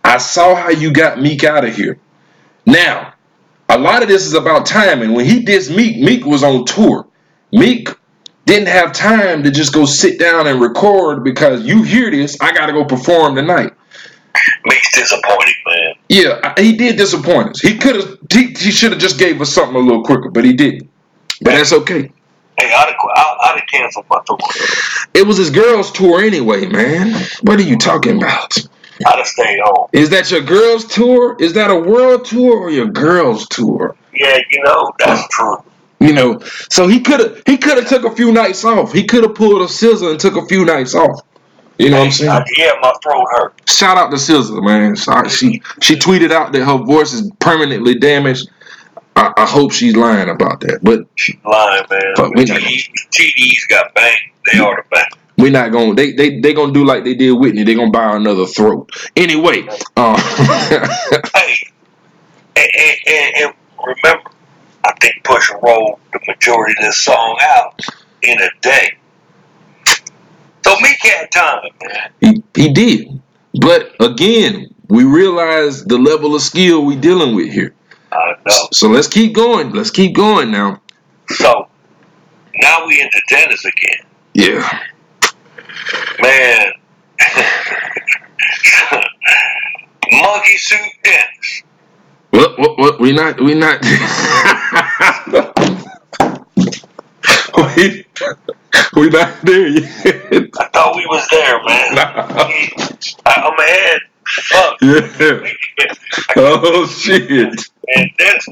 I 0.05 0.17
saw 0.17 0.55
how 0.55 0.69
you 0.69 0.93
got 0.93 1.19
Meek 1.21 1.43
out 1.43 1.65
of 1.65 1.75
here." 1.75 1.97
Now, 2.65 3.13
a 3.72 3.78
lot 3.78 4.03
of 4.03 4.09
this 4.09 4.26
is 4.26 4.34
about 4.34 4.65
timing. 4.65 5.13
When 5.13 5.26
he 5.26 5.43
did 5.43 5.69
Meek, 5.69 5.97
Meek 5.97 6.26
was 6.26 6.43
on 6.43 6.65
tour. 6.65 7.07
Meek 7.51 7.89
didn't 8.45 8.67
have 8.67 8.91
time 8.91 9.43
to 9.43 9.51
just 9.51 9.74
go 9.74 9.86
sit 9.86 10.19
down 10.19 10.47
and 10.47 10.59
record 10.59 11.24
because 11.24 11.63
you 11.63 11.84
hear 11.84 12.11
this, 12.11 12.38
I 12.41 12.53
gotta 12.53 12.74
go 12.74 12.84
perform 12.84 13.36
tonight. 13.36 13.74
Meek's 14.65 14.93
disappointed, 14.93 15.55
man. 15.65 15.93
Yeah, 16.09 16.53
he 16.57 16.76
did 16.76 16.97
disappoint 16.97 17.49
us. 17.49 17.59
He 17.61 17.78
could 17.78 17.95
have, 17.95 18.17
he, 18.32 18.47
he 18.47 18.72
should 18.72 18.91
have 18.91 18.99
just 18.99 19.17
gave 19.19 19.39
us 19.41 19.53
something 19.53 19.76
a 19.76 19.80
little 19.80 20.03
quicker, 20.03 20.30
but 20.30 20.43
he 20.43 20.53
didn't. 20.53 20.89
But 21.41 21.51
that's 21.51 21.74
okay. 21.74 22.11
Hey, 22.57 22.74
I'd 22.74 22.88
have, 22.88 22.95
I'd 23.15 23.38
I'd 23.41 23.59
have 23.59 23.67
canceled 23.69 24.05
my 24.09 24.19
tour. 24.26 24.38
It 25.13 25.26
was 25.26 25.38
his 25.38 25.49
girls' 25.49 25.91
tour 25.91 26.22
anyway, 26.22 26.65
man. 26.65 27.13
What 27.41 27.59
are 27.59 27.63
you 27.63 27.78
talking 27.78 28.17
about? 28.17 28.57
I'd 29.05 29.17
have 29.17 29.27
stayed 29.27 29.59
home. 29.63 29.87
Is 29.93 30.09
that 30.11 30.31
your 30.31 30.41
girls' 30.41 30.85
tour? 30.85 31.35
Is 31.39 31.53
that 31.53 31.69
a 31.71 31.75
world 31.75 32.25
tour 32.25 32.57
or 32.57 32.69
your 32.69 32.87
girls' 32.87 33.47
tour? 33.47 33.95
Yeah, 34.13 34.37
you 34.49 34.63
know, 34.63 34.91
that's 34.99 35.27
true. 35.29 35.63
You 35.99 36.13
know, 36.13 36.39
so 36.69 36.87
he 36.87 36.99
could 36.99 37.19
have 37.19 37.43
he 37.45 37.57
could 37.57 37.77
have 37.77 37.87
took 37.87 38.05
a 38.05 38.15
few 38.15 38.31
nights 38.31 38.65
off. 38.65 38.91
He 38.91 39.03
could 39.03 39.23
have 39.23 39.35
pulled 39.35 39.61
a 39.61 39.67
scissor 39.69 40.09
and 40.09 40.19
took 40.19 40.35
a 40.35 40.45
few 40.47 40.65
nights 40.65 40.95
off. 40.95 41.21
You 41.77 41.89
know 41.89 41.99
what 41.99 42.05
I'm 42.05 42.11
saying? 42.11 42.45
Yeah, 42.57 42.73
my 42.81 42.93
throat 43.01 43.25
hurt. 43.31 43.69
Shout 43.69 43.97
out 43.97 44.09
to 44.11 44.17
SZA, 44.17 44.63
man. 44.63 44.95
Sorry, 44.95 45.29
she 45.29 45.61
she 45.81 45.95
tweeted 45.95 46.31
out 46.31 46.51
that 46.53 46.63
her 46.63 46.77
voice 46.77 47.13
is 47.13 47.31
permanently 47.39 47.95
damaged. 47.95 48.49
I, 49.15 49.33
I 49.35 49.45
hope 49.45 49.71
she's 49.71 49.95
lying 49.95 50.29
about 50.29 50.61
that, 50.61 50.79
but 50.83 51.05
She's 51.15 51.37
lying, 51.43 51.83
man. 51.89 52.13
But 52.15 52.35
we 52.35 52.45
TDs, 52.45 52.89
TDs 53.11 53.67
got 53.67 53.93
banged. 53.93 54.31
They 54.51 54.59
are 54.59 54.75
the 54.75 54.83
bang. 54.89 55.20
We're 55.41 55.51
not 55.51 55.71
gonna. 55.71 55.95
They 55.95 56.13
they 56.13 56.39
they 56.39 56.53
gonna 56.53 56.73
do 56.73 56.85
like 56.85 57.03
they 57.03 57.15
did 57.15 57.31
Whitney. 57.33 57.63
They 57.63 57.75
gonna 57.75 57.91
buy 57.91 58.15
another 58.15 58.45
throat 58.45 58.89
anyway. 59.15 59.67
Uh, 59.97 60.17
Hey, 61.35 61.55
and, 62.55 62.69
and, 62.77 62.97
and, 63.07 63.35
and 63.37 63.53
remember, 63.85 64.31
I 64.85 64.93
think 65.01 65.23
Pusha 65.23 65.61
rolled 65.61 65.99
the 66.13 66.19
majority 66.27 66.73
of 66.79 66.85
this 66.85 66.97
song 66.97 67.37
out 67.41 67.79
in 68.21 68.39
a 68.41 68.49
day. 68.61 68.97
So 70.63 70.75
Meek 70.81 70.97
had 71.01 71.31
time, 71.31 71.63
man. 71.83 72.11
he 72.21 72.43
he 72.55 72.73
did, 72.73 73.21
but 73.59 73.95
again, 73.99 74.73
we 74.89 75.03
realize 75.03 75.83
the 75.85 75.97
level 75.97 76.35
of 76.35 76.41
skill 76.41 76.85
we 76.85 76.95
dealing 76.95 77.35
with 77.35 77.51
here. 77.51 77.73
I 78.11 78.35
know. 78.45 78.67
So 78.71 78.89
let's 78.89 79.07
keep 79.07 79.33
going. 79.33 79.71
Let's 79.73 79.89
keep 79.91 80.13
going 80.15 80.51
now. 80.51 80.81
So 81.29 81.67
now 82.61 82.85
we 82.85 83.01
into 83.01 83.21
Dennis 83.29 83.65
again. 83.65 84.05
Yeah. 84.33 84.79
Man. 86.21 86.71
Monkey 90.11 90.57
suit 90.57 90.79
Dennis. 91.03 91.63
What? 92.31 92.59
What? 92.59 92.77
What? 92.77 92.99
We 92.99 93.11
not. 93.13 93.39
We 93.39 93.55
not. 93.55 93.81
we, 97.57 98.05
we 98.95 99.09
not 99.09 99.41
there 99.43 99.67
yet. 99.67 99.85
I 100.59 100.67
thought 100.73 100.95
we 100.95 101.05
was 101.07 101.27
there, 101.29 101.63
man. 101.63 101.97
I, 103.25 103.27
I'm 103.27 103.59
ahead. 103.59 104.01
Fuck. 104.25 104.77
yeah. 104.81 105.93
Oh 106.37 106.87
shit. 106.87 107.69
And 107.95 108.11
that's 108.17 108.47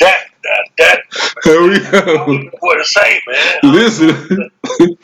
that 0.00 0.29
that 0.42 0.68
that. 0.78 1.00
Here 1.44 1.62
we 1.62 1.76
I 1.76 2.04
don't 2.04 2.50
go. 2.50 2.58
what 2.60 2.76
to 2.78 2.84
say, 2.84 3.20
man. 3.26 3.74
Listen, 3.74 4.50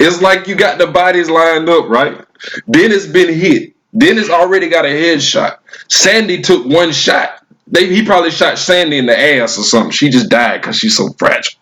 it's 0.00 0.22
like 0.22 0.48
you 0.48 0.54
got 0.54 0.78
the 0.78 0.86
bodies 0.86 1.30
lined 1.30 1.68
up, 1.68 1.88
right? 1.88 2.24
Dennis 2.70 3.06
been 3.06 3.32
hit. 3.34 3.74
Dennis 3.96 4.30
already 4.30 4.68
got 4.68 4.84
a 4.84 4.88
headshot. 4.88 5.58
Sandy 5.88 6.42
took 6.42 6.66
one 6.66 6.92
shot. 6.92 7.42
They, 7.68 7.86
he 7.92 8.04
probably 8.04 8.30
shot 8.30 8.58
Sandy 8.58 8.98
in 8.98 9.06
the 9.06 9.18
ass 9.18 9.58
or 9.58 9.62
something. 9.62 9.90
She 9.90 10.10
just 10.10 10.28
died 10.28 10.60
because 10.60 10.76
she's 10.76 10.96
so 10.96 11.08
fragile. 11.18 11.58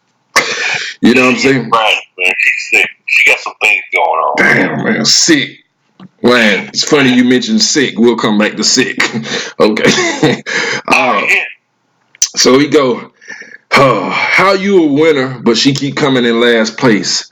You 1.01 1.15
know 1.15 1.27
what 1.27 1.35
I'm 1.35 1.41
saying? 1.41 1.71
Right, 1.71 2.01
man. 2.19 2.33
She's 2.39 2.69
sick. 2.71 2.91
She 3.07 3.31
got 3.31 3.39
some 3.41 3.55
things 3.63 3.85
going 3.95 4.09
on. 4.09 4.35
Damn, 4.37 4.85
man, 4.85 5.05
sick. 5.05 5.61
Man, 6.23 6.69
it's 6.69 6.85
funny 6.85 7.15
you 7.15 7.25
mentioned 7.25 7.63
sick. 7.63 7.99
We'll 7.99 8.17
come 8.17 8.39
back 8.39 8.57
to 8.57 8.65
sick. 8.65 8.99
okay. 9.61 10.43
uh, 10.89 11.23
so 12.21 12.59
we 12.59 12.69
go. 12.69 13.13
How 13.77 14.53
you 14.53 14.85
a 14.85 14.93
winner, 14.93 15.41
but 15.41 15.57
she 15.57 15.75
keep 15.75 15.97
coming 15.97 16.25
in 16.25 16.41
last 16.41 16.77
place. 16.77 17.31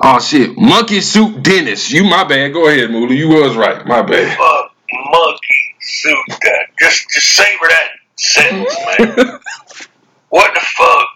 Oh 0.00 0.18
shit, 0.18 0.56
monkey 0.58 1.00
suit 1.00 1.42
Dennis. 1.42 1.90
You 1.90 2.04
my 2.04 2.24
bad. 2.24 2.52
Go 2.52 2.68
ahead, 2.68 2.90
Moolah. 2.90 3.14
You 3.14 3.28
was 3.28 3.56
right. 3.56 3.86
My 3.86 4.02
bad. 4.02 4.36
Fuck 4.36 4.72
monkey 4.92 5.76
suit 5.80 6.16
that. 6.28 6.66
Just 6.78 7.08
just 7.10 7.26
savor 7.28 7.68
that 7.68 7.88
sentence, 8.16 8.76
man. 8.98 9.16
what 10.30 10.52
the 10.54 10.60
fuck? 10.60 11.08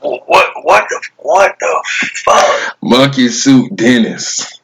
What 0.00 0.52
what 0.62 0.88
the 0.88 1.00
what 1.18 1.56
the 1.60 1.84
fuck? 2.24 2.76
monkey 2.82 3.28
suit 3.28 3.76
Dennis. 3.76 4.60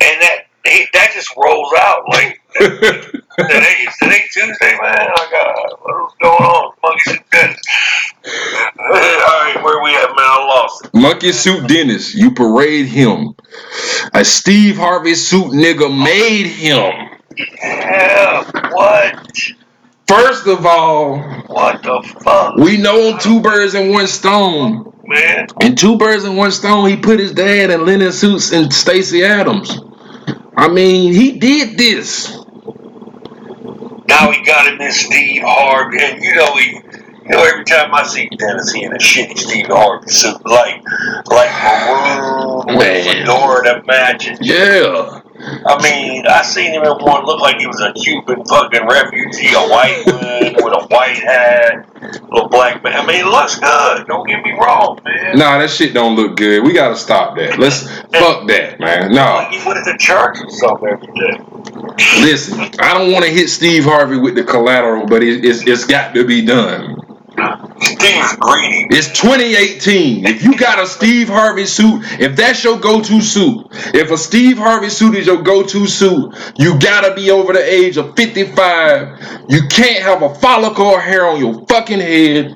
And 0.00 0.20
that 0.20 0.46
he, 0.64 0.86
that 0.92 1.10
just 1.14 1.34
rolls 1.36 1.72
out 1.78 2.02
like 2.08 2.40
today. 2.58 3.86
Today 4.00 4.24
Tuesday, 4.32 4.76
man? 4.80 5.08
Oh 5.16 5.28
God, 5.30 5.78
what's 5.82 6.14
going 6.20 6.42
on? 6.42 6.72
Monkey 6.82 7.00
suit 7.10 7.22
Dennis. 7.32 7.60
All 8.78 8.92
right, 8.92 9.60
where 9.62 9.82
we 9.82 9.94
at, 9.96 10.06
man? 10.08 10.16
I 10.18 10.46
lost 10.46 10.84
it. 10.86 10.94
Monkey 10.94 11.32
suit 11.32 11.66
Dennis. 11.68 12.14
You 12.14 12.30
parade 12.32 12.86
him. 12.86 13.34
A 14.14 14.24
Steve 14.24 14.76
Harvey 14.76 15.14
suit 15.14 15.52
nigga 15.52 15.88
made 16.04 16.46
him. 16.46 17.18
Yeah, 17.62 18.44
what? 18.72 19.28
First 20.06 20.46
of 20.46 20.66
all, 20.66 21.18
What 21.46 21.82
the 21.82 22.02
fuck, 22.22 22.56
we 22.56 22.76
know 22.76 23.16
two 23.18 23.40
birds 23.40 23.74
in 23.74 23.90
one 23.92 24.06
stone. 24.06 24.92
man? 25.06 25.46
In 25.62 25.74
two 25.74 25.96
birds 25.96 26.24
in 26.24 26.36
one 26.36 26.50
stone, 26.52 26.88
he 26.90 26.96
put 26.98 27.18
his 27.18 27.32
dad 27.32 27.70
in 27.70 27.86
linen 27.86 28.12
suits 28.12 28.52
and 28.52 28.70
Stacy 28.72 29.24
Adams. 29.24 29.78
I 30.56 30.68
mean, 30.68 31.14
he 31.14 31.38
did 31.38 31.78
this. 31.78 32.30
Now 34.08 34.30
he 34.30 34.44
got 34.44 34.70
him 34.70 34.80
in 34.80 34.92
Steve 34.92 35.42
Harvey, 35.42 35.98
and 36.02 36.22
you 36.22 36.34
know 36.34 36.54
he, 36.56 36.72
you 36.72 37.30
know 37.30 37.42
every 37.42 37.64
time 37.64 37.94
I 37.94 38.02
see 38.02 38.28
Dennis, 38.28 38.72
he 38.72 38.84
in 38.84 38.92
a 38.92 38.98
shitty 38.98 39.38
Steve 39.38 39.68
Harvey 39.68 40.10
suit, 40.10 40.44
like 40.44 40.82
like 41.26 42.66
maroon 42.68 42.76
with 42.76 43.06
fedora 43.06 43.82
matches. 43.86 44.38
Yeah. 44.42 45.21
I 45.44 45.82
mean, 45.82 46.26
I 46.26 46.42
seen 46.42 46.72
him 46.72 46.82
in 46.84 46.92
one 46.98 47.24
look 47.24 47.40
like 47.40 47.58
he 47.58 47.66
was 47.66 47.80
a 47.80 47.92
Cuban 47.92 48.44
fucking 48.44 48.86
refugee, 48.86 49.52
a 49.54 49.60
white 49.68 50.04
man 50.06 50.54
with 50.54 50.72
a 50.74 50.86
white 50.88 51.16
hat, 51.18 51.86
little 52.30 52.48
black 52.48 52.82
man. 52.84 52.94
I 52.94 53.06
mean, 53.06 53.20
it 53.20 53.26
looks 53.26 53.58
good. 53.58 54.06
Don't 54.06 54.26
get 54.26 54.42
me 54.44 54.52
wrong, 54.52 55.00
man. 55.04 55.38
Nah, 55.38 55.58
that 55.58 55.70
shit 55.70 55.94
don't 55.94 56.14
look 56.16 56.36
good. 56.36 56.64
We 56.64 56.72
gotta 56.72 56.96
stop 56.96 57.36
that. 57.36 57.58
Let's 57.58 57.82
fuck 58.12 58.46
that, 58.48 58.78
man. 58.78 59.12
Like 59.12 59.12
No. 59.12 59.46
he 59.50 59.66
went 59.66 59.84
to 59.84 59.96
church 59.98 60.38
or 60.42 60.50
something 60.50 60.88
every 60.88 61.06
day. 61.08 61.44
Listen, 62.20 62.60
I 62.80 62.94
don't 62.94 63.12
want 63.12 63.24
to 63.24 63.30
hit 63.30 63.48
Steve 63.48 63.84
Harvey 63.84 64.16
with 64.18 64.34
the 64.34 64.44
collateral, 64.44 65.06
but 65.06 65.22
it, 65.22 65.44
it's 65.44 65.66
it's 65.66 65.84
got 65.84 66.14
to 66.14 66.24
be 66.26 66.44
done. 66.44 66.96
Steve's 67.80 68.36
greedy. 68.36 68.86
It's 68.90 69.08
2018. 69.20 70.26
If 70.26 70.42
you 70.42 70.56
got 70.56 70.78
a 70.78 70.86
Steve 70.86 71.28
Harvey 71.28 71.66
suit, 71.66 72.02
if 72.20 72.36
that's 72.36 72.62
your 72.62 72.78
go-to 72.78 73.20
suit, 73.20 73.66
if 73.94 74.10
a 74.10 74.18
Steve 74.18 74.58
Harvey 74.58 74.90
suit 74.90 75.14
is 75.14 75.26
your 75.26 75.42
go-to 75.42 75.86
suit, 75.86 76.34
you 76.56 76.78
gotta 76.78 77.14
be 77.14 77.30
over 77.30 77.52
the 77.52 77.64
age 77.64 77.96
of 77.96 78.14
55. 78.16 79.46
You 79.48 79.62
can't 79.68 80.02
have 80.02 80.22
a 80.22 80.34
follicle 80.36 80.98
hair 80.98 81.26
on 81.26 81.38
your 81.38 81.64
fucking 81.66 82.00
head. 82.00 82.54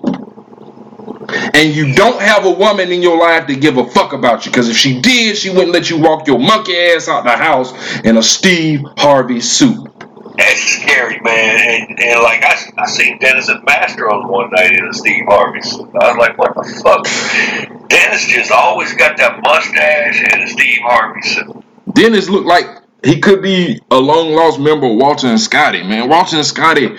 And 1.55 1.75
you 1.75 1.93
don't 1.95 2.21
have 2.21 2.45
a 2.45 2.51
woman 2.51 2.93
in 2.93 3.03
your 3.03 3.19
life 3.19 3.47
to 3.49 3.57
give 3.57 3.79
a 3.79 3.87
fuck 3.91 4.13
about 4.13 4.47
you. 4.47 4.53
Because 4.53 4.69
if 4.69 4.77
she 4.77 5.01
did, 5.01 5.37
she 5.37 5.51
wouldn't 5.51 5.73
let 5.73 5.91
you 5.91 5.99
walk 5.99 6.27
your 6.29 6.39
monkey 6.39 6.77
ass 6.77 7.09
out 7.09 7.25
the 7.25 7.31
house 7.31 7.73
in 8.01 8.17
a 8.17 8.23
Steve 8.23 8.83
Harvey 8.97 9.41
suit. 9.41 9.89
That's 10.37 10.61
scary, 10.61 11.21
man. 11.21 11.59
And, 11.89 12.01
and 12.01 12.23
like 12.23 12.43
I, 12.43 12.57
I 12.79 12.87
seen 12.87 13.19
Dennis 13.19 13.49
and 13.49 13.65
Master 13.65 14.11
on 14.11 14.29
one 14.29 14.51
night 14.51 14.73
in 14.73 14.87
a 14.87 14.93
Steve 14.93 15.25
Harvey 15.27 15.63
suit. 15.63 15.89
I 15.95 16.13
was 16.13 16.17
like, 16.19 16.39
what 16.39 16.55
the 16.55 16.81
fuck? 16.83 17.89
Dennis 17.89 18.27
just 18.27 18.51
always 18.51 18.95
got 18.95 19.17
that 19.17 19.41
mustache 19.43 20.23
and 20.33 20.43
a 20.43 20.49
Steve 20.49 20.81
Harvey 20.83 21.23
suit. 21.23 21.65
Dennis 21.95 22.29
looked 22.29 22.47
like 22.47 22.67
he 23.03 23.21
could 23.21 23.43
be 23.43 23.81
a 23.91 23.97
long 23.97 24.33
lost 24.33 24.59
member 24.59 24.87
of 24.87 24.97
Walter 24.97 25.29
and 25.29 25.41
Scotty, 25.41 25.83
man. 25.83 26.09
Walter 26.09 26.37
and 26.37 26.47
Scotty, 26.47 26.97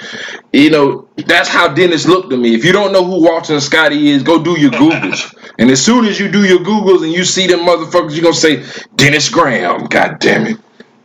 you 0.53 0.69
know, 0.69 1.07
that's 1.17 1.49
how 1.49 1.67
Dennis 1.67 2.07
looked 2.07 2.29
to 2.29 2.37
me. 2.37 2.55
If 2.55 2.63
you 2.63 2.71
don't 2.71 2.93
know 2.93 3.03
who 3.03 3.23
Walter 3.23 3.53
and 3.53 3.61
Scotty 3.61 4.09
is, 4.09 4.23
go 4.23 4.41
do 4.41 4.59
your 4.59 4.71
Googles. 4.71 5.35
And 5.59 5.69
as 5.69 5.83
soon 5.83 6.05
as 6.05 6.19
you 6.19 6.31
do 6.31 6.45
your 6.45 6.59
Googles 6.59 7.03
and 7.03 7.11
you 7.11 7.23
see 7.23 7.47
them 7.47 7.61
motherfuckers, 7.61 8.13
you're 8.13 8.23
gonna 8.23 8.33
say, 8.33 8.63
Dennis 8.95 9.29
Graham. 9.29 9.85
God 9.87 10.19
damn 10.19 10.47
it. 10.47 10.57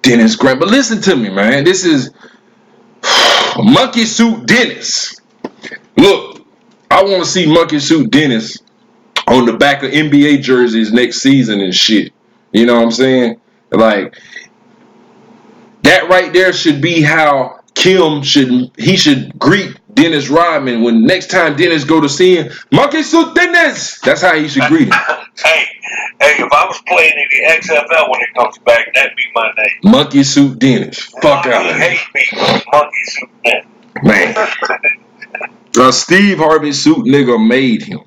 Dennis 0.03 0.37
Graham. 0.37 0.59
But 0.59 0.69
listen 0.69 1.01
to 1.03 1.17
me, 1.17 1.31
man. 1.31 1.65
This 1.65 1.85
is 1.85 2.11
Monkey 3.59 4.05
Suit 4.05 4.47
Dennis. 4.47 5.17
Look, 5.97 6.45
I 6.91 7.03
want 7.03 7.25
to 7.25 7.29
see 7.29 7.47
Monkey 7.47 7.81
Suit 7.81 8.11
Dennis 8.11 8.59
on 9.27 9.47
the 9.47 9.55
back 9.55 9.83
of 9.83 9.91
NBA 9.91 10.43
jerseys 10.43 10.93
next 10.93 11.19
season 11.19 11.61
and 11.61 11.75
shit. 11.75 12.13
You 12.53 12.67
know 12.67 12.75
what 12.75 12.85
I'm 12.85 12.91
saying? 12.91 13.41
Like 13.71 14.19
that 15.83 16.09
right 16.09 16.33
there 16.33 16.53
should 16.53 16.81
be 16.83 17.01
how 17.01 17.61
Kim 17.75 18.23
should 18.23 18.71
he 18.77 18.97
should 18.97 19.39
greet 19.39 19.79
Dennis 19.95 20.29
Rodman 20.29 20.83
when 20.83 21.05
next 21.05 21.31
time 21.31 21.57
Dennis 21.57 21.85
go 21.85 22.01
to 22.01 22.09
see 22.09 22.37
him. 22.37 22.53
Monkey 22.71 23.03
suit 23.03 23.35
Dennis. 23.35 23.99
That's 24.01 24.21
how 24.23 24.35
he 24.35 24.49
should 24.49 24.65
greet 24.65 24.93
him. 24.93 25.01
hey, 25.45 25.65
hey, 26.21 26.43
if 26.43 26.53
I 26.53 26.65
was 26.67 26.81
playing 26.87 27.13
in 27.17 27.27
the 27.31 27.53
XFL 27.61 28.11
when 28.11 28.21
it 28.21 28.35
comes 28.37 28.59
back, 28.59 28.93
that'd 28.95 29.17
be 29.17 29.25
my 29.35 29.51
name. 29.57 29.93
Monkey 29.93 30.23
suit 30.23 30.59
Dennis. 30.59 30.99
Fuck 31.23 31.47
out 31.47 31.67
of 31.67 31.77
here, 31.77 31.91
hate 31.91 32.15
me, 32.15 32.63
monkey 32.73 33.05
suit 33.05 33.31
man. 33.45 33.67
man. 34.03 34.49
A 35.79 35.85
uh, 35.85 35.91
Steve 35.91 36.37
Harvey 36.37 36.73
suit 36.73 37.07
nigga 37.07 37.45
made 37.49 37.83
him. 37.83 38.01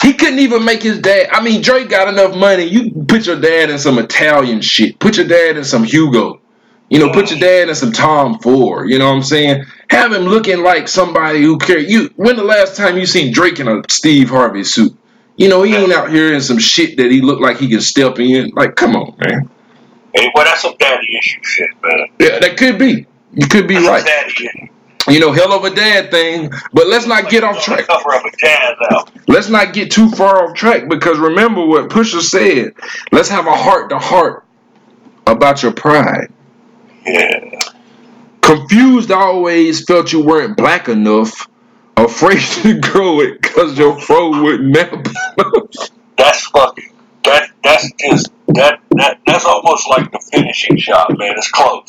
He 0.00 0.14
couldn't 0.14 0.38
even 0.38 0.64
make 0.64 0.82
his 0.82 1.00
dad. 1.00 1.28
I 1.32 1.42
mean, 1.42 1.60
Drake 1.60 1.88
got 1.88 2.08
enough 2.08 2.36
money. 2.36 2.64
You 2.64 3.04
put 3.06 3.26
your 3.26 3.40
dad 3.40 3.68
in 3.68 3.78
some 3.78 3.98
Italian 3.98 4.60
shit. 4.60 4.98
Put 5.00 5.16
your 5.16 5.26
dad 5.26 5.56
in 5.56 5.64
some 5.64 5.82
Hugo. 5.82 6.40
You 6.88 6.98
know, 6.98 7.12
put 7.12 7.30
your 7.30 7.38
dad 7.40 7.68
in 7.68 7.74
some 7.74 7.92
Tom 7.92 8.38
Ford. 8.38 8.88
You 8.88 8.98
know 8.98 9.08
what 9.08 9.16
I'm 9.16 9.22
saying? 9.22 9.64
Have 9.90 10.12
him 10.12 10.22
looking 10.22 10.62
like 10.62 10.88
somebody 10.88 11.42
who 11.42 11.58
care. 11.58 11.78
You. 11.78 12.10
When 12.16 12.36
the 12.36 12.44
last 12.44 12.76
time 12.76 12.96
you 12.96 13.06
seen 13.06 13.32
Drake 13.32 13.60
in 13.60 13.68
a 13.68 13.82
Steve 13.88 14.30
Harvey 14.30 14.64
suit? 14.64 14.96
You 15.40 15.48
know, 15.48 15.62
he 15.62 15.74
ain't 15.74 15.90
out 15.90 16.10
here 16.10 16.34
in 16.34 16.42
some 16.42 16.58
shit 16.58 16.98
that 16.98 17.10
he 17.10 17.22
look 17.22 17.40
like 17.40 17.56
he 17.56 17.66
can 17.66 17.80
step 17.80 18.18
in. 18.18 18.50
Like, 18.50 18.76
come 18.76 18.94
on, 18.94 19.16
man. 19.18 19.48
Hey, 20.12 20.30
well, 20.34 20.44
that's 20.44 20.60
some 20.60 20.74
daddy 20.78 21.16
issue 21.16 21.42
shit, 21.42 21.70
man. 21.82 22.08
Yeah, 22.18 22.40
that 22.40 22.58
could 22.58 22.78
be. 22.78 23.06
You 23.32 23.46
could 23.46 23.66
be 23.66 23.76
That's 23.76 23.88
right. 23.88 24.04
daddy. 24.04 24.70
You 25.08 25.18
know, 25.18 25.32
hell 25.32 25.54
of 25.54 25.64
a 25.64 25.74
dad 25.74 26.10
thing. 26.10 26.50
But 26.74 26.88
let's 26.88 27.06
not 27.06 27.30
get 27.30 27.42
off 27.42 27.64
track. 27.64 27.86
Cover 27.86 28.12
up 28.12 28.22
a 28.22 28.94
out. 28.94 29.10
let's 29.28 29.48
not 29.48 29.72
get 29.72 29.90
too 29.90 30.10
far 30.10 30.46
off 30.46 30.54
track 30.54 30.90
because 30.90 31.18
remember 31.18 31.64
what 31.64 31.88
Pusha 31.88 32.20
said. 32.20 32.74
Let's 33.10 33.30
have 33.30 33.46
a 33.46 33.56
heart 33.56 33.88
to 33.90 33.98
heart 33.98 34.44
about 35.26 35.62
your 35.62 35.72
pride. 35.72 36.30
Yeah. 37.06 37.58
Confused 38.42 39.10
always 39.10 39.84
felt 39.86 40.12
you 40.12 40.22
weren't 40.22 40.58
black 40.58 40.90
enough. 40.90 41.48
Afraid 41.96 42.40
to 42.62 42.80
grow 42.80 43.20
it 43.20 43.40
because 43.42 43.78
your 43.78 43.98
fro 44.00 44.42
would 44.42 44.62
never. 44.62 45.02
That's 46.16 46.46
fucking. 46.48 46.92
That 47.24 47.50
that's 47.62 47.90
just 47.98 48.32
that 48.48 48.80
that 48.92 49.20
that's 49.26 49.44
almost 49.44 49.88
like 49.90 50.10
the 50.10 50.18
finishing 50.32 50.78
shot, 50.78 51.16
man. 51.18 51.34
It's 51.36 51.50
close. 51.50 51.84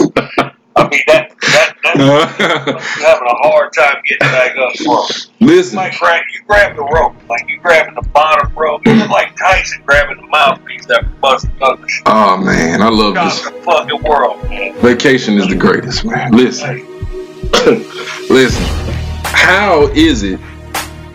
I 0.76 0.88
mean 0.88 1.02
that 1.08 1.32
that 1.41 1.76
that 1.84 1.95
you're 1.97 2.80
having 3.06 3.28
a 3.28 3.36
hard 3.47 3.72
time 3.74 4.02
getting 4.06 4.28
back 4.28 4.56
up 4.58 4.76
from. 4.76 5.06
Listen, 5.39 5.78
Like 5.78 5.97
grab 5.97 6.24
you 6.34 6.41
grab 6.45 6.76
the 6.76 6.84
rope, 6.84 7.16
like 7.30 7.47
you 7.49 7.60
grabbing 7.60 7.95
the 7.95 8.08
bottom 8.10 8.54
rope. 8.56 8.86
Look 8.86 9.10
like 9.10 9.36
Tyson 9.38 9.82
grabbing 9.86 10.18
the 10.18 10.28
mouthpiece 10.28 10.89
after 10.89 11.08
busting 11.22 11.52
shit 11.88 12.04
oh 12.06 12.38
man, 12.38 12.82
I 12.82 12.89
love 12.89 13.16
this. 13.16 13.41
the 13.41 13.52
fucking 13.64 14.04
world, 14.04 14.43
man. 14.49 14.74
Vacation 14.82 15.38
is 15.38 15.47
the 15.47 15.56
greatest, 15.56 16.04
man. 16.06 16.32
Listen, 16.34 16.86
Listen, 18.30 18.66
how 19.34 19.88
is 19.89 20.23
it 20.23 20.39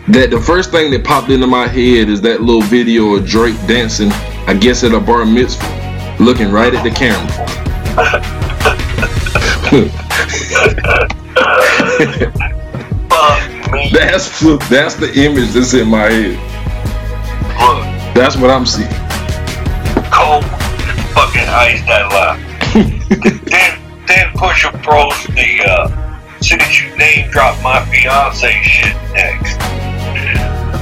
that 0.09 0.29
the 0.31 0.39
first 0.39 0.71
thing 0.71 0.91
that 0.91 1.03
popped 1.03 1.29
into 1.29 1.47
my 1.47 1.67
head 1.67 2.09
is 2.09 2.21
that 2.21 2.41
little 2.41 2.61
video 2.61 3.15
of 3.15 3.25
Drake 3.25 3.55
dancing, 3.67 4.09
I 4.47 4.53
guess 4.53 4.83
at 4.83 4.93
a 4.93 4.99
bar 4.99 5.25
mitzvah, 5.25 6.15
looking 6.19 6.51
right 6.51 6.73
at 6.73 6.83
the 6.83 6.91
camera. 6.91 7.27
That's 13.91 14.39
that's 14.69 14.95
the 14.95 15.11
image 15.15 15.49
that's 15.49 15.73
in 15.73 15.89
my 15.89 16.09
head. 16.09 16.37
Look, 17.59 17.83
That's 18.15 18.35
what 18.37 18.49
I'm 18.49 18.65
seeing. 18.65 18.87
cold 20.11 20.43
fucking 21.13 21.47
ice 21.47 21.81
that 21.85 22.07
lie. 22.11 22.37
then 22.73 23.79
then 24.07 24.27
Pusha 24.33 24.71
Pros 24.83 25.23
the 25.35 25.63
uh 25.67 25.87
soon 26.41 26.61
as 26.61 26.81
you 26.81 26.95
name 26.97 27.29
drop 27.31 27.61
my 27.63 27.83
fiance 27.85 28.51
shit 28.63 28.95
next. 29.13 29.57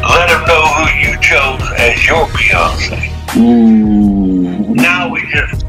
Let 0.04 0.30
him 0.30 0.46
know 0.46 0.62
who 0.62 0.86
you 1.00 1.20
chose 1.22 1.62
as 1.78 2.06
your 2.06 2.28
fiance. 2.28 3.12
Ooh. 3.38 4.74
Now 4.76 5.10
we 5.10 5.22
just 5.32 5.66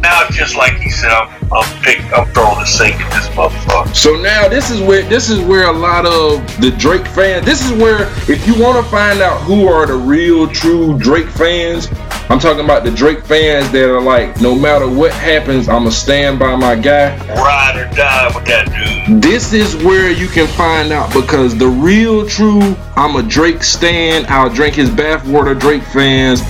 now 0.00 0.24
it's 0.26 0.36
just 0.36 0.56
like 0.56 0.74
he 0.74 0.90
said, 0.90 1.10
I'm 1.10 1.52
I'm 1.52 1.82
pick 1.82 2.00
I'm 2.12 2.26
throwing 2.32 2.60
a 2.60 2.66
sink 2.66 2.94
at 2.96 3.10
this 3.12 3.28
motherfucker. 3.34 3.94
So 3.94 4.16
now 4.20 4.48
this 4.48 4.70
is 4.70 4.80
where 4.80 5.02
this 5.02 5.30
is 5.30 5.40
where 5.40 5.68
a 5.68 5.72
lot 5.72 6.06
of 6.06 6.40
the 6.60 6.70
Drake 6.70 7.06
fans. 7.08 7.44
This 7.44 7.64
is 7.64 7.72
where 7.72 8.02
if 8.30 8.46
you 8.46 8.60
want 8.62 8.82
to 8.82 8.90
find 8.90 9.20
out 9.20 9.40
who 9.42 9.66
are 9.66 9.86
the 9.86 9.96
real 9.96 10.46
true 10.48 10.98
Drake 10.98 11.28
fans, 11.28 11.88
I'm 12.30 12.38
talking 12.38 12.62
about 12.62 12.84
the 12.84 12.90
Drake 12.90 13.24
fans 13.24 13.72
that 13.72 13.88
are 13.88 14.02
like, 14.02 14.38
no 14.38 14.54
matter 14.54 14.86
what 14.86 15.12
happens, 15.12 15.66
I'ma 15.66 15.88
stand 15.88 16.38
by 16.38 16.56
my 16.56 16.76
guy. 16.76 17.16
Ride 17.28 17.76
or 17.78 17.96
die 17.96 18.26
with 18.34 18.44
that 18.44 18.66
dude. 19.06 19.22
This 19.22 19.54
is 19.54 19.74
where 19.76 20.10
you 20.10 20.28
can 20.28 20.46
find 20.46 20.92
out 20.92 21.10
because 21.14 21.56
the 21.56 21.66
real 21.66 22.28
true 22.28 22.76
I'm 22.96 23.16
a 23.16 23.22
Drake 23.22 23.62
stan, 23.62 24.26
I'll 24.28 24.50
drink 24.50 24.74
his 24.74 24.90
bathwater 24.90 25.58
Drake 25.58 25.82
fans, 25.82 26.42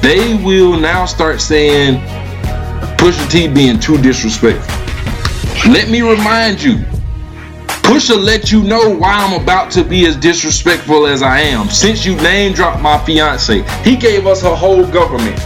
they 0.00 0.42
will 0.42 0.80
now 0.80 1.04
start 1.04 1.42
saying 1.42 2.00
Pusha 2.96 3.30
T 3.30 3.46
being 3.46 3.78
too 3.78 3.98
disrespectful. 3.98 4.74
Let 5.70 5.90
me 5.90 6.00
remind 6.00 6.62
you, 6.62 6.82
Pusha 7.86 8.20
let 8.20 8.50
you 8.50 8.64
know 8.64 8.90
why 8.90 9.12
I'm 9.12 9.40
about 9.40 9.70
to 9.70 9.84
be 9.84 10.06
as 10.06 10.16
disrespectful 10.16 11.06
as 11.06 11.22
I 11.22 11.38
am. 11.38 11.68
Since 11.68 12.04
you 12.04 12.16
name 12.16 12.52
dropped 12.52 12.82
my 12.82 12.98
fiance, 13.04 13.62
he 13.84 13.94
gave 13.94 14.26
us 14.26 14.42
a 14.42 14.56
whole 14.56 14.84
government. 14.84 15.38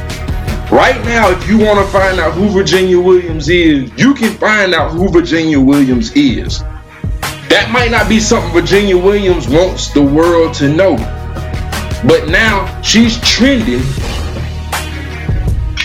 Right 0.72 0.98
now, 1.04 1.30
if 1.30 1.46
you 1.46 1.58
want 1.58 1.78
to 1.80 1.92
find 1.92 2.18
out 2.18 2.32
who 2.32 2.48
Virginia 2.48 2.98
Williams 2.98 3.50
is, 3.50 3.92
you 3.94 4.14
can 4.14 4.32
find 4.38 4.74
out 4.74 4.92
who 4.92 5.10
Virginia 5.10 5.60
Williams 5.60 6.12
is. 6.12 6.60
That 7.50 7.68
might 7.70 7.90
not 7.90 8.08
be 8.08 8.18
something 8.18 8.52
Virginia 8.52 8.96
Williams 8.96 9.46
wants 9.46 9.88
the 9.92 10.02
world 10.02 10.54
to 10.54 10.68
know. 10.68 10.96
But 12.08 12.28
now 12.30 12.80
she's 12.80 13.20
trending. 13.20 13.82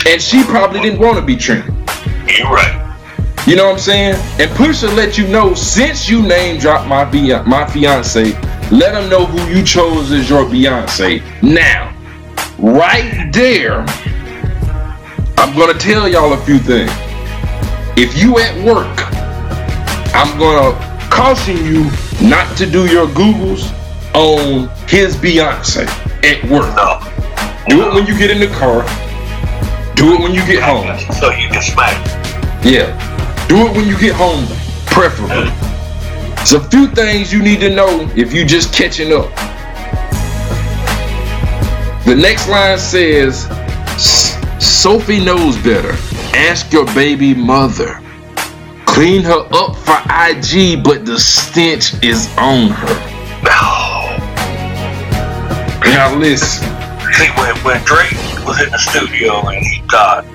And 0.07 0.21
she 0.21 0.41
probably 0.45 0.79
didn't 0.79 0.99
want 0.99 1.17
to 1.17 1.21
be 1.21 1.35
trending. 1.35 1.75
You're 2.29 2.49
right. 2.49 2.84
You 3.47 3.55
know 3.55 3.65
what 3.65 3.73
I'm 3.73 3.79
saying? 3.79 4.15
And 4.39 4.49
Pusha 4.51 4.93
let 4.95 5.19
you 5.19 5.27
know 5.27 5.53
since 5.53 6.09
you 6.09 6.21
name 6.23 6.59
dropped 6.59 6.87
my 6.87 7.05
Bey- 7.05 7.43
my 7.45 7.65
fiance, 7.67 8.33
let 8.71 8.93
them 8.93 9.07
know 9.07 9.25
who 9.25 9.53
you 9.55 9.63
chose 9.63 10.11
as 10.11 10.27
your 10.27 10.45
Beyonce. 10.45 11.21
Now, 11.43 11.93
right 12.57 13.29
there, 13.31 13.85
I'm 15.37 15.55
gonna 15.55 15.75
tell 15.75 16.07
y'all 16.07 16.33
a 16.33 16.37
few 16.37 16.57
things. 16.57 16.91
If 17.95 18.17
you 18.17 18.39
at 18.39 18.55
work, 18.63 18.87
I'm 20.15 20.37
gonna 20.39 20.73
caution 21.11 21.63
you 21.65 21.91
not 22.27 22.57
to 22.57 22.65
do 22.65 22.87
your 22.87 23.05
Googles 23.07 23.71
on 24.15 24.69
his 24.87 25.15
Beyonce 25.15 25.85
at 26.23 26.43
work. 26.49 26.75
No. 26.75 26.99
Do 27.67 27.87
it 27.87 27.93
when 27.93 28.07
you 28.07 28.17
get 28.17 28.31
in 28.31 28.39
the 28.39 28.47
car. 28.47 28.81
Do 29.95 30.15
it 30.15 30.19
when 30.21 30.33
you 30.33 30.43
get 30.47 30.63
home. 30.63 30.99
So 31.19 31.29
you 31.29 31.47
can 31.49 31.61
smack. 31.61 31.95
Yeah. 32.65 32.89
Do 33.47 33.67
it 33.67 33.75
when 33.75 33.87
you 33.87 33.97
get 33.99 34.15
home, 34.15 34.45
preferably. 34.87 35.51
There's 36.35 36.53
a 36.53 36.69
few 36.69 36.87
things 36.87 37.31
you 37.31 37.41
need 37.41 37.59
to 37.59 37.69
know 37.69 38.09
if 38.15 38.33
you're 38.33 38.45
just 38.45 38.73
catching 38.73 39.13
up. 39.13 39.29
The 42.05 42.15
next 42.15 42.47
line 42.47 42.77
says, 42.77 43.47
Sophie 44.59 45.23
knows 45.23 45.57
better. 45.57 45.93
Ask 46.35 46.71
your 46.73 46.85
baby 46.93 47.33
mother. 47.33 48.01
Clean 48.85 49.23
her 49.23 49.47
up 49.51 49.75
for 49.75 49.97
IG, 50.09 50.83
but 50.83 51.05
the 51.05 51.19
stench 51.19 51.93
is 52.03 52.27
on 52.37 52.69
her. 52.69 52.95
No. 53.43 54.05
Now 55.83 56.15
listen. 56.15 56.63
See, 57.13 57.29
when, 57.37 57.55
when 57.63 57.83
Drake 57.85 58.13
was 58.45 58.61
in 58.61 58.71
the 58.71 58.79
studio 58.79 59.47
and 59.47 59.65
he 59.65 59.81
thought, 59.89 60.25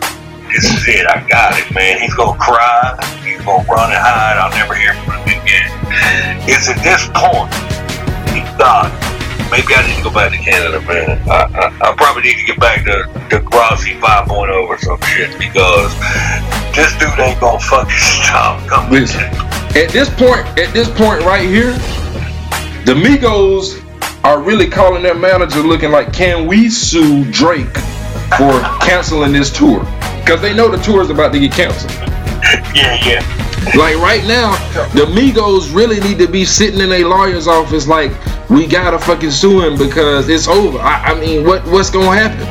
this 0.53 0.67
is 0.67 0.89
it, 0.89 1.07
I 1.07 1.27
got 1.29 1.59
it, 1.59 1.73
man. 1.75 2.01
He's 2.01 2.15
gonna 2.15 2.39
cry, 2.39 2.99
he's 3.25 3.41
gonna 3.45 3.67
run 3.69 3.91
and 3.91 4.01
hide, 4.01 4.37
I'll 4.39 4.51
never 4.51 4.75
hear 4.75 4.95
from 5.05 5.23
him 5.23 5.41
again. 5.43 5.71
It's 6.47 6.69
at 6.69 6.83
this 6.83 7.07
point 7.15 7.51
he 8.35 8.43
thought, 8.59 8.91
maybe 9.51 9.75
I 9.75 9.87
need 9.87 9.97
to 9.99 10.05
go 10.05 10.13
back 10.13 10.33
to 10.33 10.39
Canada, 10.39 10.81
man. 10.83 11.19
I, 11.29 11.47
I, 11.47 11.91
I 11.91 11.95
probably 11.97 12.23
need 12.23 12.39
to 12.39 12.47
get 12.47 12.59
back 12.59 12.85
to, 12.85 13.07
to 13.31 13.39
Rossi 13.51 13.95
5.0 13.99 14.67
or 14.67 14.79
some 14.79 15.01
shit 15.03 15.31
because 15.39 15.95
this 16.75 16.93
dude 16.99 17.19
ain't 17.19 17.41
gonna 17.41 17.59
fucking 17.59 17.91
stop 17.97 18.67
coming. 18.69 19.03
Listen. 19.03 19.25
At 19.79 19.91
this 19.91 20.11
point, 20.11 20.47
at 20.59 20.73
this 20.73 20.89
point 20.89 21.23
right 21.23 21.47
here, 21.47 21.73
the 22.85 22.95
Migos 22.95 23.79
are 24.25 24.41
really 24.41 24.69
calling 24.69 25.03
their 25.03 25.15
manager 25.15 25.61
looking 25.61 25.91
like, 25.91 26.13
can 26.13 26.47
we 26.47 26.69
sue 26.69 27.25
Drake 27.31 27.77
for 28.37 28.61
canceling 28.81 29.33
this 29.33 29.51
tour? 29.57 29.85
Because 30.21 30.41
they 30.41 30.55
know 30.55 30.71
the 30.71 30.79
tour 30.83 31.03
is 31.03 31.11
about 31.11 31.33
to 31.33 31.41
get 31.41 31.53
canceled. 31.53 31.93
Yeah, 32.75 32.99
yeah. 33.05 33.41
Like 33.77 33.97
right 33.97 34.25
now, 34.27 34.57
the 34.95 35.05
Migos 35.07 35.75
really 35.75 36.01
need 36.01 36.19
to 36.19 36.27
be 36.27 36.45
sitting 36.45 36.81
in 36.81 36.93
a 36.93 37.05
lawyer's 37.05 37.47
office 37.47 37.87
like, 37.87 38.11
we 38.49 38.67
gotta 38.67 38.99
fucking 38.99 39.31
sue 39.31 39.61
him 39.63 39.77
because 39.77 40.29
it's 40.29 40.49
over. 40.49 40.79
I, 40.79 41.13
I 41.13 41.21
mean, 41.21 41.45
what 41.47 41.65
what's 41.67 41.91
gonna 41.91 42.17
happen? 42.17 42.47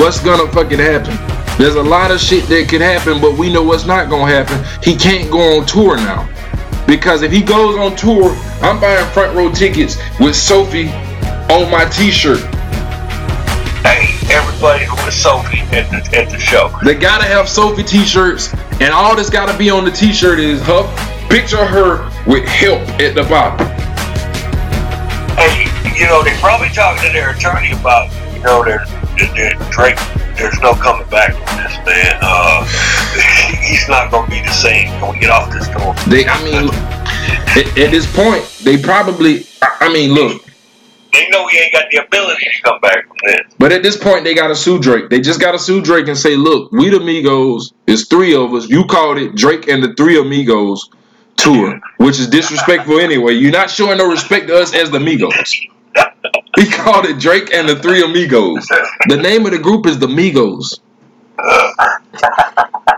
What's 0.00 0.20
gonna 0.20 0.50
fucking 0.52 0.78
happen? 0.78 1.16
There's 1.58 1.74
a 1.74 1.82
lot 1.82 2.10
of 2.10 2.20
shit 2.20 2.46
that 2.48 2.68
could 2.68 2.80
happen, 2.80 3.20
but 3.20 3.36
we 3.36 3.52
know 3.52 3.62
what's 3.62 3.84
not 3.86 4.08
gonna 4.08 4.30
happen. 4.30 4.64
He 4.82 4.96
can't 4.96 5.30
go 5.30 5.58
on 5.58 5.66
tour 5.66 5.96
now. 5.96 6.28
Because 6.86 7.22
if 7.22 7.32
he 7.32 7.42
goes 7.42 7.76
on 7.76 7.96
tour, 7.96 8.30
I'm 8.62 8.80
buying 8.80 9.10
front 9.12 9.36
row 9.36 9.50
tickets 9.50 9.98
with 10.20 10.36
Sophie 10.36 10.88
on 11.50 11.70
my 11.70 11.84
t-shirt. 11.90 12.42
Everybody 14.30 14.84
who 14.84 14.96
was 15.04 15.14
Sophie 15.14 15.60
at 15.76 15.90
the, 15.90 16.16
at 16.16 16.30
the 16.30 16.38
show. 16.38 16.70
They 16.84 16.94
gotta 16.94 17.24
have 17.24 17.48
Sophie 17.48 17.84
t-shirts, 17.84 18.52
and 18.80 18.92
all 18.92 19.14
that's 19.14 19.30
gotta 19.30 19.56
be 19.56 19.70
on 19.70 19.84
the 19.84 19.90
t-shirt 19.90 20.40
is 20.40 20.60
her 20.62 20.82
picture 21.28 21.64
her 21.64 22.04
with 22.26 22.46
help 22.46 22.80
at 23.00 23.14
the 23.14 23.22
bottom. 23.24 23.66
Hey, 25.36 25.66
you 25.98 26.06
know, 26.06 26.22
they 26.22 26.34
probably 26.40 26.68
talking 26.70 27.02
to 27.06 27.12
their 27.12 27.30
attorney 27.30 27.72
about, 27.72 28.10
you 28.34 28.42
know, 28.42 28.64
their, 28.64 28.84
their, 29.16 29.34
their 29.34 29.70
Drake. 29.70 29.98
There's 30.36 30.58
no 30.60 30.74
coming 30.74 31.08
back 31.08 31.32
from 31.32 31.56
this, 31.62 31.76
man. 31.86 32.18
Uh, 32.20 32.64
he's 33.62 33.88
not 33.88 34.10
gonna 34.10 34.28
be 34.30 34.40
the 34.40 34.52
same. 34.52 34.88
Can 34.98 35.12
we 35.12 35.20
get 35.20 35.30
off 35.30 35.52
this 35.52 35.68
tour? 35.68 35.94
They, 36.08 36.26
I 36.26 36.42
mean, 36.44 36.68
at, 37.56 37.78
at 37.78 37.90
this 37.90 38.06
point, 38.14 38.44
they 38.62 38.76
probably. 38.76 39.46
I 39.62 39.92
mean, 39.92 40.12
look. 40.12 40.45
They 41.16 41.28
know 41.30 41.46
he 41.48 41.58
ain't 41.58 41.72
got 41.72 41.86
the 41.90 42.04
ability 42.04 42.44
to 42.44 42.62
come 42.62 42.80
back 42.80 43.06
from 43.08 43.16
this. 43.24 43.40
But 43.58 43.72
at 43.72 43.82
this 43.82 43.96
point, 43.96 44.24
they 44.24 44.34
got 44.34 44.48
to 44.48 44.54
sue 44.54 44.78
Drake. 44.78 45.08
They 45.08 45.20
just 45.20 45.40
got 45.40 45.52
to 45.52 45.58
sue 45.58 45.80
Drake 45.80 46.08
and 46.08 46.18
say, 46.18 46.36
"Look, 46.36 46.70
we 46.72 46.90
the 46.90 46.98
Migos. 46.98 47.72
It's 47.86 48.06
three 48.06 48.34
of 48.34 48.52
us. 48.52 48.68
You 48.68 48.84
called 48.84 49.16
it 49.16 49.34
Drake 49.34 49.66
and 49.68 49.82
the 49.82 49.94
Three 49.94 50.20
Amigos 50.20 50.90
tour, 51.36 51.80
which 51.96 52.20
is 52.20 52.28
disrespectful 52.28 52.98
anyway. 52.98 53.32
You're 53.32 53.50
not 53.52 53.70
showing 53.70 53.96
no 53.96 54.10
respect 54.10 54.48
to 54.48 54.58
us 54.58 54.74
as 54.74 54.90
the 54.90 54.98
Migos. 54.98 55.54
He 56.56 56.66
called 56.70 57.06
it 57.06 57.18
Drake 57.18 57.52
and 57.54 57.66
the 57.68 57.76
Three 57.76 58.04
Amigos. 58.04 58.66
The 59.08 59.16
name 59.16 59.46
of 59.46 59.52
the 59.52 59.58
group 59.58 59.86
is 59.86 59.98
the 59.98 60.08
Migos. 60.08 60.80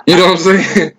You 0.06 0.16
know 0.16 0.26
what 0.32 0.48
I'm 0.48 0.64
saying? 0.64 0.92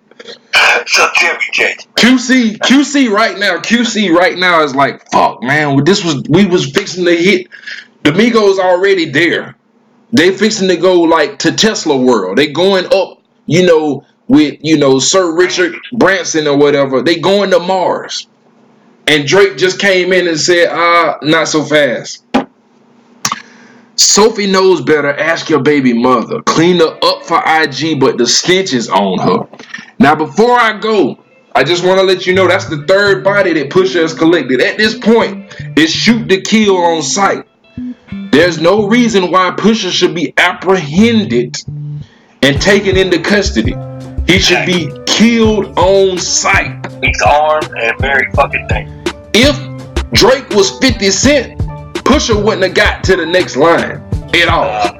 QC 1.96 2.58
QC 2.58 3.10
right 3.10 3.38
now 3.38 3.58
QC 3.58 4.14
right 4.14 4.38
now 4.38 4.62
is 4.62 4.74
like 4.74 5.10
fuck 5.10 5.42
man. 5.42 5.82
This 5.84 6.04
was 6.04 6.22
we 6.28 6.46
was 6.46 6.70
fixing 6.70 7.04
to 7.04 7.16
hit 7.16 7.48
the 8.02 8.10
Migos 8.10 8.58
already 8.58 9.10
there. 9.10 9.56
They 10.12 10.30
fixing 10.36 10.68
to 10.68 10.76
go 10.76 11.02
like 11.02 11.38
to 11.40 11.52
Tesla 11.52 11.96
world. 11.96 12.38
They 12.38 12.48
going 12.48 12.86
up 12.92 13.22
you 13.46 13.66
know 13.66 14.04
with 14.28 14.58
you 14.62 14.78
know 14.78 14.98
Sir 14.98 15.34
Richard 15.34 15.74
Branson 15.92 16.46
or 16.46 16.56
whatever. 16.56 17.02
They 17.02 17.16
going 17.18 17.50
to 17.50 17.58
Mars. 17.58 18.28
And 19.06 19.26
Drake 19.26 19.56
just 19.56 19.80
came 19.80 20.12
in 20.12 20.28
and 20.28 20.38
said 20.38 20.68
ah 20.70 21.18
not 21.22 21.48
so 21.48 21.64
fast. 21.64 22.24
Sophie 23.96 24.50
knows 24.50 24.80
better. 24.80 25.10
Ask 25.10 25.50
your 25.50 25.62
baby 25.62 25.92
mother. 25.92 26.40
Clean 26.42 26.78
her 26.78 26.98
up 27.02 27.24
for 27.24 27.42
IG 27.44 28.00
but 28.00 28.18
the 28.18 28.26
stench 28.26 28.72
is 28.72 28.88
on 28.88 29.18
her 29.18 29.48
now 30.00 30.16
before 30.16 30.58
I 30.58 30.78
go 30.78 31.22
I 31.52 31.64
just 31.64 31.84
want 31.84 31.98
to 31.98 32.04
let 32.04 32.26
you 32.26 32.34
know 32.34 32.46
that's 32.46 32.68
the 32.68 32.84
third 32.86 33.24
body 33.24 33.52
that 33.54 33.70
Pusha 33.70 34.02
has 34.02 34.14
collected. 34.14 34.60
At 34.60 34.78
this 34.78 34.96
point, 34.96 35.52
it's 35.76 35.92
shoot 35.92 36.28
to 36.28 36.40
kill 36.40 36.76
on 36.76 37.02
sight. 37.02 37.44
There's 38.30 38.60
no 38.60 38.86
reason 38.86 39.32
why 39.32 39.50
Pusha 39.50 39.90
should 39.90 40.14
be 40.14 40.32
apprehended 40.36 41.56
and 42.42 42.62
taken 42.62 42.96
into 42.96 43.20
custody. 43.20 43.74
He 44.26 44.38
should 44.38 44.64
be 44.64 44.92
killed 45.06 45.76
on 45.76 46.18
sight. 46.18 46.86
He's 47.02 47.20
armed 47.22 47.72
and 47.76 47.98
very 47.98 48.30
fucking 48.32 48.68
dangerous. 48.68 49.14
If 49.34 50.12
Drake 50.12 50.48
was 50.50 50.78
50 50.78 51.10
Cent, 51.10 51.58
Pusha 52.04 52.42
wouldn't 52.42 52.62
have 52.62 52.74
got 52.74 53.02
to 53.04 53.16
the 53.16 53.26
next 53.26 53.56
line 53.56 54.02
at 54.34 54.48
all. 54.48 54.94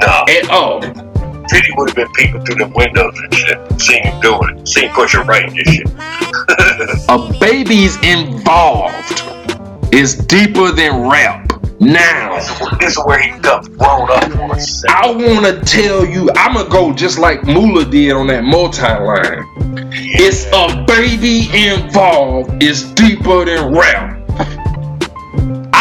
No, 0.00 0.24
At 0.28 0.50
all. 0.50 1.03
50 1.48 1.72
would 1.76 1.88
have 1.90 1.96
been 1.96 2.12
peeping 2.12 2.44
through 2.44 2.56
the 2.56 2.66
windows 2.74 3.18
and 3.18 3.34
shit, 3.34 3.80
seeing 3.80 4.02
him 4.04 4.20
doing 4.20 4.58
it, 4.58 4.68
seeing 4.68 4.90
Pusha 4.90 5.24
writing 5.26 5.54
this 5.54 5.74
shit. 5.74 5.88
A 7.08 7.38
baby's 7.40 7.96
involved 8.02 9.22
is 9.94 10.14
deeper 10.16 10.70
than 10.72 11.08
rap. 11.08 11.50
Now, 11.80 12.36
This 12.80 12.92
is 12.96 13.04
where- 13.04 13.18
he 13.20 13.32
becomes 13.32 13.68
grown 13.68 14.10
up 14.10 14.24
for 14.32 14.54
a 14.56 14.60
second. 14.60 14.96
I 14.96 15.10
want 15.10 15.44
to 15.44 15.60
tell 15.64 16.06
you, 16.06 16.30
I'm 16.36 16.54
going 16.54 16.64
to 16.66 16.72
go 16.72 16.92
just 16.92 17.18
like 17.18 17.44
Mula 17.44 17.84
did 17.84 18.12
on 18.12 18.28
that 18.28 18.44
multi 18.44 18.80
line. 18.82 19.44
It's 19.92 20.46
a 20.52 20.84
baby 20.86 21.48
involved 21.52 22.62
is 22.62 22.84
deeper 22.92 23.44
than 23.44 23.74
rap. 23.74 24.20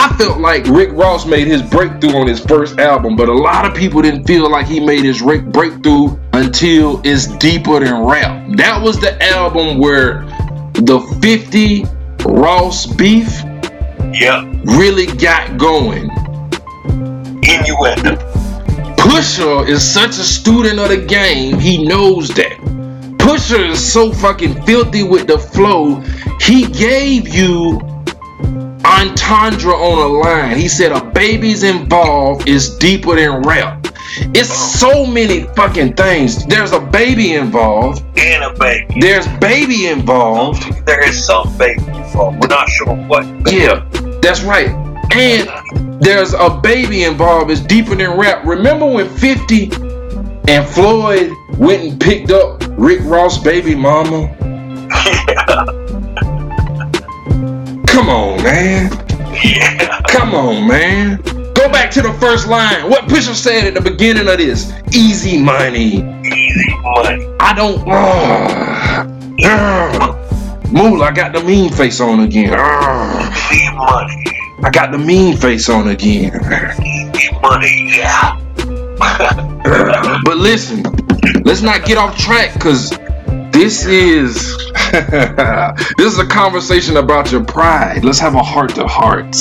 I 0.04 0.14
felt 0.18 0.41
like 0.41 0.66
Rick 0.68 0.91
Ross 0.91 1.26
made 1.26 1.47
his 1.47 1.62
breakthrough 1.62 2.18
on 2.18 2.28
his 2.28 2.41
first 2.41 2.78
album, 2.78 3.16
but 3.16 3.30
a 3.30 3.34
lot 3.34 3.66
of 3.66 3.74
people 3.74 4.01
didn't 4.01 4.26
feel 4.26 4.51
like 4.51 4.66
he 4.66 4.82
made 4.82 5.06
his 5.06 5.22
Rick 5.22 5.45
breakthrough 5.45 6.20
until 6.34 6.99
it's 7.06 7.28
deeper 7.38 7.80
than 7.80 8.04
rap. 8.04 8.58
That 8.58 8.82
was 8.82 8.99
the 8.99 9.16
album 9.24 9.78
where 9.78 10.24
the 10.74 10.99
50 11.22 11.86
Ross 12.26 12.86
beef 12.86 13.43
Yep, 14.12 14.66
really 14.66 15.06
got 15.06 15.58
going. 15.58 16.10
innuendo. 17.41 18.18
Pusha 18.97 19.66
is 19.70 19.89
such 19.89 20.18
a 20.20 20.24
student 20.24 20.80
of 20.80 20.89
the 20.89 20.97
game, 20.97 21.58
he 21.60 21.88
knows 21.88 22.28
that. 22.36 22.58
Pusha 23.20 23.70
is 23.70 23.93
so 23.93 24.12
fucking 24.12 24.64
filthy 24.64 25.04
with 25.04 25.28
the 25.28 25.39
flow, 25.39 26.01
he 26.41 26.68
gave 26.68 27.30
you 27.30 27.80
entendre 28.99 29.71
on 29.71 29.99
a 29.99 30.07
line. 30.07 30.57
He 30.57 30.67
said 30.67 30.91
a 30.91 31.03
baby's 31.03 31.63
involved 31.63 32.47
is 32.47 32.77
deeper 32.77 33.15
than 33.15 33.41
rap. 33.41 33.87
It's 34.35 34.53
so 34.53 35.05
many 35.05 35.43
fucking 35.55 35.95
things. 35.95 36.45
There's 36.45 36.71
a 36.71 36.79
baby 36.79 37.33
involved. 37.33 38.03
And 38.17 38.43
a 38.43 38.53
baby. 38.57 38.99
There's 38.99 39.27
baby 39.39 39.87
involved. 39.87 40.85
There 40.85 41.03
is 41.03 41.25
some 41.25 41.57
baby 41.57 41.81
involved. 41.81 42.39
We're 42.41 42.47
not 42.47 42.69
sure 42.69 42.95
what. 42.95 43.25
Yeah, 43.51 43.87
that's 44.21 44.43
right. 44.43 44.69
And 45.15 46.01
there's 46.01 46.33
a 46.33 46.59
baby 46.61 47.03
involved. 47.03 47.49
It's 47.49 47.61
deeper 47.61 47.95
than 47.95 48.11
rap. 48.17 48.45
Remember 48.45 48.85
when 48.85 49.09
50 49.09 49.71
and 50.47 50.67
Floyd 50.67 51.31
went 51.57 51.83
and 51.83 51.99
picked 51.99 52.31
up 52.31 52.63
Rick 52.69 52.99
Ross' 53.03 53.37
baby 53.39 53.73
mama? 53.75 54.29
Come 57.93 58.09
on, 58.09 58.41
man. 58.43 58.91
yeah. 59.43 60.01
Come 60.07 60.33
on, 60.33 60.67
man. 60.67 61.21
Go 61.53 61.69
back 61.71 61.91
to 61.91 62.01
the 62.01 62.11
first 62.13 62.47
line. 62.47 62.89
What 62.89 63.03
Pusha 63.05 63.35
said 63.35 63.65
at 63.65 63.73
the 63.75 63.81
beginning 63.89 64.27
of 64.27 64.37
this. 64.37 64.73
Easy 64.91 65.37
money. 65.41 65.97
Easy 66.25 66.75
money. 66.81 67.27
I 67.39 67.53
don't. 67.55 67.87
Uh, 67.87 69.05
uh, 69.47 70.69
Mool, 70.71 71.03
I 71.03 71.11
got 71.11 71.33
the 71.33 71.43
mean 71.43 71.71
face 71.71 71.99
on 72.01 72.21
again. 72.21 72.53
Uh, 72.57 73.31
Easy 73.51 73.71
money. 73.75 74.25
I 74.63 74.69
got 74.71 74.91
the 74.91 74.97
mean 74.97 75.37
face 75.37 75.69
on 75.69 75.89
again. 75.89 76.33
Easy 76.83 77.31
money. 77.41 77.91
Yeah. 77.95 78.39
But 80.25 80.37
listen, 80.37 80.83
let's 81.43 81.61
not 81.61 81.85
get 81.85 81.97
off 81.97 82.17
track 82.17 82.53
because 82.53 82.91
this 83.64 83.86
is 83.86 84.57
this 84.91 86.05
is 86.05 86.20
a 86.20 86.28
conversation 86.28 86.97
about 86.97 87.32
your 87.32 87.45
pride. 87.45 88.03
Let's 88.03 88.20
have 88.20 88.36
a 88.36 88.43
heart 88.43 88.76
to 88.76 88.86
heart. 88.86 89.38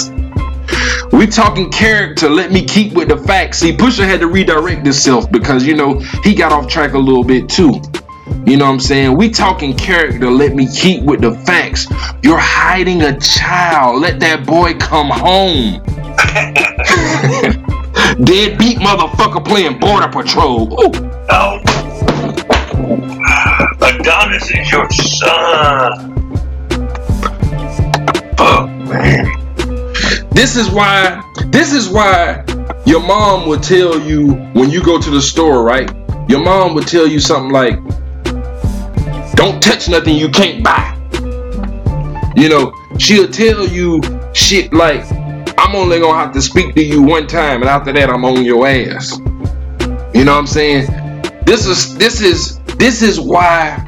We 1.10 1.26
talking 1.26 1.72
character. 1.72 2.30
Let 2.30 2.52
me 2.52 2.64
keep 2.64 2.92
with 2.92 3.08
the 3.08 3.16
facts. 3.16 3.58
See, 3.58 3.76
Pusha 3.76 4.04
had 4.04 4.20
to 4.20 4.28
redirect 4.28 4.84
himself 4.84 5.30
because 5.32 5.66
you 5.66 5.74
know 5.74 5.98
he 6.22 6.36
got 6.36 6.52
off 6.52 6.68
track 6.68 6.92
a 6.92 6.98
little 6.98 7.24
bit 7.24 7.48
too. 7.48 7.82
You 8.46 8.58
know 8.58 8.66
what 8.66 8.74
I'm 8.74 8.80
saying? 8.80 9.16
We 9.16 9.28
talking 9.28 9.76
character. 9.76 10.30
Let 10.30 10.54
me 10.54 10.68
keep 10.72 11.02
with 11.02 11.22
the 11.22 11.32
facts. 11.32 11.88
You're 12.22 12.38
hiding 12.38 13.02
a 13.02 13.18
child. 13.18 14.02
Let 14.02 14.20
that 14.20 14.46
boy 14.46 14.74
come 14.74 15.08
home. 15.10 15.82
Deadbeat 18.24 18.78
motherfucker 18.78 19.44
playing 19.44 19.80
border 19.80 20.08
patrol. 20.08 20.80
Ooh. 20.80 21.10
No. 21.28 21.91
Adonis 22.72 24.50
is 24.50 24.72
your 24.72 24.88
son. 24.90 26.10
Fuck, 28.36 28.68
man. 28.88 29.26
This 30.30 30.56
is 30.56 30.70
why. 30.70 31.22
This 31.46 31.72
is 31.72 31.88
why 31.88 32.44
your 32.86 33.00
mom 33.00 33.46
would 33.48 33.62
tell 33.62 34.00
you 34.00 34.32
when 34.54 34.70
you 34.70 34.82
go 34.82 34.98
to 35.00 35.10
the 35.10 35.20
store, 35.20 35.62
right? 35.62 35.90
Your 36.28 36.42
mom 36.42 36.74
would 36.74 36.86
tell 36.86 37.06
you 37.06 37.20
something 37.20 37.52
like, 37.52 37.78
"Don't 39.34 39.60
touch 39.62 39.88
nothing 39.88 40.16
you 40.16 40.28
can't 40.30 40.64
buy." 40.64 40.94
You 42.34 42.48
know, 42.48 42.72
she'll 42.98 43.28
tell 43.28 43.66
you 43.66 44.00
shit 44.32 44.72
like, 44.72 45.04
"I'm 45.58 45.76
only 45.76 46.00
gonna 46.00 46.18
have 46.18 46.32
to 46.32 46.40
speak 46.40 46.74
to 46.74 46.82
you 46.82 47.02
one 47.02 47.26
time, 47.26 47.60
and 47.60 47.68
after 47.68 47.92
that, 47.92 48.08
I'm 48.08 48.24
on 48.24 48.44
your 48.44 48.66
ass." 48.66 49.20
You 50.14 50.24
know 50.24 50.32
what 50.32 50.38
I'm 50.38 50.46
saying? 50.46 50.86
This 51.44 51.66
is 51.66 51.96
this 51.96 52.20
is 52.20 52.58
this 52.82 53.00
is 53.00 53.20
why 53.20 53.86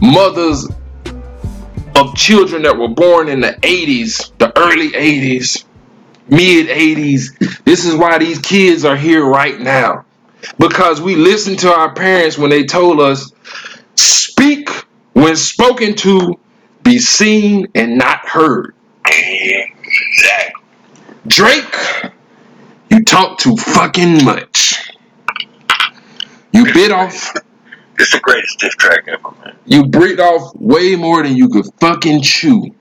mothers 0.00 0.64
of 1.96 2.14
children 2.14 2.62
that 2.62 2.78
were 2.78 2.86
born 2.86 3.28
in 3.28 3.40
the 3.40 3.58
80s, 3.60 4.30
the 4.38 4.56
early 4.56 4.90
80s, 4.90 5.64
mid 6.28 6.68
80s. 6.68 7.64
This 7.64 7.84
is 7.84 7.96
why 7.96 8.18
these 8.18 8.38
kids 8.38 8.84
are 8.84 8.94
here 8.94 9.24
right 9.24 9.58
now. 9.58 10.04
Because 10.60 11.00
we 11.00 11.16
listened 11.16 11.58
to 11.58 11.74
our 11.74 11.92
parents 11.92 12.38
when 12.38 12.50
they 12.50 12.62
told 12.62 13.00
us, 13.00 13.32
speak 13.96 14.70
when 15.12 15.34
spoken 15.34 15.96
to, 15.96 16.38
be 16.84 17.00
seen 17.00 17.66
and 17.74 17.98
not 17.98 18.28
heard. 18.28 18.76
Drake, 21.26 21.74
you 22.90 23.02
talk 23.02 23.38
too 23.38 23.56
fucking 23.56 24.24
much. 24.24 24.88
You 26.52 26.72
bit 26.72 26.92
off 26.92 27.34
It's 28.00 28.12
the 28.12 28.20
greatest 28.20 28.58
diss 28.58 28.74
track 28.76 29.06
ever, 29.08 29.30
man. 29.44 29.54
You 29.66 29.84
bit 29.86 30.18
off 30.18 30.54
way 30.56 30.96
more 30.96 31.22
than 31.22 31.36
you 31.36 31.48
could 31.50 31.66
fucking 31.80 32.22
chew. 32.22 32.74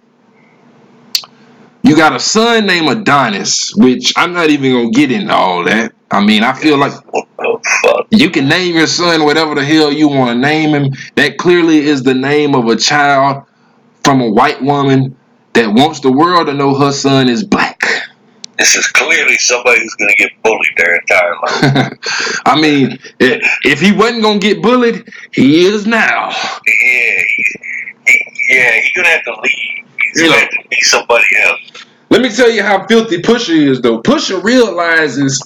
You 1.83 1.95
got 1.95 2.15
a 2.15 2.19
son 2.19 2.65
named 2.65 2.89
Adonis, 2.89 3.73
which 3.75 4.13
I'm 4.15 4.31
not 4.33 4.49
even 4.49 4.71
gonna 4.71 4.91
get 4.91 5.11
into 5.11 5.33
all 5.33 5.65
that. 5.65 5.93
I 6.09 6.23
mean, 6.25 6.43
I 6.43 6.53
feel 6.53 6.77
like 6.77 6.93
What 7.13 7.27
the 7.37 7.59
fuck? 7.83 8.07
you 8.11 8.29
can 8.29 8.47
name 8.47 8.75
your 8.75 8.87
son 8.87 9.23
whatever 9.25 9.55
the 9.55 9.63
hell 9.65 9.91
you 9.91 10.07
want 10.07 10.31
to 10.31 10.35
name 10.35 10.73
him. 10.73 10.93
That 11.15 11.37
clearly 11.37 11.79
is 11.79 12.01
the 12.03 12.13
name 12.13 12.55
of 12.55 12.67
a 12.67 12.75
child 12.77 13.43
from 14.03 14.21
a 14.21 14.29
white 14.29 14.61
woman 14.61 15.15
that 15.53 15.67
wants 15.73 15.99
the 15.99 16.11
world 16.11 16.47
to 16.47 16.53
know 16.53 16.75
her 16.75 16.91
son 16.93 17.27
is 17.27 17.43
black. 17.43 17.68
This 18.59 18.75
is 18.75 18.87
clearly 18.87 19.37
somebody 19.37 19.79
who's 19.79 19.95
gonna 19.95 20.13
get 20.17 20.31
bullied 20.43 20.73
their 20.75 20.95
entire 20.95 21.33
life. 21.41 22.41
I 22.45 22.59
mean, 22.59 22.99
if 23.19 23.79
he 23.79 23.93
wasn't 23.93 24.21
gonna 24.21 24.39
get 24.39 24.61
bullied, 24.61 25.07
he 25.31 25.65
is 25.65 25.87
now. 25.87 26.27
yeah, 26.29 26.63
he, 26.65 27.45
he, 28.05 28.25
yeah, 28.49 28.81
he's 28.81 28.91
gonna 28.91 29.07
have 29.07 29.23
to 29.23 29.31
leave. 29.41 29.87
He's 30.13 30.21
gonna 30.21 30.39
have 30.39 30.49
to 30.49 30.63
be 30.69 30.81
somebody 30.81 31.23
else. 31.41 31.85
Let 32.09 32.21
me 32.21 32.29
tell 32.29 32.49
you 32.49 32.61
how 32.61 32.85
filthy 32.85 33.21
Pusha 33.21 33.55
is, 33.55 33.81
though. 33.81 34.01
Pusha 34.01 34.43
realizes 34.43 35.41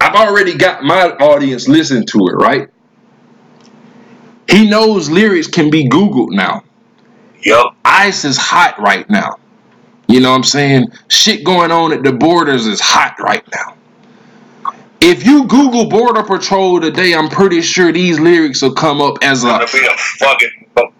I've 0.00 0.14
already 0.14 0.56
got 0.56 0.84
my 0.84 1.10
audience 1.16 1.66
listening 1.66 2.06
to 2.06 2.18
it, 2.28 2.34
right? 2.34 2.68
He 4.48 4.68
knows 4.68 5.10
lyrics 5.10 5.48
can 5.48 5.68
be 5.68 5.88
Googled 5.88 6.30
now. 6.30 6.62
Yup. 7.42 7.74
Ice 7.84 8.24
is 8.24 8.36
hot 8.36 8.78
right 8.78 9.08
now. 9.10 9.38
You 10.08 10.20
know 10.20 10.30
what 10.30 10.36
I'm 10.36 10.44
saying? 10.44 10.92
Shit 11.08 11.44
going 11.44 11.70
on 11.70 11.92
at 11.92 12.02
the 12.02 12.12
borders 12.12 12.66
is 12.66 12.80
hot 12.80 13.16
right 13.20 13.44
now. 13.54 13.74
If 15.00 15.26
you 15.26 15.46
Google 15.46 15.88
Border 15.88 16.22
Patrol 16.22 16.80
today, 16.80 17.14
I'm 17.14 17.28
pretty 17.28 17.60
sure 17.60 17.90
these 17.92 18.20
lyrics 18.20 18.62
will 18.62 18.74
come 18.74 19.00
up 19.00 19.16
as 19.22 19.42
a 19.42 19.48
Gonna 19.48 19.66
be 19.72 19.84
a 19.84 19.96
fucking 19.96 20.50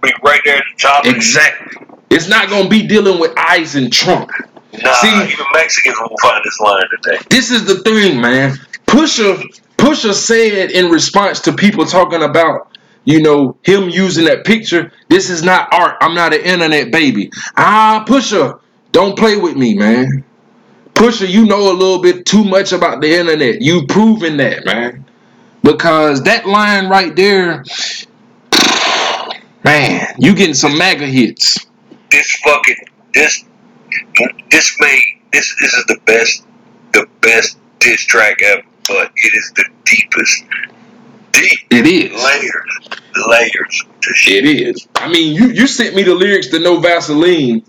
be 0.02 0.12
right 0.24 0.40
there 0.44 0.56
at 0.56 0.64
the 0.76 0.80
top. 0.82 1.06
exactly. 1.06 1.86
It's 2.10 2.28
not 2.28 2.48
gonna 2.48 2.68
be 2.68 2.86
dealing 2.86 3.20
with 3.20 3.32
ice 3.36 3.74
and 3.76 3.92
Trump. 3.92 4.28
Nah, 4.82 4.92
See- 4.94 5.08
even 5.32 5.46
Mexicans 5.54 5.96
won't 6.00 6.20
find 6.20 6.42
this 6.44 6.58
line 6.60 6.82
today. 7.02 7.18
this 7.30 7.50
is 7.50 7.64
the 7.66 7.76
thing, 7.80 8.20
man. 8.20 8.58
Pusha 8.86 9.40
Pusha 9.76 10.12
said 10.14 10.70
in 10.72 10.90
response 10.90 11.40
to 11.40 11.52
people 11.52 11.84
talking 11.86 12.22
about 12.22 12.68
you 13.04 13.20
know, 13.20 13.56
him 13.64 13.88
using 13.88 14.26
that 14.26 14.44
picture. 14.44 14.92
This 15.08 15.28
is 15.28 15.42
not 15.42 15.68
art. 15.74 15.96
I'm 16.00 16.14
not 16.14 16.32
an 16.32 16.40
internet 16.40 16.92
baby. 16.92 17.32
Ah, 17.56 18.04
Pusha, 18.06 18.60
don't 18.92 19.16
play 19.18 19.36
with 19.36 19.56
me, 19.56 19.74
man. 19.74 20.24
Pusha, 20.94 21.28
you 21.28 21.46
know 21.46 21.72
a 21.72 21.74
little 21.74 22.00
bit 22.00 22.26
too 22.26 22.44
much 22.44 22.72
about 22.72 23.00
the 23.00 23.12
internet. 23.18 23.60
You've 23.62 23.88
proven 23.88 24.36
that, 24.36 24.64
man. 24.64 25.04
Because 25.62 26.22
that 26.24 26.46
line 26.46 26.88
right 26.88 27.14
there, 27.16 27.64
man, 29.64 30.14
you 30.18 30.34
getting 30.34 30.54
some 30.54 30.76
MAGA 30.76 31.06
hits. 31.06 31.66
This 32.10 32.30
fucking 32.44 32.76
this 33.14 33.44
this 34.50 34.76
made 34.80 35.02
this 35.32 35.54
this 35.60 35.72
is 35.74 35.84
the 35.86 35.98
best 36.04 36.44
the 36.92 37.06
best 37.20 37.58
diss 37.78 38.02
track 38.04 38.42
ever, 38.42 38.62
but 38.88 39.10
it 39.16 39.34
is 39.34 39.52
the 39.56 39.64
deepest 39.84 40.44
deep 41.32 41.58
It 41.70 41.86
is. 41.86 42.12
layers 42.12 42.98
layers 43.28 43.84
to 44.02 44.14
shit. 44.14 44.44
It 44.44 44.60
is. 44.68 44.86
I 44.96 45.08
mean, 45.08 45.34
you 45.34 45.48
you 45.48 45.66
sent 45.66 45.94
me 45.94 46.02
the 46.02 46.14
lyrics 46.14 46.48
to 46.48 46.58
No 46.58 46.80
Vaseline, 46.80 47.64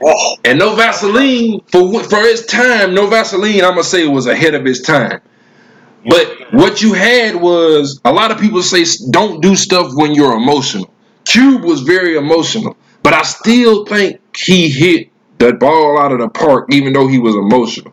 Whoa. 0.00 0.36
and 0.44 0.58
No 0.58 0.76
Vaseline 0.76 1.60
for 1.72 2.02
for 2.04 2.20
its 2.20 2.46
time, 2.46 2.94
No 2.94 3.06
Vaseline, 3.08 3.64
I'm 3.64 3.72
gonna 3.72 3.84
say 3.84 4.06
was 4.06 4.26
ahead 4.26 4.54
of 4.54 4.66
its 4.66 4.80
time. 4.80 5.20
But 6.08 6.52
what 6.52 6.80
you 6.80 6.92
had 6.94 7.36
was 7.36 8.00
a 8.04 8.12
lot 8.12 8.30
of 8.30 8.38
people 8.38 8.62
say 8.62 8.84
don't 9.10 9.42
do 9.42 9.56
stuff 9.56 9.92
when 9.94 10.14
you're 10.14 10.34
emotional. 10.34 10.92
Cube 11.24 11.64
was 11.64 11.82
very 11.82 12.16
emotional, 12.16 12.76
but 13.02 13.12
I 13.12 13.22
still 13.22 13.84
think 13.84 14.20
he 14.36 14.70
hit 14.70 15.10
the 15.38 15.52
ball 15.52 16.00
out 16.00 16.12
of 16.12 16.20
the 16.20 16.28
park, 16.28 16.72
even 16.72 16.92
though 16.92 17.08
he 17.08 17.18
was 17.18 17.34
emotional. 17.34 17.92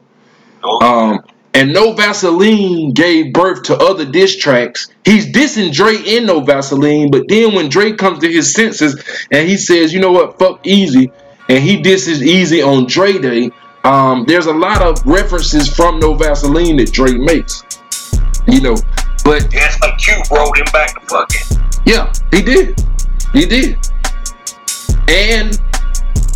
Um, 0.81 1.19
and 1.53 1.73
No 1.73 1.93
Vaseline 1.93 2.91
gave 2.91 3.33
birth 3.33 3.63
to 3.63 3.77
other 3.77 4.05
diss 4.05 4.37
tracks. 4.37 4.89
He's 5.03 5.31
dissing 5.31 5.71
Dre 5.73 5.95
in 5.95 6.25
No 6.25 6.41
Vaseline, 6.41 7.09
but 7.11 7.27
then 7.27 7.55
when 7.55 7.69
Dre 7.69 7.93
comes 7.93 8.19
to 8.19 8.31
his 8.31 8.53
senses 8.53 9.01
and 9.31 9.47
he 9.47 9.57
says, 9.57 9.93
you 9.93 9.99
know 9.99 10.11
what, 10.11 10.37
fuck 10.37 10.63
Eazy, 10.63 11.11
and 11.49 11.63
he 11.63 11.81
disses 11.81 12.21
Eazy 12.21 12.65
on 12.65 12.85
Dre 12.87 13.17
Day, 13.19 13.51
um, 13.83 14.25
there's 14.25 14.47
a 14.47 14.53
lot 14.53 14.81
of 14.81 15.05
references 15.05 15.73
from 15.73 15.99
No 15.99 16.13
Vaseline 16.15 16.77
that 16.77 16.91
Dre 16.91 17.13
makes. 17.13 17.63
You 18.47 18.61
know, 18.61 18.75
but 19.23 19.51
Yeah, 19.53 19.71
like 19.81 19.97
Cube 19.97 20.23
rolled 20.31 20.57
him 20.57 20.65
back 20.73 20.93
to 20.99 21.07
fucking. 21.07 21.57
yeah, 21.85 22.11
he 22.31 22.41
did. 22.41 22.79
He 23.33 23.45
did. 23.45 23.77
And 25.07 25.59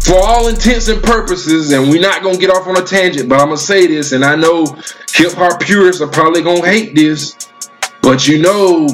for 0.01 0.15
all 0.19 0.47
intents 0.47 0.87
and 0.87 1.01
purposes, 1.03 1.71
and 1.71 1.89
we're 1.89 2.01
not 2.01 2.23
gonna 2.23 2.37
get 2.37 2.49
off 2.49 2.67
on 2.67 2.77
a 2.77 2.85
tangent, 2.85 3.29
but 3.29 3.39
I'm 3.39 3.47
gonna 3.47 3.57
say 3.57 3.87
this, 3.87 4.11
and 4.11 4.23
I 4.23 4.35
know 4.35 4.65
hip 5.13 5.33
hop 5.33 5.59
purists 5.59 6.01
are 6.01 6.07
probably 6.07 6.41
gonna 6.41 6.65
hate 6.65 6.95
this, 6.95 7.35
but 8.01 8.27
you 8.27 8.41
know, 8.41 8.87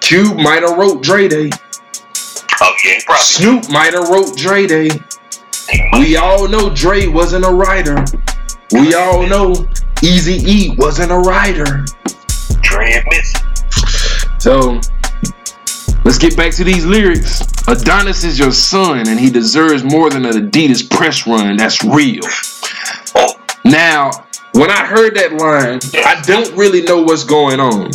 Cube 0.00 0.36
might 0.36 0.62
have 0.62 0.76
wrote 0.78 1.02
Dre 1.02 1.28
Day. 1.28 1.50
Oh 2.62 2.74
yeah, 2.84 2.98
probably 3.06 3.22
Snoop 3.22 3.70
might 3.70 3.92
have 3.94 4.08
wrote 4.08 4.36
Dre 4.36 4.66
Day. 4.66 4.88
We 5.98 6.16
all 6.16 6.48
know 6.48 6.74
Dre 6.74 7.06
wasn't 7.06 7.44
a 7.44 7.50
writer. 7.50 8.04
We 8.72 8.94
all 8.94 9.26
know 9.26 9.52
Eazy 10.02 10.46
E 10.46 10.74
wasn't 10.78 11.12
a 11.12 11.18
writer. 11.18 11.84
Dre 12.62 12.92
admits. 12.92 13.34
it. 13.34 14.40
So 14.40 14.80
let's 16.04 16.18
get 16.18 16.36
back 16.36 16.52
to 16.54 16.64
these 16.64 16.84
lyrics. 16.86 17.42
Adonis 17.68 18.24
is 18.24 18.38
your 18.38 18.52
son, 18.52 19.08
and 19.08 19.18
he 19.20 19.30
deserves 19.30 19.84
more 19.84 20.10
than 20.10 20.24
an 20.24 20.32
Adidas 20.50 20.88
press 20.88 21.26
run. 21.26 21.56
That's 21.56 21.84
real. 21.84 22.22
Oh, 23.14 23.34
Now, 23.64 24.10
when 24.52 24.70
I 24.70 24.84
heard 24.86 25.14
that 25.16 25.34
line, 25.34 25.80
I 26.04 26.20
don't 26.22 26.56
really 26.56 26.82
know 26.82 27.02
what's 27.02 27.24
going 27.24 27.60
on. 27.60 27.90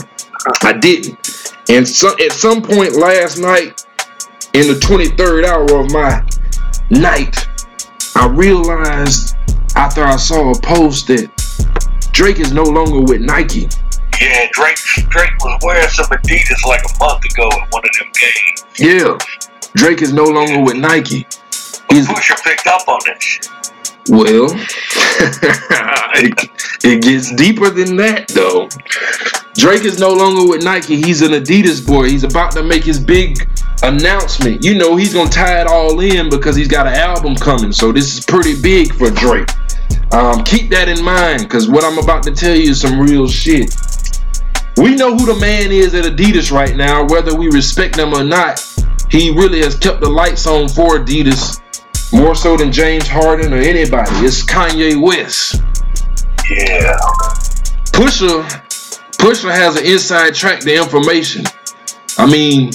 I 0.62 0.74
didn't. 0.74 1.18
And 1.70 1.88
so, 1.88 2.16
at 2.24 2.32
some 2.32 2.62
point 2.62 2.96
last 2.96 3.38
night, 3.40 3.84
in 4.54 4.68
the 4.68 4.80
23rd 4.80 5.46
hour 5.46 5.80
of 5.80 5.92
my 5.92 6.24
night, 6.92 7.48
I 8.16 8.28
realized 8.28 9.36
after 9.76 10.04
I 10.04 10.16
saw 10.16 10.52
a 10.52 10.60
post 10.62 11.08
that 11.08 11.30
Drake 12.14 12.40
is 12.40 12.54
no 12.54 12.64
longer 12.64 13.02
with 13.02 13.22
Nike. 13.22 13.68
yeah, 14.22 14.48
Drake 14.54 14.78
Drake 15.10 15.32
was 15.44 15.60
wearing 15.64 15.90
some 15.90 16.06
Adidas 16.08 16.66
like 16.66 16.82
a 16.84 16.98
month 17.00 17.26
ago 17.26 17.50
in 17.52 17.68
one 17.72 17.84
of 17.84 17.92
them 18.00 18.12
games. 18.16 18.66
Yeah, 18.80 19.18
Drake 19.74 20.02
is 20.02 20.14
no 20.14 20.24
longer 20.24 20.62
with 20.62 20.78
Nike. 20.78 21.28
He's 21.90 22.08
Pusha 22.08 22.42
picked 22.44 22.68
up 22.68 22.88
on 22.88 23.00
that 23.06 23.22
shit. 23.22 23.50
Well, 24.10 24.48
it, 26.18 26.50
it 26.84 27.02
gets 27.02 27.34
deeper 27.36 27.70
than 27.70 27.96
that 27.98 28.28
though. 28.30 28.70
Drake 29.56 29.86
is 29.86 30.00
no 30.00 30.12
longer 30.12 30.48
with 30.50 30.64
Nike. 30.64 30.98
He's 30.98 31.22
an 31.22 31.32
Adidas 31.32 31.86
boy. 31.86 32.10
He's 32.10 32.24
about 32.24 32.52
to 32.52 32.64
make 32.64 32.84
his 32.84 33.00
big 33.00 33.50
announcement. 33.84 34.64
You 34.64 34.76
know, 34.78 34.96
he's 34.96 35.14
gonna 35.14 35.30
tie 35.30 35.62
it 35.62 35.68
all 35.68 36.00
in 36.02 36.30
because 36.30 36.56
he's 36.56 36.68
got 36.68 36.88
an 36.88 36.94
album 36.96 37.36
coming. 37.36 37.72
So 37.72 37.92
this 37.92 38.18
is 38.18 38.26
pretty 38.26 38.62
big 38.62 38.94
for 38.94 39.10
Drake. 39.10 39.50
Um, 40.14 40.44
keep 40.44 40.70
that 40.70 40.88
in 40.88 41.04
mind 41.04 41.44
because 41.44 41.68
what 41.70 41.84
I'm 41.84 41.98
about 41.98 42.24
to 42.24 42.32
tell 42.32 42.56
you 42.56 42.72
is 42.72 42.82
some 42.82 43.00
real 43.00 43.28
shit. 43.28 43.76
We 44.78 44.96
know 44.96 45.16
who 45.16 45.26
the 45.26 45.40
man 45.40 45.72
is 45.72 45.96
at 45.96 46.06
Adidas 46.06 46.52
right 46.52 46.76
now, 46.76 47.06
whether 47.06 47.34
we 47.34 47.48
respect 47.48 47.98
him 47.98 48.14
or 48.14 48.24
not. 48.24 48.62
He 49.10 49.32
really 49.32 49.62
has 49.62 49.76
kept 49.76 50.02
the 50.02 50.10
lights 50.10 50.46
on 50.48 50.68
for 50.68 51.00
Adidas 51.00 51.62
more 52.16 52.34
so 52.34 52.56
than 52.56 52.72
James 52.72 53.08
Harden 53.08 53.54
or 53.54 53.58
anybody. 53.58 54.10
It's 54.26 54.44
Kanye 54.44 55.02
West. 55.02 55.62
Yeah. 56.50 56.98
Pusha, 57.92 58.44
Pusha 59.18 59.52
has 59.52 59.76
an 59.76 59.86
inside 59.86 60.34
track 60.34 60.62
to 60.62 60.76
information. 60.76 61.46
I 62.18 62.26
mean, 62.26 62.72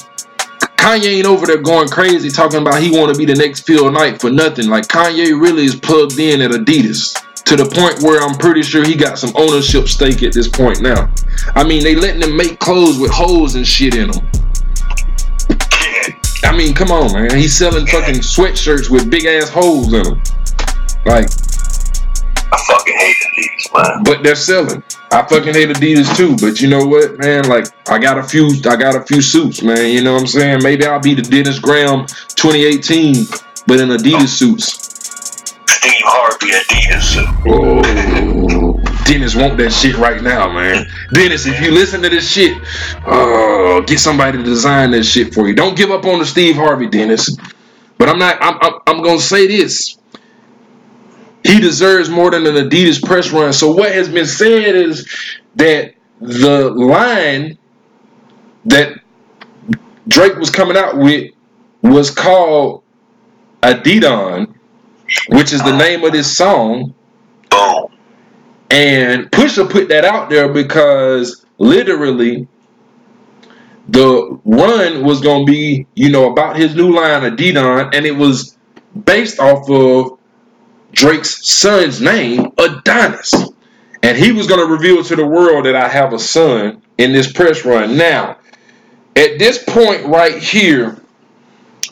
Kanye 0.77 1.19
ain't 1.19 1.27
over 1.27 1.47
there 1.47 1.63
going 1.63 1.89
crazy 1.89 2.31
talking 2.31 2.61
about 2.61 2.83
he 2.83 2.91
want 2.91 3.13
to 3.13 3.19
be 3.19 3.25
the 3.25 3.35
next 3.35 3.67
Phil 3.67 3.91
Knight 3.91 4.21
for 4.21 4.31
nothing. 4.31 4.69
Like 4.69 4.89
Kanye 4.89 5.41
really 5.41 5.65
is 5.65 5.75
plugged 5.75 6.19
in 6.19 6.43
at 6.43 6.51
Adidas 6.51 7.15
to 7.45 7.57
the 7.57 7.65
point 7.65 8.03
where 8.03 8.23
I'm 8.23 8.35
pretty 8.37 8.63
sure 8.63 8.85
he 8.85 8.95
got 8.95 9.19
some 9.19 9.33
ownership 9.35 9.89
stake 9.89 10.23
at 10.23 10.33
this 10.33 10.49
point 10.49 10.83
now. 10.83 11.13
I 11.55 11.65
mean, 11.65 11.83
they 11.83 11.95
letting 11.95 12.23
him 12.23 12.37
make 12.37 12.59
clothes 12.59 12.99
with 12.99 13.11
holes 13.11 13.55
and 13.55 13.67
shit 13.67 13.95
in 13.95 14.11
them. 14.11 14.27
I 16.45 16.57
mean, 16.57 16.75
come 16.75 16.91
on, 16.91 17.13
man. 17.13 17.37
He's 17.37 17.57
selling 17.57 17.87
fucking 17.87 18.17
sweatshirts 18.17 18.91
with 18.91 19.11
big 19.11 19.25
ass 19.27 19.49
holes 19.49 19.93
in 19.93 20.03
them. 20.03 20.23
Like, 21.07 21.27
I 22.53 22.59
fucking 22.67 22.95
hate 22.97 23.17
Adidas, 23.17 23.75
man. 23.75 24.03
but 24.05 24.23
they're 24.23 24.35
selling. 24.35 24.83
I 25.13 25.23
fucking 25.23 25.55
hate 25.55 25.69
Adidas 25.69 26.17
too, 26.17 26.37
but 26.45 26.61
you 26.61 26.69
know 26.69 26.87
what, 26.87 27.19
man? 27.19 27.49
Like, 27.49 27.67
I 27.89 27.99
got 27.99 28.19
a 28.19 28.23
few, 28.23 28.49
I 28.69 28.77
got 28.77 28.97
a 28.97 29.03
few 29.03 29.21
suits, 29.23 29.63
man. 29.63 29.91
You 29.91 30.03
know 30.03 30.15
what 30.15 30.23
I'm 30.23 30.27
saying? 30.27 30.63
Maybe 30.63 30.87
I'll 30.87 31.01
be 31.01 31.15
the 31.15 31.23
Dennis 31.23 31.59
Graham 31.59 32.07
2018, 32.07 33.27
but 33.67 33.81
in 33.81 33.89
Adidas 33.91 34.29
suits. 34.29 34.87
Steve 35.67 36.03
Harvey 36.05 36.51
Adidas 36.53 37.03
suit. 37.03 37.29
Oh, 37.47 38.30
Dennis 39.05 39.35
want 39.35 39.57
that 39.59 39.73
shit 39.73 39.97
right 39.97 40.23
now, 40.23 40.53
man. 40.53 40.87
Dennis, 41.13 41.47
if 41.47 41.61
you 41.61 41.71
listen 41.73 42.03
to 42.03 42.09
this 42.09 42.31
shit, 42.31 42.57
uh, 43.07 43.81
get 43.81 43.99
somebody 43.99 44.39
to 44.39 44.45
design 44.45 44.91
that 44.93 45.05
shit 45.05 45.35
for 45.35 45.49
you. 45.49 45.55
Don't 45.55 45.77
give 45.77 45.91
up 45.91 46.05
on 46.05 46.19
the 46.19 46.27
Steve 46.27 46.57
Harvey, 46.57 46.87
Dennis. 46.87 47.37
But 47.99 48.09
I'm 48.09 48.19
not. 48.19 48.39
I'm. 48.41 48.59
I'm, 48.61 48.81
I'm 48.87 49.03
gonna 49.03 49.21
say 49.21 49.47
this. 49.47 49.99
He 51.45 51.61
deserves 51.61 52.09
more 52.09 52.31
than 52.31 52.47
an 52.47 52.55
Adidas 52.69 53.03
press 53.03 53.31
run. 53.31 53.53
So 53.53 53.73
what 53.73 53.93
has 53.93 54.09
been 54.09 54.27
said 54.27 54.75
is 54.75 55.09
that 55.57 55.95
the 56.21 56.71
line 56.71 57.59
that 58.67 59.01
Drake 60.09 60.37
was 60.37 60.51
coming 60.51 60.77
out 60.77 60.97
with 60.97 61.33
was 61.83 62.11
called 62.11 62.83
Adidon, 63.63 64.55
which 65.29 65.53
is 65.53 65.63
the 65.63 65.77
name 65.77 66.05
of 66.05 66.13
this 66.13 66.37
song. 66.37 66.95
Boom. 67.51 67.90
And 68.71 69.31
Pusha 69.31 69.69
put 69.69 69.89
that 69.89 70.05
out 70.05 70.31
there 70.31 70.49
because 70.49 71.45
literally 71.59 72.47
the 73.89 74.39
run 74.45 75.05
was 75.05 75.21
gonna 75.21 75.45
be, 75.45 75.87
you 75.95 76.11
know, 76.11 76.31
about 76.31 76.57
his 76.57 76.75
new 76.77 76.95
line 76.95 77.23
Adidon, 77.23 77.95
and 77.95 78.07
it 78.07 78.17
was 78.17 78.57
based 79.05 79.41
off 79.41 79.69
of 79.69 80.19
Drake's 80.93 81.49
son's 81.49 82.01
name, 82.01 82.53
Adonis. 82.59 83.35
And 84.03 84.17
he 84.17 84.33
was 84.33 84.47
gonna 84.47 84.65
reveal 84.65 85.03
to 85.05 85.17
the 85.17 85.27
world 85.27 85.67
that 85.67 85.75
I 85.75 85.89
have 85.89 86.13
a 86.13 86.19
son 86.19 86.83
in 86.97 87.13
this 87.13 87.31
press 87.31 87.65
run. 87.65 87.97
Now, 87.97 88.39
at 89.17 89.39
this 89.39 89.63
point 89.63 90.07
right 90.07 90.41
here, 90.41 90.97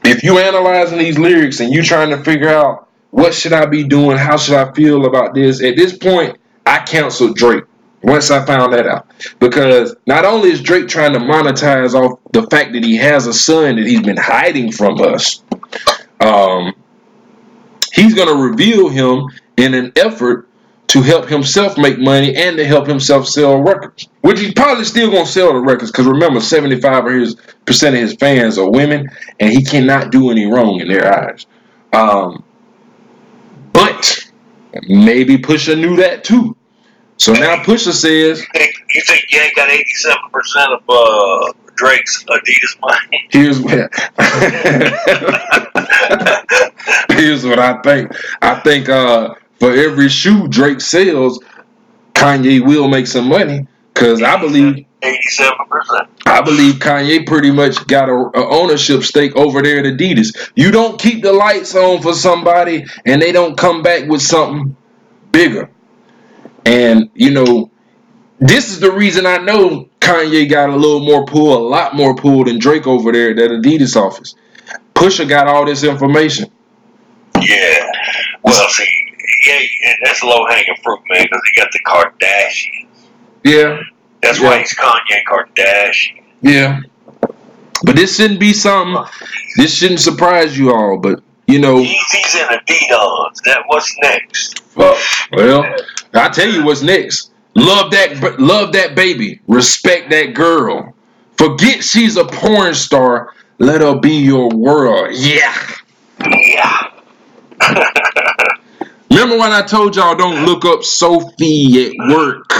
if 0.05 0.23
you 0.23 0.39
analyzing 0.39 0.99
these 0.99 1.19
lyrics 1.19 1.61
and 1.61 1.73
you 1.73 1.83
trying 1.83 2.11
to 2.11 2.23
figure 2.23 2.49
out 2.49 2.89
what 3.11 3.35
should 3.35 3.53
I 3.53 3.67
be 3.67 3.85
doing, 3.85 4.17
how 4.17 4.37
should 4.37 4.55
I 4.55 4.73
feel 4.73 5.07
about 5.07 5.35
this, 5.35 5.63
at 5.63 5.77
this 5.77 5.97
point, 5.97 6.39
I 6.69 6.81
canceled 6.81 7.35
Drake 7.35 7.65
once 8.03 8.31
I 8.31 8.45
found 8.45 8.75
that 8.75 8.87
out. 8.87 9.11
Because 9.41 9.97
not 10.07 10.27
only 10.27 10.51
is 10.51 10.61
Drake 10.61 10.87
trying 10.87 11.15
to 11.15 11.19
monetize 11.19 11.95
off 11.95 12.21
the 12.33 12.43
fact 12.49 12.75
that 12.75 12.85
he 12.85 12.97
has 12.97 13.27
a 13.27 13.33
son 13.33 13.77
that 13.77 13.87
he's 13.87 14.03
been 14.03 14.19
hiding 14.19 14.71
from 14.71 15.01
us, 15.01 15.43
um, 16.21 16.75
he's 17.95 18.13
going 18.13 18.29
to 18.29 18.51
reveal 18.51 18.91
him 18.91 19.29
in 19.57 19.73
an 19.73 19.93
effort 19.97 20.47
to 20.89 21.03
help 21.03 21.27
himself 21.27 21.79
make 21.79 21.99
money 21.99 22.35
and 22.37 22.57
to 22.59 22.65
help 22.67 22.87
himself 22.87 23.27
sell 23.27 23.63
records. 23.63 24.09
Which 24.21 24.41
he's 24.41 24.55
probably 24.55 24.85
still 24.85 25.11
gonna 25.11 25.27
sell 25.27 25.53
the 25.53 25.61
records 25.61 25.91
because 25.91 26.07
remember, 26.07 26.41
75 26.41 27.07
of 27.07 27.13
his 27.13 27.37
percent 27.67 27.95
of 27.95 28.01
his 28.01 28.15
fans 28.15 28.57
are 28.57 28.71
women, 28.71 29.11
and 29.39 29.51
he 29.51 29.63
cannot 29.63 30.11
do 30.11 30.31
any 30.31 30.47
wrong 30.47 30.81
in 30.81 30.89
their 30.89 31.13
eyes. 31.13 31.45
Um, 31.93 32.43
but 33.73 34.31
maybe 34.89 35.37
Pusha 35.37 35.79
knew 35.79 35.97
that 35.97 36.25
too. 36.25 36.57
So 37.19 37.33
now 37.33 37.57
Pusha 37.63 37.93
says, 37.93 38.41
You 38.41 38.47
think 38.55 38.75
you 38.95 39.03
think 39.03 39.25
Ye 39.31 39.53
got 39.55 39.69
eighty 39.69 39.93
seven 39.95 40.31
percent 40.33 40.71
of 40.73 40.83
uh, 40.89 41.53
Drake's 41.75 42.25
Adidas 42.25 42.81
money? 42.81 43.29
here's 43.31 43.61
what 43.61 43.93
here's 47.19 47.45
what 47.45 47.59
I 47.59 47.83
think. 47.83 48.13
I 48.41 48.55
think 48.61 48.89
uh, 48.89 49.35
for 49.59 49.73
every 49.73 50.09
shoe 50.09 50.47
Drake 50.47 50.81
sells, 50.81 51.41
Kanye 52.15 52.65
will 52.65 52.89
make 52.89 53.09
some 53.09 53.29
money. 53.29 53.67
Cause 53.95 54.23
I 54.23 54.41
believe 54.41 54.87
eighty 55.03 55.29
seven 55.29 55.67
percent. 55.69 56.09
I 56.25 56.41
believe 56.41 56.75
Kanye 56.75 57.27
pretty 57.27 57.51
much 57.51 57.85
got 57.89 58.09
a, 58.09 58.13
a 58.13 58.49
ownership 58.49 59.03
stake 59.03 59.35
over 59.35 59.61
there 59.61 59.81
at 59.81 59.87
Adidas. 59.87 60.53
You 60.55 60.71
don't 60.71 61.01
keep 61.01 61.25
the 61.25 61.33
lights 61.33 61.75
on 61.75 62.01
for 62.01 62.15
somebody 62.15 62.87
and 63.05 63.21
they 63.21 63.33
don't 63.33 63.59
come 63.59 63.83
back 63.83 64.09
with 64.09 64.23
something 64.23 64.77
bigger. 65.33 65.69
And 66.65 67.11
you 67.15 67.31
know, 67.31 67.71
this 68.41 68.71
is 68.71 68.81
the 68.81 68.91
reason 68.93 69.27
I 69.27 69.39
know 69.39 69.89
Kanye 70.01 70.49
got 70.49 70.71
a 70.71 70.77
little 70.77 71.01
more 71.05 71.25
pull, 71.25 71.57
a 71.57 71.65
lot 71.69 71.95
more 71.95 72.15
pull 72.15 72.45
than 72.45 72.59
Drake 72.59 72.87
over 72.87 73.13
there 73.13 73.31
at 73.31 73.37
that 73.37 73.51
Adidas 73.51 73.97
office. 73.97 74.35
Pusha 74.95 75.29
got 75.29 75.47
all 75.47 75.65
this 75.65 75.85
information. 75.85 76.51
Yeah. 77.41 77.87
Well, 78.43 78.69
see, 78.69 78.87
yeah, 79.47 79.93
that's 80.05 80.23
low 80.23 80.47
hanging 80.47 80.75
fruit, 80.83 81.01
man, 81.11 81.23
because 81.25 81.41
he 81.55 81.61
got 81.61 81.71
the 81.73 81.81
Kardashians. 81.87 82.87
Yeah, 83.45 83.81
That's 84.23 84.41
Yeah. 84.41 84.49
why 84.49 84.59
he's 84.59 84.75
Kanye 84.75 85.23
Kardashian. 85.29 86.23
yeah. 86.43 86.81
But 87.85 87.95
this 87.95 88.17
shouldn't 88.17 88.41
be 88.41 88.53
something. 88.53 89.05
This 89.57 89.73
shouldn't 89.77 90.01
surprise 90.01 90.59
you 90.59 90.73
all. 90.75 90.99
But 90.99 91.23
you 91.47 91.61
know, 91.61 91.79
He's, 91.79 92.35
in 92.35 92.47
Adidas. 92.49 93.37
That 93.45 93.63
what's 93.69 93.95
next? 94.03 94.61
Well, 94.77 94.99
well, 95.33 95.65
I 96.15 96.29
tell 96.29 96.49
you 96.49 96.65
what's 96.65 96.83
next. 96.83 97.33
Love 97.55 97.91
that, 97.91 98.39
love 98.39 98.73
that 98.73 98.95
baby. 98.95 99.41
Respect 99.49 100.11
that 100.11 100.35
girl. 100.35 100.95
Forget 101.37 101.83
she's 101.83 102.17
a 102.17 102.25
porn 102.25 102.75
star. 102.75 103.33
Let 103.59 103.81
her 103.81 103.99
be 103.99 104.17
your 104.17 104.49
world. 104.51 105.15
Yeah. 105.15 105.55
Yeah. 106.25 106.91
Remember 109.11 109.39
when 109.39 109.53
I 109.53 109.63
told 109.63 109.97
y'all 109.97 110.15
don't 110.15 110.45
look 110.47 110.65
up 110.65 110.85
Sophie 110.85 111.87
at 111.87 111.93
work? 112.15 112.51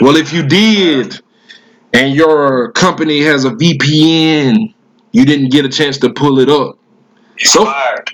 Well, 0.00 0.16
if 0.16 0.32
you 0.32 0.42
did, 0.42 1.20
and 1.94 2.14
your 2.14 2.72
company 2.72 3.22
has 3.22 3.44
a 3.44 3.50
VPN, 3.50 4.74
you 5.12 5.24
didn't 5.24 5.50
get 5.50 5.64
a 5.64 5.68
chance 5.68 5.98
to 5.98 6.10
pull 6.10 6.38
it 6.40 6.48
up. 6.48 6.78
So- 7.38 7.64
fired. 7.64 8.10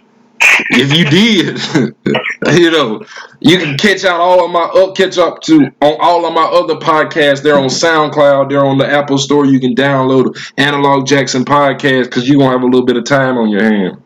If 0.70 0.96
you 0.96 1.04
did, 1.04 2.56
you 2.60 2.70
know, 2.70 3.04
you 3.40 3.58
can 3.58 3.76
catch 3.78 4.04
out 4.04 4.20
all 4.20 4.44
of 4.44 4.50
my 4.50 4.60
up, 4.60 4.96
catch 4.96 5.18
up 5.18 5.40
to 5.42 5.66
on 5.80 5.96
all 6.00 6.26
of 6.26 6.34
my 6.34 6.44
other 6.44 6.74
podcasts. 6.74 7.42
They're 7.42 7.58
on 7.58 7.68
SoundCloud. 7.68 8.48
They're 8.48 8.64
on 8.64 8.78
the 8.78 8.88
Apple 8.88 9.18
Store. 9.18 9.46
You 9.46 9.60
can 9.60 9.74
download 9.74 10.36
Annalog 10.56 11.06
Jackson 11.06 11.44
podcast 11.44 12.04
because 12.04 12.28
you 12.28 12.38
gonna 12.38 12.50
have 12.50 12.62
a 12.62 12.66
little 12.66 12.86
bit 12.86 12.96
of 12.96 13.04
time 13.04 13.38
on 13.38 13.48
your 13.48 13.62
hand. 13.62 14.02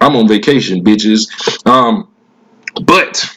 I'm 0.00 0.16
on 0.16 0.28
vacation, 0.28 0.84
bitches. 0.84 1.28
Um, 1.66 2.08
but 2.84 3.36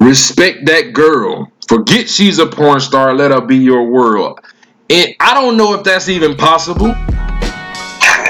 respect 0.00 0.66
that 0.66 0.92
girl. 0.92 1.50
Forget 1.68 2.08
she's 2.08 2.38
a 2.38 2.46
porn 2.46 2.80
star. 2.80 3.14
Let 3.14 3.30
her 3.30 3.40
be 3.40 3.56
your 3.56 3.84
world. 3.84 4.40
And 4.90 5.14
I 5.20 5.34
don't 5.34 5.56
know 5.56 5.74
if 5.74 5.84
that's 5.84 6.08
even 6.08 6.36
possible. 6.36 6.94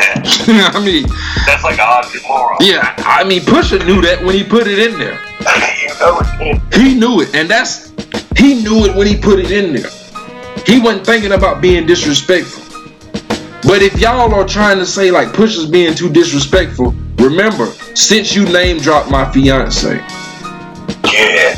I 0.72 0.82
mean, 0.84 1.04
That's 1.46 1.62
like 1.64 1.78
an 1.78 1.86
oxymoron. 1.86 2.56
yeah, 2.60 2.94
I 2.98 3.24
mean, 3.24 3.40
Pusha 3.42 3.84
knew 3.86 4.00
that 4.02 4.22
when 4.24 4.34
he 4.34 4.44
put 4.44 4.66
it 4.66 4.78
in 4.78 4.98
there. 4.98 5.20
you 5.82 5.88
know 6.00 6.18
it. 6.40 6.74
He 6.74 6.94
knew 6.94 7.20
it, 7.20 7.34
and 7.34 7.48
that's 7.48 7.92
he 8.36 8.62
knew 8.62 8.84
it 8.86 8.94
when 8.96 9.06
he 9.06 9.16
put 9.16 9.38
it 9.38 9.50
in 9.50 9.74
there. 9.74 9.90
He 10.66 10.80
wasn't 10.80 11.06
thinking 11.06 11.32
about 11.32 11.60
being 11.60 11.86
disrespectful. 11.86 12.64
But 13.62 13.82
if 13.82 13.98
y'all 14.00 14.32
are 14.34 14.46
trying 14.46 14.78
to 14.78 14.86
say 14.86 15.10
like 15.10 15.28
Pusha's 15.28 15.66
being 15.70 15.94
too 15.94 16.10
disrespectful, 16.10 16.94
remember, 17.16 17.66
since 17.94 18.34
you 18.34 18.44
name 18.46 18.78
dropped 18.78 19.10
my 19.10 19.30
fiance, 19.32 19.96
Yeah. 21.12 21.54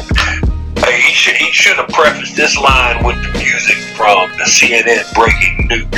He 1.03 1.12
should 1.12 1.35
he 1.35 1.51
should 1.53 1.77
have 1.77 1.89
prefaced 1.89 2.37
this 2.37 2.57
line 2.57 3.05
with 3.05 3.16
the 3.23 3.39
music 3.39 3.77
from 3.97 4.31
the 4.39 4.45
CNN 4.45 5.03
breaking 5.15 5.66
news. 5.66 5.89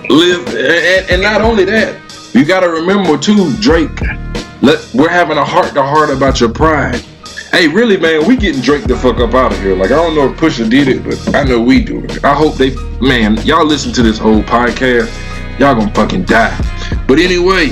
Live, 0.10 0.48
and, 0.48 1.10
and 1.10 1.22
not 1.22 1.40
only 1.42 1.64
that, 1.64 1.96
you 2.34 2.44
got 2.44 2.60
to 2.60 2.68
remember 2.68 3.16
too, 3.16 3.54
Drake. 3.60 4.00
Let 4.62 4.84
we're 4.92 5.08
having 5.08 5.38
a 5.38 5.44
heart 5.44 5.72
to 5.74 5.82
heart 5.82 6.10
about 6.10 6.40
your 6.40 6.52
pride. 6.52 7.00
Hey, 7.52 7.68
really, 7.68 7.96
man, 7.96 8.26
we 8.26 8.36
getting 8.36 8.60
Drake 8.62 8.84
the 8.84 8.96
fuck 8.96 9.18
up 9.18 9.34
out 9.34 9.52
of 9.52 9.60
here. 9.60 9.76
Like 9.76 9.92
I 9.92 9.96
don't 9.96 10.16
know 10.16 10.32
if 10.32 10.38
Pusha 10.38 10.68
did 10.68 10.88
it, 10.88 11.04
but 11.04 11.36
I 11.36 11.44
know 11.44 11.60
we 11.60 11.84
do 11.84 12.04
it. 12.04 12.24
I 12.24 12.34
hope 12.34 12.56
they, 12.56 12.74
man, 13.00 13.36
y'all 13.46 13.64
listen 13.64 13.92
to 13.92 14.02
this 14.02 14.18
whole 14.18 14.42
podcast. 14.42 15.08
Y'all 15.60 15.76
gonna 15.76 15.94
fucking 15.94 16.24
die. 16.24 16.56
But 17.06 17.20
anyway, 17.20 17.70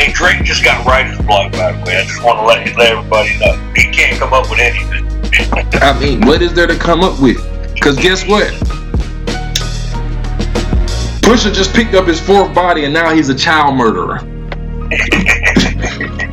Hey, 0.00 0.12
Drake 0.12 0.42
just 0.44 0.64
got 0.64 0.86
writer's 0.86 1.18
block, 1.26 1.52
by 1.52 1.72
the 1.72 1.84
way. 1.84 1.98
I 1.98 2.04
just 2.04 2.24
want 2.24 2.38
to 2.38 2.46
let, 2.46 2.74
let 2.74 2.92
everybody 2.92 3.38
know. 3.38 3.52
He 3.76 3.82
can't 3.90 4.18
come 4.18 4.32
up 4.32 4.48
with 4.48 4.58
anything. 4.58 5.06
I 5.82 5.92
mean, 6.00 6.22
what 6.22 6.40
is 6.40 6.54
there 6.54 6.66
to 6.66 6.74
come 6.74 7.04
up 7.04 7.20
with? 7.20 7.36
Cause 7.82 7.96
guess 7.98 8.26
what? 8.26 8.48
Pusha 11.20 11.52
just 11.52 11.74
picked 11.74 11.92
up 11.92 12.06
his 12.06 12.18
fourth 12.18 12.54
body 12.54 12.86
and 12.86 12.94
now 12.94 13.14
he's 13.14 13.28
a 13.28 13.34
child 13.34 13.76
murderer. 13.76 14.16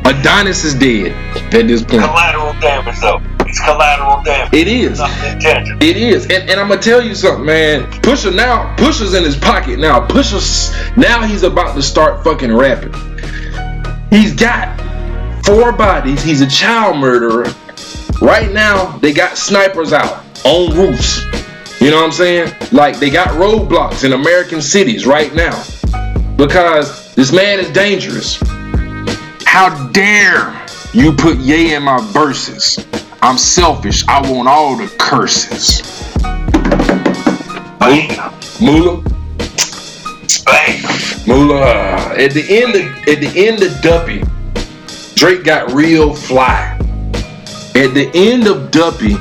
Adonis 0.05 0.63
is 0.63 0.73
dead 0.73 1.11
at 1.53 1.67
this 1.67 1.81
point. 1.81 2.03
collateral 2.03 2.53
damage, 2.61 2.97
though. 3.01 3.19
It's 3.41 3.59
collateral 3.59 4.23
damage. 4.23 4.53
It 4.53 4.69
is. 4.69 5.01
It 5.03 5.97
is, 5.97 6.23
and, 6.23 6.49
and 6.49 6.57
I'm 6.57 6.69
gonna 6.69 6.81
tell 6.81 7.01
you 7.01 7.13
something, 7.13 7.45
man. 7.45 7.83
Pusha 8.01 8.33
now, 8.33 8.77
Pusha's 8.77 9.13
in 9.13 9.25
his 9.25 9.35
pocket 9.35 9.77
now. 9.77 10.07
Pusha's 10.07 10.71
now 10.95 11.23
he's 11.23 11.43
about 11.43 11.75
to 11.75 11.81
start 11.81 12.23
fucking 12.23 12.53
rapping. 12.53 12.93
He's 14.09 14.33
got 14.33 14.79
four 15.45 15.71
bodies. 15.71 16.23
He's 16.23 16.41
a 16.41 16.47
child 16.47 16.97
murderer. 16.97 17.45
Right 18.21 18.51
now, 18.51 18.97
they 18.97 19.13
got 19.13 19.37
snipers 19.37 19.93
out 19.93 20.23
on 20.45 20.75
roofs. 20.75 21.21
You 21.79 21.91
know 21.91 21.97
what 21.97 22.05
I'm 22.05 22.11
saying? 22.11 22.53
Like 22.71 22.99
they 22.99 23.09
got 23.09 23.29
roadblocks 23.29 24.03
in 24.03 24.13
American 24.13 24.61
cities 24.61 25.05
right 25.05 25.33
now 25.35 25.63
because 26.35 27.13
this 27.15 27.31
man 27.31 27.59
is 27.59 27.69
dangerous. 27.71 28.39
How 29.45 29.89
dare 29.91 30.65
you 30.93 31.11
put 31.13 31.37
Ye 31.37 31.75
in 31.75 31.83
my 31.83 31.99
verses? 32.11 32.85
I'm 33.21 33.37
selfish. 33.37 34.07
I 34.07 34.21
want 34.31 34.47
all 34.47 34.75
the 34.75 34.87
curses. 34.97 35.83
Mula, 38.59 39.03
Bam. 40.47 41.27
Mula. 41.27 41.61
uh, 41.61 42.15
At 42.17 42.31
the 42.31 42.45
end 42.49 42.75
of 42.75 42.83
at 43.07 43.19
the 43.19 43.31
end 43.35 43.61
of 43.61 43.79
Duppy, 43.81 44.23
Drake 45.15 45.43
got 45.43 45.71
real 45.73 46.13
fly. 46.13 46.73
At 47.75 47.93
the 47.93 48.09
end 48.15 48.47
of 48.47 48.71
Duppy, 48.71 49.13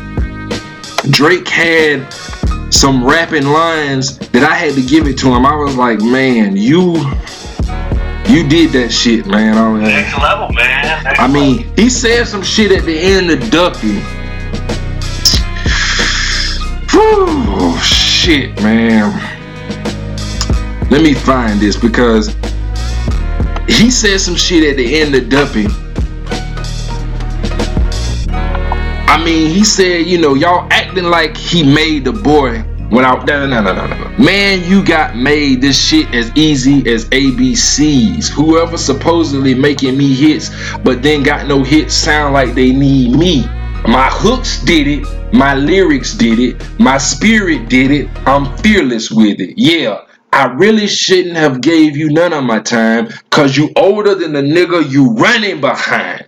Drake 1.10 1.46
had 1.48 2.10
some 2.72 3.04
rapping 3.04 3.44
lines 3.46 4.18
that 4.30 4.42
I 4.42 4.54
had 4.54 4.74
to 4.74 4.82
give 4.82 5.06
it 5.06 5.18
to 5.18 5.28
him. 5.34 5.44
I 5.46 5.54
was 5.56 5.76
like, 5.76 6.00
man, 6.00 6.56
you 6.56 6.94
you 8.26 8.48
did 8.48 8.70
that 8.72 8.90
shit, 8.90 9.26
man. 9.26 9.56
I, 9.58 9.68
was- 9.72 9.82
Next 9.82 10.18
level, 10.18 10.52
man. 10.52 11.04
Next 11.04 11.20
I 11.20 11.26
mean, 11.28 11.72
he 11.76 11.88
said 11.90 12.26
some 12.26 12.42
shit 12.42 12.72
at 12.72 12.84
the 12.84 12.98
end 12.98 13.30
of 13.30 13.50
Duppy. 13.50 14.00
Whew, 16.90 17.76
shit, 17.78 18.60
man. 18.62 19.12
Let 20.90 21.02
me 21.02 21.14
find 21.14 21.58
this 21.58 21.76
because 21.76 22.28
he 23.68 23.90
said 23.90 24.20
some 24.20 24.36
shit 24.36 24.62
at 24.70 24.76
the 24.76 25.00
end 25.00 25.14
of 25.14 25.28
Duppy. 25.28 25.66
I 29.08 29.22
mean, 29.24 29.50
he 29.50 29.64
said, 29.64 30.06
you 30.06 30.18
know, 30.18 30.34
y'all 30.34 30.68
acting 30.70 31.04
like 31.04 31.36
he 31.36 31.64
made 31.64 32.04
the 32.04 32.12
boy 32.12 32.62
when 32.90 33.04
I 33.04 33.14
no 33.24 33.46
no 33.46 33.60
no 33.60 33.74
no 33.74 33.86
no. 33.86 34.08
Man, 34.16 34.62
you 34.70 34.84
got 34.84 35.16
made 35.16 35.60
this 35.60 35.76
shit 35.76 36.14
as 36.14 36.30
easy 36.36 36.88
as 36.88 37.06
ABCs. 37.06 38.28
Whoever 38.28 38.78
supposedly 38.78 39.54
making 39.54 39.96
me 39.96 40.14
hits, 40.14 40.50
but 40.84 41.02
then 41.02 41.22
got 41.22 41.48
no 41.48 41.64
hits 41.64 41.94
sound 41.94 42.32
like 42.34 42.54
they 42.54 42.72
need 42.72 43.16
me. 43.16 43.44
My 43.88 44.08
hooks 44.10 44.62
did 44.62 44.86
it, 44.86 45.32
my 45.32 45.54
lyrics 45.54 46.14
did 46.14 46.38
it, 46.38 46.64
my 46.78 46.98
spirit 46.98 47.68
did 47.68 47.90
it. 47.90 48.08
I'm 48.26 48.56
fearless 48.58 49.10
with 49.10 49.40
it. 49.40 49.54
Yeah, 49.56 50.04
I 50.36 50.52
really 50.52 50.86
shouldn't 50.86 51.36
have 51.36 51.62
gave 51.62 51.96
you 51.96 52.10
none 52.10 52.34
of 52.34 52.44
my 52.44 52.60
time 52.60 53.08
cause 53.30 53.56
you 53.56 53.70
older 53.74 54.14
than 54.14 54.34
the 54.34 54.42
nigga 54.42 54.86
you 54.90 55.14
running 55.14 55.62
behind. 55.62 56.26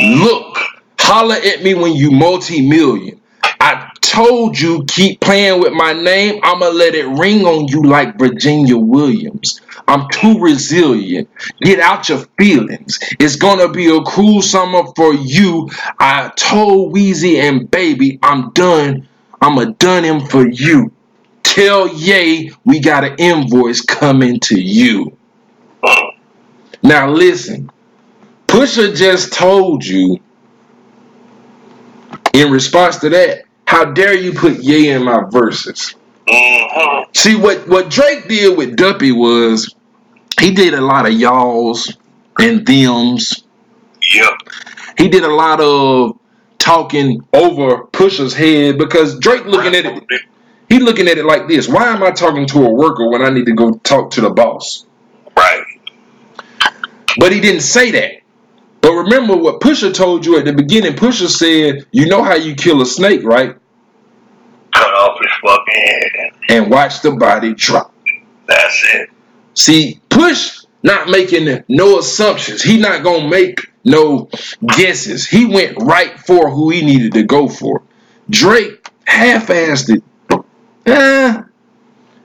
Look, 0.00 0.58
holler 0.98 1.36
at 1.36 1.62
me 1.62 1.74
when 1.76 1.94
you 1.94 2.10
multi-million. 2.10 3.20
I 3.60 3.88
told 4.00 4.58
you 4.58 4.84
keep 4.88 5.20
playing 5.20 5.60
with 5.60 5.72
my 5.72 5.92
name. 5.92 6.40
I'ma 6.42 6.66
let 6.70 6.96
it 6.96 7.06
ring 7.06 7.46
on 7.46 7.68
you 7.68 7.84
like 7.84 8.18
Virginia 8.18 8.76
Williams. 8.76 9.60
I'm 9.86 10.08
too 10.08 10.40
resilient. 10.40 11.28
Get 11.60 11.78
out 11.78 12.08
your 12.08 12.26
feelings. 12.40 12.98
It's 13.20 13.36
gonna 13.36 13.68
be 13.68 13.96
a 13.96 14.02
cruel 14.02 14.42
summer 14.42 14.82
for 14.96 15.14
you. 15.14 15.70
I 16.00 16.32
told 16.34 16.96
Weezy 16.96 17.36
and 17.36 17.70
Baby 17.70 18.18
I'm 18.24 18.50
done. 18.50 19.06
I'ma 19.40 19.66
done 19.78 20.02
him 20.02 20.26
for 20.26 20.48
you. 20.48 20.90
Tell 21.56 21.88
Ye 21.88 22.52
we 22.66 22.80
got 22.80 23.02
an 23.02 23.14
invoice 23.16 23.80
coming 23.80 24.40
to 24.40 24.60
you. 24.60 25.16
Now 26.82 27.08
listen, 27.08 27.70
Pusha 28.46 28.94
just 28.94 29.32
told 29.32 29.82
you 29.82 30.18
in 32.34 32.50
response 32.52 32.98
to 32.98 33.08
that, 33.08 33.44
how 33.66 33.86
dare 33.86 34.12
you 34.12 34.34
put 34.34 34.58
Ye 34.58 34.90
in 34.90 35.04
my 35.04 35.22
verses? 35.30 35.94
Mm-hmm. 36.28 37.10
See 37.14 37.36
what 37.36 37.66
what 37.66 37.88
Drake 37.88 38.28
did 38.28 38.58
with 38.58 38.76
Duppy 38.76 39.12
was 39.12 39.74
he 40.38 40.52
did 40.52 40.74
a 40.74 40.82
lot 40.82 41.06
of 41.06 41.14
y'alls 41.14 41.96
and 42.38 42.66
thems. 42.66 43.44
Yep. 44.12 44.30
He 44.98 45.08
did 45.08 45.24
a 45.24 45.34
lot 45.34 45.62
of 45.62 46.18
talking 46.58 47.26
over 47.32 47.86
Pusha's 47.86 48.34
head 48.34 48.76
because 48.76 49.18
Drake 49.18 49.46
looking 49.46 49.74
at 49.74 49.86
it 49.86 50.22
he 50.68 50.78
looking 50.80 51.08
at 51.08 51.18
it 51.18 51.24
like 51.24 51.48
this. 51.48 51.68
Why 51.68 51.88
am 51.88 52.02
I 52.02 52.10
talking 52.10 52.46
to 52.48 52.64
a 52.64 52.70
worker 52.70 53.08
when 53.08 53.22
I 53.22 53.30
need 53.30 53.46
to 53.46 53.54
go 53.54 53.72
talk 53.72 54.10
to 54.12 54.20
the 54.20 54.30
boss? 54.30 54.86
Right. 55.36 55.64
But 57.18 57.32
he 57.32 57.40
didn't 57.40 57.62
say 57.62 57.90
that. 57.92 58.22
But 58.80 58.92
remember 58.92 59.36
what 59.36 59.60
Pusha 59.60 59.92
told 59.92 60.26
you 60.26 60.38
at 60.38 60.44
the 60.44 60.52
beginning. 60.52 60.94
Pusha 60.94 61.28
said, 61.28 61.86
"You 61.90 62.06
know 62.06 62.22
how 62.22 62.34
you 62.34 62.54
kill 62.54 62.82
a 62.82 62.86
snake, 62.86 63.22
right? 63.24 63.56
Cut 64.72 64.94
off 64.94 65.18
his 65.20 65.32
fucking 65.42 65.74
head. 65.74 66.32
And 66.50 66.70
watch 66.70 67.00
the 67.00 67.12
body 67.12 67.54
drop." 67.54 67.92
That's 68.46 68.84
it. 68.94 69.10
See, 69.54 70.00
Push 70.08 70.60
not 70.82 71.08
making 71.08 71.64
no 71.68 71.98
assumptions. 71.98 72.62
He 72.62 72.78
not 72.78 73.02
gonna 73.02 73.28
make 73.28 73.60
no 73.84 74.28
guesses. 74.76 75.26
He 75.26 75.44
went 75.44 75.82
right 75.82 76.18
for 76.20 76.50
who 76.50 76.70
he 76.70 76.82
needed 76.82 77.14
to 77.14 77.22
go 77.22 77.48
for. 77.48 77.82
Drake 78.30 78.88
half-assed 79.04 79.96
it. 79.96 80.02
Eh. 80.86 81.42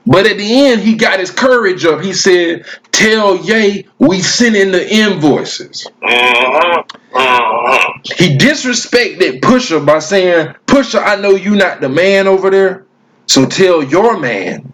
But 0.04 0.26
at 0.26 0.36
the 0.36 0.66
end, 0.66 0.80
he 0.80 0.96
got 0.96 1.20
his 1.20 1.30
courage 1.30 1.84
up. 1.84 2.02
He 2.02 2.12
said, 2.12 2.66
"Tell 2.90 3.36
Ye 3.36 3.86
we 3.98 4.20
send 4.20 4.56
in 4.56 4.72
the 4.72 4.92
invoices." 4.92 5.86
Mm-hmm. 6.02 7.16
Mm-hmm. 7.16 8.00
He 8.16 8.36
disrespected 8.36 9.40
Pusha 9.40 9.86
by 9.86 10.00
saying, 10.00 10.56
"Pusha, 10.66 11.02
I 11.04 11.16
know 11.16 11.30
you 11.30 11.54
not 11.54 11.80
the 11.80 11.88
man 11.88 12.26
over 12.26 12.50
there, 12.50 12.84
so 13.26 13.46
tell 13.46 13.82
your 13.82 14.18
man 14.18 14.72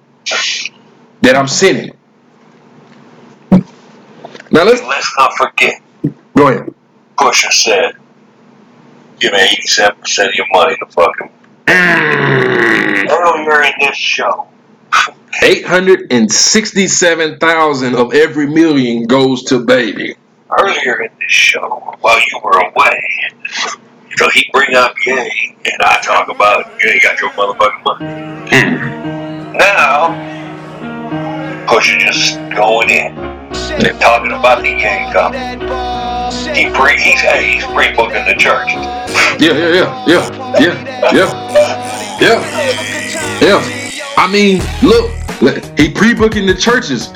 that 1.21 1.37
I'm 1.37 1.49
sending." 1.49 1.91
it." 1.91 1.99
Now 4.51 4.65
let's 4.65 4.83
Let's 4.83 5.15
not 5.19 5.33
forget, 5.35 5.83
go 6.35 6.49
ahead. 6.49 6.75
Pusha 7.19 7.53
said, 7.53 7.93
give 9.21 9.33
me 9.33 9.39
87% 9.39 10.29
of 10.29 10.35
your 10.35 10.47
money 10.53 10.77
to 10.79 10.87
fucking. 10.87 11.31
Earlier 13.11 13.63
in 13.65 13.73
this 13.81 13.97
show, 13.97 14.47
Eight 15.43 15.65
hundred 15.65 16.11
and 16.11 16.31
sixty-seven 16.33 17.39
thousand 17.39 17.95
of 17.95 18.13
every 18.15 18.47
million 18.47 19.07
goes 19.07 19.45
to 19.45 19.65
baby. 19.65 20.17
earlier 20.59 21.03
in 21.03 21.11
this 21.21 21.31
show, 21.31 21.95
while 22.01 22.19
you 22.19 22.41
were 22.43 22.59
away, 22.59 23.03
so 24.17 24.29
he 24.31 24.49
bring 24.53 24.75
up 24.75 24.95
Ye, 25.07 25.55
and 25.65 25.81
I 25.83 26.01
talk 26.03 26.29
about, 26.29 26.73
yeah, 26.83 26.95
you 26.95 27.01
got 27.01 27.21
your 27.21 27.31
motherfucking 27.31 27.85
money. 27.85 28.07
Hmm. 28.51 29.53
Now, 29.59 30.15
Pusha 31.69 31.99
just 32.01 32.37
going 32.57 32.91
in 32.91 33.38
and 33.87 34.01
talking 34.01 34.33
about 34.33 34.63
the 34.63 34.69
Ye 34.71 35.13
cup. 35.13 35.33
Uh, 35.35 36.55
he 36.55 36.71
pre, 36.71 36.93
he's, 37.01 37.21
hey, 37.21 37.55
he's 37.55 37.65
pre-booking 37.67 38.25
the 38.27 38.35
church. 38.39 38.69
Yeah, 39.41 39.53
yeah, 39.53 40.05
yeah, 40.07 40.07
yeah, 40.07 41.13
yeah, 41.13 41.13
yeah, 41.13 42.19
yeah, 42.21 43.41
yeah. 43.41 44.15
I 44.17 44.27
mean, 44.31 44.61
look, 44.83 45.11
he 45.79 45.91
pre-booking 45.91 46.47
the 46.47 46.55
churches, 46.55 47.13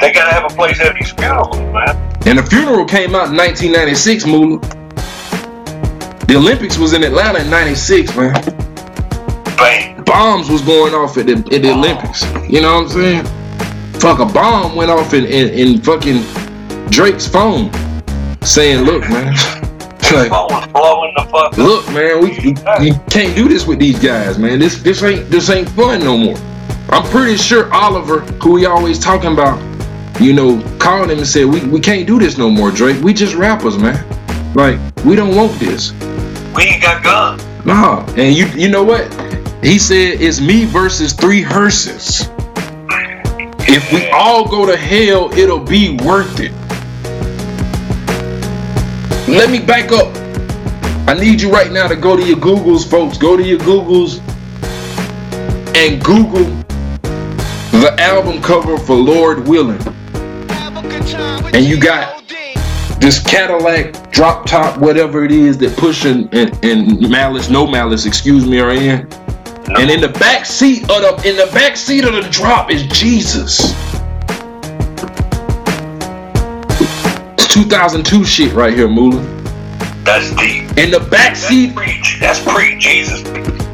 They 0.00 0.12
gotta 0.12 0.32
have 0.34 0.44
a 0.44 0.54
place 0.54 0.80
at 0.80 0.94
these 0.96 1.12
funerals, 1.12 1.56
man. 1.56 1.96
and 2.26 2.38
the 2.38 2.42
funeral 2.42 2.84
came 2.84 3.14
out 3.14 3.28
in 3.30 3.36
1996. 3.36 4.26
Moolah. 4.26 4.58
The 6.26 6.36
Olympics 6.36 6.78
was 6.78 6.94
in 6.94 7.04
Atlanta 7.04 7.40
in 7.40 7.50
'96, 7.50 8.16
man. 8.16 8.32
Bang. 9.56 10.02
bombs 10.04 10.48
was 10.50 10.62
going 10.62 10.94
off 10.94 11.16
at 11.18 11.26
the, 11.26 11.34
at 11.34 11.62
the 11.62 11.70
Olympics. 11.70 12.24
You 12.50 12.60
know 12.62 12.74
what 12.74 12.82
I'm 12.84 12.88
saying? 12.88 13.26
Fuck, 14.00 14.18
a 14.18 14.26
bomb 14.26 14.76
went 14.76 14.90
off 14.90 15.14
in, 15.14 15.24
in, 15.24 15.48
in 15.50 15.80
fucking 15.80 16.22
Drake's 16.90 17.26
phone 17.26 17.70
saying, 18.42 18.84
look, 18.84 19.02
man. 19.02 19.32
like, 20.12 20.30
Phone 20.30 20.48
was 20.48 20.66
blowing 20.68 21.14
the 21.16 21.24
fuck 21.24 21.52
up. 21.52 21.56
look, 21.56 21.86
man, 21.92 22.20
we, 22.20 22.30
we, 22.40 22.86
you 22.86 22.94
can't 23.08 23.34
do 23.34 23.48
this 23.48 23.66
with 23.66 23.78
these 23.78 23.98
guys, 23.98 24.38
man. 24.38 24.58
This 24.58 24.82
this 24.82 25.02
ain't 25.02 25.30
this 25.30 25.48
ain't 25.50 25.68
fun 25.70 26.00
no 26.00 26.18
more. 26.18 26.36
I'm 26.90 27.02
pretty 27.10 27.36
sure 27.36 27.72
Oliver, 27.72 28.20
who 28.20 28.52
we 28.52 28.66
always 28.66 28.98
talking 28.98 29.32
about, 29.32 29.58
you 30.20 30.32
know, 30.32 30.62
called 30.78 31.10
him 31.10 31.18
and 31.18 31.26
said, 31.26 31.46
we, 31.46 31.64
we 31.66 31.80
can't 31.80 32.06
do 32.06 32.18
this 32.18 32.36
no 32.36 32.50
more, 32.50 32.70
Drake. 32.70 33.02
We 33.02 33.14
just 33.14 33.34
rappers, 33.34 33.78
man. 33.78 34.04
Like, 34.54 34.78
we 35.04 35.16
don't 35.16 35.34
want 35.34 35.52
this. 35.58 35.92
We 36.54 36.64
ain't 36.64 36.82
got 36.82 37.02
guns. 37.02 37.44
Nah, 37.64 38.04
and 38.16 38.36
you 38.36 38.46
you 38.48 38.68
know 38.68 38.84
what? 38.84 39.12
He 39.64 39.78
said 39.78 40.20
it's 40.20 40.40
me 40.40 40.66
versus 40.66 41.14
three 41.14 41.40
hearses. 41.40 42.28
If 43.66 43.92
we 43.92 44.08
all 44.10 44.48
go 44.48 44.66
to 44.66 44.76
hell, 44.76 45.32
it'll 45.32 45.58
be 45.58 45.96
worth 46.04 46.40
it. 46.40 46.52
Let 49.28 49.50
me 49.50 49.58
back 49.58 49.90
up. 49.90 50.14
I 51.08 51.14
need 51.14 51.40
you 51.40 51.50
right 51.50 51.72
now 51.72 51.88
to 51.88 51.96
go 51.96 52.16
to 52.16 52.22
your 52.22 52.36
Googles, 52.36 52.88
folks. 52.88 53.18
Go 53.18 53.36
to 53.36 53.42
your 53.42 53.58
Googles 53.60 54.20
and 55.76 56.02
Google 56.04 56.44
the 57.80 57.94
album 57.98 58.40
cover 58.40 58.78
for 58.78 58.94
Lord 58.94 59.46
Willing. 59.48 59.80
And 61.52 61.64
you 61.64 61.78
got 61.78 62.22
This 63.00 63.22
Cadillac 63.22 64.10
drop 64.10 64.46
top, 64.46 64.78
whatever 64.78 65.24
it 65.24 65.32
is 65.32 65.58
that 65.58 65.72
Pusha 65.72 66.28
and, 66.32 66.64
and 66.64 67.10
malice, 67.10 67.50
no 67.50 67.66
malice, 67.66 68.06
excuse 68.06 68.46
me, 68.46 68.60
are 68.60 68.70
in. 68.70 69.08
And 69.66 69.90
in 69.90 70.00
the 70.00 70.08
back 70.08 70.44
seat 70.44 70.82
of 70.82 70.88
the 70.88 71.28
in 71.28 71.36
the 71.36 71.50
back 71.52 71.76
seat 71.76 72.04
of 72.04 72.12
the 72.12 72.28
drop 72.30 72.70
is 72.70 72.86
Jesus. 72.86 73.72
It's 77.34 77.48
2002 77.52 78.24
shit 78.24 78.52
right 78.52 78.74
here, 78.74 78.88
Moolah. 78.88 79.22
That's 80.04 80.30
deep. 80.36 80.76
In 80.76 80.90
the 80.90 81.00
back 81.00 81.32
That's 81.32 81.40
seat, 81.40 81.74
pre. 81.74 82.00
That's 82.20 82.42
pre 82.44 82.78
Jesus. 82.78 83.20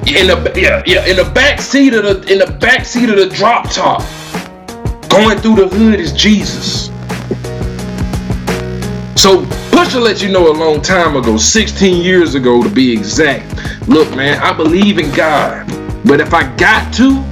in 0.06 0.28
the 0.28 0.52
yeah 0.56 0.82
yeah 0.86 1.04
in 1.06 1.16
the 1.16 1.30
back 1.34 1.60
seat 1.60 1.92
of 1.94 2.04
the 2.04 2.32
in 2.32 2.38
the 2.38 2.50
back 2.60 2.84
seat 2.86 3.10
of 3.10 3.16
the 3.16 3.28
drop 3.28 3.68
top, 3.70 4.00
going 5.08 5.38
through 5.38 5.56
the 5.56 5.68
hood 5.68 5.98
is 5.98 6.12
Jesus. 6.12 6.86
So 9.20 9.42
Pusha 9.70 10.00
let 10.00 10.22
you 10.22 10.30
know 10.30 10.50
a 10.50 10.56
long 10.56 10.80
time 10.80 11.16
ago, 11.16 11.36
16 11.36 12.02
years 12.02 12.34
ago 12.36 12.62
to 12.62 12.70
be 12.70 12.92
exact. 12.92 13.88
Look, 13.88 14.14
man, 14.14 14.40
I 14.40 14.52
believe 14.52 14.98
in 14.98 15.10
God, 15.12 15.68
but 16.04 16.20
if 16.20 16.32
I 16.34 16.54
got 16.56 16.92
to, 16.94 17.24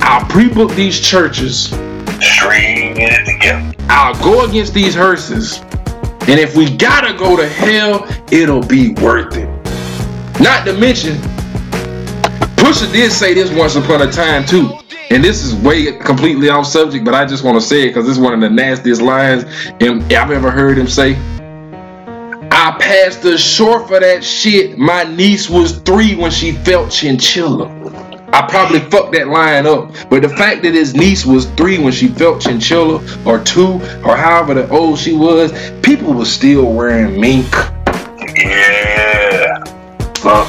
I'll 0.00 0.24
pre-book 0.26 0.72
these 0.72 1.00
churches. 1.00 1.68
Stringing 2.20 2.96
it 2.98 3.24
together. 3.26 3.72
I'll 3.88 4.14
go 4.22 4.44
against 4.44 4.74
these 4.74 4.94
hearses, 4.94 5.60
and 6.28 6.38
if 6.40 6.56
we 6.56 6.74
gotta 6.76 7.16
go 7.16 7.36
to 7.36 7.48
hell, 7.48 8.06
it'll 8.30 8.62
be 8.62 8.92
worth 8.94 9.36
it. 9.36 9.48
Not 10.40 10.64
to 10.66 10.72
mention, 10.72 11.16
Pusha 12.56 12.90
did 12.92 13.10
say 13.12 13.34
this 13.34 13.50
once 13.50 13.76
upon 13.76 14.02
a 14.02 14.10
time 14.10 14.44
too, 14.44 14.70
and 15.10 15.24
this 15.24 15.42
is 15.42 15.54
way 15.54 15.92
completely 15.98 16.48
off 16.48 16.66
subject, 16.66 17.04
but 17.04 17.14
I 17.14 17.24
just 17.24 17.44
want 17.44 17.60
to 17.60 17.66
say 17.66 17.84
it 17.84 17.88
because 17.88 18.06
this 18.06 18.16
is 18.16 18.22
one 18.22 18.34
of 18.34 18.40
the 18.40 18.50
nastiest 18.50 19.00
lines 19.00 19.44
I've 19.80 20.30
ever 20.30 20.50
heard 20.50 20.76
him 20.78 20.86
say. 20.86 21.16
I 22.60 22.72
passed 22.72 23.22
the 23.22 23.38
shore 23.38 23.86
for 23.86 24.00
that 24.00 24.24
shit. 24.24 24.76
My 24.76 25.04
niece 25.04 25.48
was 25.48 25.78
three 25.78 26.16
when 26.16 26.32
she 26.32 26.50
felt 26.50 26.90
chinchilla. 26.90 27.68
I 28.32 28.48
probably 28.48 28.80
fucked 28.80 29.12
that 29.12 29.28
line 29.28 29.64
up, 29.64 29.94
but 30.10 30.22
the 30.22 30.28
fact 30.28 30.64
that 30.64 30.74
his 30.74 30.92
niece 30.92 31.24
was 31.24 31.46
three 31.52 31.78
when 31.78 31.92
she 31.92 32.08
felt 32.08 32.40
chinchilla, 32.40 33.00
or 33.24 33.38
two, 33.44 33.74
or 34.04 34.16
however 34.16 34.54
the 34.54 34.68
old 34.70 34.98
she 34.98 35.14
was, 35.14 35.52
people 35.82 36.12
were 36.12 36.24
still 36.24 36.72
wearing 36.72 37.20
mink. 37.20 37.46
Yeah. 38.34 39.62
Uh, 40.24 40.44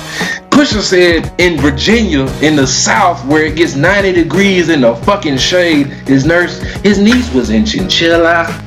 Pusha 0.49 0.81
said 0.81 1.31
in 1.40 1.60
Virginia, 1.60 2.22
in 2.41 2.56
the 2.56 2.65
South, 2.65 3.23
where 3.27 3.45
it 3.45 3.56
gets 3.56 3.76
90 3.76 4.14
degrees 4.14 4.69
in 4.69 4.81
the 4.81 4.95
fucking 4.95 5.38
shade, 5.38 5.86
his 6.07 6.26
nurse, 6.26 6.60
his 6.81 6.98
niece 6.98 7.31
was 7.36 7.52
in 7.52 7.65
Chinchilla. 7.65 8.65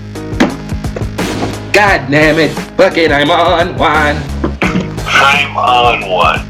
God 1.72 2.10
damn 2.10 2.38
it, 2.38 2.50
fuck 2.76 2.96
it, 2.98 3.10
I'm 3.10 3.30
on 3.30 3.76
one. 3.78 4.16
I'm 5.04 5.56
on 5.56 6.08
one. 6.08 6.48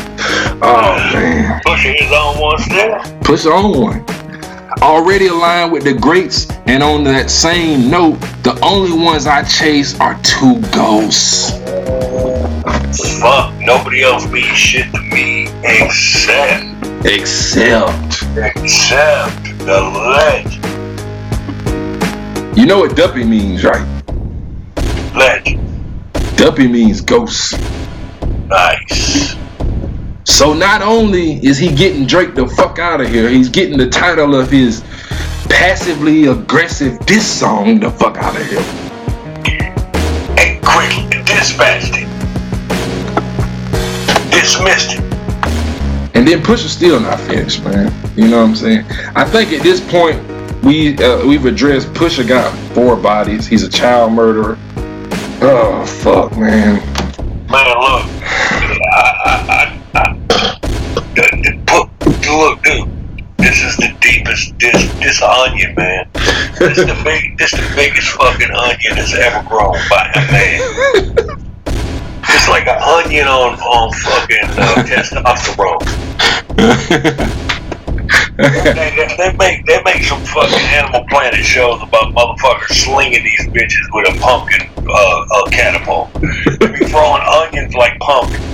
Oh 0.60 0.96
man, 1.14 1.60
Pusha 1.64 1.94
is 1.94 2.10
on 2.12 2.38
one 2.40 2.58
still. 2.58 3.20
push 3.22 3.46
on 3.46 3.80
one. 3.80 4.04
Already 4.82 5.28
aligned 5.28 5.72
with 5.72 5.84
the 5.84 5.94
greats, 5.94 6.48
and 6.66 6.82
on 6.82 7.04
that 7.04 7.30
same 7.30 7.88
note, 7.88 8.20
the 8.42 8.58
only 8.62 8.92
ones 8.92 9.26
I 9.26 9.44
chase 9.44 9.98
are 10.00 10.20
two 10.22 10.60
ghosts. 10.72 11.52
Fuck, 13.20 13.54
nobody 13.60 14.02
else 14.02 14.26
means 14.28 14.46
shit 14.58 14.92
to 14.92 15.00
me 15.00 15.46
except, 15.62 17.06
Except, 17.06 18.24
except 18.36 19.42
the 19.60 19.80
legend. 19.80 20.57
You 22.58 22.66
know 22.66 22.80
what 22.80 22.96
Duppy 22.96 23.22
means, 23.22 23.62
right? 23.62 23.86
Legend. 25.14 25.60
Duppy 26.36 26.66
means 26.66 27.00
ghost. 27.00 27.56
Nice. 28.48 29.36
So 30.24 30.52
not 30.54 30.82
only 30.82 31.34
is 31.46 31.56
he 31.56 31.72
getting 31.72 32.04
Drake 32.04 32.34
the 32.34 32.48
fuck 32.48 32.80
out 32.80 33.00
of 33.00 33.10
here, 33.10 33.28
he's 33.28 33.48
getting 33.48 33.78
the 33.78 33.88
title 33.88 34.34
of 34.34 34.50
his 34.50 34.80
passively 35.48 36.26
aggressive 36.26 36.98
diss 37.06 37.24
song 37.24 37.78
the 37.78 37.92
fuck 37.92 38.16
out 38.16 38.34
of 38.34 38.44
here. 38.48 38.58
And 40.36 40.60
quickly 40.64 41.22
dispatched 41.22 41.94
it. 41.94 42.08
Dismissed 44.32 44.98
it. 44.98 46.16
And 46.16 46.26
then 46.26 46.42
Pusha 46.42 46.66
still 46.66 46.98
not 46.98 47.20
finished, 47.20 47.62
man. 47.62 47.94
You 48.16 48.26
know 48.26 48.38
what 48.38 48.48
I'm 48.48 48.56
saying? 48.56 48.84
I 49.14 49.24
think 49.24 49.52
at 49.52 49.62
this 49.62 49.80
point 49.80 50.20
we 50.62 50.96
uh, 50.98 51.26
we've 51.26 51.44
addressed 51.44 51.88
Pusha 51.94 52.26
got 52.26 52.52
four 52.74 52.96
bodies. 52.96 53.46
He's 53.46 53.62
a 53.62 53.68
child 53.68 54.12
murderer. 54.12 54.58
Oh 55.40 55.84
fuck, 55.86 56.36
man. 56.36 56.76
Man, 57.48 57.66
look. 57.66 58.04
I, 58.90 59.02
I, 59.24 59.80
I, 59.94 60.12
look, 62.36 62.62
dude. 62.62 62.88
This 63.38 63.62
is 63.62 63.76
the 63.76 63.96
deepest. 64.00 64.58
This, 64.58 64.92
this 64.94 65.22
onion, 65.22 65.74
man. 65.76 66.08
This 66.58 66.76
the 66.76 67.00
big. 67.04 67.38
This 67.38 67.52
the 67.52 67.72
biggest 67.74 68.08
fucking 68.10 68.50
onion 68.50 68.96
that's 68.96 69.14
ever 69.14 69.42
grown 69.48 69.76
by 69.88 70.10
a 70.14 70.20
man. 70.32 70.60
It's 72.30 72.48
like 72.48 72.66
an 72.66 72.82
onion 72.82 73.26
on 73.26 73.58
on 73.60 73.92
fucking 73.92 74.50
uh, 74.58 74.84
testosterone. 74.84 75.86
They, 78.38 79.16
they, 79.16 79.36
make 79.36 79.66
they 79.66 79.82
make 79.82 80.04
some 80.04 80.24
fucking 80.24 80.54
Animal 80.54 81.04
Planet 81.08 81.44
shows 81.44 81.82
about 81.82 82.14
motherfuckers 82.14 82.68
slinging 82.68 83.24
these 83.24 83.46
bitches 83.48 83.84
with 83.92 84.14
a 84.14 84.20
pumpkin 84.20 84.68
uh, 84.88 85.26
uh, 85.34 85.50
catapult. 85.50 86.14
They 86.14 86.68
be 86.68 86.84
throwing 86.86 87.22
onions 87.22 87.74
like 87.74 87.98
pumpkins. 87.98 88.44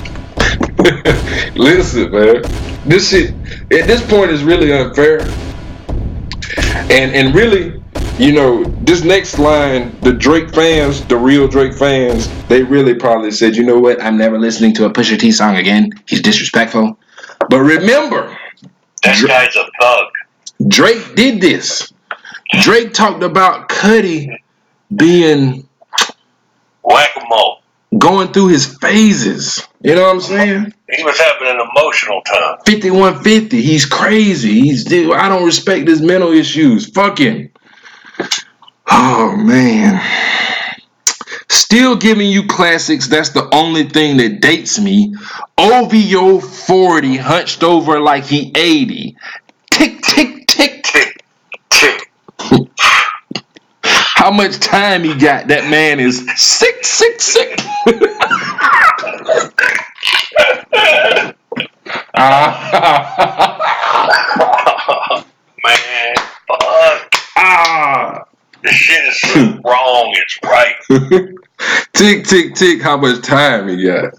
Listen, 1.55 2.11
man. 2.11 2.43
This 2.87 3.11
shit 3.11 3.35
at 3.71 3.87
this 3.87 4.07
point 4.09 4.31
is 4.31 4.43
really 4.43 4.73
unfair. 4.73 5.21
And 6.91 7.15
and 7.15 7.35
really, 7.35 7.83
you 8.19 8.33
know, 8.33 8.65
this 8.65 9.05
next 9.05 9.39
line, 9.39 9.95
the 10.01 10.15
Drake 10.15 10.55
fans, 10.55 11.05
the 11.05 11.17
real 11.19 11.47
Drake 11.47 11.75
fans, 11.75 12.31
they 12.47 12.63
really 12.63 12.95
probably 12.95 13.31
said, 13.31 13.55
you 13.55 13.65
know 13.65 13.79
what, 13.79 14.03
I'm 14.03 14.17
never 14.17 14.39
listening 14.39 14.73
to 14.77 14.87
a 14.87 14.91
Pusha 14.91 15.19
T 15.19 15.31
song 15.31 15.57
again. 15.57 15.91
He's 16.07 16.23
disrespectful. 16.23 16.99
But 17.51 17.61
remember, 17.61 18.34
That 19.05 19.17
Dr- 19.19 19.29
guy's 19.29 19.57
a 19.57 19.67
thug. 19.81 20.07
Drake 20.69 21.15
did 21.17 21.41
this. 21.41 21.93
Drake 22.61 22.93
talked 22.93 23.23
about 23.23 23.69
Cudi 23.69 24.39
being 24.95 25.69
Whack 26.83 27.11
a 27.17 27.25
mole. 27.29 27.59
going 27.99 28.33
through 28.33 28.49
his 28.49 28.67
phases. 28.79 29.67
You 29.83 29.95
know 29.95 30.03
what 30.03 30.15
I'm 30.15 30.21
saying? 30.21 30.75
He 30.91 31.03
was 31.05 31.19
having 31.19 31.49
an 31.49 31.61
emotional 31.77 32.23
time. 32.23 32.59
5150. 32.67 33.63
He's 33.63 33.87
crazy. 33.87 34.61
He's 34.61 34.87
I 34.93 35.29
don't 35.29 35.45
respect 35.47 35.89
his 35.89 36.01
mental 36.03 36.33
issues. 36.33 36.91
Fuck 36.91 37.19
him. 37.19 37.51
Oh 38.91 39.37
man. 39.37 40.01
Still 41.49 41.97
giving 41.97 42.29
you 42.31 42.47
classics. 42.47 43.09
That's 43.09 43.31
the 43.31 43.49
only 43.55 43.85
thing 43.85 44.17
that 44.19 44.41
dates 44.41 44.79
me. 44.81 45.15
OVO 45.59 46.41
40 46.41 47.17
hunched 47.17 47.63
over 47.63 48.01
like 48.01 48.25
he 48.25 48.53
80. 48.55 49.17
Tick 49.71 50.01
tick 50.03 50.47
tick. 50.47 50.83
Tick, 50.85 51.23
tick. 51.71 52.11
How 53.85 54.31
much 54.31 54.59
time 54.59 55.05
he 55.05 55.15
got? 55.15 55.49
That 55.49 55.69
man 55.69 56.01
is 56.01 56.27
sick, 56.37 56.85
sick, 56.85 57.21
sick. 57.21 57.61
ah, 62.15 63.61
Man. 65.65 66.24
This 68.65 68.75
shit 68.75 69.05
is 69.07 69.21
so 69.21 69.41
wrong. 69.65 70.17
It's 70.17 70.39
right. 70.43 70.75
tick, 71.93 72.25
tick, 72.25 72.55
tick. 72.55 72.83
How 72.83 72.97
much 72.97 73.23
time 73.23 73.69
he 73.69 73.85
got? 73.85 74.15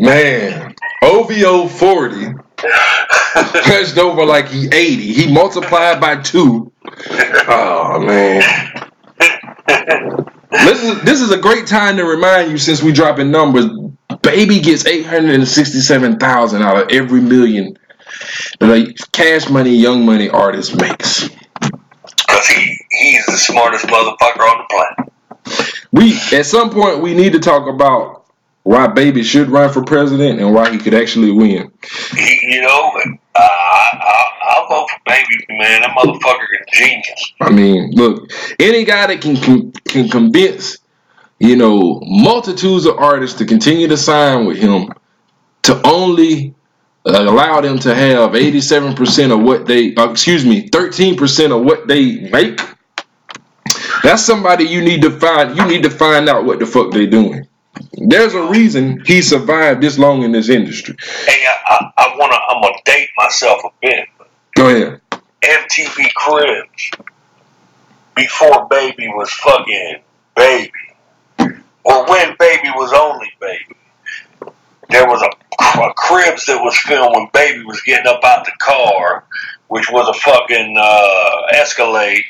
Man, 0.00 0.74
OVO 1.02 1.68
40 1.68 2.26
punched 3.64 3.98
over 3.98 4.24
like 4.24 4.48
he 4.48 4.68
80. 4.72 5.12
He 5.12 5.32
multiplied 5.32 6.00
by 6.00 6.16
two. 6.22 6.72
Oh, 7.48 8.00
man. 8.00 8.42
This 10.50 10.84
is, 10.84 11.02
this 11.02 11.20
is 11.20 11.32
a 11.32 11.38
great 11.38 11.66
time 11.66 11.96
to 11.96 12.04
remind 12.04 12.50
you 12.50 12.58
since 12.58 12.82
we 12.82 12.92
dropping 12.92 13.30
numbers. 13.30 13.66
Baby 14.22 14.60
gets 14.60 14.86
867,000 14.86 16.62
out 16.62 16.76
of 16.76 16.88
every 16.90 17.20
million 17.20 17.76
like 18.60 18.96
cash 19.12 19.48
money 19.48 19.74
young 19.76 20.06
money 20.06 20.28
artist 20.28 20.76
makes. 20.76 21.28
Because 21.60 22.46
he, 22.48 22.78
he's 22.90 23.24
the 23.26 23.36
smartest 23.36 23.86
motherfucker 23.86 24.40
on 24.40 24.58
the 24.58 24.66
planet. 24.70 25.12
We 25.92 26.18
at 26.36 26.46
some 26.46 26.70
point 26.70 27.00
we 27.00 27.14
need 27.14 27.32
to 27.32 27.40
talk 27.40 27.68
about 27.68 28.26
why 28.62 28.86
Baby 28.88 29.22
should 29.22 29.48
run 29.48 29.72
for 29.72 29.82
president 29.82 30.40
and 30.40 30.54
why 30.54 30.70
he 30.70 30.78
could 30.78 30.94
actually 30.94 31.32
win. 31.32 31.72
He, 32.14 32.38
you 32.42 32.60
know, 32.60 32.92
uh, 33.34 33.40
I, 33.40 33.90
I, 33.94 34.24
I'll 34.50 34.68
vote 34.68 34.90
for 34.90 35.00
Baby, 35.06 35.58
man. 35.58 35.80
That 35.82 35.96
motherfucker 35.96 36.46
is 36.60 36.66
genius. 36.72 37.32
I 37.40 37.50
mean, 37.50 37.90
look, 37.92 38.30
any 38.58 38.84
guy 38.84 39.06
that 39.06 39.20
can 39.20 39.36
can, 39.36 39.72
can 39.88 40.08
convince 40.08 40.78
you 41.38 41.56
know 41.56 42.00
multitudes 42.04 42.86
of 42.86 42.98
artists 42.98 43.38
to 43.38 43.46
continue 43.46 43.88
to 43.88 43.96
sign 43.96 44.46
with 44.46 44.58
him 44.58 44.92
to 45.62 45.80
only 45.86 46.54
uh, 47.06 47.22
allow 47.22 47.60
them 47.60 47.78
to 47.78 47.94
have 47.94 48.32
87% 48.32 49.32
of 49.32 49.40
what 49.40 49.66
they 49.66 49.94
uh, 49.94 50.10
excuse 50.10 50.44
me 50.44 50.68
13% 50.68 51.56
of 51.56 51.64
what 51.64 51.88
they 51.88 52.28
make 52.30 52.60
that's 54.02 54.22
somebody 54.22 54.64
you 54.64 54.82
need 54.82 55.02
to 55.02 55.10
find 55.10 55.56
you 55.56 55.64
need 55.66 55.82
to 55.82 55.90
find 55.90 56.28
out 56.28 56.44
what 56.44 56.58
the 56.58 56.66
fuck 56.66 56.90
they're 56.92 57.06
doing 57.06 57.46
there's 57.94 58.34
a 58.34 58.42
reason 58.46 59.02
he 59.06 59.22
survived 59.22 59.80
this 59.82 59.98
long 59.98 60.22
in 60.22 60.32
this 60.32 60.48
industry 60.48 60.94
Hey, 61.26 61.44
I, 61.46 61.56
I, 61.66 61.92
I 61.96 62.16
wanna, 62.18 62.36
I'm 62.48 62.60
gonna 62.62 62.74
date 62.84 63.08
myself 63.16 63.62
a 63.64 63.68
bit. 63.80 64.08
go 64.54 64.68
ahead 64.68 65.00
MTV 65.42 66.12
Cribs 66.14 66.90
before 68.14 68.66
Baby 68.68 69.08
was 69.08 69.30
fucking 69.32 70.00
Baby, 70.36 70.70
or 71.84 72.06
when 72.06 72.36
Baby 72.38 72.68
was 72.74 72.92
only 72.92 73.30
Baby. 73.40 73.76
There 74.90 75.06
was 75.06 75.22
a, 75.22 75.80
a 75.80 75.94
Cribs 75.94 76.44
that 76.46 76.62
was 76.62 76.76
filmed 76.76 77.14
when 77.14 77.28
Baby 77.32 77.64
was 77.64 77.80
getting 77.82 78.06
up 78.06 78.22
out 78.24 78.44
the 78.44 78.52
car, 78.58 79.24
which 79.68 79.90
was 79.90 80.08
a 80.08 80.20
fucking 80.20 80.76
uh, 80.78 81.46
Escalade, 81.52 82.24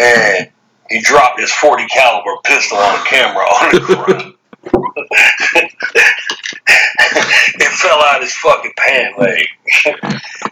and 0.00 0.48
he 0.88 1.00
dropped 1.00 1.40
his 1.40 1.52
40 1.52 1.86
caliber 1.86 2.36
pistol 2.44 2.78
on 2.78 2.98
the 2.98 3.04
camera 3.06 3.44
on 3.44 3.74
the 3.74 3.80
front. 4.04 4.34
it 6.66 7.72
fell 7.78 8.02
out 8.02 8.20
his 8.20 8.34
fucking 8.34 8.72
pant 8.76 9.18
leg. 9.18 9.46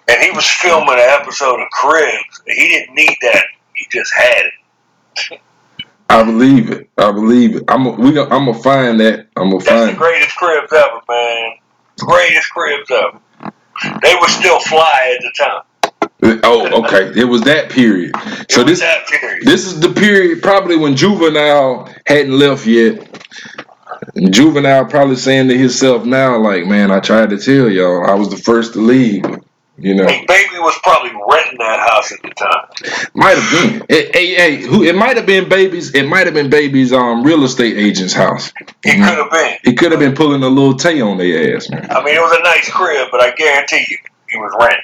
and 0.09 0.23
he 0.23 0.31
was 0.31 0.47
filming 0.47 0.95
an 0.95 1.21
episode 1.21 1.61
of 1.61 1.69
Cribs. 1.71 2.43
He 2.47 2.69
didn't 2.69 2.95
need 2.95 3.17
that. 3.23 3.45
He 3.75 3.87
just 3.91 4.13
had 4.15 4.47
it. 4.47 5.41
I 6.09 6.23
believe 6.23 6.71
it. 6.71 6.89
I 6.97 7.11
believe 7.11 7.57
it. 7.57 7.65
I'm 7.69 7.87
a, 7.87 7.91
we. 7.91 8.13
Gonna, 8.13 8.35
I'm 8.35 8.47
gonna 8.47 8.55
find 8.55 9.01
that. 9.01 9.29
I'm 9.37 9.51
gonna 9.51 9.65
find 9.65 9.81
That's 9.81 9.93
the 9.93 9.99
greatest 9.99 10.37
Cribs 10.37 10.73
ever, 10.73 11.01
man. 11.09 11.57
Greatest 11.99 12.51
Cribs 12.51 12.91
ever. 12.91 13.21
They 14.03 14.15
were 14.15 14.29
still 14.29 14.61
fly 14.61 15.17
at 15.17 15.23
the 15.23 15.33
time. 15.37 15.63
Oh, 16.23 16.85
okay. 16.85 17.19
It 17.21 17.25
was 17.25 17.43
that 17.43 17.71
period. 17.71 18.13
So 18.51 18.63
it 18.63 18.65
was 18.65 18.65
this 18.65 18.81
that 18.81 19.07
period. 19.07 19.45
this 19.47 19.67
is 19.67 19.81
the 19.81 19.91
period 19.93 20.43
probably 20.43 20.77
when 20.77 20.97
Juvenile 20.97 21.93
hadn't 22.07 22.39
left 22.39 22.67
yet. 22.67 23.09
Juvenile 24.31 24.87
probably 24.87 25.17
saying 25.17 25.49
to 25.49 25.57
himself 25.59 26.05
now, 26.05 26.39
like, 26.39 26.67
man, 26.67 26.91
I 26.91 27.01
tried 27.01 27.31
to 27.31 27.39
tell 27.39 27.69
y'all, 27.69 28.07
I 28.07 28.15
was 28.15 28.31
the 28.31 28.37
first 28.37 28.73
to 28.75 28.81
leave. 28.81 29.25
You 29.79 29.95
know, 29.95 30.07
Hey, 30.07 30.25
baby 30.27 30.55
was 30.59 30.75
probably 30.83 31.11
renting 31.31 31.59
that 31.59 31.79
house 31.81 32.11
at 32.11 32.23
the 32.23 32.31
time. 32.31 33.09
might 33.15 33.37
have 33.37 33.51
been. 33.79 33.87
Hey, 33.91 34.11
hey, 34.11 34.35
hey, 34.35 34.63
who? 34.67 34.83
It 34.83 34.97
might 34.97 35.19
have 35.19 35.27
been 35.27 35.51
baby's. 35.51 35.95
It 35.95 36.05
might 36.05 36.25
have 36.27 36.33
been 36.33 36.49
baby's 36.49 36.95
um 36.95 37.23
real 37.23 37.45
estate 37.45 37.77
agent's 37.77 38.15
house. 38.15 38.55
It 38.59 38.95
could 38.95 39.19
have 39.19 39.31
been. 39.31 39.59
He 39.65 39.75
could 39.75 39.91
have 39.93 40.01
been 40.01 40.15
pulling 40.15 40.43
a 40.43 40.49
little 40.49 40.73
tay 40.75 41.03
on 41.03 41.19
their 41.19 41.55
ass, 41.55 41.69
man. 41.69 41.87
I 41.91 42.03
mean, 42.03 42.17
it 42.17 42.21
was 42.21 42.33
a 42.39 42.43
nice 42.43 42.71
crib, 42.71 43.09
but 43.11 43.21
I 43.21 43.33
guarantee 43.35 43.85
you, 43.91 43.99
he 44.31 44.39
was 44.39 44.57
renting. 44.59 44.81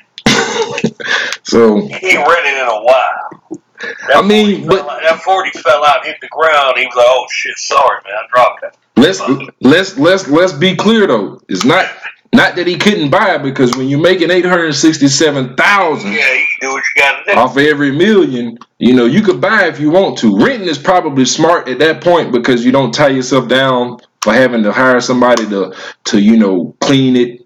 So 1.44 1.80
He 1.80 2.06
ain't 2.08 2.26
rented 2.28 2.52
in 2.54 2.66
a 2.68 2.82
while. 2.82 3.60
That 4.08 4.16
I 4.16 4.22
mean, 4.22 4.66
but- 4.66 4.80
out- 4.88 5.02
that 5.02 5.22
forty 5.22 5.50
fell 5.50 5.84
out, 5.84 6.04
hit 6.06 6.16
the 6.20 6.28
ground. 6.28 6.74
He 6.78 6.86
was 6.86 6.94
like, 6.94 7.06
"Oh 7.08 7.26
shit, 7.30 7.58
sorry, 7.58 7.98
man, 8.04 8.14
I 8.14 8.26
dropped 8.32 8.60
that." 8.62 8.76
let's 8.96 9.20
let's 9.60 9.98
let's 9.98 10.28
let's 10.28 10.52
be 10.52 10.76
clear 10.76 11.06
though. 11.08 11.40
It's 11.48 11.64
not 11.64 11.86
not 12.32 12.54
that 12.56 12.66
he 12.68 12.76
couldn't 12.78 13.10
buy 13.10 13.34
it 13.34 13.42
because 13.42 13.76
when 13.76 13.88
you're 13.88 14.00
making 14.00 14.30
eight 14.30 14.44
hundred 14.46 14.72
sixty-seven 14.74 15.56
thousand. 15.56 16.12
Yeah, 16.12 16.32
you 16.32 16.46
do 16.60 16.68
what 16.70 16.82
you 16.94 17.02
got 17.02 17.24
to 17.24 17.32
do. 17.34 17.38
off 17.38 17.56
of 17.56 17.62
every 17.64 17.90
million, 17.90 18.56
you 18.78 18.94
know, 18.94 19.04
you 19.06 19.20
could 19.22 19.40
buy 19.40 19.66
if 19.66 19.80
you 19.80 19.90
want 19.90 20.18
to. 20.18 20.38
Renting 20.38 20.68
is 20.68 20.78
probably 20.78 21.24
smart 21.24 21.68
at 21.68 21.80
that 21.80 22.02
point 22.02 22.30
because 22.32 22.64
you 22.64 22.70
don't 22.70 22.92
tie 22.94 23.08
yourself 23.08 23.48
down 23.48 23.98
for 24.22 24.32
having 24.32 24.62
to 24.62 24.72
hire 24.72 25.00
somebody 25.00 25.44
to 25.48 25.74
to 26.04 26.20
you 26.20 26.36
know 26.36 26.76
clean 26.80 27.16
it 27.16 27.41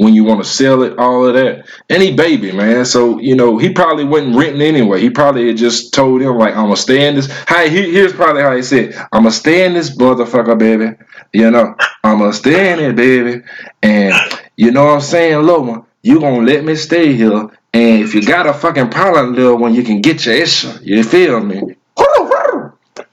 when 0.00 0.14
you 0.14 0.24
want 0.24 0.42
to 0.42 0.48
sell 0.48 0.82
it, 0.82 0.98
all 0.98 1.26
of 1.26 1.34
that. 1.34 1.66
Any 1.90 2.14
baby, 2.14 2.52
man. 2.52 2.86
So, 2.86 3.18
you 3.18 3.36
know, 3.36 3.58
he 3.58 3.70
probably 3.72 4.04
wasn't 4.04 4.34
renting 4.34 4.62
anyway. 4.62 5.00
He 5.00 5.10
probably 5.10 5.48
had 5.48 5.58
just 5.58 5.92
told 5.92 6.22
him 6.22 6.38
like, 6.38 6.56
I'ma 6.56 6.74
stay 6.74 7.06
in 7.06 7.16
this. 7.16 7.28
Hi, 7.48 7.68
he, 7.68 7.92
here's 7.92 8.14
probably 8.14 8.40
how 8.42 8.56
he 8.56 8.62
said, 8.62 8.94
I'ma 9.12 9.28
stay 9.28 9.66
in 9.66 9.74
this 9.74 9.94
motherfucker, 9.96 10.58
baby. 10.58 10.96
You 11.34 11.50
know, 11.50 11.76
I'ma 12.02 12.30
stay 12.30 12.72
in 12.72 12.80
it, 12.80 12.96
baby. 12.96 13.42
And 13.82 14.14
you 14.56 14.70
know 14.70 14.86
what 14.86 14.94
I'm 14.94 15.00
saying, 15.02 15.44
Loma, 15.44 15.84
you 16.02 16.18
gonna 16.18 16.46
let 16.46 16.64
me 16.64 16.76
stay 16.76 17.12
here. 17.12 17.50
And 17.74 18.02
if 18.02 18.14
you 18.14 18.26
got 18.26 18.46
a 18.46 18.54
fucking 18.54 18.88
problem, 18.90 19.34
little 19.34 19.58
one, 19.58 19.74
you 19.74 19.82
can 19.82 20.00
get 20.00 20.24
your 20.24 20.34
issue. 20.34 20.72
You 20.82 21.04
feel 21.04 21.40
me? 21.40 21.76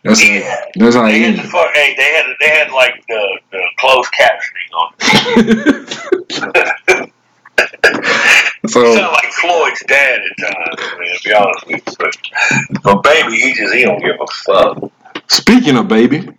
That's 0.03 0.22
Yeah. 0.24 0.56
that's 0.76 0.95
how 0.95 1.03
They 1.06 1.14
he 1.14 1.22
had 1.24 1.38
the 1.38 1.44
fuck. 1.44 1.72
Hey, 1.74 1.95
they 1.98 2.14
had 2.14 2.26
they 2.40 2.49
had 2.49 2.72
like 2.72 3.03
the, 3.07 3.40
the 3.52 3.61
closed 3.78 4.11
captioning 4.14 4.72
on. 4.74 4.94
it. 4.99 7.07
so 8.68 8.94
Sound 8.94 9.11
like 9.14 9.32
Floyd's 9.34 9.84
dad 9.88 10.19
at 10.22 10.38
times, 10.38 10.80
man. 10.99 11.15
To 11.15 11.22
be 11.24 11.34
honest 11.34 11.65
with 11.68 11.82
you, 11.88 11.94
but, 11.99 12.15
but 12.84 13.02
baby, 13.03 13.38
he 13.40 13.53
just 13.53 13.74
he 13.74 13.84
don't 13.84 13.99
give 13.99 14.15
a 14.22 14.28
fuck. 14.28 14.91
Speaking 15.28 15.76
of 15.78 15.88
baby, 15.88 16.30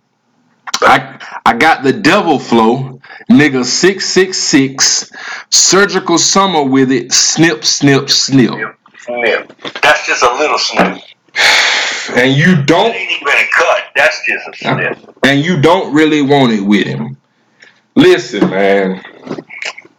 I 0.81 1.19
I 1.45 1.53
got 1.57 1.83
the 1.83 1.91
devil 1.93 2.39
flow, 2.39 3.01
nigga 3.29 3.65
six 3.65 4.05
six 4.05 4.37
six, 4.37 5.11
surgical 5.49 6.17
summer 6.17 6.63
with 6.63 6.89
it, 6.91 7.11
snip 7.11 7.63
snip 7.65 8.09
snip, 8.09 8.53
Snip. 8.99 9.51
That's 9.81 10.05
just 10.07 10.23
a 10.23 10.33
little 10.35 10.57
snip. 10.57 11.01
And 12.15 12.35
you 12.35 12.63
don't 12.63 12.93
ain't 12.93 13.11
even 13.21 13.27
a 13.27 13.47
cut. 13.55 13.83
That's 13.95 14.21
just 14.25 14.63
a 14.63 14.69
uh, 14.69 14.75
snip. 14.95 15.15
and 15.23 15.43
you 15.43 15.61
don't 15.61 15.93
really 15.93 16.21
want 16.21 16.53
it 16.53 16.61
with 16.61 16.85
him. 16.85 17.17
Listen, 17.95 18.49
man. 18.49 19.03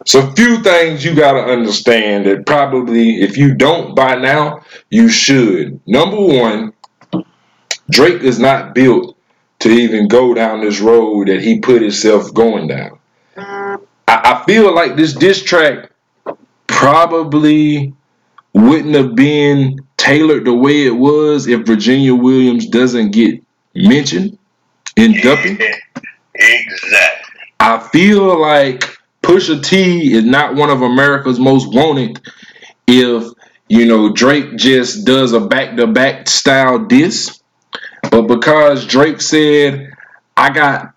It's 0.01 0.15
a 0.15 0.31
few 0.33 0.63
things 0.63 1.05
you 1.05 1.13
gotta 1.13 1.39
understand 1.39 2.25
that 2.25 2.45
probably 2.47 3.21
if 3.21 3.37
you 3.37 3.53
don't 3.53 3.95
by 3.95 4.15
now, 4.15 4.63
you 4.89 5.09
should. 5.09 5.79
Number 5.85 6.19
one, 6.19 6.73
Drake 7.89 8.23
is 8.23 8.39
not 8.39 8.73
built 8.73 9.15
to 9.59 9.69
even 9.69 10.07
go 10.07 10.33
down 10.33 10.61
this 10.61 10.79
road 10.79 11.27
that 11.27 11.41
he 11.41 11.59
put 11.59 11.83
himself 11.83 12.33
going 12.33 12.67
down. 12.67 12.97
I, 13.37 13.79
I 14.07 14.43
feel 14.45 14.73
like 14.73 14.95
this 14.95 15.13
diss 15.13 15.43
track 15.43 15.91
probably 16.65 17.93
wouldn't 18.53 18.95
have 18.95 19.13
been 19.15 19.77
tailored 20.01 20.45
the 20.45 20.53
way 20.53 20.85
it 20.85 20.95
was 20.95 21.47
if 21.47 21.65
Virginia 21.65 22.15
Williams 22.15 22.67
doesn't 22.67 23.11
get 23.11 23.41
mentioned 23.75 24.37
in 24.97 25.13
Duppy. 25.21 25.57
Exactly. 26.33 27.35
I 27.59 27.77
feel 27.89 28.39
like 28.41 28.97
Pusha 29.21 29.63
T 29.63 30.13
is 30.13 30.23
not 30.23 30.55
one 30.55 30.69
of 30.71 30.81
America's 30.81 31.39
most 31.39 31.71
wanted 31.71 32.19
if 32.87 33.31
you 33.67 33.85
know 33.85 34.11
Drake 34.11 34.55
just 34.55 35.05
does 35.05 35.33
a 35.33 35.41
back 35.41 35.75
to 35.75 35.85
back 35.87 36.27
style 36.27 36.79
diss. 36.79 37.41
But 38.09 38.23
because 38.23 38.87
Drake 38.87 39.21
said, 39.21 39.91
I 40.35 40.49
got 40.51 40.95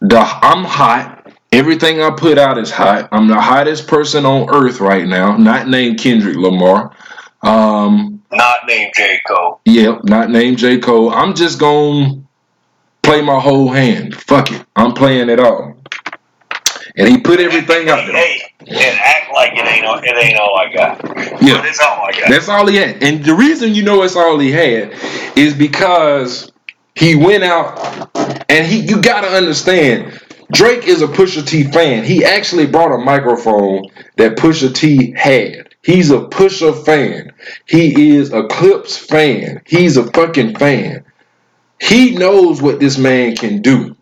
the 0.00 0.18
I'm 0.20 0.64
hot, 0.64 1.32
everything 1.52 2.02
I 2.02 2.10
put 2.10 2.36
out 2.36 2.58
is 2.58 2.70
hot. 2.70 3.08
I'm 3.12 3.28
the 3.28 3.40
hottest 3.40 3.86
person 3.86 4.26
on 4.26 4.50
earth 4.50 4.80
right 4.80 5.06
now, 5.06 5.36
not 5.36 5.68
named 5.68 5.98
Kendrick 5.98 6.36
Lamar. 6.36 6.94
Um, 7.42 8.22
Not 8.30 8.66
named 8.66 8.92
J 8.96 9.20
Cole. 9.28 9.60
Yep, 9.64 10.04
not 10.04 10.30
named 10.30 10.58
J. 10.58 10.78
Cole. 10.78 11.10
I'm 11.10 11.34
just 11.34 11.58
gonna 11.58 12.22
play 13.02 13.20
my 13.22 13.38
whole 13.40 13.68
hand. 13.68 14.14
Fuck 14.14 14.52
it. 14.52 14.64
I'm 14.76 14.92
playing 14.92 15.28
it 15.28 15.40
all. 15.40 15.76
And 16.96 17.08
he 17.08 17.18
put 17.18 17.40
everything 17.40 17.88
out 17.88 18.06
there. 18.06 18.16
Hey, 18.16 18.42
and 18.60 18.70
act 19.00 19.32
like 19.32 19.52
it 19.54 19.66
ain't 19.66 19.84
all, 19.84 19.98
it 19.98 20.14
ain't 20.24 20.38
all 20.38 20.56
I 20.56 20.72
got. 20.72 21.02
But 21.02 21.42
Yeah. 21.42 21.64
it's 21.64 21.80
all 21.80 22.02
I 22.06 22.12
got. 22.12 22.28
That's 22.28 22.48
all 22.48 22.66
he 22.66 22.76
had. 22.76 23.02
And 23.02 23.24
the 23.24 23.34
reason 23.34 23.74
you 23.74 23.82
know 23.82 24.02
it's 24.02 24.14
all 24.16 24.38
he 24.38 24.52
had 24.52 24.92
is 25.36 25.54
because 25.54 26.52
he 26.94 27.16
went 27.16 27.44
out 27.44 28.10
and 28.50 28.66
he 28.66 28.80
you 28.80 29.00
gotta 29.00 29.28
understand 29.28 30.20
Drake 30.52 30.86
is 30.86 31.00
a 31.00 31.06
Pusha 31.08 31.46
T 31.46 31.64
fan. 31.64 32.04
He 32.04 32.24
actually 32.24 32.66
brought 32.66 32.94
a 32.94 32.98
microphone 32.98 33.84
that 34.16 34.36
Pusha 34.36 34.74
T 34.74 35.12
had. 35.16 35.71
He's 35.82 36.10
a 36.10 36.20
Pusha 36.20 36.84
fan. 36.84 37.32
He 37.66 38.16
is 38.16 38.32
a 38.32 38.44
Clipse 38.44 38.96
fan. 38.96 39.62
He's 39.66 39.96
a 39.96 40.04
fucking 40.04 40.56
fan. 40.56 41.04
He 41.80 42.14
knows 42.14 42.62
what 42.62 42.78
this 42.78 42.96
man 42.96 43.34
can 43.34 43.62
do. 43.62 43.96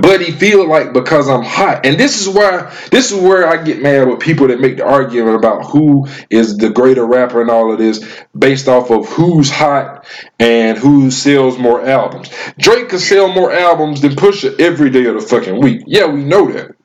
But 0.00 0.20
he 0.20 0.32
feel 0.32 0.68
like 0.68 0.92
because 0.92 1.28
I'm 1.28 1.44
hot, 1.44 1.86
and 1.86 1.96
this 1.96 2.20
is 2.20 2.28
where 2.28 2.72
this 2.90 3.12
is 3.12 3.20
where 3.20 3.46
I 3.46 3.62
get 3.62 3.80
mad 3.80 4.08
with 4.08 4.18
people 4.18 4.48
that 4.48 4.60
make 4.60 4.78
the 4.78 4.84
argument 4.84 5.36
about 5.36 5.64
who 5.66 6.08
is 6.28 6.56
the 6.56 6.70
greater 6.70 7.06
rapper 7.06 7.40
and 7.40 7.50
all 7.50 7.72
of 7.72 7.78
this 7.78 8.04
based 8.36 8.66
off 8.66 8.90
of 8.90 9.08
who's 9.08 9.48
hot 9.48 10.04
and 10.40 10.76
who 10.76 11.12
sells 11.12 11.56
more 11.56 11.86
albums. 11.86 12.30
Drake 12.58 12.88
could 12.88 13.00
sell 13.00 13.28
more 13.28 13.52
albums 13.52 14.00
than 14.00 14.12
Pusha 14.12 14.60
every 14.60 14.90
day 14.90 15.06
of 15.06 15.14
the 15.14 15.26
fucking 15.26 15.60
week. 15.60 15.82
Yeah, 15.86 16.06
we 16.06 16.24
know 16.24 16.50
that. 16.50 16.75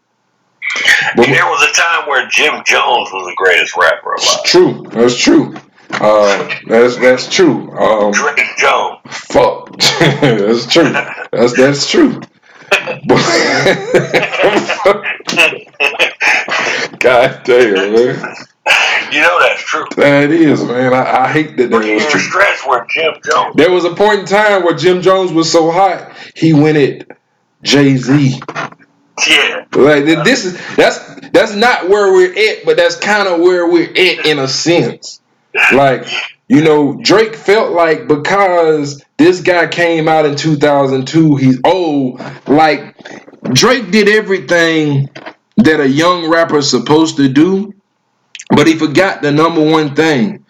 But 1.15 1.25
there 1.27 1.45
was 1.45 1.69
a 1.69 1.73
time 1.73 2.07
where 2.07 2.27
Jim 2.27 2.61
Jones 2.65 3.09
was 3.11 3.25
the 3.27 3.33
greatest 3.35 3.75
rapper 3.75 4.13
alive. 4.13 4.43
true. 4.45 4.85
That's 4.91 5.17
true. 5.17 5.55
Uh, 5.93 6.49
that's 6.67 6.95
that's 6.97 7.33
true. 7.33 7.69
Um, 7.77 8.11
Drake 8.13 8.39
Jones. 8.57 8.99
fuck. 9.07 9.77
that's 9.79 10.65
true. 10.71 10.89
That's 11.31 11.53
that's 11.57 11.89
true. 11.89 12.21
God 16.99 17.41
damn, 17.43 17.93
man. 17.93 18.35
You 19.11 19.19
know 19.19 19.39
that's 19.41 19.61
true. 19.63 19.85
That 19.97 20.31
is, 20.31 20.63
man. 20.63 20.93
I, 20.93 21.23
I 21.23 21.27
hate 21.31 21.57
that 21.57 21.69
that 21.71 21.77
was 21.77 22.05
true. 22.07 22.19
stretch 22.21 22.65
where 22.65 22.85
Jim 22.89 23.13
Jones. 23.29 23.55
There 23.55 23.71
was 23.71 23.83
a 23.83 23.93
point 23.93 24.21
in 24.21 24.25
time 24.25 24.63
where 24.63 24.75
Jim 24.75 25.01
Jones 25.01 25.33
was 25.33 25.51
so 25.51 25.69
hot, 25.71 26.13
he 26.35 26.53
went 26.53 26.77
at 26.77 27.17
Jay 27.63 27.97
Z. 27.97 28.39
Yeah. 29.27 29.65
Like 29.73 30.05
this 30.05 30.45
is 30.45 30.75
that's 30.75 30.99
that's 31.31 31.55
not 31.55 31.89
where 31.89 32.11
we're 32.11 32.33
at, 32.33 32.65
but 32.65 32.77
that's 32.77 32.97
kind 32.97 33.27
of 33.27 33.39
where 33.39 33.69
we're 33.69 33.89
at 33.89 34.25
in 34.25 34.39
a 34.39 34.47
sense. 34.47 35.21
Like 35.73 36.07
you 36.47 36.61
know, 36.61 36.99
Drake 37.01 37.35
felt 37.35 37.71
like 37.71 38.07
because 38.07 39.03
this 39.17 39.41
guy 39.41 39.67
came 39.67 40.07
out 40.07 40.25
in 40.25 40.35
2002, 40.35 41.35
he's 41.37 41.59
old. 41.63 42.21
Like 42.47 42.97
Drake 43.53 43.91
did 43.91 44.09
everything 44.09 45.09
that 45.57 45.79
a 45.79 45.87
young 45.87 46.29
rapper's 46.29 46.69
supposed 46.69 47.17
to 47.17 47.29
do, 47.29 47.73
but 48.49 48.67
he 48.67 48.75
forgot 48.77 49.21
the 49.21 49.31
number 49.31 49.63
one 49.63 49.95
thing. 49.95 50.45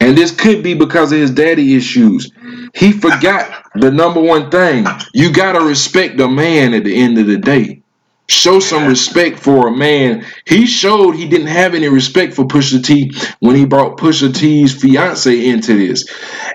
And 0.00 0.16
this 0.16 0.30
could 0.34 0.62
be 0.62 0.74
because 0.74 1.12
of 1.12 1.18
his 1.18 1.30
daddy 1.30 1.74
issues. 1.76 2.30
He 2.74 2.92
forgot 2.92 3.64
the 3.74 3.90
number 3.90 4.20
one 4.20 4.50
thing. 4.50 4.86
You 5.14 5.32
gotta 5.32 5.60
respect 5.60 6.16
the 6.16 6.28
man 6.28 6.74
at 6.74 6.84
the 6.84 6.94
end 6.96 7.18
of 7.18 7.26
the 7.26 7.38
day. 7.38 7.82
Show 8.28 8.58
some 8.58 8.88
respect 8.88 9.38
for 9.38 9.68
a 9.68 9.70
man. 9.70 10.26
He 10.44 10.66
showed 10.66 11.12
he 11.12 11.28
didn't 11.28 11.46
have 11.46 11.74
any 11.74 11.88
respect 11.88 12.34
for 12.34 12.44
Pusha 12.44 12.84
T 12.84 13.12
when 13.38 13.54
he 13.54 13.64
brought 13.64 13.98
Pusha 13.98 14.34
T's 14.34 14.74
fiance 14.74 15.48
into 15.48 15.76
this. 15.76 16.08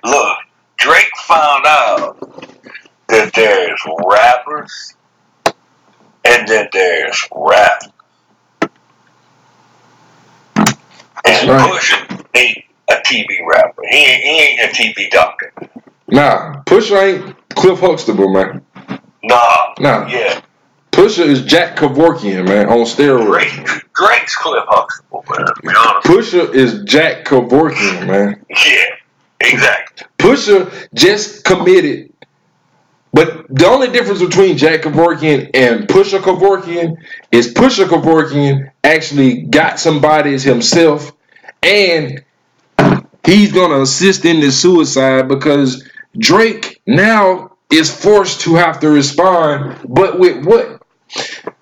Look, 0.03 0.37
Drake 0.77 1.11
found 1.27 1.65
out 1.65 2.19
that 3.07 3.31
there's 3.33 3.81
rappers 4.05 4.95
and 6.25 6.47
then 6.47 6.67
there's 6.73 7.27
rap. 7.33 7.83
And 11.25 11.49
right. 11.49 11.71
Pusha 11.71 12.25
ain't 12.35 12.65
a 12.89 12.95
TV 13.05 13.27
rapper. 13.47 13.83
He 13.89 13.97
ain't, 13.97 14.23
he 14.23 14.29
ain't 14.29 14.59
a 14.59 14.73
TV 14.75 15.09
doctor. 15.09 15.53
Nah, 16.07 16.63
Pusha 16.63 17.01
ain't 17.01 17.49
Cliff 17.55 17.79
Huxtable, 17.79 18.29
man. 18.33 18.65
Nah. 19.23 19.73
Nah. 19.79 20.07
Yeah. 20.07 20.41
Pusha 20.91 21.25
is 21.25 21.43
Jack 21.43 21.77
Kevorkian, 21.77 22.47
man, 22.47 22.67
on 22.67 22.85
steroids. 22.85 23.25
Drake, 23.27 23.93
Drake's 23.95 24.35
Cliff 24.35 24.63
Huxtable, 24.67 25.25
man. 25.29 25.45
To 25.45 25.53
be 25.61 25.69
honest. 25.69 26.07
Pusha 26.07 26.53
is 26.53 26.83
Jack 26.83 27.25
Kevorkian, 27.25 28.07
man. 28.07 28.45
Yeah. 28.49 28.95
Exactly. 29.41 30.07
Pusha 30.19 30.87
just 30.93 31.43
committed. 31.43 32.13
But 33.13 33.47
the 33.49 33.67
only 33.67 33.89
difference 33.89 34.21
between 34.21 34.57
Jack 34.57 34.81
Kevorkian 34.81 35.49
and 35.53 35.87
Pusha 35.87 36.19
Kevorkian 36.19 36.97
is 37.31 37.53
Pusha 37.53 37.85
Kevorkian 37.85 38.71
actually 38.83 39.41
got 39.41 39.79
some 39.79 39.99
bodies 39.99 40.43
himself, 40.43 41.11
and 41.61 42.23
he's 43.25 43.51
gonna 43.51 43.81
assist 43.81 44.23
in 44.23 44.39
the 44.39 44.51
suicide 44.51 45.27
because 45.27 45.83
Drake 46.17 46.81
now 46.85 47.51
is 47.71 47.93
forced 47.93 48.41
to 48.41 48.55
have 48.55 48.79
to 48.79 48.89
respond. 48.89 49.77
But 49.87 50.19
with 50.19 50.45
what? 50.45 50.80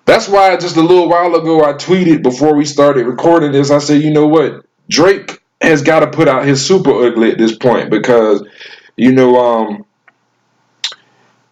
That's 0.04 0.28
why 0.28 0.56
just 0.56 0.76
a 0.76 0.80
little 0.82 1.08
while 1.08 1.34
ago 1.34 1.64
I 1.64 1.74
tweeted 1.74 2.22
before 2.22 2.54
we 2.54 2.64
started 2.64 3.06
recording 3.06 3.52
this. 3.52 3.70
I 3.70 3.78
said, 3.78 4.02
you 4.02 4.10
know 4.10 4.26
what? 4.26 4.64
Drake 4.88 5.40
has 5.60 5.82
got 5.82 6.00
to 6.00 6.08
put 6.08 6.26
out 6.28 6.44
his 6.44 6.64
super 6.66 6.90
ugly 6.90 7.30
at 7.30 7.38
this 7.38 7.56
point 7.56 7.90
because, 7.90 8.44
you 8.96 9.12
know, 9.12 9.36
um, 9.38 9.84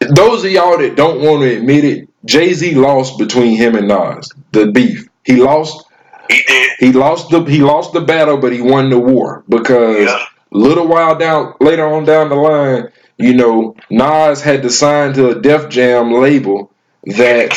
those 0.00 0.44
of 0.44 0.50
y'all 0.50 0.78
that 0.78 0.96
don't 0.96 1.20
want 1.22 1.42
to 1.42 1.56
admit 1.56 1.84
it, 1.84 2.08
Jay 2.24 2.52
Z 2.52 2.74
lost 2.74 3.18
between 3.18 3.56
him 3.56 3.74
and 3.76 3.88
Nas 3.88 4.30
the 4.52 4.70
beef. 4.72 5.08
He 5.24 5.36
lost. 5.36 5.84
He 6.28 6.42
did. 6.46 6.72
He 6.78 6.92
lost 6.92 7.30
the 7.30 7.42
he 7.44 7.60
lost 7.60 7.92
the 7.92 8.00
battle, 8.00 8.38
but 8.38 8.52
he 8.52 8.60
won 8.60 8.90
the 8.90 8.98
war 8.98 9.44
because 9.48 10.04
Yeah. 10.04 10.24
a 10.52 10.56
little 10.56 10.86
while 10.86 11.16
down 11.16 11.54
later 11.60 11.86
on 11.86 12.04
down 12.04 12.28
the 12.28 12.34
line, 12.34 12.88
you 13.18 13.34
know, 13.34 13.74
Nas 13.90 14.42
had 14.42 14.62
to 14.62 14.70
sign 14.70 15.14
to 15.14 15.30
a 15.30 15.40
Def 15.40 15.68
Jam 15.68 16.12
label 16.12 16.72
that. 17.04 17.50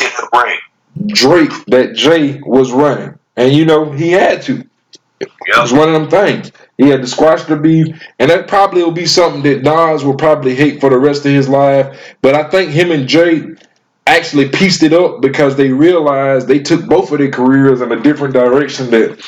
Drake 1.06 1.50
that 1.68 1.94
Jay 1.94 2.38
was 2.44 2.70
running, 2.70 3.18
and 3.36 3.52
you 3.52 3.64
know 3.64 3.90
he 3.90 4.10
had 4.12 4.42
to. 4.42 4.62
It 5.20 5.30
was 5.56 5.72
one 5.72 5.88
of 5.88 5.94
them 5.94 6.10
things. 6.10 6.52
He 6.76 6.88
had 6.88 7.00
to 7.00 7.06
squash 7.06 7.44
the 7.44 7.56
beef, 7.56 7.86
and 8.18 8.30
that 8.30 8.46
probably 8.48 8.82
will 8.82 8.90
be 8.90 9.06
something 9.06 9.42
that 9.42 9.62
Nas 9.62 10.04
will 10.04 10.16
probably 10.16 10.54
hate 10.54 10.80
for 10.80 10.90
the 10.90 10.98
rest 10.98 11.24
of 11.24 11.32
his 11.32 11.48
life. 11.48 12.14
But 12.20 12.34
I 12.34 12.48
think 12.50 12.70
him 12.72 12.90
and 12.90 13.08
Jay 13.08 13.42
actually 14.06 14.48
pieced 14.48 14.82
it 14.82 14.92
up 14.92 15.20
because 15.22 15.56
they 15.56 15.70
realized 15.70 16.46
they 16.48 16.58
took 16.58 16.86
both 16.86 17.10
of 17.12 17.18
their 17.18 17.30
careers 17.30 17.80
in 17.80 17.90
a 17.92 18.00
different 18.00 18.34
direction 18.34 18.90
that 18.90 19.18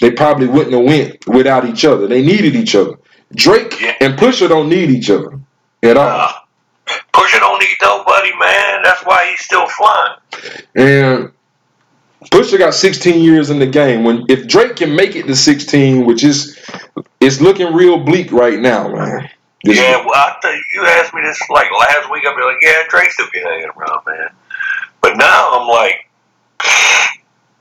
they 0.00 0.10
probably 0.10 0.46
wouldn't 0.48 0.72
have 0.74 0.84
went 0.84 1.26
without 1.28 1.64
each 1.64 1.84
other. 1.84 2.06
They 2.06 2.20
needed 2.24 2.54
each 2.54 2.74
other. 2.74 2.98
Drake 3.34 3.80
Yeah. 3.80 3.94
and 4.00 4.18
Pusha 4.18 4.48
don't 4.48 4.68
need 4.68 4.90
each 4.90 5.08
other 5.08 5.38
at 5.82 5.96
all. 5.96 6.06
Uh, 6.20 6.32
Pusha 7.12 7.38
don't 7.40 7.58
need 7.60 7.76
nobody, 7.82 8.30
man. 8.38 8.82
That's 8.82 9.04
why 9.04 9.30
he's 9.30 9.40
still 9.44 9.66
flying. 9.68 10.16
And 10.74 11.32
Pusha 12.30 12.58
got 12.58 12.74
16 12.74 13.22
years 13.22 13.50
in 13.50 13.58
the 13.58 13.66
game. 13.66 14.04
When 14.04 14.24
if 14.28 14.46
Drake 14.46 14.76
can 14.76 14.94
make 14.94 15.14
it 15.16 15.26
to 15.26 15.36
16, 15.36 16.04
which 16.06 16.24
is 16.24 16.58
it's 17.20 17.40
looking 17.40 17.72
real 17.74 17.98
bleak 17.98 18.32
right 18.32 18.58
now, 18.58 18.88
man. 18.88 19.30
This- 19.64 19.78
Yeah, 19.78 19.96
well, 20.04 20.14
I 20.14 20.36
tell 20.42 20.52
you, 20.54 20.84
asked 20.86 21.14
me 21.14 21.22
this 21.22 21.38
like 21.50 21.70
last 21.70 22.10
week. 22.10 22.24
I'd 22.26 22.36
be 22.36 22.42
like, 22.42 22.58
yeah, 22.60 22.82
Drake 22.88 23.10
still 23.12 23.26
be 23.32 23.40
hanging 23.40 23.70
around, 23.76 24.04
man. 24.06 24.28
But 25.00 25.16
now 25.16 25.50
I'm 25.52 25.68
like, 25.68 26.06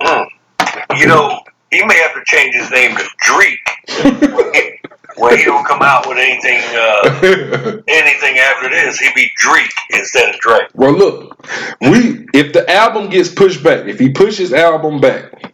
hmm, 0.02 0.98
you 0.98 1.08
know, 1.08 1.40
he 1.72 1.84
may 1.86 1.98
have 2.00 2.14
to 2.14 2.22
change 2.26 2.56
his 2.56 2.70
name 2.72 2.96
to 2.98 3.04
Dreek 3.26 4.80
when 5.18 5.38
he 5.38 5.44
don't 5.45 5.65
come 5.65 5.81
out 5.81 6.07
with 6.07 6.18
anything, 6.18 6.61
uh, 6.76 7.81
anything 7.88 8.38
after 8.40 8.69
this. 8.69 8.99
He'd 8.99 9.15
be 9.15 9.30
Dreek 9.44 9.72
instead 9.91 10.34
of 10.34 10.40
Drake. 10.41 10.68
well, 10.73 10.94
look, 10.94 11.45
we 11.81 12.26
if 12.34 12.53
the 12.53 12.69
album 12.69 13.10
gets 13.10 13.30
pushed 13.30 13.64
back, 13.64 13.88
if 13.88 13.99
he 13.99 14.10
pushes 14.10 14.53
album 14.53 15.02
back, 15.02 15.53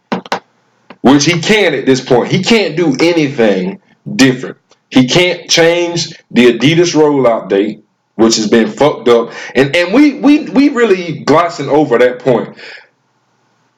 which 1.02 1.24
he 1.24 1.40
can 1.40 1.74
at 1.74 1.86
this 1.86 2.04
point, 2.04 2.30
he 2.30 2.42
can't 2.42 2.76
do 2.76 2.96
anything 3.00 3.80
different. 4.16 4.58
He 4.90 5.06
can't 5.08 5.48
change 5.48 6.08
the 6.30 6.52
Adidas 6.58 6.94
rollout 6.94 7.48
date, 7.48 7.84
which 8.16 8.36
has 8.36 8.48
been 8.48 8.68
fucked 8.68 9.08
up, 9.08 9.32
and 9.54 9.74
and 9.76 9.94
we 9.94 10.14
we 10.20 10.48
we 10.50 10.68
really 10.70 11.20
glossing 11.20 11.68
over 11.68 11.98
that 11.98 12.18
point. 12.20 12.56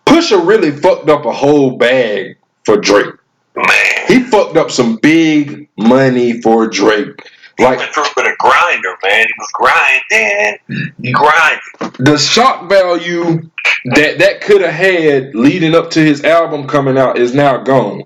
Pusha 0.07 0.47
really 0.47 0.71
fucked 0.71 1.09
up 1.09 1.25
a 1.27 1.33
whole 1.33 1.77
bag 1.77 2.37
for 2.65 2.77
Drake. 2.77 3.15
Man, 3.55 4.07
He 4.09 4.23
fucked 4.25 4.57
up 4.57 4.71
some 4.71 4.97
big 4.97 5.69
money 5.77 6.41
for 6.41 6.67
Drake. 6.69 7.31
he 7.59 7.65
Like 7.65 7.79
went 7.79 7.93
through 7.93 8.05
with 8.17 8.27
a 8.27 8.37
grinder, 8.39 8.97
man. 9.05 9.27
He 9.27 9.35
was 9.39 9.51
grinding. 9.53 10.59
He 11.03 11.13
grinded. 11.13 11.61
the 11.99 12.17
shock 12.19 12.69
value 12.69 13.51
that 13.95 14.19
that 14.19 14.41
could 14.41 14.63
have 14.63 14.73
had 14.75 15.35
leading 15.35 15.75
up 15.75 15.91
to 15.91 16.01
his 16.01 16.25
album 16.25 16.67
coming 16.67 16.97
out 16.97 17.19
is 17.19 17.35
now 17.35 17.59
gone. 17.59 18.05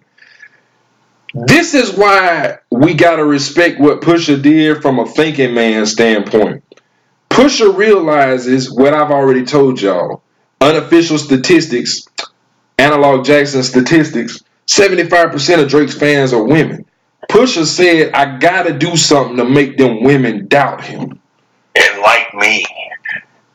This 1.34 1.74
is 1.74 1.92
why 1.96 2.58
we 2.70 2.94
gotta 2.94 3.24
respect 3.24 3.78
what 3.78 4.00
Pusha 4.00 4.40
did 4.40 4.82
from 4.82 4.98
a 4.98 5.06
thinking 5.06 5.54
man 5.54 5.86
standpoint. 5.86 6.64
Pusha 7.30 7.76
realizes 7.76 8.70
what 8.72 8.94
I've 8.94 9.10
already 9.10 9.44
told 9.44 9.80
y'all. 9.80 10.22
Unofficial 10.62 11.18
statistics, 11.18 12.08
Annalog 12.78 13.26
Jackson 13.26 13.62
statistics, 13.62 14.42
75% 14.68 15.62
of 15.62 15.68
Drake's 15.68 15.94
fans 15.96 16.32
are 16.32 16.42
women. 16.42 16.86
Pusha 17.30 17.64
said, 17.64 18.12
I 18.14 18.38
gotta 18.38 18.72
do 18.78 18.96
something 18.96 19.36
to 19.38 19.44
make 19.44 19.76
them 19.78 20.02
women 20.02 20.46
doubt 20.46 20.82
him. 20.84 21.20
And 21.74 22.00
like 22.02 22.32
me, 22.34 22.64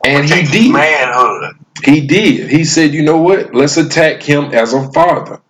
And 0.04 0.28
he 0.28 0.42
did. 0.44 0.72
manhood. 0.72 1.56
He 1.84 2.06
did. 2.06 2.50
He 2.50 2.64
said, 2.64 2.92
you 2.94 3.02
know 3.02 3.16
what? 3.18 3.54
Let's 3.54 3.76
attack 3.76 4.22
him 4.22 4.44
as 4.52 4.72
a 4.74 4.90
father. 4.92 5.40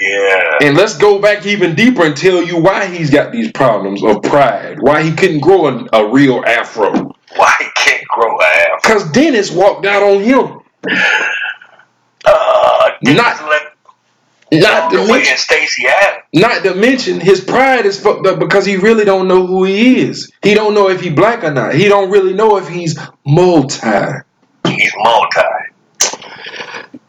Yeah. 0.00 0.58
And 0.62 0.76
let's 0.76 0.96
go 0.96 1.20
back 1.20 1.44
even 1.46 1.74
deeper 1.74 2.04
and 2.04 2.16
tell 2.16 2.42
you 2.42 2.58
why 2.60 2.86
he's 2.86 3.10
got 3.10 3.32
these 3.32 3.52
problems 3.52 4.02
of 4.02 4.22
pride, 4.22 4.80
why 4.80 5.02
he 5.02 5.12
couldn't 5.12 5.40
grow 5.40 5.66
a, 5.68 5.86
a 5.92 6.10
real 6.10 6.42
afro. 6.46 7.14
Why 7.36 7.54
he 7.58 7.66
can't 7.76 8.08
grow 8.08 8.36
a 8.38 8.44
half? 8.44 8.82
Because 8.82 9.10
Dennis 9.12 9.50
walked 9.52 9.84
out 9.86 10.02
on 10.02 10.22
him. 10.22 10.60
Uh, 12.24 12.90
Not- 13.02 13.48
let 13.48 13.69
Not 14.52 14.90
to 14.90 14.96
the 14.96 15.02
way 15.02 15.18
mention, 15.18 15.32
in 15.32 15.38
Stacey 15.38 15.86
Adams. 15.86 16.24
not 16.34 16.62
to 16.64 16.74
mention, 16.74 17.20
his 17.20 17.40
pride 17.40 17.86
is 17.86 18.00
fucked 18.00 18.26
up 18.26 18.38
because 18.38 18.66
he 18.66 18.76
really 18.76 19.04
don't 19.04 19.28
know 19.28 19.46
who 19.46 19.64
he 19.64 20.00
is. 20.00 20.30
He 20.42 20.54
don't 20.54 20.74
know 20.74 20.88
if 20.88 21.00
he 21.00 21.10
black 21.10 21.44
or 21.44 21.52
not. 21.52 21.74
He 21.74 21.88
don't 21.88 22.10
really 22.10 22.32
know 22.32 22.56
if 22.56 22.68
he's 22.68 22.98
multi. 23.24 23.78
He's 24.66 24.92
multi. 24.96 25.40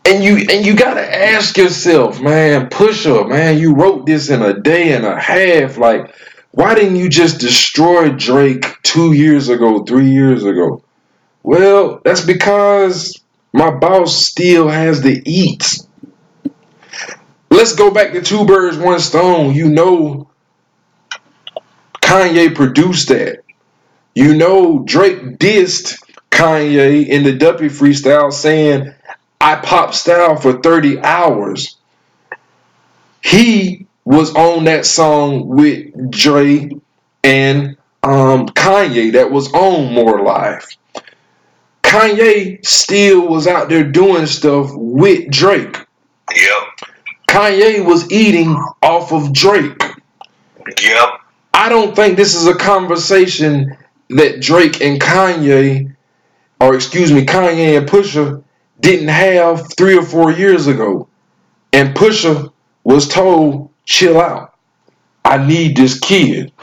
And 0.05 0.23
you 0.23 0.45
and 0.49 0.65
you 0.65 0.75
gotta 0.75 1.01
ask 1.01 1.57
yourself, 1.57 2.21
man, 2.21 2.69
push 2.69 3.05
up, 3.05 3.27
man, 3.27 3.57
you 3.57 3.75
wrote 3.75 4.05
this 4.05 4.29
in 4.29 4.41
a 4.41 4.59
day 4.59 4.93
and 4.93 5.05
a 5.05 5.19
half. 5.19 5.77
Like, 5.77 6.13
why 6.51 6.75
didn't 6.75 6.97
you 6.97 7.07
just 7.09 7.39
destroy 7.39 8.09
Drake 8.09 8.65
two 8.83 9.13
years 9.13 9.49
ago, 9.49 9.83
three 9.83 10.09
years 10.09 10.43
ago? 10.43 10.83
Well, 11.43 12.01
that's 12.03 12.21
because 12.25 13.19
my 13.53 13.71
boss 13.71 14.15
still 14.15 14.67
has 14.67 15.01
the 15.01 15.21
eats. 15.25 15.87
Let's 17.51 17.75
go 17.75 17.91
back 17.91 18.13
to 18.13 18.21
Two 18.21 18.45
Birds, 18.45 18.77
One 18.77 19.01
Stone. 19.01 19.53
You 19.53 19.69
know 19.69 20.29
Kanye 22.01 22.55
produced 22.55 23.09
that. 23.09 23.43
You 24.15 24.35
know 24.35 24.79
Drake 24.79 25.37
dissed 25.37 26.01
Kanye 26.31 27.05
in 27.05 27.23
the 27.23 27.33
Duppy 27.33 27.67
freestyle 27.67 28.31
saying, 28.31 28.93
I 29.41 29.55
pop 29.57 29.93
style 29.93 30.37
for 30.37 30.61
30 30.61 30.99
hours. 30.99 31.75
He 33.21 33.85
was 34.05 34.33
on 34.33 34.63
that 34.63 34.85
song 34.85 35.47
with 35.49 36.09
Dre 36.09 36.71
and 37.21 37.75
um, 38.01 38.47
Kanye 38.47 39.11
that 39.13 39.29
was 39.29 39.51
on 39.53 39.93
More 39.93 40.21
Life. 40.23 40.77
Kanye 41.83 42.65
still 42.65 43.27
was 43.27 43.45
out 43.45 43.67
there 43.67 43.83
doing 43.83 44.25
stuff 44.25 44.69
with 44.73 45.29
Drake. 45.29 45.77
Yep. 46.33 46.90
Kanye 47.31 47.85
was 47.85 48.11
eating 48.11 48.61
off 48.81 49.13
of 49.13 49.31
Drake. 49.31 49.81
Yep. 50.83 51.09
I 51.53 51.69
don't 51.69 51.95
think 51.95 52.17
this 52.17 52.35
is 52.35 52.45
a 52.45 52.55
conversation 52.55 53.77
that 54.09 54.41
Drake 54.41 54.81
and 54.81 54.99
Kanye, 54.99 55.95
or 56.59 56.75
excuse 56.75 57.09
me, 57.09 57.25
Kanye 57.25 57.77
and 57.77 57.87
Pusha 57.87 58.43
didn't 58.81 59.07
have 59.07 59.71
three 59.77 59.97
or 59.97 60.03
four 60.03 60.33
years 60.33 60.67
ago. 60.67 61.07
And 61.71 61.95
Pusha 61.95 62.51
was 62.83 63.07
told, 63.07 63.69
chill 63.85 64.19
out. 64.19 64.53
I 65.23 65.37
need 65.37 65.77
this 65.77 65.99
kid. 65.99 66.51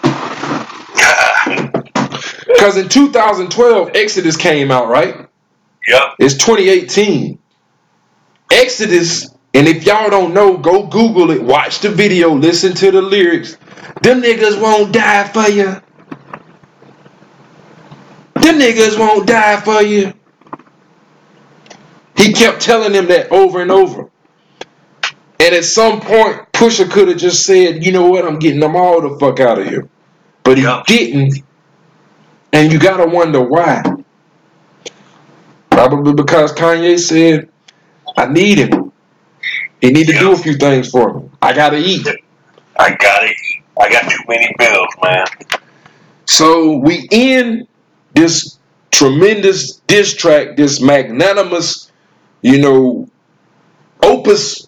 Because 2.47 2.77
in 2.77 2.89
2012, 2.89 3.93
Exodus 3.95 4.37
came 4.37 4.73
out, 4.73 4.89
right? 4.89 5.15
Yep. 5.87 6.03
It's 6.19 6.35
2018. 6.35 7.39
Exodus, 8.51 9.33
and 9.55 9.69
if 9.69 9.85
y'all 9.87 10.11
don't 10.11 10.35
know, 10.35 10.57
go 10.59 10.87
Google 10.87 11.31
it, 11.31 11.43
watch 11.43 11.81
the 11.81 11.91
video, 11.91 12.35
listen 12.35 12.75
to 12.77 12.91
the 12.91 13.03
lyrics. 13.03 13.57
Them 14.03 14.23
niggas 14.23 14.61
won't 14.61 14.93
die 14.93 15.29
for 15.29 15.49
you. 15.51 15.65
Them 18.35 18.61
niggas 18.61 18.99
won't 18.99 19.27
die 19.29 19.61
for 19.61 19.83
you. 19.83 20.13
He 22.17 22.33
kept 22.33 22.63
telling 22.63 22.93
them 22.93 23.07
that 23.09 23.33
over 23.33 23.63
and 23.63 23.71
over. 23.71 24.11
And 25.41 25.55
at 25.55 25.65
some 25.65 26.01
point, 26.01 26.53
Pusha 26.53 26.91
could 26.91 27.09
have 27.09 27.19
just 27.19 27.45
said, 27.45 27.85
you 27.85 27.93
know 27.93 28.09
what, 28.09 28.27
I'm 28.27 28.39
getting 28.39 28.61
them 28.61 28.77
all 28.77 29.01
the 29.03 29.19
fuck 29.19 29.41
out 29.41 29.59
of 29.61 29.67
here. 29.67 29.89
But 30.45 30.59
he 30.59 30.65
Yeah. 30.65 30.83
didn't. 30.87 31.45
And 32.53 32.73
you 32.73 32.79
gotta 32.79 33.07
wonder 33.07 33.41
why. 33.43 33.83
Probably 35.71 36.15
because 36.15 36.53
Kanye 36.55 36.99
said, 36.99 37.51
I 38.17 38.27
need 38.27 38.59
him. 38.59 38.88
He 39.81 39.91
need 39.91 40.07
to 40.09 40.19
do 40.19 40.33
a 40.33 40.37
few 40.37 40.55
things 40.57 40.91
for 40.91 41.15
me. 41.15 41.31
I 41.41 41.53
gotta 41.53 41.79
eat. 41.79 42.07
I 42.79 42.95
gotta 42.95 43.27
eat. 43.27 43.63
I 43.81 43.91
got 43.91 44.11
too 44.11 44.23
many 44.29 44.53
bills, 44.59 44.89
man. 45.03 45.25
So 46.27 46.79
we 46.79 47.09
end 47.13 47.69
this 48.15 48.59
tremendous 48.91 49.75
diss 49.87 50.15
track, 50.15 50.57
this 50.57 50.81
magnanimous, 50.81 51.91
you 52.43 52.59
know, 52.61 53.09
opus 54.03 54.67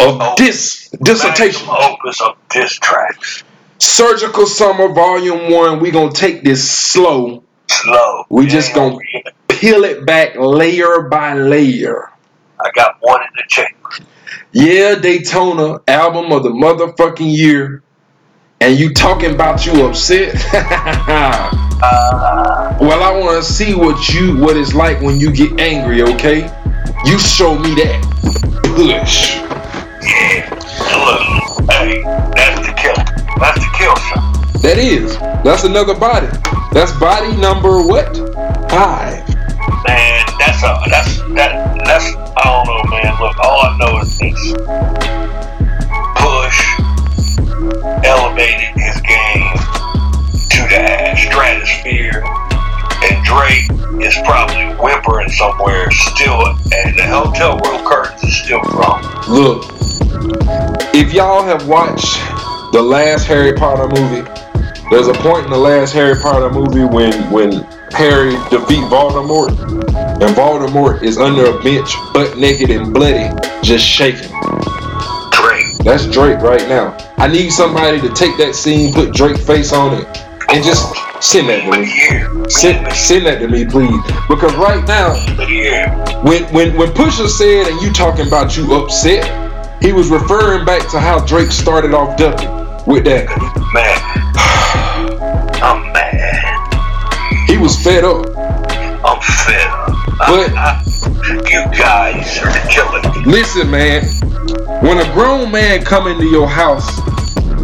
of 0.00 0.18
Oh. 0.20 0.34
dis 0.36 0.88
dissertation. 1.02 1.68
Opus 1.70 2.20
of 2.22 2.36
diss 2.50 2.72
tracks. 2.74 3.44
Surgical 3.78 4.46
Summer 4.46 4.88
Volume 4.92 5.50
One. 5.50 5.80
We 5.80 5.90
gonna 5.90 6.12
take 6.12 6.42
this 6.42 6.68
slow, 6.70 7.42
Slow. 7.68 8.24
We 8.30 8.46
just 8.46 8.74
gonna- 8.74 8.96
peel 9.48 9.84
it 9.84 10.06
back 10.06 10.36
layer 10.36 11.02
by 11.02 11.34
layer. 11.34 12.10
I 12.60 12.70
got 12.74 12.96
one 13.00 13.22
in 13.22 13.28
the 13.36 13.42
chamber. 13.48 13.75
Yeah, 14.58 14.94
Daytona 14.94 15.82
album 15.86 16.32
of 16.32 16.42
the 16.42 16.48
motherfucking 16.48 17.30
year, 17.30 17.82
and 18.58 18.78
you 18.78 18.94
talking 18.94 19.34
about 19.34 19.66
you 19.66 19.84
upset? 19.86 20.34
Uh, 20.54 21.50
well, 22.80 23.02
I 23.02 23.20
want 23.20 23.36
to 23.36 23.42
see 23.52 23.74
what 23.74 24.08
you 24.14 24.34
what 24.38 24.56
it's 24.56 24.72
like 24.72 25.02
when 25.02 25.20
you 25.20 25.30
get 25.30 25.60
angry. 25.60 26.00
Okay, 26.00 26.50
you 27.04 27.18
show 27.18 27.58
me 27.58 27.74
that 27.74 28.00
push. 28.64 29.36
yeah. 30.00 30.48
Look, 31.04 31.70
hey, 31.70 32.02
that's 32.34 32.66
the 32.66 32.72
kill. 32.78 32.94
That's 33.38 33.58
the 33.58 33.70
kill 33.76 33.94
shot. 33.94 34.62
That 34.62 34.78
is. 34.78 35.18
That's 35.44 35.64
another 35.64 35.94
body. 35.94 36.28
That's 36.72 36.92
body 36.92 37.36
number 37.36 37.86
what? 37.86 38.16
Five. 38.70 39.35
Man, 39.86 40.26
that's 40.38 40.62
a 40.62 40.78
that's 40.90 41.18
that 41.34 41.82
that's 41.84 42.14
I 42.36 42.42
don't 42.44 42.66
know, 42.66 42.82
man. 42.90 43.16
Look, 43.20 43.36
all 43.38 43.66
I 43.66 43.76
know 43.78 43.98
is 44.00 44.18
this: 44.18 44.52
Push 46.16 46.58
elevated 48.04 48.74
his 48.76 49.00
game 49.02 49.56
to 50.50 50.60
the 50.70 51.16
stratosphere, 51.16 52.22
and 53.04 53.24
Drake 53.24 53.70
is 54.02 54.14
probably 54.24 54.74
whimpering 54.76 55.28
somewhere 55.30 55.90
still, 55.90 56.46
and 56.72 56.98
the 56.98 57.06
hotel 57.06 57.58
room 57.58 57.84
curtains 57.86 58.22
is 58.24 58.36
still 58.36 58.62
drawn. 58.62 59.02
Look, 59.28 59.64
if 60.94 61.12
y'all 61.12 61.42
have 61.42 61.66
watched 61.66 62.16
the 62.72 62.82
last 62.82 63.26
Harry 63.26 63.52
Potter 63.52 63.88
movie, 63.88 64.28
there's 64.90 65.08
a 65.08 65.14
point 65.14 65.44
in 65.44 65.50
the 65.50 65.58
last 65.58 65.92
Harry 65.92 66.14
Potter 66.20 66.50
movie 66.50 66.84
when 66.84 67.12
when 67.30 67.66
Harry 67.92 68.32
defeat 68.50 68.84
Voldemort, 68.90 69.50
and 70.20 70.36
Voldemort 70.36 71.02
is 71.02 71.18
under 71.18 71.46
a 71.46 71.62
bench, 71.62 71.94
butt 72.12 72.36
naked 72.36 72.70
and 72.70 72.92
bloody, 72.92 73.28
just 73.62 73.84
shaking. 73.84 74.30
Drake, 75.30 75.78
That's 75.84 76.06
Drake 76.06 76.40
right 76.40 76.66
now. 76.68 76.96
I 77.16 77.28
need 77.28 77.50
somebody 77.50 78.00
to 78.00 78.08
take 78.10 78.36
that 78.38 78.54
scene, 78.54 78.92
put 78.92 79.14
Drake 79.14 79.38
face 79.38 79.72
on 79.72 79.94
it, 79.94 80.06
and 80.50 80.64
just 80.64 80.94
send 81.22 81.48
that 81.48 81.64
to 81.64 81.70
me. 81.80 82.48
Send, 82.48 82.92
send 82.92 83.26
that 83.26 83.38
to 83.38 83.48
me, 83.48 83.64
please. 83.64 84.00
Because 84.28 84.54
right 84.56 84.86
now, 84.86 85.14
when 86.22 86.44
when 86.52 86.76
when 86.76 86.88
Pusha 86.90 87.28
said 87.28 87.68
and 87.68 87.80
you 87.80 87.92
talking 87.92 88.26
about 88.26 88.56
you 88.56 88.74
upset, 88.74 89.82
he 89.82 89.92
was 89.92 90.08
referring 90.10 90.64
back 90.64 90.88
to 90.90 91.00
how 91.00 91.24
Drake 91.24 91.50
started 91.50 91.94
off 91.94 92.16
Duppy 92.16 92.46
with 92.90 93.04
that. 93.04 93.26
man, 93.72 95.52
I'm 95.62 95.92
mad. 95.92 96.15
He 97.56 97.62
was 97.62 97.82
fed 97.82 98.04
up. 98.04 98.26
I'm 98.36 99.18
fed 99.22 99.66
up. 99.66 99.88
But- 100.18 100.52
I, 100.52 100.82
I, 100.84 101.32
you 101.48 101.64
guys 101.78 102.38
are 102.42 102.52
killing 102.68 103.24
me. 103.24 103.32
Listen, 103.32 103.70
man. 103.70 104.04
When 104.84 104.98
a 104.98 105.10
grown 105.14 105.50
man 105.50 105.82
come 105.82 106.06
into 106.06 106.26
your 106.26 106.46
house 106.46 106.86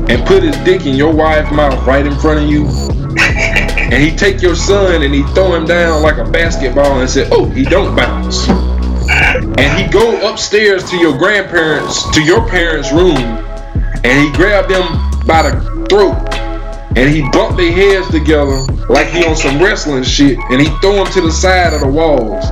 and 0.09 0.27
put 0.27 0.45
his 0.45 0.57
dick 0.65 0.87
in 0.87 0.95
your 0.95 1.13
wife's 1.13 1.53
mouth 1.53 1.87
right 1.87 2.07
in 2.07 2.19
front 2.21 2.43
of 2.43 2.49
you, 2.49 2.65
and 3.21 4.03
he 4.03 4.17
take 4.17 4.41
your 4.41 4.55
son 4.55 5.03
and 5.03 5.13
he 5.13 5.25
throw 5.35 5.55
him 5.55 5.67
down 5.67 6.03
like 6.03 6.17
a 6.17 6.25
basketball 6.25 7.01
and 7.01 7.11
say, 7.11 7.29
"Oh, 7.31 7.45
he 7.45 7.63
don't 7.63 7.95
bounce," 7.95 8.49
and 8.49 9.79
he 9.79 9.93
go 9.93 10.33
upstairs 10.33 10.89
to 10.89 10.97
your 10.97 11.19
grandparents, 11.19 12.11
to 12.13 12.23
your 12.23 12.49
parents' 12.49 12.93
room, 12.93 13.19
and 13.19 14.27
he 14.27 14.33
grab 14.33 14.71
them 14.71 14.87
by 15.27 15.43
the 15.51 15.87
throat 15.91 16.52
and 16.97 17.09
he 17.11 17.23
bumped 17.31 17.57
their 17.57 17.73
heads 17.73 18.11
together 18.11 18.61
like 18.89 19.09
he 19.09 19.25
on 19.25 19.37
some 19.37 19.63
wrestling 19.63 20.03
shit, 20.03 20.39
and 20.51 20.61
he 20.61 20.69
throw 20.81 20.93
them 21.03 21.07
to 21.13 21.21
the 21.21 21.33
side 21.33 21.73
of 21.73 21.81
the 21.81 21.89
walls. 21.89 22.45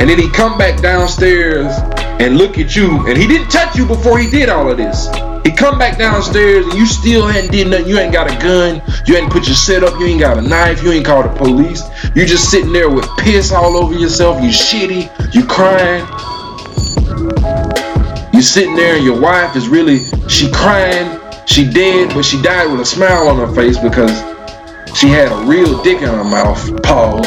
And 0.00 0.08
then 0.08 0.18
he 0.18 0.30
come 0.30 0.56
back 0.56 0.80
downstairs 0.80 1.72
and 2.20 2.38
look 2.38 2.58
at 2.58 2.74
you, 2.76 3.06
and 3.06 3.18
he 3.18 3.26
didn't 3.26 3.50
touch 3.50 3.76
you 3.76 3.86
before 3.86 4.18
he 4.18 4.30
did 4.30 4.48
all 4.48 4.70
of 4.70 4.76
this. 4.76 5.08
He 5.44 5.50
come 5.50 5.78
back 5.78 5.96
downstairs 5.96 6.66
and 6.66 6.74
you 6.74 6.84
still 6.86 7.26
hadn't 7.26 7.50
did 7.50 7.68
nothing. 7.68 7.88
You 7.88 7.98
ain't 7.98 8.12
got 8.12 8.30
a 8.30 8.38
gun. 8.42 8.82
You 9.06 9.16
ain't 9.16 9.32
put 9.32 9.46
your 9.46 9.56
set 9.56 9.82
up. 9.82 9.98
You 9.98 10.06
ain't 10.06 10.20
got 10.20 10.36
a 10.38 10.42
knife. 10.42 10.82
You 10.82 10.92
ain't 10.92 11.06
called 11.06 11.24
the 11.24 11.36
police. 11.36 11.82
You 12.14 12.26
just 12.26 12.50
sitting 12.50 12.72
there 12.72 12.90
with 12.90 13.08
piss 13.18 13.50
all 13.50 13.76
over 13.76 13.94
yourself. 13.94 14.42
You 14.42 14.50
shitty. 14.50 15.34
You 15.34 15.46
crying. 15.46 16.06
You 18.34 18.42
sitting 18.42 18.76
there 18.76 18.96
and 18.96 19.04
your 19.04 19.20
wife 19.20 19.56
is 19.56 19.68
really 19.68 20.00
she 20.28 20.50
crying. 20.52 21.19
She 21.50 21.68
dead, 21.68 22.14
but 22.14 22.24
she 22.24 22.40
died 22.40 22.70
with 22.70 22.80
a 22.80 22.84
smile 22.84 23.26
on 23.26 23.38
her 23.38 23.52
face 23.52 23.76
because 23.76 24.16
she 24.96 25.08
had 25.08 25.32
a 25.32 25.46
real 25.46 25.82
dick 25.82 26.00
in 26.00 26.08
her 26.08 26.22
mouth. 26.22 26.80
Pause. 26.84 27.26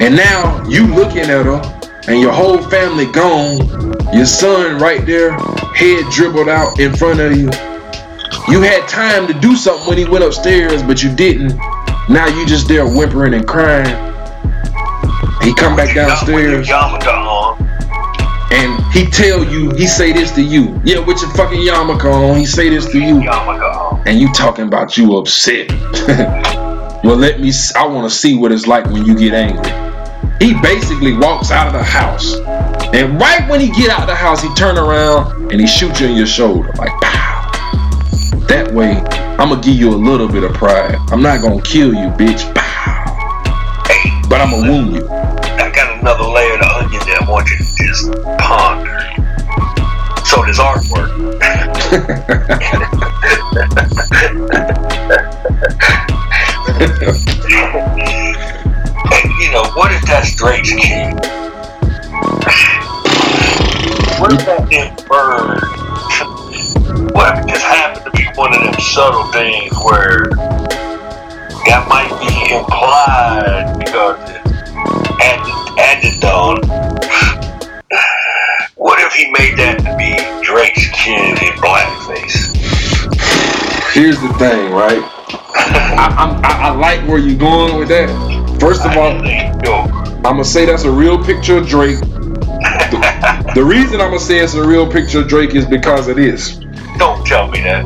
And 0.00 0.16
now 0.16 0.66
you 0.68 0.84
looking 0.92 1.30
at 1.30 1.46
her 1.46 1.62
and 2.08 2.20
your 2.20 2.32
whole 2.32 2.58
family 2.58 3.06
gone. 3.06 3.94
Your 4.12 4.26
son 4.26 4.78
right 4.80 5.06
there, 5.06 5.30
head 5.76 6.04
dribbled 6.10 6.48
out 6.48 6.80
in 6.80 6.92
front 6.96 7.20
of 7.20 7.36
you. 7.36 7.50
You 8.52 8.62
had 8.62 8.88
time 8.88 9.28
to 9.28 9.32
do 9.32 9.54
something 9.54 9.86
when 9.86 9.98
he 9.98 10.04
went 10.04 10.24
upstairs, 10.24 10.82
but 10.82 11.04
you 11.04 11.14
didn't. 11.14 11.56
Now 12.08 12.26
you 12.26 12.46
just 12.46 12.66
there 12.66 12.84
whimpering 12.84 13.34
and 13.34 13.46
crying. 13.46 13.86
He 15.40 15.54
come 15.54 15.76
back 15.76 15.94
downstairs 15.94 16.68
yarmulke 16.68 17.06
on. 17.06 17.28
and 17.28 17.33
he 18.94 19.04
tell 19.06 19.42
you, 19.42 19.70
he 19.70 19.88
say 19.88 20.12
this 20.12 20.30
to 20.36 20.42
you. 20.42 20.80
Yeah, 20.84 21.00
with 21.00 21.20
your 21.20 21.30
fucking 21.32 21.58
yarmulke 21.58 22.04
on, 22.04 22.38
he 22.38 22.46
say 22.46 22.68
this 22.68 22.86
to 22.92 23.00
you. 23.00 23.16
Yarmulke. 23.16 24.04
And 24.06 24.20
you 24.20 24.32
talking 24.32 24.66
about 24.66 24.96
you 24.96 25.16
upset. 25.16 25.68
well, 27.02 27.16
let 27.16 27.40
me, 27.40 27.50
I 27.74 27.86
want 27.88 28.08
to 28.08 28.16
see 28.16 28.36
what 28.36 28.52
it's 28.52 28.68
like 28.68 28.84
when 28.86 29.04
you 29.04 29.16
get 29.16 29.34
angry. 29.34 29.72
He 30.38 30.54
basically 30.60 31.12
walks 31.12 31.50
out 31.50 31.66
of 31.66 31.72
the 31.72 31.82
house. 31.82 32.36
And 32.94 33.20
right 33.20 33.48
when 33.50 33.58
he 33.58 33.70
get 33.70 33.90
out 33.90 34.02
of 34.02 34.06
the 34.06 34.14
house, 34.14 34.40
he 34.40 34.54
turn 34.54 34.78
around 34.78 35.50
and 35.50 35.60
he 35.60 35.66
shoot 35.66 35.98
you 36.00 36.06
in 36.06 36.16
your 36.16 36.26
shoulder. 36.26 36.70
Like, 36.78 36.92
pow. 37.02 37.50
That 38.46 38.72
way, 38.72 38.92
I'm 39.40 39.48
going 39.48 39.60
to 39.60 39.66
give 39.68 39.76
you 39.76 39.90
a 39.90 39.96
little 39.96 40.28
bit 40.28 40.44
of 40.44 40.52
pride. 40.54 40.96
I'm 41.08 41.20
not 41.20 41.40
going 41.40 41.60
to 41.60 41.68
kill 41.68 41.92
you, 41.92 42.10
bitch. 42.10 42.54
Pow. 42.54 43.84
Hey, 43.88 44.22
But 44.28 44.40
I'm 44.40 44.50
going 44.50 44.64
to 44.64 44.70
wound 44.70 44.94
you. 44.94 45.08
I 45.08 45.72
got 45.74 45.98
another 46.00 46.24
layer 46.24 46.54
of 46.54 46.73
you 46.94 47.00
to 47.00 47.56
just 47.76 48.12
ponder. 48.38 49.00
So 50.24 50.44
does 50.44 50.58
artwork. 50.58 51.10
And 59.12 59.32
you 59.40 59.50
know, 59.52 59.64
what 59.74 59.92
if 59.92 60.02
that's 60.02 60.34
Drake's 60.36 60.70
kid? 60.70 61.14
What 64.20 64.32
if 64.32 64.44
that 64.46 64.68
inferred? 64.70 65.60
What 67.12 67.38
if 67.38 67.44
it 67.44 67.48
just 67.48 67.64
happened 67.64 68.04
to 68.06 68.10
be 68.12 68.24
one 68.36 68.54
of 68.54 68.62
them 68.62 68.80
subtle 68.80 69.30
things 69.32 69.72
where 69.84 70.28
that 71.66 71.86
might 71.88 72.10
be 72.20 72.54
implied 72.54 73.78
because 73.78 74.33
it's 74.86 75.10
added, 75.20 75.78
added 75.78 76.24
on? 76.24 76.60
What 78.76 79.00
if 79.00 79.12
he 79.14 79.30
made 79.30 79.56
that 79.58 79.78
to 79.78 79.96
be 79.96 80.12
Drake's 80.44 80.90
kid 80.90 81.40
in 81.42 81.52
blackface? 81.62 82.52
Here's 83.94 84.20
the 84.20 84.28
thing, 84.34 84.72
right? 84.72 85.02
I, 85.56 86.14
I'm, 86.18 86.44
I, 86.44 86.68
I 86.68 86.70
like 86.74 87.06
where 87.08 87.18
you're 87.18 87.38
going 87.38 87.78
with 87.78 87.88
that. 87.88 88.08
First 88.60 88.84
of 88.84 88.96
all, 88.96 89.12
I'm 89.14 90.22
gonna 90.22 90.44
say 90.44 90.66
that's 90.66 90.84
a 90.84 90.90
real 90.90 91.22
picture 91.22 91.58
of 91.58 91.68
Drake. 91.68 91.98
The, 92.00 93.52
the 93.54 93.64
reason 93.64 94.00
I'm 94.00 94.08
gonna 94.08 94.20
say 94.20 94.38
it's 94.38 94.54
a 94.54 94.66
real 94.66 94.90
picture 94.90 95.20
of 95.20 95.28
Drake 95.28 95.54
is 95.54 95.64
because 95.66 96.08
it 96.08 96.18
is. 96.18 96.56
don't 96.98 97.26
tell 97.26 97.48
me 97.48 97.60
that. 97.60 97.84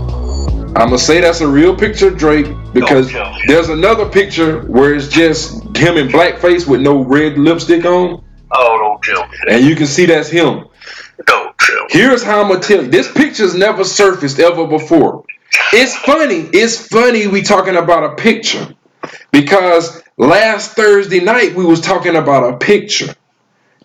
I'm 0.77 0.89
gonna 0.89 0.99
say 0.99 1.21
that's 1.21 1.41
a 1.41 1.49
real 1.49 1.77
picture 1.77 2.09
of 2.09 2.19
Drake 2.19 2.47
because 2.81 3.13
there's 3.47 3.69
another 3.69 4.09
picture 4.09 4.63
where 4.63 4.95
it's 4.95 5.09
just 5.09 5.53
him 5.77 5.97
in 5.97 6.09
blackface 6.09 6.67
with 6.69 6.81
no 6.81 7.03
red 7.05 7.39
lipstick 7.39 7.85
on. 7.85 8.25
Oh, 8.53 8.79
don't 8.79 9.03
tell 9.03 9.29
me. 9.29 9.37
And 9.51 9.65
you 9.65 9.77
can 9.77 9.87
see 9.87 10.07
that's 10.07 10.29
him. 10.29 10.67
Don't 11.27 11.59
tell 11.59 11.83
me. 11.83 11.89
Here's 11.91 12.23
how 12.23 12.43
I'm 12.43 12.49
gonna 12.49 12.61
tell 12.61 12.85
you. 12.85 12.91
This 12.91 13.11
picture's 13.13 13.55
never 13.55 13.85
surfaced 13.85 14.39
ever 14.39 14.67
before. 14.67 15.25
It's 15.73 15.97
funny. 15.97 16.49
It's 16.53 16.87
funny 16.89 17.27
we 17.27 17.43
talking 17.43 17.77
about 17.77 18.05
a 18.05 18.15
picture. 18.17 18.75
Because 19.33 20.03
last 20.17 20.73
Thursday 20.73 21.21
night 21.21 21.55
we 21.55 21.65
was 21.65 21.81
talking 21.81 22.17
about 22.17 22.55
a 22.55 22.57
picture 22.57 23.15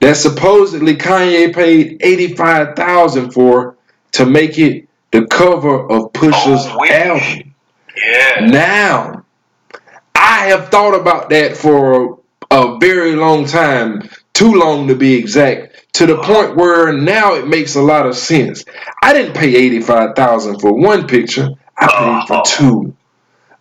that 0.02 0.18
supposedly 0.18 0.95
Kanye 0.95 1.53
paid 1.53 1.98
85,000 2.02 3.32
for 3.32 3.76
to 4.14 4.26
make 4.26 4.57
it 4.57 4.88
the 5.11 5.26
cover 5.28 5.90
of 5.90 6.11
Pusha's 6.14 6.65
Oh, 6.68 6.86
album. 6.86 7.53
Yeah. 7.95 8.45
Now, 8.48 9.26
I 10.15 10.48
have 10.48 10.70
thought 10.70 10.99
about 10.99 11.30
that 11.30 11.57
for 11.57 12.20
a 12.49 12.78
very 12.80 13.15
long 13.15 13.45
time, 13.45 14.10
too 14.34 14.53
long 14.53 14.88
to 14.88 14.95
be 14.95 15.15
exact, 15.15 15.94
to 15.94 16.06
the 16.06 16.18
uh-huh. 16.18 16.34
point 16.34 16.56
where 16.56 16.94
now 16.94 17.36
it 17.36 17.48
makes 17.48 17.76
a 17.76 17.82
lot 17.82 18.06
of 18.06 18.15
sense. 18.15 18.65
I 19.02 19.14
didn't 19.14 19.36
pay 19.36 19.56
85,000 19.56 20.60
for 20.60 20.74
one 20.74 21.07
picture. 21.07 21.49
I 21.78 21.88
paid 21.88 22.28
for 22.28 22.34
uh-huh. 22.34 22.44
two. 22.45 22.95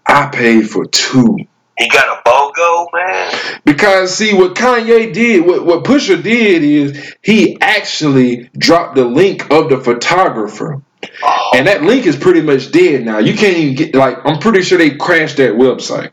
I 0.06 0.26
paid 0.26 0.68
for 0.68 0.86
two. 0.86 1.38
He 1.78 1.88
got 1.88 2.18
a 2.18 2.28
BOGO, 2.28 2.86
man. 2.92 3.60
Because 3.64 4.14
see 4.14 4.34
what 4.34 4.54
Kanye 4.54 5.12
did, 5.12 5.46
what, 5.46 5.64
what 5.64 5.84
Pusha 5.84 6.22
did 6.22 6.62
is 6.62 7.14
he 7.22 7.58
actually 7.60 8.50
dropped 8.56 8.94
the 8.94 9.04
link 9.04 9.50
of 9.50 9.68
the 9.68 9.78
photographer. 9.78 10.82
Oh, 11.22 11.50
And 11.54 11.66
that 11.66 11.82
link 11.82 12.06
is 12.06 12.16
pretty 12.16 12.42
much 12.42 12.72
dead 12.72 13.04
now. 13.04 13.18
You 13.18 13.34
can't 13.36 13.56
even 13.56 13.74
get 13.76 13.94
like 13.94 14.18
I'm 14.24 14.38
pretty 14.40 14.62
sure 14.62 14.78
they 14.78 14.90
crashed 14.96 15.38
that 15.38 15.54
website. 15.54 16.12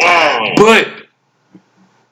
mm. 0.00 0.56
But 0.56 0.88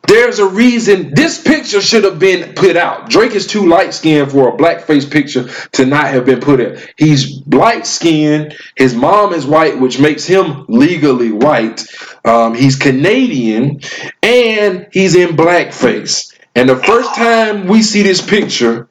there's 0.06 0.38
a 0.38 0.48
reason 0.48 1.14
this 1.14 1.42
picture 1.42 1.80
should 1.82 2.04
have 2.04 2.18
been 2.18 2.54
put 2.54 2.76
out. 2.76 3.10
Drake 3.10 3.32
is 3.34 3.46
too 3.46 3.66
light 3.68 3.94
skinned 3.94 4.30
for 4.32 4.48
a 4.48 4.56
blackface 4.56 5.10
picture 5.10 5.48
to 5.72 5.86
not 5.86 6.06
have 6.08 6.26
been 6.26 6.40
put 6.40 6.60
out. 6.60 6.78
He's 6.96 7.46
light 7.46 7.86
skinned. 7.86 8.56
His 8.76 8.94
mom 8.94 9.34
is 9.34 9.46
white, 9.46 9.78
which 9.80 10.00
makes 10.00 10.24
him 10.24 10.64
legally 10.68 11.32
white. 11.32 11.86
Um, 12.24 12.54
he's 12.54 12.76
Canadian 12.76 13.80
and 14.22 14.88
he's 14.92 15.14
in 15.14 15.36
blackface. 15.36 16.34
And 16.54 16.68
the 16.68 16.76
first 16.76 17.14
time 17.14 17.66
we 17.68 17.82
see 17.82 18.02
this 18.02 18.22
picture 18.22 18.87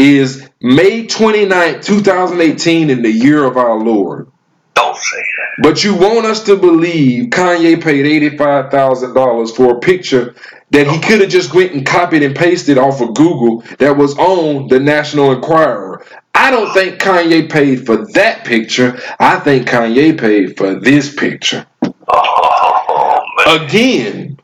is 0.00 0.48
May 0.62 1.06
29th, 1.06 1.84
2018, 1.84 2.90
in 2.90 3.02
the 3.02 3.12
year 3.12 3.44
of 3.44 3.56
our 3.58 3.78
Lord. 3.78 4.28
Don't 4.74 4.96
say 4.96 5.18
that. 5.18 5.62
But 5.62 5.84
you 5.84 5.94
want 5.94 6.26
us 6.26 6.44
to 6.44 6.56
believe 6.56 7.30
Kanye 7.30 7.82
paid 7.82 8.06
eighty-five 8.06 8.70
thousand 8.70 9.14
dollars 9.14 9.54
for 9.54 9.76
a 9.76 9.80
picture 9.80 10.34
that 10.70 10.86
he 10.86 11.00
could 11.00 11.20
have 11.20 11.30
just 11.30 11.54
went 11.54 11.72
and 11.74 11.84
copied 11.84 12.22
and 12.22 12.34
pasted 12.34 12.78
off 12.78 13.00
of 13.02 13.14
Google 13.14 13.62
that 13.78 13.96
was 13.96 14.16
on 14.18 14.68
the 14.68 14.80
National 14.80 15.32
Enquirer. 15.32 16.04
I 16.34 16.50
don't 16.50 16.72
think 16.72 17.00
Kanye 17.00 17.50
paid 17.50 17.84
for 17.86 18.06
that 18.12 18.46
picture. 18.46 18.98
I 19.18 19.38
think 19.40 19.68
Kanye 19.68 20.18
paid 20.18 20.56
for 20.56 20.74
this 20.76 21.14
picture. 21.14 21.66
Oh. 22.08 23.20
Again, 23.46 24.38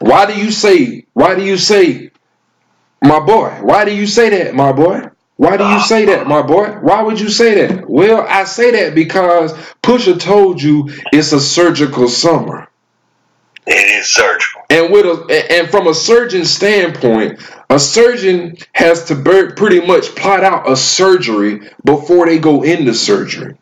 why 0.00 0.26
do 0.26 0.40
you 0.40 0.52
say? 0.52 1.06
Why 1.14 1.34
do 1.34 1.44
you 1.44 1.58
say, 1.58 2.11
my 3.02 3.20
boy? 3.20 3.50
Why 3.62 3.84
do 3.84 3.94
you 3.94 4.06
say 4.06 4.30
that, 4.30 4.54
my 4.54 4.72
boy? 4.72 5.10
Why 5.36 5.56
do 5.56 5.64
you 5.64 5.70
ah. 5.70 5.86
say 5.86 6.04
that, 6.06 6.26
my 6.26 6.42
boy? 6.42 6.68
Why 6.82 7.02
would 7.02 7.18
you 7.18 7.28
say 7.28 7.66
that? 7.66 7.88
Well, 7.88 8.24
I 8.28 8.44
say 8.44 8.70
that 8.72 8.94
because 8.94 9.52
Pusha 9.82 10.20
told 10.20 10.62
you 10.62 10.90
it's 11.12 11.32
a 11.32 11.40
surgical 11.40 12.08
summer. 12.08 12.68
It 13.66 14.00
is 14.00 14.10
surgical. 14.10 14.62
And 14.70 14.92
with 14.92 15.06
a 15.06 15.52
and 15.52 15.70
from 15.70 15.86
a 15.86 15.94
surgeon 15.94 16.44
standpoint, 16.44 17.40
a 17.70 17.78
surgeon 17.78 18.56
has 18.72 19.04
to 19.06 19.16
pretty 19.56 19.86
much 19.86 20.14
plot 20.16 20.44
out 20.44 20.70
a 20.70 20.76
surgery 20.76 21.70
before 21.84 22.26
they 22.26 22.38
go 22.38 22.62
into 22.62 22.92
surgery. 22.94 23.56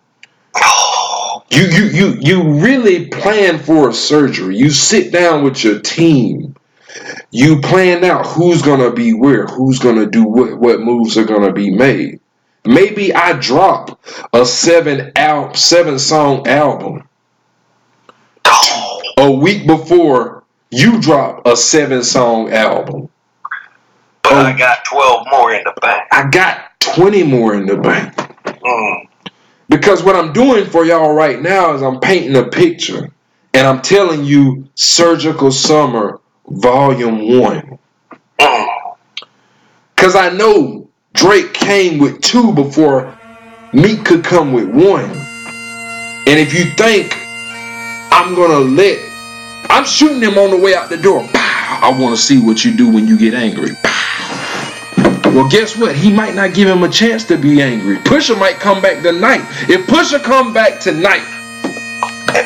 Oh, 0.56 1.42
You 1.50 1.64
you 1.64 1.84
you 1.84 2.16
you 2.20 2.42
really 2.60 3.06
plan 3.06 3.58
for 3.58 3.90
a 3.90 3.92
surgery. 3.94 4.56
You 4.56 4.70
sit 4.70 5.12
down 5.12 5.44
with 5.44 5.62
your 5.62 5.80
team. 5.80 6.56
You 7.30 7.60
plan 7.60 8.04
out 8.04 8.26
who's 8.26 8.62
gonna 8.62 8.90
be 8.92 9.12
where, 9.14 9.46
who's 9.46 9.78
gonna 9.78 10.06
do 10.06 10.24
what, 10.24 10.58
what 10.58 10.80
moves 10.80 11.16
are 11.16 11.24
gonna 11.24 11.52
be 11.52 11.70
made. 11.70 12.20
Maybe 12.64 13.14
I 13.14 13.34
drop 13.34 14.00
a 14.32 14.44
seven 14.44 15.12
al- 15.16 15.54
seven 15.54 15.98
song 15.98 16.46
album 16.46 17.04
oh, 18.44 19.02
a 19.18 19.30
week 19.30 19.66
before 19.66 20.44
you 20.70 21.00
drop 21.00 21.46
a 21.46 21.56
seven 21.56 22.02
song 22.02 22.52
album. 22.52 23.08
but 24.22 24.32
Oh. 24.32 24.36
I 24.36 24.56
got 24.56 24.84
12 24.84 25.26
more 25.30 25.52
in 25.54 25.64
the 25.64 25.74
bank. 25.80 26.02
I 26.12 26.28
got 26.28 26.78
20 26.80 27.22
more 27.24 27.54
in 27.54 27.66
the 27.66 27.76
bank. 27.76 28.14
Mm. 28.14 29.08
Because 29.68 30.02
what 30.02 30.16
I'm 30.16 30.32
doing 30.32 30.66
for 30.66 30.84
y'all 30.84 31.14
right 31.14 31.40
now 31.40 31.74
is 31.74 31.82
I'm 31.82 32.00
painting 32.00 32.36
a 32.36 32.44
picture 32.48 33.10
and 33.54 33.66
I'm 33.66 33.80
telling 33.82 34.24
you 34.24 34.68
Surgical 34.74 35.50
Summer 35.50 36.19
Volume 36.50 37.40
1. 37.40 37.78
Mm. 38.40 38.96
Because 39.94 40.16
I 40.16 40.30
know 40.30 40.88
Drake 41.12 41.52
came 41.52 41.98
with 41.98 42.20
two 42.20 42.52
before 42.52 43.16
Meek 43.72 44.04
could 44.04 44.24
come 44.24 44.52
with 44.52 44.68
one. 44.68 45.04
And 45.04 46.38
if 46.38 46.52
you 46.52 46.64
think 46.64 47.14
I'm 48.12 48.34
going 48.34 48.50
to 48.50 48.58
let, 48.58 48.98
I'm 49.70 49.84
shooting 49.84 50.20
him 50.20 50.38
on 50.38 50.50
the 50.50 50.56
way 50.56 50.74
out 50.74 50.88
the 50.88 50.96
door. 50.96 51.22
Pow! 51.32 51.80
I 51.82 52.00
want 52.00 52.16
to 52.16 52.20
see 52.20 52.40
what 52.42 52.64
you 52.64 52.76
do 52.76 52.90
when 52.92 53.06
you 53.06 53.16
get 53.16 53.32
angry. 53.32 53.70
Pow! 53.84 55.30
Well, 55.32 55.48
guess 55.48 55.76
what? 55.76 55.94
He 55.94 56.12
might 56.12 56.34
not 56.34 56.52
give 56.52 56.66
him 56.66 56.82
a 56.82 56.88
chance 56.88 57.24
to 57.26 57.36
be 57.36 57.62
angry. 57.62 57.96
Pusha 57.98 58.36
might 58.38 58.56
come 58.56 58.82
back 58.82 59.02
tonight. 59.02 59.42
If 59.68 59.86
Pusha 59.86 60.20
come 60.20 60.52
back 60.52 60.80
tonight 60.80 61.24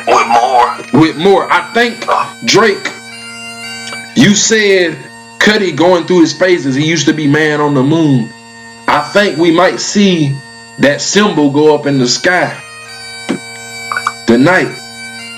with 0.05 0.27
more. 0.27 1.01
with 1.01 1.17
more, 1.17 1.51
I 1.51 1.73
think 1.73 2.05
Drake, 2.45 2.85
you 4.15 4.33
said 4.33 4.93
Cudi 5.39 5.75
going 5.75 6.05
through 6.05 6.21
his 6.21 6.37
phases. 6.37 6.75
He 6.75 6.87
used 6.87 7.07
to 7.07 7.13
be 7.13 7.27
man 7.27 7.61
on 7.61 7.73
the 7.73 7.83
moon. 7.83 8.29
I 8.87 9.01
think 9.13 9.37
we 9.37 9.51
might 9.51 9.79
see 9.79 10.35
that 10.79 11.01
symbol 11.01 11.51
go 11.51 11.75
up 11.75 11.85
in 11.85 11.97
the 11.97 12.07
sky 12.07 12.61
tonight. 14.27 14.81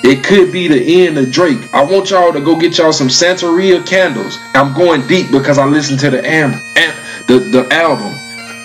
It 0.03 0.23
could 0.23 0.51
be 0.51 0.67
the 0.67 1.05
end 1.05 1.17
of 1.17 1.31
Drake. 1.31 1.73
I 1.73 1.83
want 1.83 2.11
y'all 2.11 2.31
to 2.31 2.39
go 2.39 2.55
get 2.55 2.77
y'all 2.77 2.93
some 2.93 3.07
Santeria 3.07 3.85
candles. 3.85 4.37
I'm 4.53 4.73
going 4.73 5.05
deep 5.07 5.31
because 5.31 5.57
I 5.57 5.65
listened 5.65 5.99
to 6.01 6.09
the 6.09 6.25
am, 6.25 6.51
the, 7.27 7.39
the 7.39 7.67
album. 7.71 8.13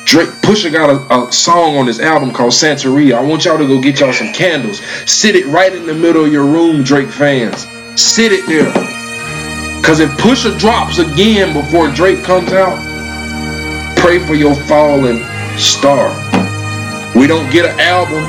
Drake 0.05 0.29
Pusha 0.43 0.71
got 0.71 0.91
a, 0.91 1.27
a 1.27 1.33
song 1.33 1.77
on 1.77 1.87
his 1.87 2.01
album 2.01 2.33
called 2.33 2.53
Santeria. 2.53 3.15
I 3.15 3.23
want 3.23 3.45
y'all 3.45 3.59
to 3.59 3.67
go 3.67 3.81
get 3.81 4.01
y'all 4.01 4.13
some 4.13 4.33
candles. 4.33 4.81
Sit 5.11 5.35
it 5.37 5.47
right 5.47 5.73
in 5.75 5.87
the 5.87 5.95
middle 5.95 6.25
of 6.25 6.33
your 6.33 6.45
room, 6.45 6.83
Drake 6.83 7.11
fans. 7.11 7.67
Sit 8.01 8.33
it 8.33 8.47
there. 8.47 8.92
Cause 9.83 9.99
if 10.01 10.11
Pusha 10.13 10.57
drops 10.59 10.99
again 10.99 11.53
before 11.53 11.91
Drake 11.91 12.23
comes 12.23 12.53
out, 12.53 12.79
pray 13.99 14.19
for 14.21 14.35
your 14.35 14.55
fallen 14.55 15.23
star. 15.59 16.11
We 17.17 17.27
don't 17.27 17.51
get 17.51 17.67
an 17.67 17.79
album. 17.81 18.23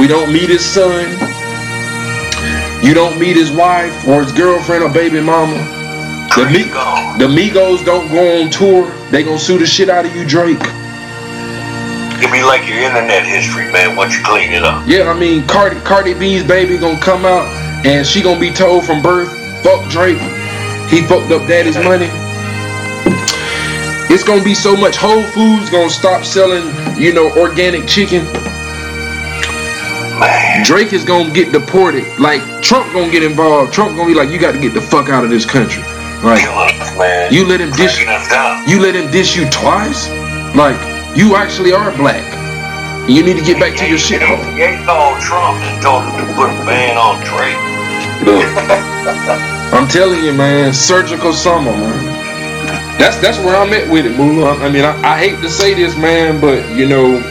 We 0.00 0.06
don't 0.06 0.32
meet 0.32 0.48
his 0.48 0.64
son. 0.64 1.04
You 2.82 2.94
don't 2.94 3.18
meet 3.18 3.36
his 3.36 3.50
wife 3.50 4.06
or 4.06 4.22
his 4.22 4.32
girlfriend 4.32 4.84
or 4.84 4.88
baby 4.88 5.20
mama. 5.20 5.56
The, 6.36 6.46
Mi- 6.46 6.62
the 7.18 7.26
Migos 7.26 7.84
don't 7.84 8.08
go 8.12 8.40
on 8.40 8.50
tour. 8.50 8.88
They 9.10 9.24
gonna 9.24 9.38
sue 9.38 9.58
the 9.58 9.66
shit 9.66 9.88
out 9.90 10.06
of 10.06 10.14
you, 10.14 10.24
Drake. 10.26 10.60
It'd 12.18 12.30
be 12.32 12.42
like 12.44 12.66
your 12.68 12.78
internet 12.78 13.26
history, 13.26 13.70
man, 13.72 13.96
once 13.96 14.16
you 14.16 14.22
clean 14.24 14.52
it 14.52 14.62
up. 14.62 14.86
Yeah, 14.86 15.10
I 15.10 15.18
mean 15.18 15.46
Cardi 15.46 15.80
Cardi 15.80 16.14
B's 16.14 16.44
baby 16.44 16.78
gonna 16.78 17.00
come 17.00 17.24
out 17.24 17.46
and 17.84 18.06
she 18.06 18.22
gonna 18.22 18.40
be 18.40 18.52
told 18.52 18.84
from 18.84 19.02
birth, 19.02 19.28
fuck 19.62 19.88
Drake. 19.90 20.18
He 20.88 21.02
fucked 21.02 21.30
up 21.32 21.46
daddy's 21.46 21.76
money. 21.76 22.08
It's 24.10 24.24
gonna 24.24 24.42
be 24.42 24.54
so 24.54 24.74
much 24.74 24.96
Whole 24.96 25.22
Foods 25.22 25.68
gonna 25.68 25.90
stop 25.90 26.24
selling, 26.24 26.64
you 26.98 27.12
know, 27.12 27.30
organic 27.36 27.86
chicken. 27.86 28.24
Man. 30.18 30.64
Drake 30.64 30.94
is 30.94 31.04
gonna 31.04 31.30
get 31.30 31.52
deported. 31.52 32.06
Like 32.18 32.40
Trump 32.62 32.90
gonna 32.94 33.10
get 33.12 33.22
involved. 33.22 33.70
Trump 33.72 33.96
gonna 33.96 34.08
be 34.08 34.14
like, 34.14 34.30
you 34.30 34.38
got 34.38 34.52
to 34.52 34.58
get 34.58 34.72
the 34.72 34.80
fuck 34.80 35.10
out 35.10 35.24
of 35.24 35.30
this 35.30 35.44
country. 35.44 35.82
Like 36.24 36.40
you 37.30 37.44
let 37.46 37.60
him 37.60 37.70
dish 37.72 38.00
you 38.66 38.80
let 38.80 38.94
him 38.96 39.10
dish 39.10 39.36
you 39.36 39.46
twice. 39.50 40.08
Like 40.56 40.80
you 41.14 41.36
actually 41.36 41.72
are 41.72 41.94
black. 41.96 42.24
You 43.10 43.22
need 43.22 43.36
to 43.36 43.44
get 43.44 43.60
back 43.60 43.76
to 43.78 43.86
your 43.86 43.98
shit 43.98 44.22
hole. 44.22 44.42
He 44.54 44.62
ain't 44.62 44.86
called 44.86 45.20
Trump 45.20 45.58
and 45.62 45.82
told 45.82 46.04
him 46.04 46.16
to 46.26 46.34
put 46.34 46.48
a 46.48 46.64
ban 46.64 46.96
on 46.96 47.20
Drake. 47.24 47.58
I'm 49.72 49.86
telling 49.88 50.24
you, 50.24 50.32
man, 50.32 50.72
surgical 50.72 51.32
summer, 51.32 51.72
man. 51.72 52.04
That's 52.98 53.16
that's 53.18 53.38
where 53.38 53.56
I'm 53.56 53.72
at 53.72 53.88
with 53.90 54.06
it, 54.06 54.16
Moolah. 54.16 54.56
I 54.58 54.68
mean, 54.70 54.84
I, 54.84 54.96
I 55.02 55.18
hate 55.18 55.40
to 55.42 55.48
say 55.48 55.74
this, 55.74 55.96
man, 55.96 56.40
but 56.40 56.68
you 56.76 56.88
know, 56.88 57.22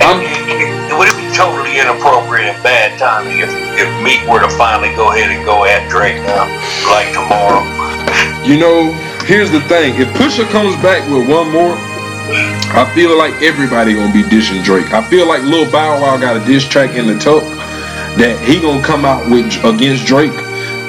It 0.00 0.96
would 0.98 1.14
be 1.16 1.30
totally 1.36 1.78
inappropriate 1.78 2.54
and 2.54 2.62
bad 2.62 2.98
timing 2.98 3.38
if, 3.38 3.50
if 3.78 3.88
Meek 4.02 4.26
were 4.28 4.40
to 4.40 4.50
finally 4.56 4.94
go 4.96 5.12
ahead 5.12 5.30
and 5.30 5.44
go 5.44 5.64
at 5.64 5.88
Drake 5.88 6.16
now, 6.24 6.48
like 6.90 7.12
tomorrow. 7.12 7.62
you 8.44 8.58
know, 8.58 8.92
here's 9.24 9.50
the 9.50 9.60
thing. 9.68 9.94
If 10.00 10.08
Pusha 10.18 10.48
comes 10.50 10.74
back 10.82 11.08
with 11.08 11.28
one 11.28 11.50
more, 11.52 11.76
I 12.74 12.90
feel 12.94 13.16
like 13.16 13.34
everybody 13.42 13.94
gonna 13.94 14.12
be 14.12 14.28
dishing 14.28 14.62
Drake. 14.62 14.92
I 14.92 15.02
feel 15.08 15.28
like 15.28 15.42
Lil 15.42 15.70
Bow 15.70 16.00
Wow 16.00 16.16
got 16.18 16.36
a 16.36 16.44
diss 16.44 16.66
track 16.66 16.96
in 16.96 17.06
the 17.06 17.18
tuck 17.18 17.44
that 18.18 18.42
he 18.46 18.60
gonna 18.60 18.82
come 18.82 19.04
out 19.04 19.28
with 19.30 19.46
against 19.64 20.06
Drake. 20.06 20.32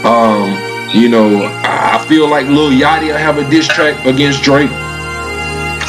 Um, 0.05 0.57
you 0.93 1.09
know, 1.09 1.45
I 1.63 2.03
feel 2.07 2.27
like 2.27 2.47
Lil 2.47 2.71
Yachty 2.71 3.07
will 3.07 3.17
have 3.17 3.37
a 3.37 3.49
diss 3.49 3.67
track 3.67 4.05
against 4.05 4.43
Drake. 4.43 4.71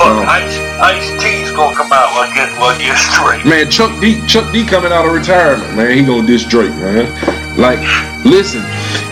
Um, 0.00 0.26
Ice, 0.26 0.58
Ice 0.80 1.22
T's 1.22 1.52
gonna 1.52 1.76
come 1.76 1.92
out 1.92 2.10
against, 2.30 2.56
against 2.58 3.12
Drake. 3.14 3.44
Man, 3.44 3.70
Chuck 3.70 4.00
D, 4.00 4.24
Chuck 4.26 4.52
D 4.52 4.64
coming 4.64 4.90
out 4.90 5.06
of 5.06 5.12
retirement, 5.12 5.76
man. 5.76 5.96
He 5.96 6.04
gonna 6.04 6.26
diss 6.26 6.44
Drake, 6.44 6.74
man. 6.76 7.06
Like, 7.56 7.78
listen, 8.24 8.62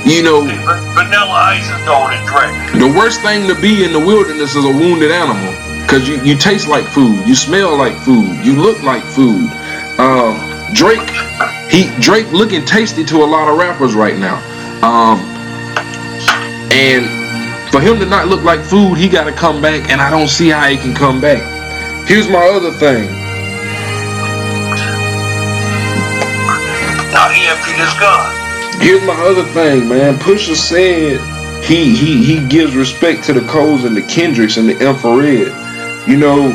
you 0.05 0.23
know, 0.23 0.43
Vanilla 0.43 1.31
Ice 1.55 1.69
is 1.69 1.85
going 1.85 2.19
to 2.19 2.27
Drake. 2.27 2.81
the 2.81 2.93
worst 2.99 3.23
thing 3.23 3.47
to 3.47 3.61
be 3.61 3.85
in 3.85 3.93
the 3.93 4.01
wilderness 4.01 4.57
is 4.57 4.65
a 4.65 4.69
wounded 4.69 5.11
animal. 5.13 5.55
Cause 5.87 6.09
you, 6.09 6.23
you 6.23 6.37
taste 6.37 6.69
like 6.69 6.85
food, 6.85 7.27
you 7.27 7.35
smell 7.35 7.77
like 7.77 7.97
food, 7.99 8.45
you 8.45 8.55
look 8.55 8.83
like 8.83 9.03
food. 9.03 9.51
Um, 9.99 10.50
Drake, 10.73 11.09
he 11.71 11.91
Drake 12.01 12.31
looking 12.33 12.65
tasty 12.65 13.05
to 13.05 13.17
a 13.19 13.27
lot 13.27 13.49
of 13.49 13.59
rappers 13.59 13.95
right 13.95 14.19
now. 14.19 14.37
Um, 14.83 15.21
and 16.73 17.71
for 17.71 17.81
him 17.81 17.99
to 17.99 18.07
not 18.07 18.29
look 18.29 18.43
like 18.43 18.61
food, 18.61 18.97
he 18.97 19.09
got 19.09 19.25
to 19.25 19.33
come 19.33 19.61
back, 19.63 19.91
and 19.91 20.01
I 20.01 20.11
don't 20.11 20.29
see 20.29 20.49
how 20.49 20.67
he 20.69 20.77
can 20.77 20.95
come 20.95 21.21
back. 21.21 21.43
Here's 22.09 22.29
my 22.29 22.45
other 22.49 22.73
thing. 22.73 23.09
Now 27.13 27.29
he 27.29 27.47
emptied 27.47 27.77
his 27.77 27.95
gun. 28.01 28.81
Here's 28.81 29.03
my 29.03 29.15
other 29.15 29.45
thing, 29.45 29.89
man. 29.89 30.15
Pusha 30.15 30.55
said 30.55 31.21
he 31.63 31.95
he 31.95 32.25
he 32.25 32.47
gives 32.49 32.75
respect 32.75 33.25
to 33.25 33.33
the 33.33 33.43
Coles 33.43 33.85
and 33.85 33.97
the 33.97 34.03
Kendricks 34.03 34.57
and 34.57 34.69
the 34.69 34.79
Infrared. 34.79 35.53
You 36.09 36.17
know, 36.17 36.49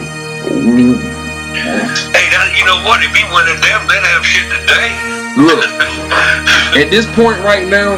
Hey, 1.55 2.27
that, 2.35 2.51
you 2.57 2.65
know 2.67 2.83
what? 2.83 2.99
If 3.03 3.15
he 3.15 3.23
went 3.31 3.47
at 3.47 3.59
them, 3.63 3.87
they'd 3.87 4.03
have 4.03 4.25
shit 4.25 4.47
today. 4.51 4.91
look 5.39 5.63
at 6.75 6.91
this 6.91 7.05
point 7.15 7.39
right 7.43 7.67
now. 7.67 7.95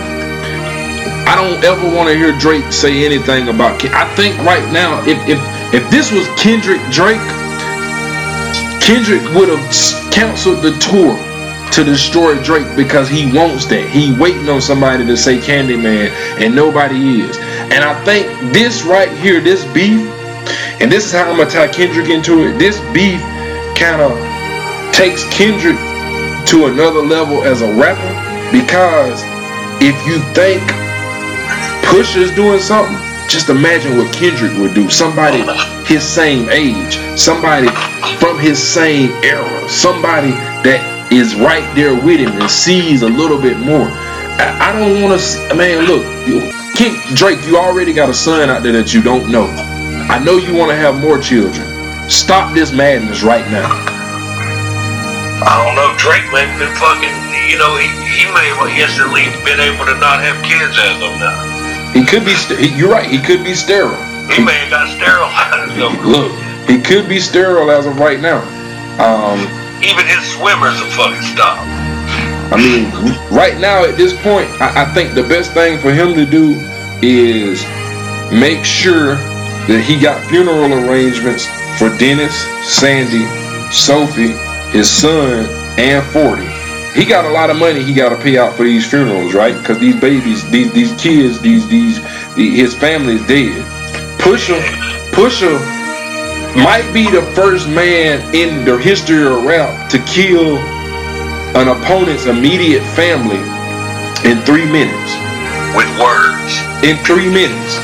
I 1.28 1.36
don't 1.36 1.62
ever 1.64 1.84
want 1.94 2.08
to 2.10 2.16
hear 2.16 2.32
Drake 2.38 2.72
say 2.72 3.04
anything 3.04 3.50
about. 3.50 3.80
Ken- 3.80 3.94
I 3.94 4.06
think 4.16 4.38
right 4.40 4.64
now, 4.72 5.02
if 5.06 5.18
if 5.28 5.40
if 5.74 5.90
this 5.92 6.12
was 6.12 6.26
Kendrick 6.40 6.80
Drake, 6.90 7.20
Kendrick 8.80 9.22
would 9.36 9.50
have 9.50 10.12
canceled 10.14 10.64
the 10.64 10.72
tour 10.80 11.18
to 11.74 11.84
destroy 11.84 12.42
Drake 12.44 12.74
because 12.78 13.10
he 13.10 13.30
wants 13.32 13.66
that. 13.66 13.90
He 13.90 14.14
waiting 14.14 14.48
on 14.48 14.62
somebody 14.62 15.06
to 15.06 15.18
say 15.18 15.38
Candyman, 15.38 16.10
and 16.40 16.56
nobody 16.56 17.22
is. 17.22 17.38
And 17.74 17.84
I 17.84 17.94
think 18.06 18.54
this 18.54 18.84
right 18.84 19.12
here, 19.18 19.42
this 19.42 19.66
beef, 19.74 20.00
and 20.80 20.90
this 20.90 21.06
is 21.08 21.12
how 21.12 21.30
I'm 21.30 21.38
gonna 21.38 21.50
tie 21.50 21.68
Kendrick 21.68 22.10
into 22.10 22.48
it. 22.48 22.58
This 22.58 22.80
beef 22.94 23.20
kind 23.78 24.02
of 24.02 24.12
takes 24.94 25.24
Kendrick 25.34 25.78
to 26.48 26.66
another 26.68 27.02
level 27.02 27.44
as 27.44 27.62
a 27.62 27.72
rapper 27.74 28.14
because 28.52 29.22
if 29.82 29.96
you 30.08 30.18
think 30.34 30.62
Pusha's 31.86 32.34
doing 32.36 32.60
something, 32.60 32.98
just 33.30 33.50
imagine 33.50 33.98
what 33.98 34.14
Kendrick 34.14 34.58
would 34.58 34.74
do. 34.74 34.90
Somebody 34.90 35.44
his 35.86 36.04
same 36.04 36.50
age, 36.50 36.98
somebody 37.18 37.68
from 38.18 38.40
his 38.40 38.62
same 38.62 39.12
era, 39.24 39.70
somebody 39.70 40.32
that 40.64 41.08
is 41.12 41.36
right 41.36 41.64
there 41.76 41.94
with 41.94 42.20
him 42.20 42.32
and 42.42 42.50
sees 42.50 43.02
a 43.04 43.08
little 43.10 43.40
bit 43.40 43.58
more. 43.58 43.88
I, 44.40 44.70
I 44.70 44.80
don't 44.80 45.02
want 45.02 45.20
to, 45.20 45.56
man. 45.56 45.86
Look, 45.86 46.04
you- 46.28 46.52
Ken, 46.76 46.96
Drake, 47.16 47.44
you 47.48 47.58
already 47.58 47.92
got 47.92 48.08
a 48.10 48.14
son 48.14 48.50
out 48.52 48.62
there 48.62 48.74
that 48.74 48.94
you 48.94 49.02
don't 49.02 49.32
know. 49.32 49.48
I 50.10 50.20
know 50.24 50.38
you 50.38 50.54
want 50.56 50.70
to 50.70 50.76
have 50.78 51.00
more 51.02 51.18
children. 51.18 51.66
Stop 52.10 52.54
this 52.54 52.72
madness 52.72 53.22
right 53.24 53.46
now. 53.52 53.68
I 55.44 55.54
don't 55.64 55.76
know. 55.76 55.92
Drake 56.00 56.26
may 56.32 56.48
have 56.48 56.58
been 56.60 56.74
fucking. 56.80 57.14
You 57.52 57.58
know, 57.60 57.76
he, 57.80 57.88
he 58.12 58.26
may 58.36 58.48
have 58.52 58.68
instantly 58.76 59.28
been 59.48 59.60
able 59.60 59.86
to 59.88 59.96
not 60.00 60.20
have 60.24 60.36
kids 60.44 60.76
as 60.76 60.98
of 61.00 61.14
now. 61.20 61.36
He 61.94 62.04
could 62.06 62.26
be. 62.26 62.34
st- 62.34 62.76
You're 62.76 62.92
right. 62.92 63.08
He 63.10 63.20
could 63.20 63.44
be 63.44 63.54
sterile. 63.54 63.96
He 64.32 64.44
may 64.44 64.56
have 64.68 64.72
got 64.72 64.88
sterilized. 64.96 66.04
Look, 66.06 66.32
he 66.68 66.82
could 66.82 67.08
be 67.08 67.20
sterile 67.20 67.72
as 67.72 67.86
of 67.86 68.00
right 68.00 68.20
now. 68.20 68.40
Um, 69.00 69.40
Even 69.84 70.06
his 70.08 70.24
swimmers 70.36 70.80
are 70.82 70.92
fucking 70.96 71.22
stopped. 71.22 71.64
I 72.52 72.56
mean, 72.56 72.88
right 73.36 73.60
now 73.60 73.84
at 73.84 73.96
this 73.98 74.14
point, 74.24 74.48
I, 74.62 74.84
I 74.84 74.94
think 74.94 75.14
the 75.14 75.24
best 75.24 75.54
thing 75.54 75.80
for 75.80 75.92
him 75.94 76.16
to 76.16 76.26
do 76.26 76.56
is 77.04 77.64
make 78.32 78.64
sure 78.66 79.16
that 79.68 79.84
he 79.86 80.00
got 80.00 80.26
funeral 80.28 80.72
arrangements 80.74 81.46
for 81.78 81.96
Dennis, 81.98 82.36
Sandi, 82.64 83.26
Sophie, 83.72 84.34
his 84.72 84.90
son, 84.90 85.46
and 85.80 86.06
40. 86.08 86.44
He 87.00 87.06
got 87.06 87.26
a 87.26 87.30
lot 87.30 87.50
of 87.52 87.58
money 87.58 87.84
he 87.84 87.94
got 87.94 88.10
to 88.10 88.18
pay 88.18 88.38
out 88.38 88.56
for 88.56 88.64
these 88.64 88.90
funerals, 88.90 89.34
right? 89.34 89.58
Because 89.58 89.80
these 89.80 90.00
babies, 90.00 90.50
these 90.50 90.72
these 90.74 90.94
kids, 91.02 91.40
these 91.42 91.68
these 91.70 92.02
the, 92.36 92.50
his 92.56 92.74
family's 92.76 93.26
dead. 93.28 93.64
Pusha, 94.20 94.60
Pusha 95.12 95.60
might 96.56 96.90
be 96.94 97.10
the 97.12 97.22
first 97.36 97.70
man 97.70 98.22
in 98.34 98.66
the 98.66 98.78
history 98.80 99.26
of 99.28 99.44
rap 99.44 99.90
to 99.92 100.00
kill 100.06 100.58
an 101.56 101.68
opponent's 101.70 102.26
immediate 102.26 102.84
family 102.96 103.38
in 104.30 104.42
three 104.44 104.66
minutes. 104.66 105.14
with 105.76 105.90
words. 106.00 106.54
In 106.84 106.98
three 107.06 107.30
minutes. 107.30 107.78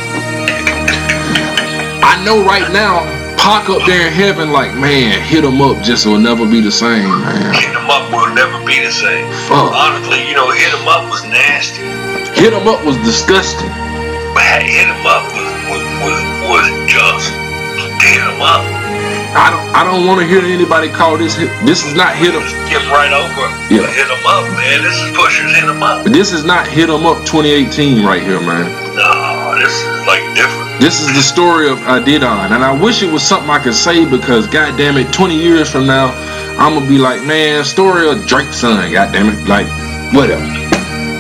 I 2.04 2.22
know 2.26 2.44
right 2.44 2.72
now, 2.74 3.23
Pac 3.44 3.70
up 3.70 3.86
there 3.86 4.08
in 4.08 4.14
heaven, 4.14 4.54
like, 4.54 4.74
man, 4.74 5.20
hit 5.22 5.44
him 5.44 5.62
up 5.62 5.84
just 5.84 6.06
will 6.06 6.18
never 6.18 6.48
be 6.48 6.62
the 6.62 6.72
same, 6.72 7.04
man. 7.04 7.54
Hit 7.54 7.76
'em 7.76 7.90
up 7.92 8.10
will 8.10 8.34
never 8.34 8.58
be 8.64 8.80
the 8.80 8.90
same. 8.90 9.28
Fuck. 9.52 9.76
Honestly, 9.76 10.26
you 10.30 10.34
know, 10.34 10.50
hit 10.52 10.72
'em 10.74 10.88
up 10.88 11.10
was 11.12 11.26
nasty. 11.26 11.84
Hit 12.40 12.54
him 12.54 12.66
up 12.70 12.80
was 12.86 12.96
disgusting. 13.04 13.68
But 14.34 14.64
hit 14.64 14.88
'em 14.88 15.06
up 15.06 15.28
was 15.36 15.52
was 15.68 15.84
was, 16.00 16.24
was 16.48 16.68
just 16.88 17.32
hit 18.00 18.24
'em 18.24 18.42
up. 18.42 18.64
I 19.36 19.50
don't 19.52 19.76
I 19.76 19.84
don't 19.84 20.08
want 20.08 20.22
to 20.22 20.26
hear 20.26 20.40
anybody 20.40 20.88
call 20.88 21.18
this 21.18 21.36
hit. 21.36 21.52
This 21.66 21.86
is 21.86 21.96
not 21.96 22.16
hit 22.16 22.34
him. 22.34 22.48
Skip 22.48 22.90
right 22.92 23.12
over. 23.12 23.46
Yeah. 23.70 23.84
Hit 23.92 24.08
'em 24.08 24.26
up, 24.26 24.48
man. 24.56 24.84
This 24.84 24.96
is 24.96 25.12
Pusha's 25.18 25.54
hit 25.54 25.68
'em 25.68 25.84
up. 25.84 26.06
This 26.06 26.32
is 26.32 26.46
not 26.46 26.66
hit 26.66 26.90
him 26.90 27.06
up 27.06 27.26
2018 27.26 28.06
right 28.06 28.24
here, 28.24 28.40
man. 28.40 28.72
No, 28.96 29.33
this 29.60 29.74
is 29.74 30.08
like 30.08 30.24
different. 30.36 30.82
This 30.82 31.02
is 31.02 31.08
the 31.08 31.22
story 31.22 31.70
of 31.70 31.78
Adidon, 31.80 32.52
and 32.52 32.64
I 32.64 32.72
wish 32.72 33.04
it 33.04 33.12
was 33.12 33.24
something 33.24 33.50
I 33.50 33.60
could 33.60 33.74
say 33.74 34.06
because, 34.06 34.48
god 34.48 34.78
damn 34.78 34.98
it, 34.98 35.14
20 35.14 35.36
years 35.36 35.70
from 35.70 35.86
now, 35.86 36.14
I'm 36.58 36.74
gonna 36.74 36.88
be 36.88 36.98
like, 36.98 37.24
man, 37.24 37.64
story 37.64 38.10
of 38.10 38.26
Drake's 38.26 38.58
son, 38.58 38.92
god 38.92 39.12
damn 39.14 39.30
it, 39.30 39.48
like, 39.48 39.68
whatever. 40.14 40.46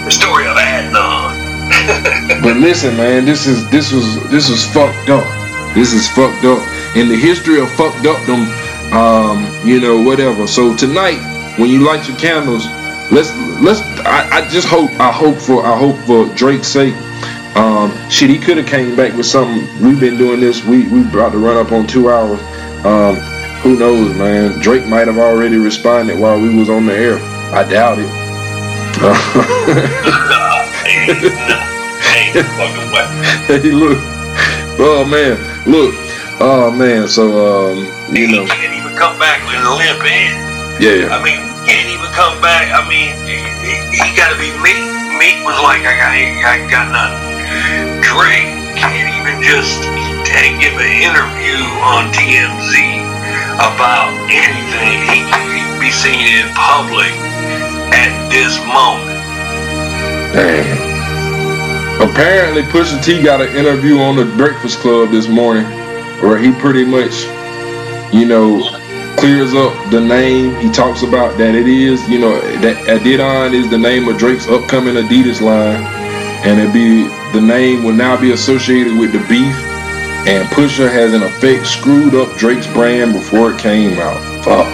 The 0.05 0.11
story 0.11 0.47
of 0.47 0.57
Adnan. 0.57 1.34
But 2.43 2.57
listen, 2.57 2.97
man, 2.97 3.26
this 3.26 3.47
is 3.47 3.69
this 3.69 3.91
was 3.93 4.30
this 4.30 4.49
was 4.49 4.65
fucked 4.65 5.10
up. 5.10 5.23
This 5.73 5.93
is 5.93 6.07
fucked 6.10 6.43
up 6.43 6.60
in 6.95 7.07
the 7.07 7.15
history 7.15 7.60
of 7.61 7.72
fucked 7.72 8.05
up 8.05 8.19
them, 8.26 8.47
um, 8.93 9.47
you 9.65 9.80
know, 9.80 10.01
whatever. 10.01 10.45
So 10.45 10.76
tonight, 10.76 11.19
when 11.57 11.69
you 11.69 11.80
light 11.80 12.07
your 12.07 12.18
candles, 12.18 12.65
let's 13.11 13.34
let's. 13.61 13.80
I, 14.05 14.27
I 14.30 14.49
just 14.49 14.68
hope 14.68 14.91
I 14.99 15.11
hope 15.11 15.38
for 15.38 15.65
I 15.65 15.77
hope 15.77 15.97
for 16.05 16.26
Drake's 16.35 16.68
sake. 16.68 16.95
Um, 17.56 17.92
shit, 18.10 18.30
he 18.30 18.40
could 18.40 18.58
have 18.58 18.66
came 18.68 18.96
back 18.96 19.14
with 19.16 19.26
something. 19.28 19.68
We've 19.86 20.00
been 20.00 20.18
doing 20.18 20.40
this. 20.40 20.64
We 20.66 20.88
we 20.90 21.02
about 21.02 21.32
to 21.34 21.38
run 21.38 21.58
up 21.58 21.72
on 21.72 21.86
two 21.88 22.10
hours. 22.10 22.40
Um, 22.86 23.16
who 23.62 23.78
knows, 23.78 24.16
man? 24.18 24.60
Drake 24.60 24.86
might 24.88 25.08
have 25.08 25.18
already 25.18 25.58
responded 25.58 26.18
while 26.20 26.40
we 26.40 26.54
was 26.54 26.70
on 26.70 26.86
the 26.86 26.94
air. 26.94 27.20
I 27.54 27.64
doubt 27.70 28.00
it. 28.00 28.10
nah, 29.04 30.64
ain't, 30.86 31.22
nah, 31.22 31.62
ain't 32.18 32.46
fucking 32.58 32.90
way. 32.92 33.06
hey, 33.48 33.72
look. 33.72 33.98
Oh 34.80 35.06
man, 35.06 35.38
look. 35.70 35.94
Oh 36.42 36.72
man. 36.72 37.08
So 37.08 37.30
um, 37.38 37.78
you 38.16 38.28
He 38.28 38.34
know, 38.36 38.46
can't 38.46 38.74
even 38.74 38.98
come 38.98 39.18
back 39.20 39.46
with 39.46 39.62
a 39.62 39.70
limp 39.78 40.02
hand. 40.02 40.82
yeah. 40.82 41.14
I 41.14 41.22
mean, 41.24 41.40
can't 41.70 41.88
even 41.90 42.10
come 42.18 42.42
back. 42.42 42.74
I 42.74 42.82
mean, 42.90 43.14
he, 43.28 43.38
he- 43.62 43.84
he 43.94 44.18
gotta 44.18 44.36
be 44.42 44.50
Meek. 44.66 44.82
Meek 45.22 45.46
was 45.46 45.56
like, 45.62 45.86
I 45.86 45.94
got, 45.96 46.12
I 46.18 46.58
got 46.70 46.86
nothing. 46.92 47.32
Drake 48.02 48.78
can't 48.78 49.10
even 49.20 49.42
just 49.44 49.94
give 50.64 50.80
an 50.80 50.96
interview 51.04 51.60
on 51.84 52.12
TMZ 52.14 52.74
about 53.60 54.12
anything. 54.32 55.00
He 55.12 55.20
can 55.30 55.80
be 55.80 55.92
seen 55.92 56.26
in 56.40 56.48
public 56.56 57.12
at 57.92 58.30
this 58.30 58.58
moment. 58.66 59.20
Damn. 60.34 62.10
Apparently, 62.10 62.62
Pusha 62.64 63.04
T 63.04 63.22
got 63.22 63.42
an 63.42 63.56
interview 63.56 64.00
on 64.00 64.16
the 64.16 64.26
Breakfast 64.38 64.80
Club 64.80 65.12
this 65.12 65.28
morning, 65.28 65.66
where 66.22 66.38
he 66.38 66.52
pretty 66.54 66.86
much, 66.86 67.24
you 68.14 68.26
know, 68.26 68.62
clears 69.18 69.54
up 69.54 69.74
the 69.92 70.00
name. 70.02 70.56
He 70.62 70.72
talks 70.72 71.04
about 71.04 71.38
that 71.38 71.56
it 71.56 71.68
is, 71.68 72.08
you 72.10 72.20
know, 72.20 72.40
that 72.62 72.78
Adidon 72.88 73.54
is 73.54 73.70
the 73.70 73.78
name 73.78 74.08
of 74.08 74.18
Drake's 74.18 74.48
upcoming 74.48 74.96
Adidas 74.96 75.42
line. 75.42 75.84
and 76.46 76.60
it 76.60 76.74
be 76.74 77.08
the 77.34 77.41
name 77.41 77.84
will 77.84 77.93
now 77.93 78.19
be 78.19 78.31
associated 78.31 78.97
with 78.97 79.11
the 79.11 79.19
beef. 79.27 79.55
And 80.26 80.47
Pusha 80.49 80.89
has 80.89 81.14
in 81.14 81.23
effect 81.23 81.65
screwed 81.65 82.14
up 82.14 82.38
Drake's 82.38 82.68
brand 82.68 83.11
before 83.11 83.51
it 83.53 83.60
came 83.60 83.99
out. 83.99 84.22
Fuck. 84.45 84.68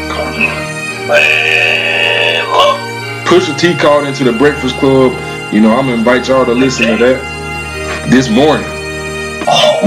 Pusha 3.26 3.58
T 3.58 3.76
called 3.76 4.06
into 4.06 4.24
the 4.24 4.34
Breakfast 4.34 4.76
Club. 4.76 5.14
You 5.54 5.62
know, 5.62 5.72
I'm 5.72 5.86
gonna 5.86 5.94
invite 5.94 6.28
y'all 6.28 6.46
to 6.46 6.54
listen 6.54 6.88
to 6.88 6.98
that 6.98 8.10
this 8.12 8.30
morning. 8.30 8.68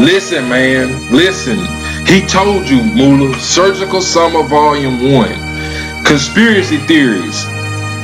Listen, 0.02 0.48
man, 0.48 1.10
listen. 1.12 1.58
He 2.06 2.22
told 2.26 2.68
you, 2.68 2.82
Moolah, 2.82 3.38
Surgical 3.38 4.00
Summer 4.00 4.42
Volume 4.42 5.12
1. 5.12 6.04
Conspiracy 6.04 6.78
theories. 6.78 7.44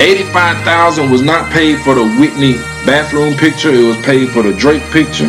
85,000 0.00 1.10
was 1.10 1.22
not 1.22 1.50
paid 1.52 1.80
for 1.80 1.94
the 1.94 2.04
Whitney 2.18 2.54
bathroom 2.86 3.34
picture, 3.36 3.70
it 3.70 3.86
was 3.86 3.96
paid 4.04 4.30
for 4.30 4.42
the 4.42 4.52
Drake 4.52 4.82
picture. 4.90 5.28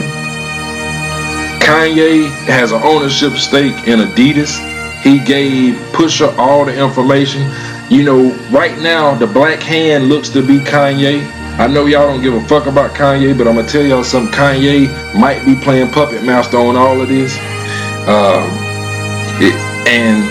Kanye 1.59 2.29
has 2.45 2.71
an 2.71 2.81
ownership 2.83 3.33
stake 3.33 3.87
in 3.87 3.99
Adidas. 3.99 4.57
He 5.01 5.19
gave 5.19 5.75
Pusha 5.91 6.35
all 6.37 6.65
the 6.65 6.77
information. 6.79 7.49
You 7.89 8.03
know, 8.03 8.31
right 8.51 8.77
now 8.79 9.15
the 9.15 9.27
black 9.27 9.61
hand 9.61 10.09
looks 10.09 10.29
to 10.29 10.45
be 10.45 10.59
Kanye. 10.59 11.21
I 11.59 11.67
know 11.67 11.85
y'all 11.85 12.07
don't 12.07 12.21
give 12.21 12.33
a 12.33 12.47
fuck 12.47 12.65
about 12.67 12.91
Kanye, 12.91 13.37
but 13.37 13.47
I'm 13.47 13.55
gonna 13.55 13.67
tell 13.67 13.83
y'all 13.83 14.03
something. 14.03 14.33
Kanye 14.33 14.87
might 15.19 15.43
be 15.45 15.55
playing 15.55 15.91
puppet 15.91 16.23
master 16.23 16.57
on 16.57 16.75
all 16.75 17.01
of 17.01 17.07
this. 17.09 17.37
Um, 18.07 18.49
it, 19.41 19.53
and 19.87 20.23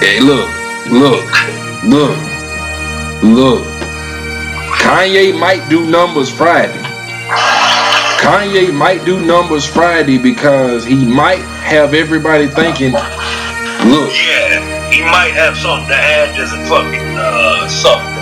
hey, 0.00 0.20
look, 0.20 0.48
look, 0.90 1.84
look, 1.84 2.27
look. 3.22 3.64
Kanye 4.78 5.38
might 5.38 5.68
do 5.68 5.84
numbers 5.86 6.30
Friday. 6.30 6.82
Kanye 8.20 8.72
might 8.72 9.04
do 9.04 9.24
numbers 9.24 9.66
Friday 9.66 10.18
because 10.18 10.84
he 10.84 11.04
might 11.04 11.42
have 11.62 11.94
everybody 11.94 12.46
thinking, 12.46 12.92
look, 12.92 14.10
Yeah, 14.12 14.90
he 14.90 15.02
might 15.02 15.32
have 15.34 15.56
something 15.56 15.88
to 15.88 15.94
add 15.94 16.34
to 16.36 16.42
the 16.42 16.64
fucking 16.68 17.16
uh, 17.18 17.68
something. 17.68 18.16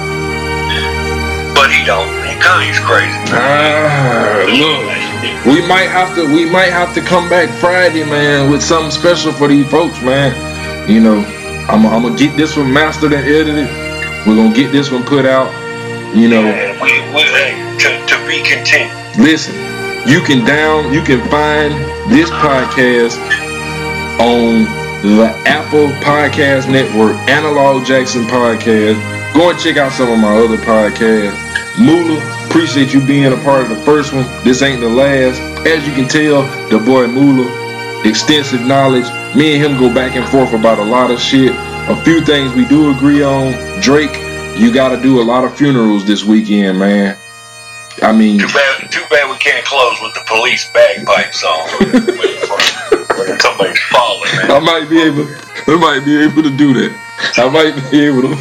But 1.54 1.70
he 1.70 1.84
don't. 1.84 2.08
Kanye's 2.40 2.78
crazy. 2.80 3.16
ah, 3.32 4.44
look, 4.46 5.46
we 5.46 5.66
might 5.66 5.88
have 5.88 6.14
to, 6.16 6.26
we 6.26 6.44
might 6.48 6.70
have 6.70 6.94
to 6.94 7.00
come 7.00 7.28
back 7.28 7.48
Friday, 7.58 8.04
man, 8.04 8.50
with 8.50 8.62
something 8.62 8.90
special 8.90 9.32
for 9.32 9.48
these 9.48 9.68
folks, 9.70 10.00
man. 10.02 10.34
You 10.88 11.00
know, 11.00 11.18
I'm, 11.68 11.86
I'm 11.86 12.02
gonna 12.02 12.16
get 12.16 12.36
this 12.36 12.56
one 12.56 12.72
mastered 12.72 13.12
and 13.12 13.26
edited. 13.26 13.85
We're 14.26 14.36
gonna 14.36 14.54
get 14.54 14.72
this 14.72 14.90
one 14.90 15.04
put 15.04 15.24
out. 15.24 15.50
You 16.14 16.28
know, 16.28 16.42
Yeah, 16.42 16.72
we, 16.82 16.90
we, 17.14 17.22
hey, 17.22 17.76
to, 17.78 18.06
to 18.06 18.26
be 18.26 18.42
continued. 18.42 18.90
listen, 19.18 19.54
you 20.08 20.20
can 20.22 20.44
down, 20.44 20.92
you 20.92 21.02
can 21.02 21.20
find 21.30 21.72
this 22.10 22.30
podcast 22.30 23.18
on 24.20 24.64
the 25.02 25.26
Apple 25.46 25.88
Podcast 26.00 26.70
Network, 26.70 27.16
Annalog 27.28 27.84
Jackson 27.86 28.22
Podcast. 28.24 28.98
Go 29.34 29.50
and 29.50 29.58
check 29.58 29.76
out 29.76 29.92
some 29.92 30.10
of 30.10 30.18
my 30.18 30.34
other 30.36 30.56
podcasts. 30.56 31.36
Moolah, 31.78 32.46
appreciate 32.46 32.94
you 32.94 33.04
being 33.04 33.26
a 33.32 33.36
part 33.44 33.62
of 33.62 33.68
the 33.68 33.76
first 33.84 34.12
one. 34.14 34.24
This 34.44 34.62
ain't 34.62 34.80
the 34.80 34.88
last. 34.88 35.38
As 35.66 35.86
you 35.86 35.92
can 35.92 36.08
tell, 36.08 36.42
the 36.70 36.78
boy 36.78 37.06
Moolah, 37.06 37.50
extensive 38.08 38.62
knowledge. 38.62 39.04
Me 39.36 39.54
and 39.54 39.62
him 39.62 39.78
go 39.78 39.92
back 39.92 40.16
and 40.16 40.26
forth 40.30 40.54
about 40.54 40.78
a 40.78 40.84
lot 40.84 41.10
of 41.10 41.20
shit. 41.20 41.52
A 41.88 41.94
few 42.02 42.20
things 42.20 42.52
we 42.54 42.64
do 42.64 42.90
agree 42.90 43.22
on. 43.22 43.52
Drake, 43.80 44.14
you 44.58 44.72
gotta 44.72 45.00
do 45.00 45.20
a 45.20 45.24
lot 45.24 45.44
of 45.44 45.56
funerals 45.56 46.04
this 46.04 46.24
weekend, 46.24 46.78
man. 46.80 47.16
I 48.02 48.12
mean, 48.12 48.40
Too 48.40 48.48
bad, 48.48 48.90
too 48.90 49.04
bad 49.08 49.30
we 49.30 49.36
can't 49.38 49.64
close 49.64 49.96
with 50.02 50.12
the 50.14 50.22
police 50.26 50.68
bagpipe 50.72 51.32
song. 51.32 51.68
Somebody's 53.40 53.78
falling, 53.90 54.30
I 54.34 54.58
might 54.58 54.90
be 54.90 55.00
able, 55.00 55.26
I 55.68 55.76
might 55.80 56.04
be 56.04 56.22
able 56.24 56.42
to 56.42 56.50
do 56.56 56.74
that. 56.74 56.92
I 57.38 57.48
might 57.48 57.74
be 57.90 58.00
able 58.04 58.22
to. 58.22 58.28
You 58.28 58.34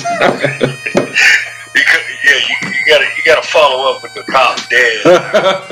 could, 1.85 2.03
yeah, 2.23 2.39
you, 2.49 2.69
you 2.69 2.85
gotta 2.87 3.05
you 3.15 3.23
gotta 3.25 3.47
follow 3.47 3.93
up 3.93 4.01
with 4.03 4.13
the 4.15 4.23
cop 4.23 4.57
dead. 4.69 5.03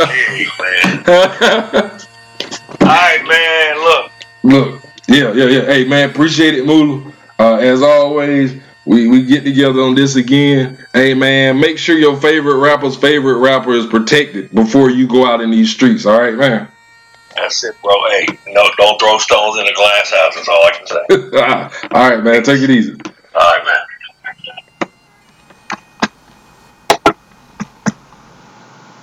Hey, 0.09 0.45
man. 0.59 1.03
All 2.81 2.87
right, 2.87 3.23
man. 3.27 3.77
Look, 3.77 4.11
Look, 4.43 4.83
yeah, 5.07 5.33
yeah, 5.33 5.45
yeah. 5.45 5.65
Hey, 5.65 5.85
man, 5.85 6.09
appreciate 6.09 6.53
it, 6.53 6.65
Moolah. 6.65 7.12
Uh, 7.43 7.57
as 7.57 7.81
always, 7.81 8.53
we, 8.85 9.09
we 9.09 9.21
get 9.25 9.43
together 9.43 9.81
on 9.81 9.95
this 9.95 10.15
again. 10.15 10.77
Hey, 10.93 11.13
man, 11.13 11.59
make 11.59 11.77
sure 11.77 11.97
your 11.97 12.15
favorite 12.15 12.55
rapper's 12.55 12.95
favorite 12.95 13.37
rapper 13.39 13.73
is 13.73 13.85
protected 13.85 14.49
before 14.51 14.89
you 14.89 15.05
go 15.07 15.25
out 15.25 15.41
in 15.41 15.51
these 15.51 15.69
streets. 15.69 16.05
All 16.05 16.17
right, 16.17 16.35
man. 16.35 16.69
that's 17.35 17.61
it, 17.65 17.75
bro. 17.83 17.91
Hey, 18.11 18.27
no, 18.47 18.65
don't 18.77 18.97
throw 18.97 19.17
stones 19.17 19.59
in 19.59 19.65
the 19.65 19.73
glass 19.73 20.09
house. 20.09 20.35
That's 20.35 20.47
all 20.47 20.63
I 20.63 20.71
can 20.71 20.87
say. 20.87 21.87
all 21.91 22.09
right, 22.09 22.23
man. 22.23 22.43
Take 22.43 22.61
it 22.61 22.69
easy. 22.69 22.93
All 23.35 23.41
right, 23.41 23.65
man. 23.65 23.81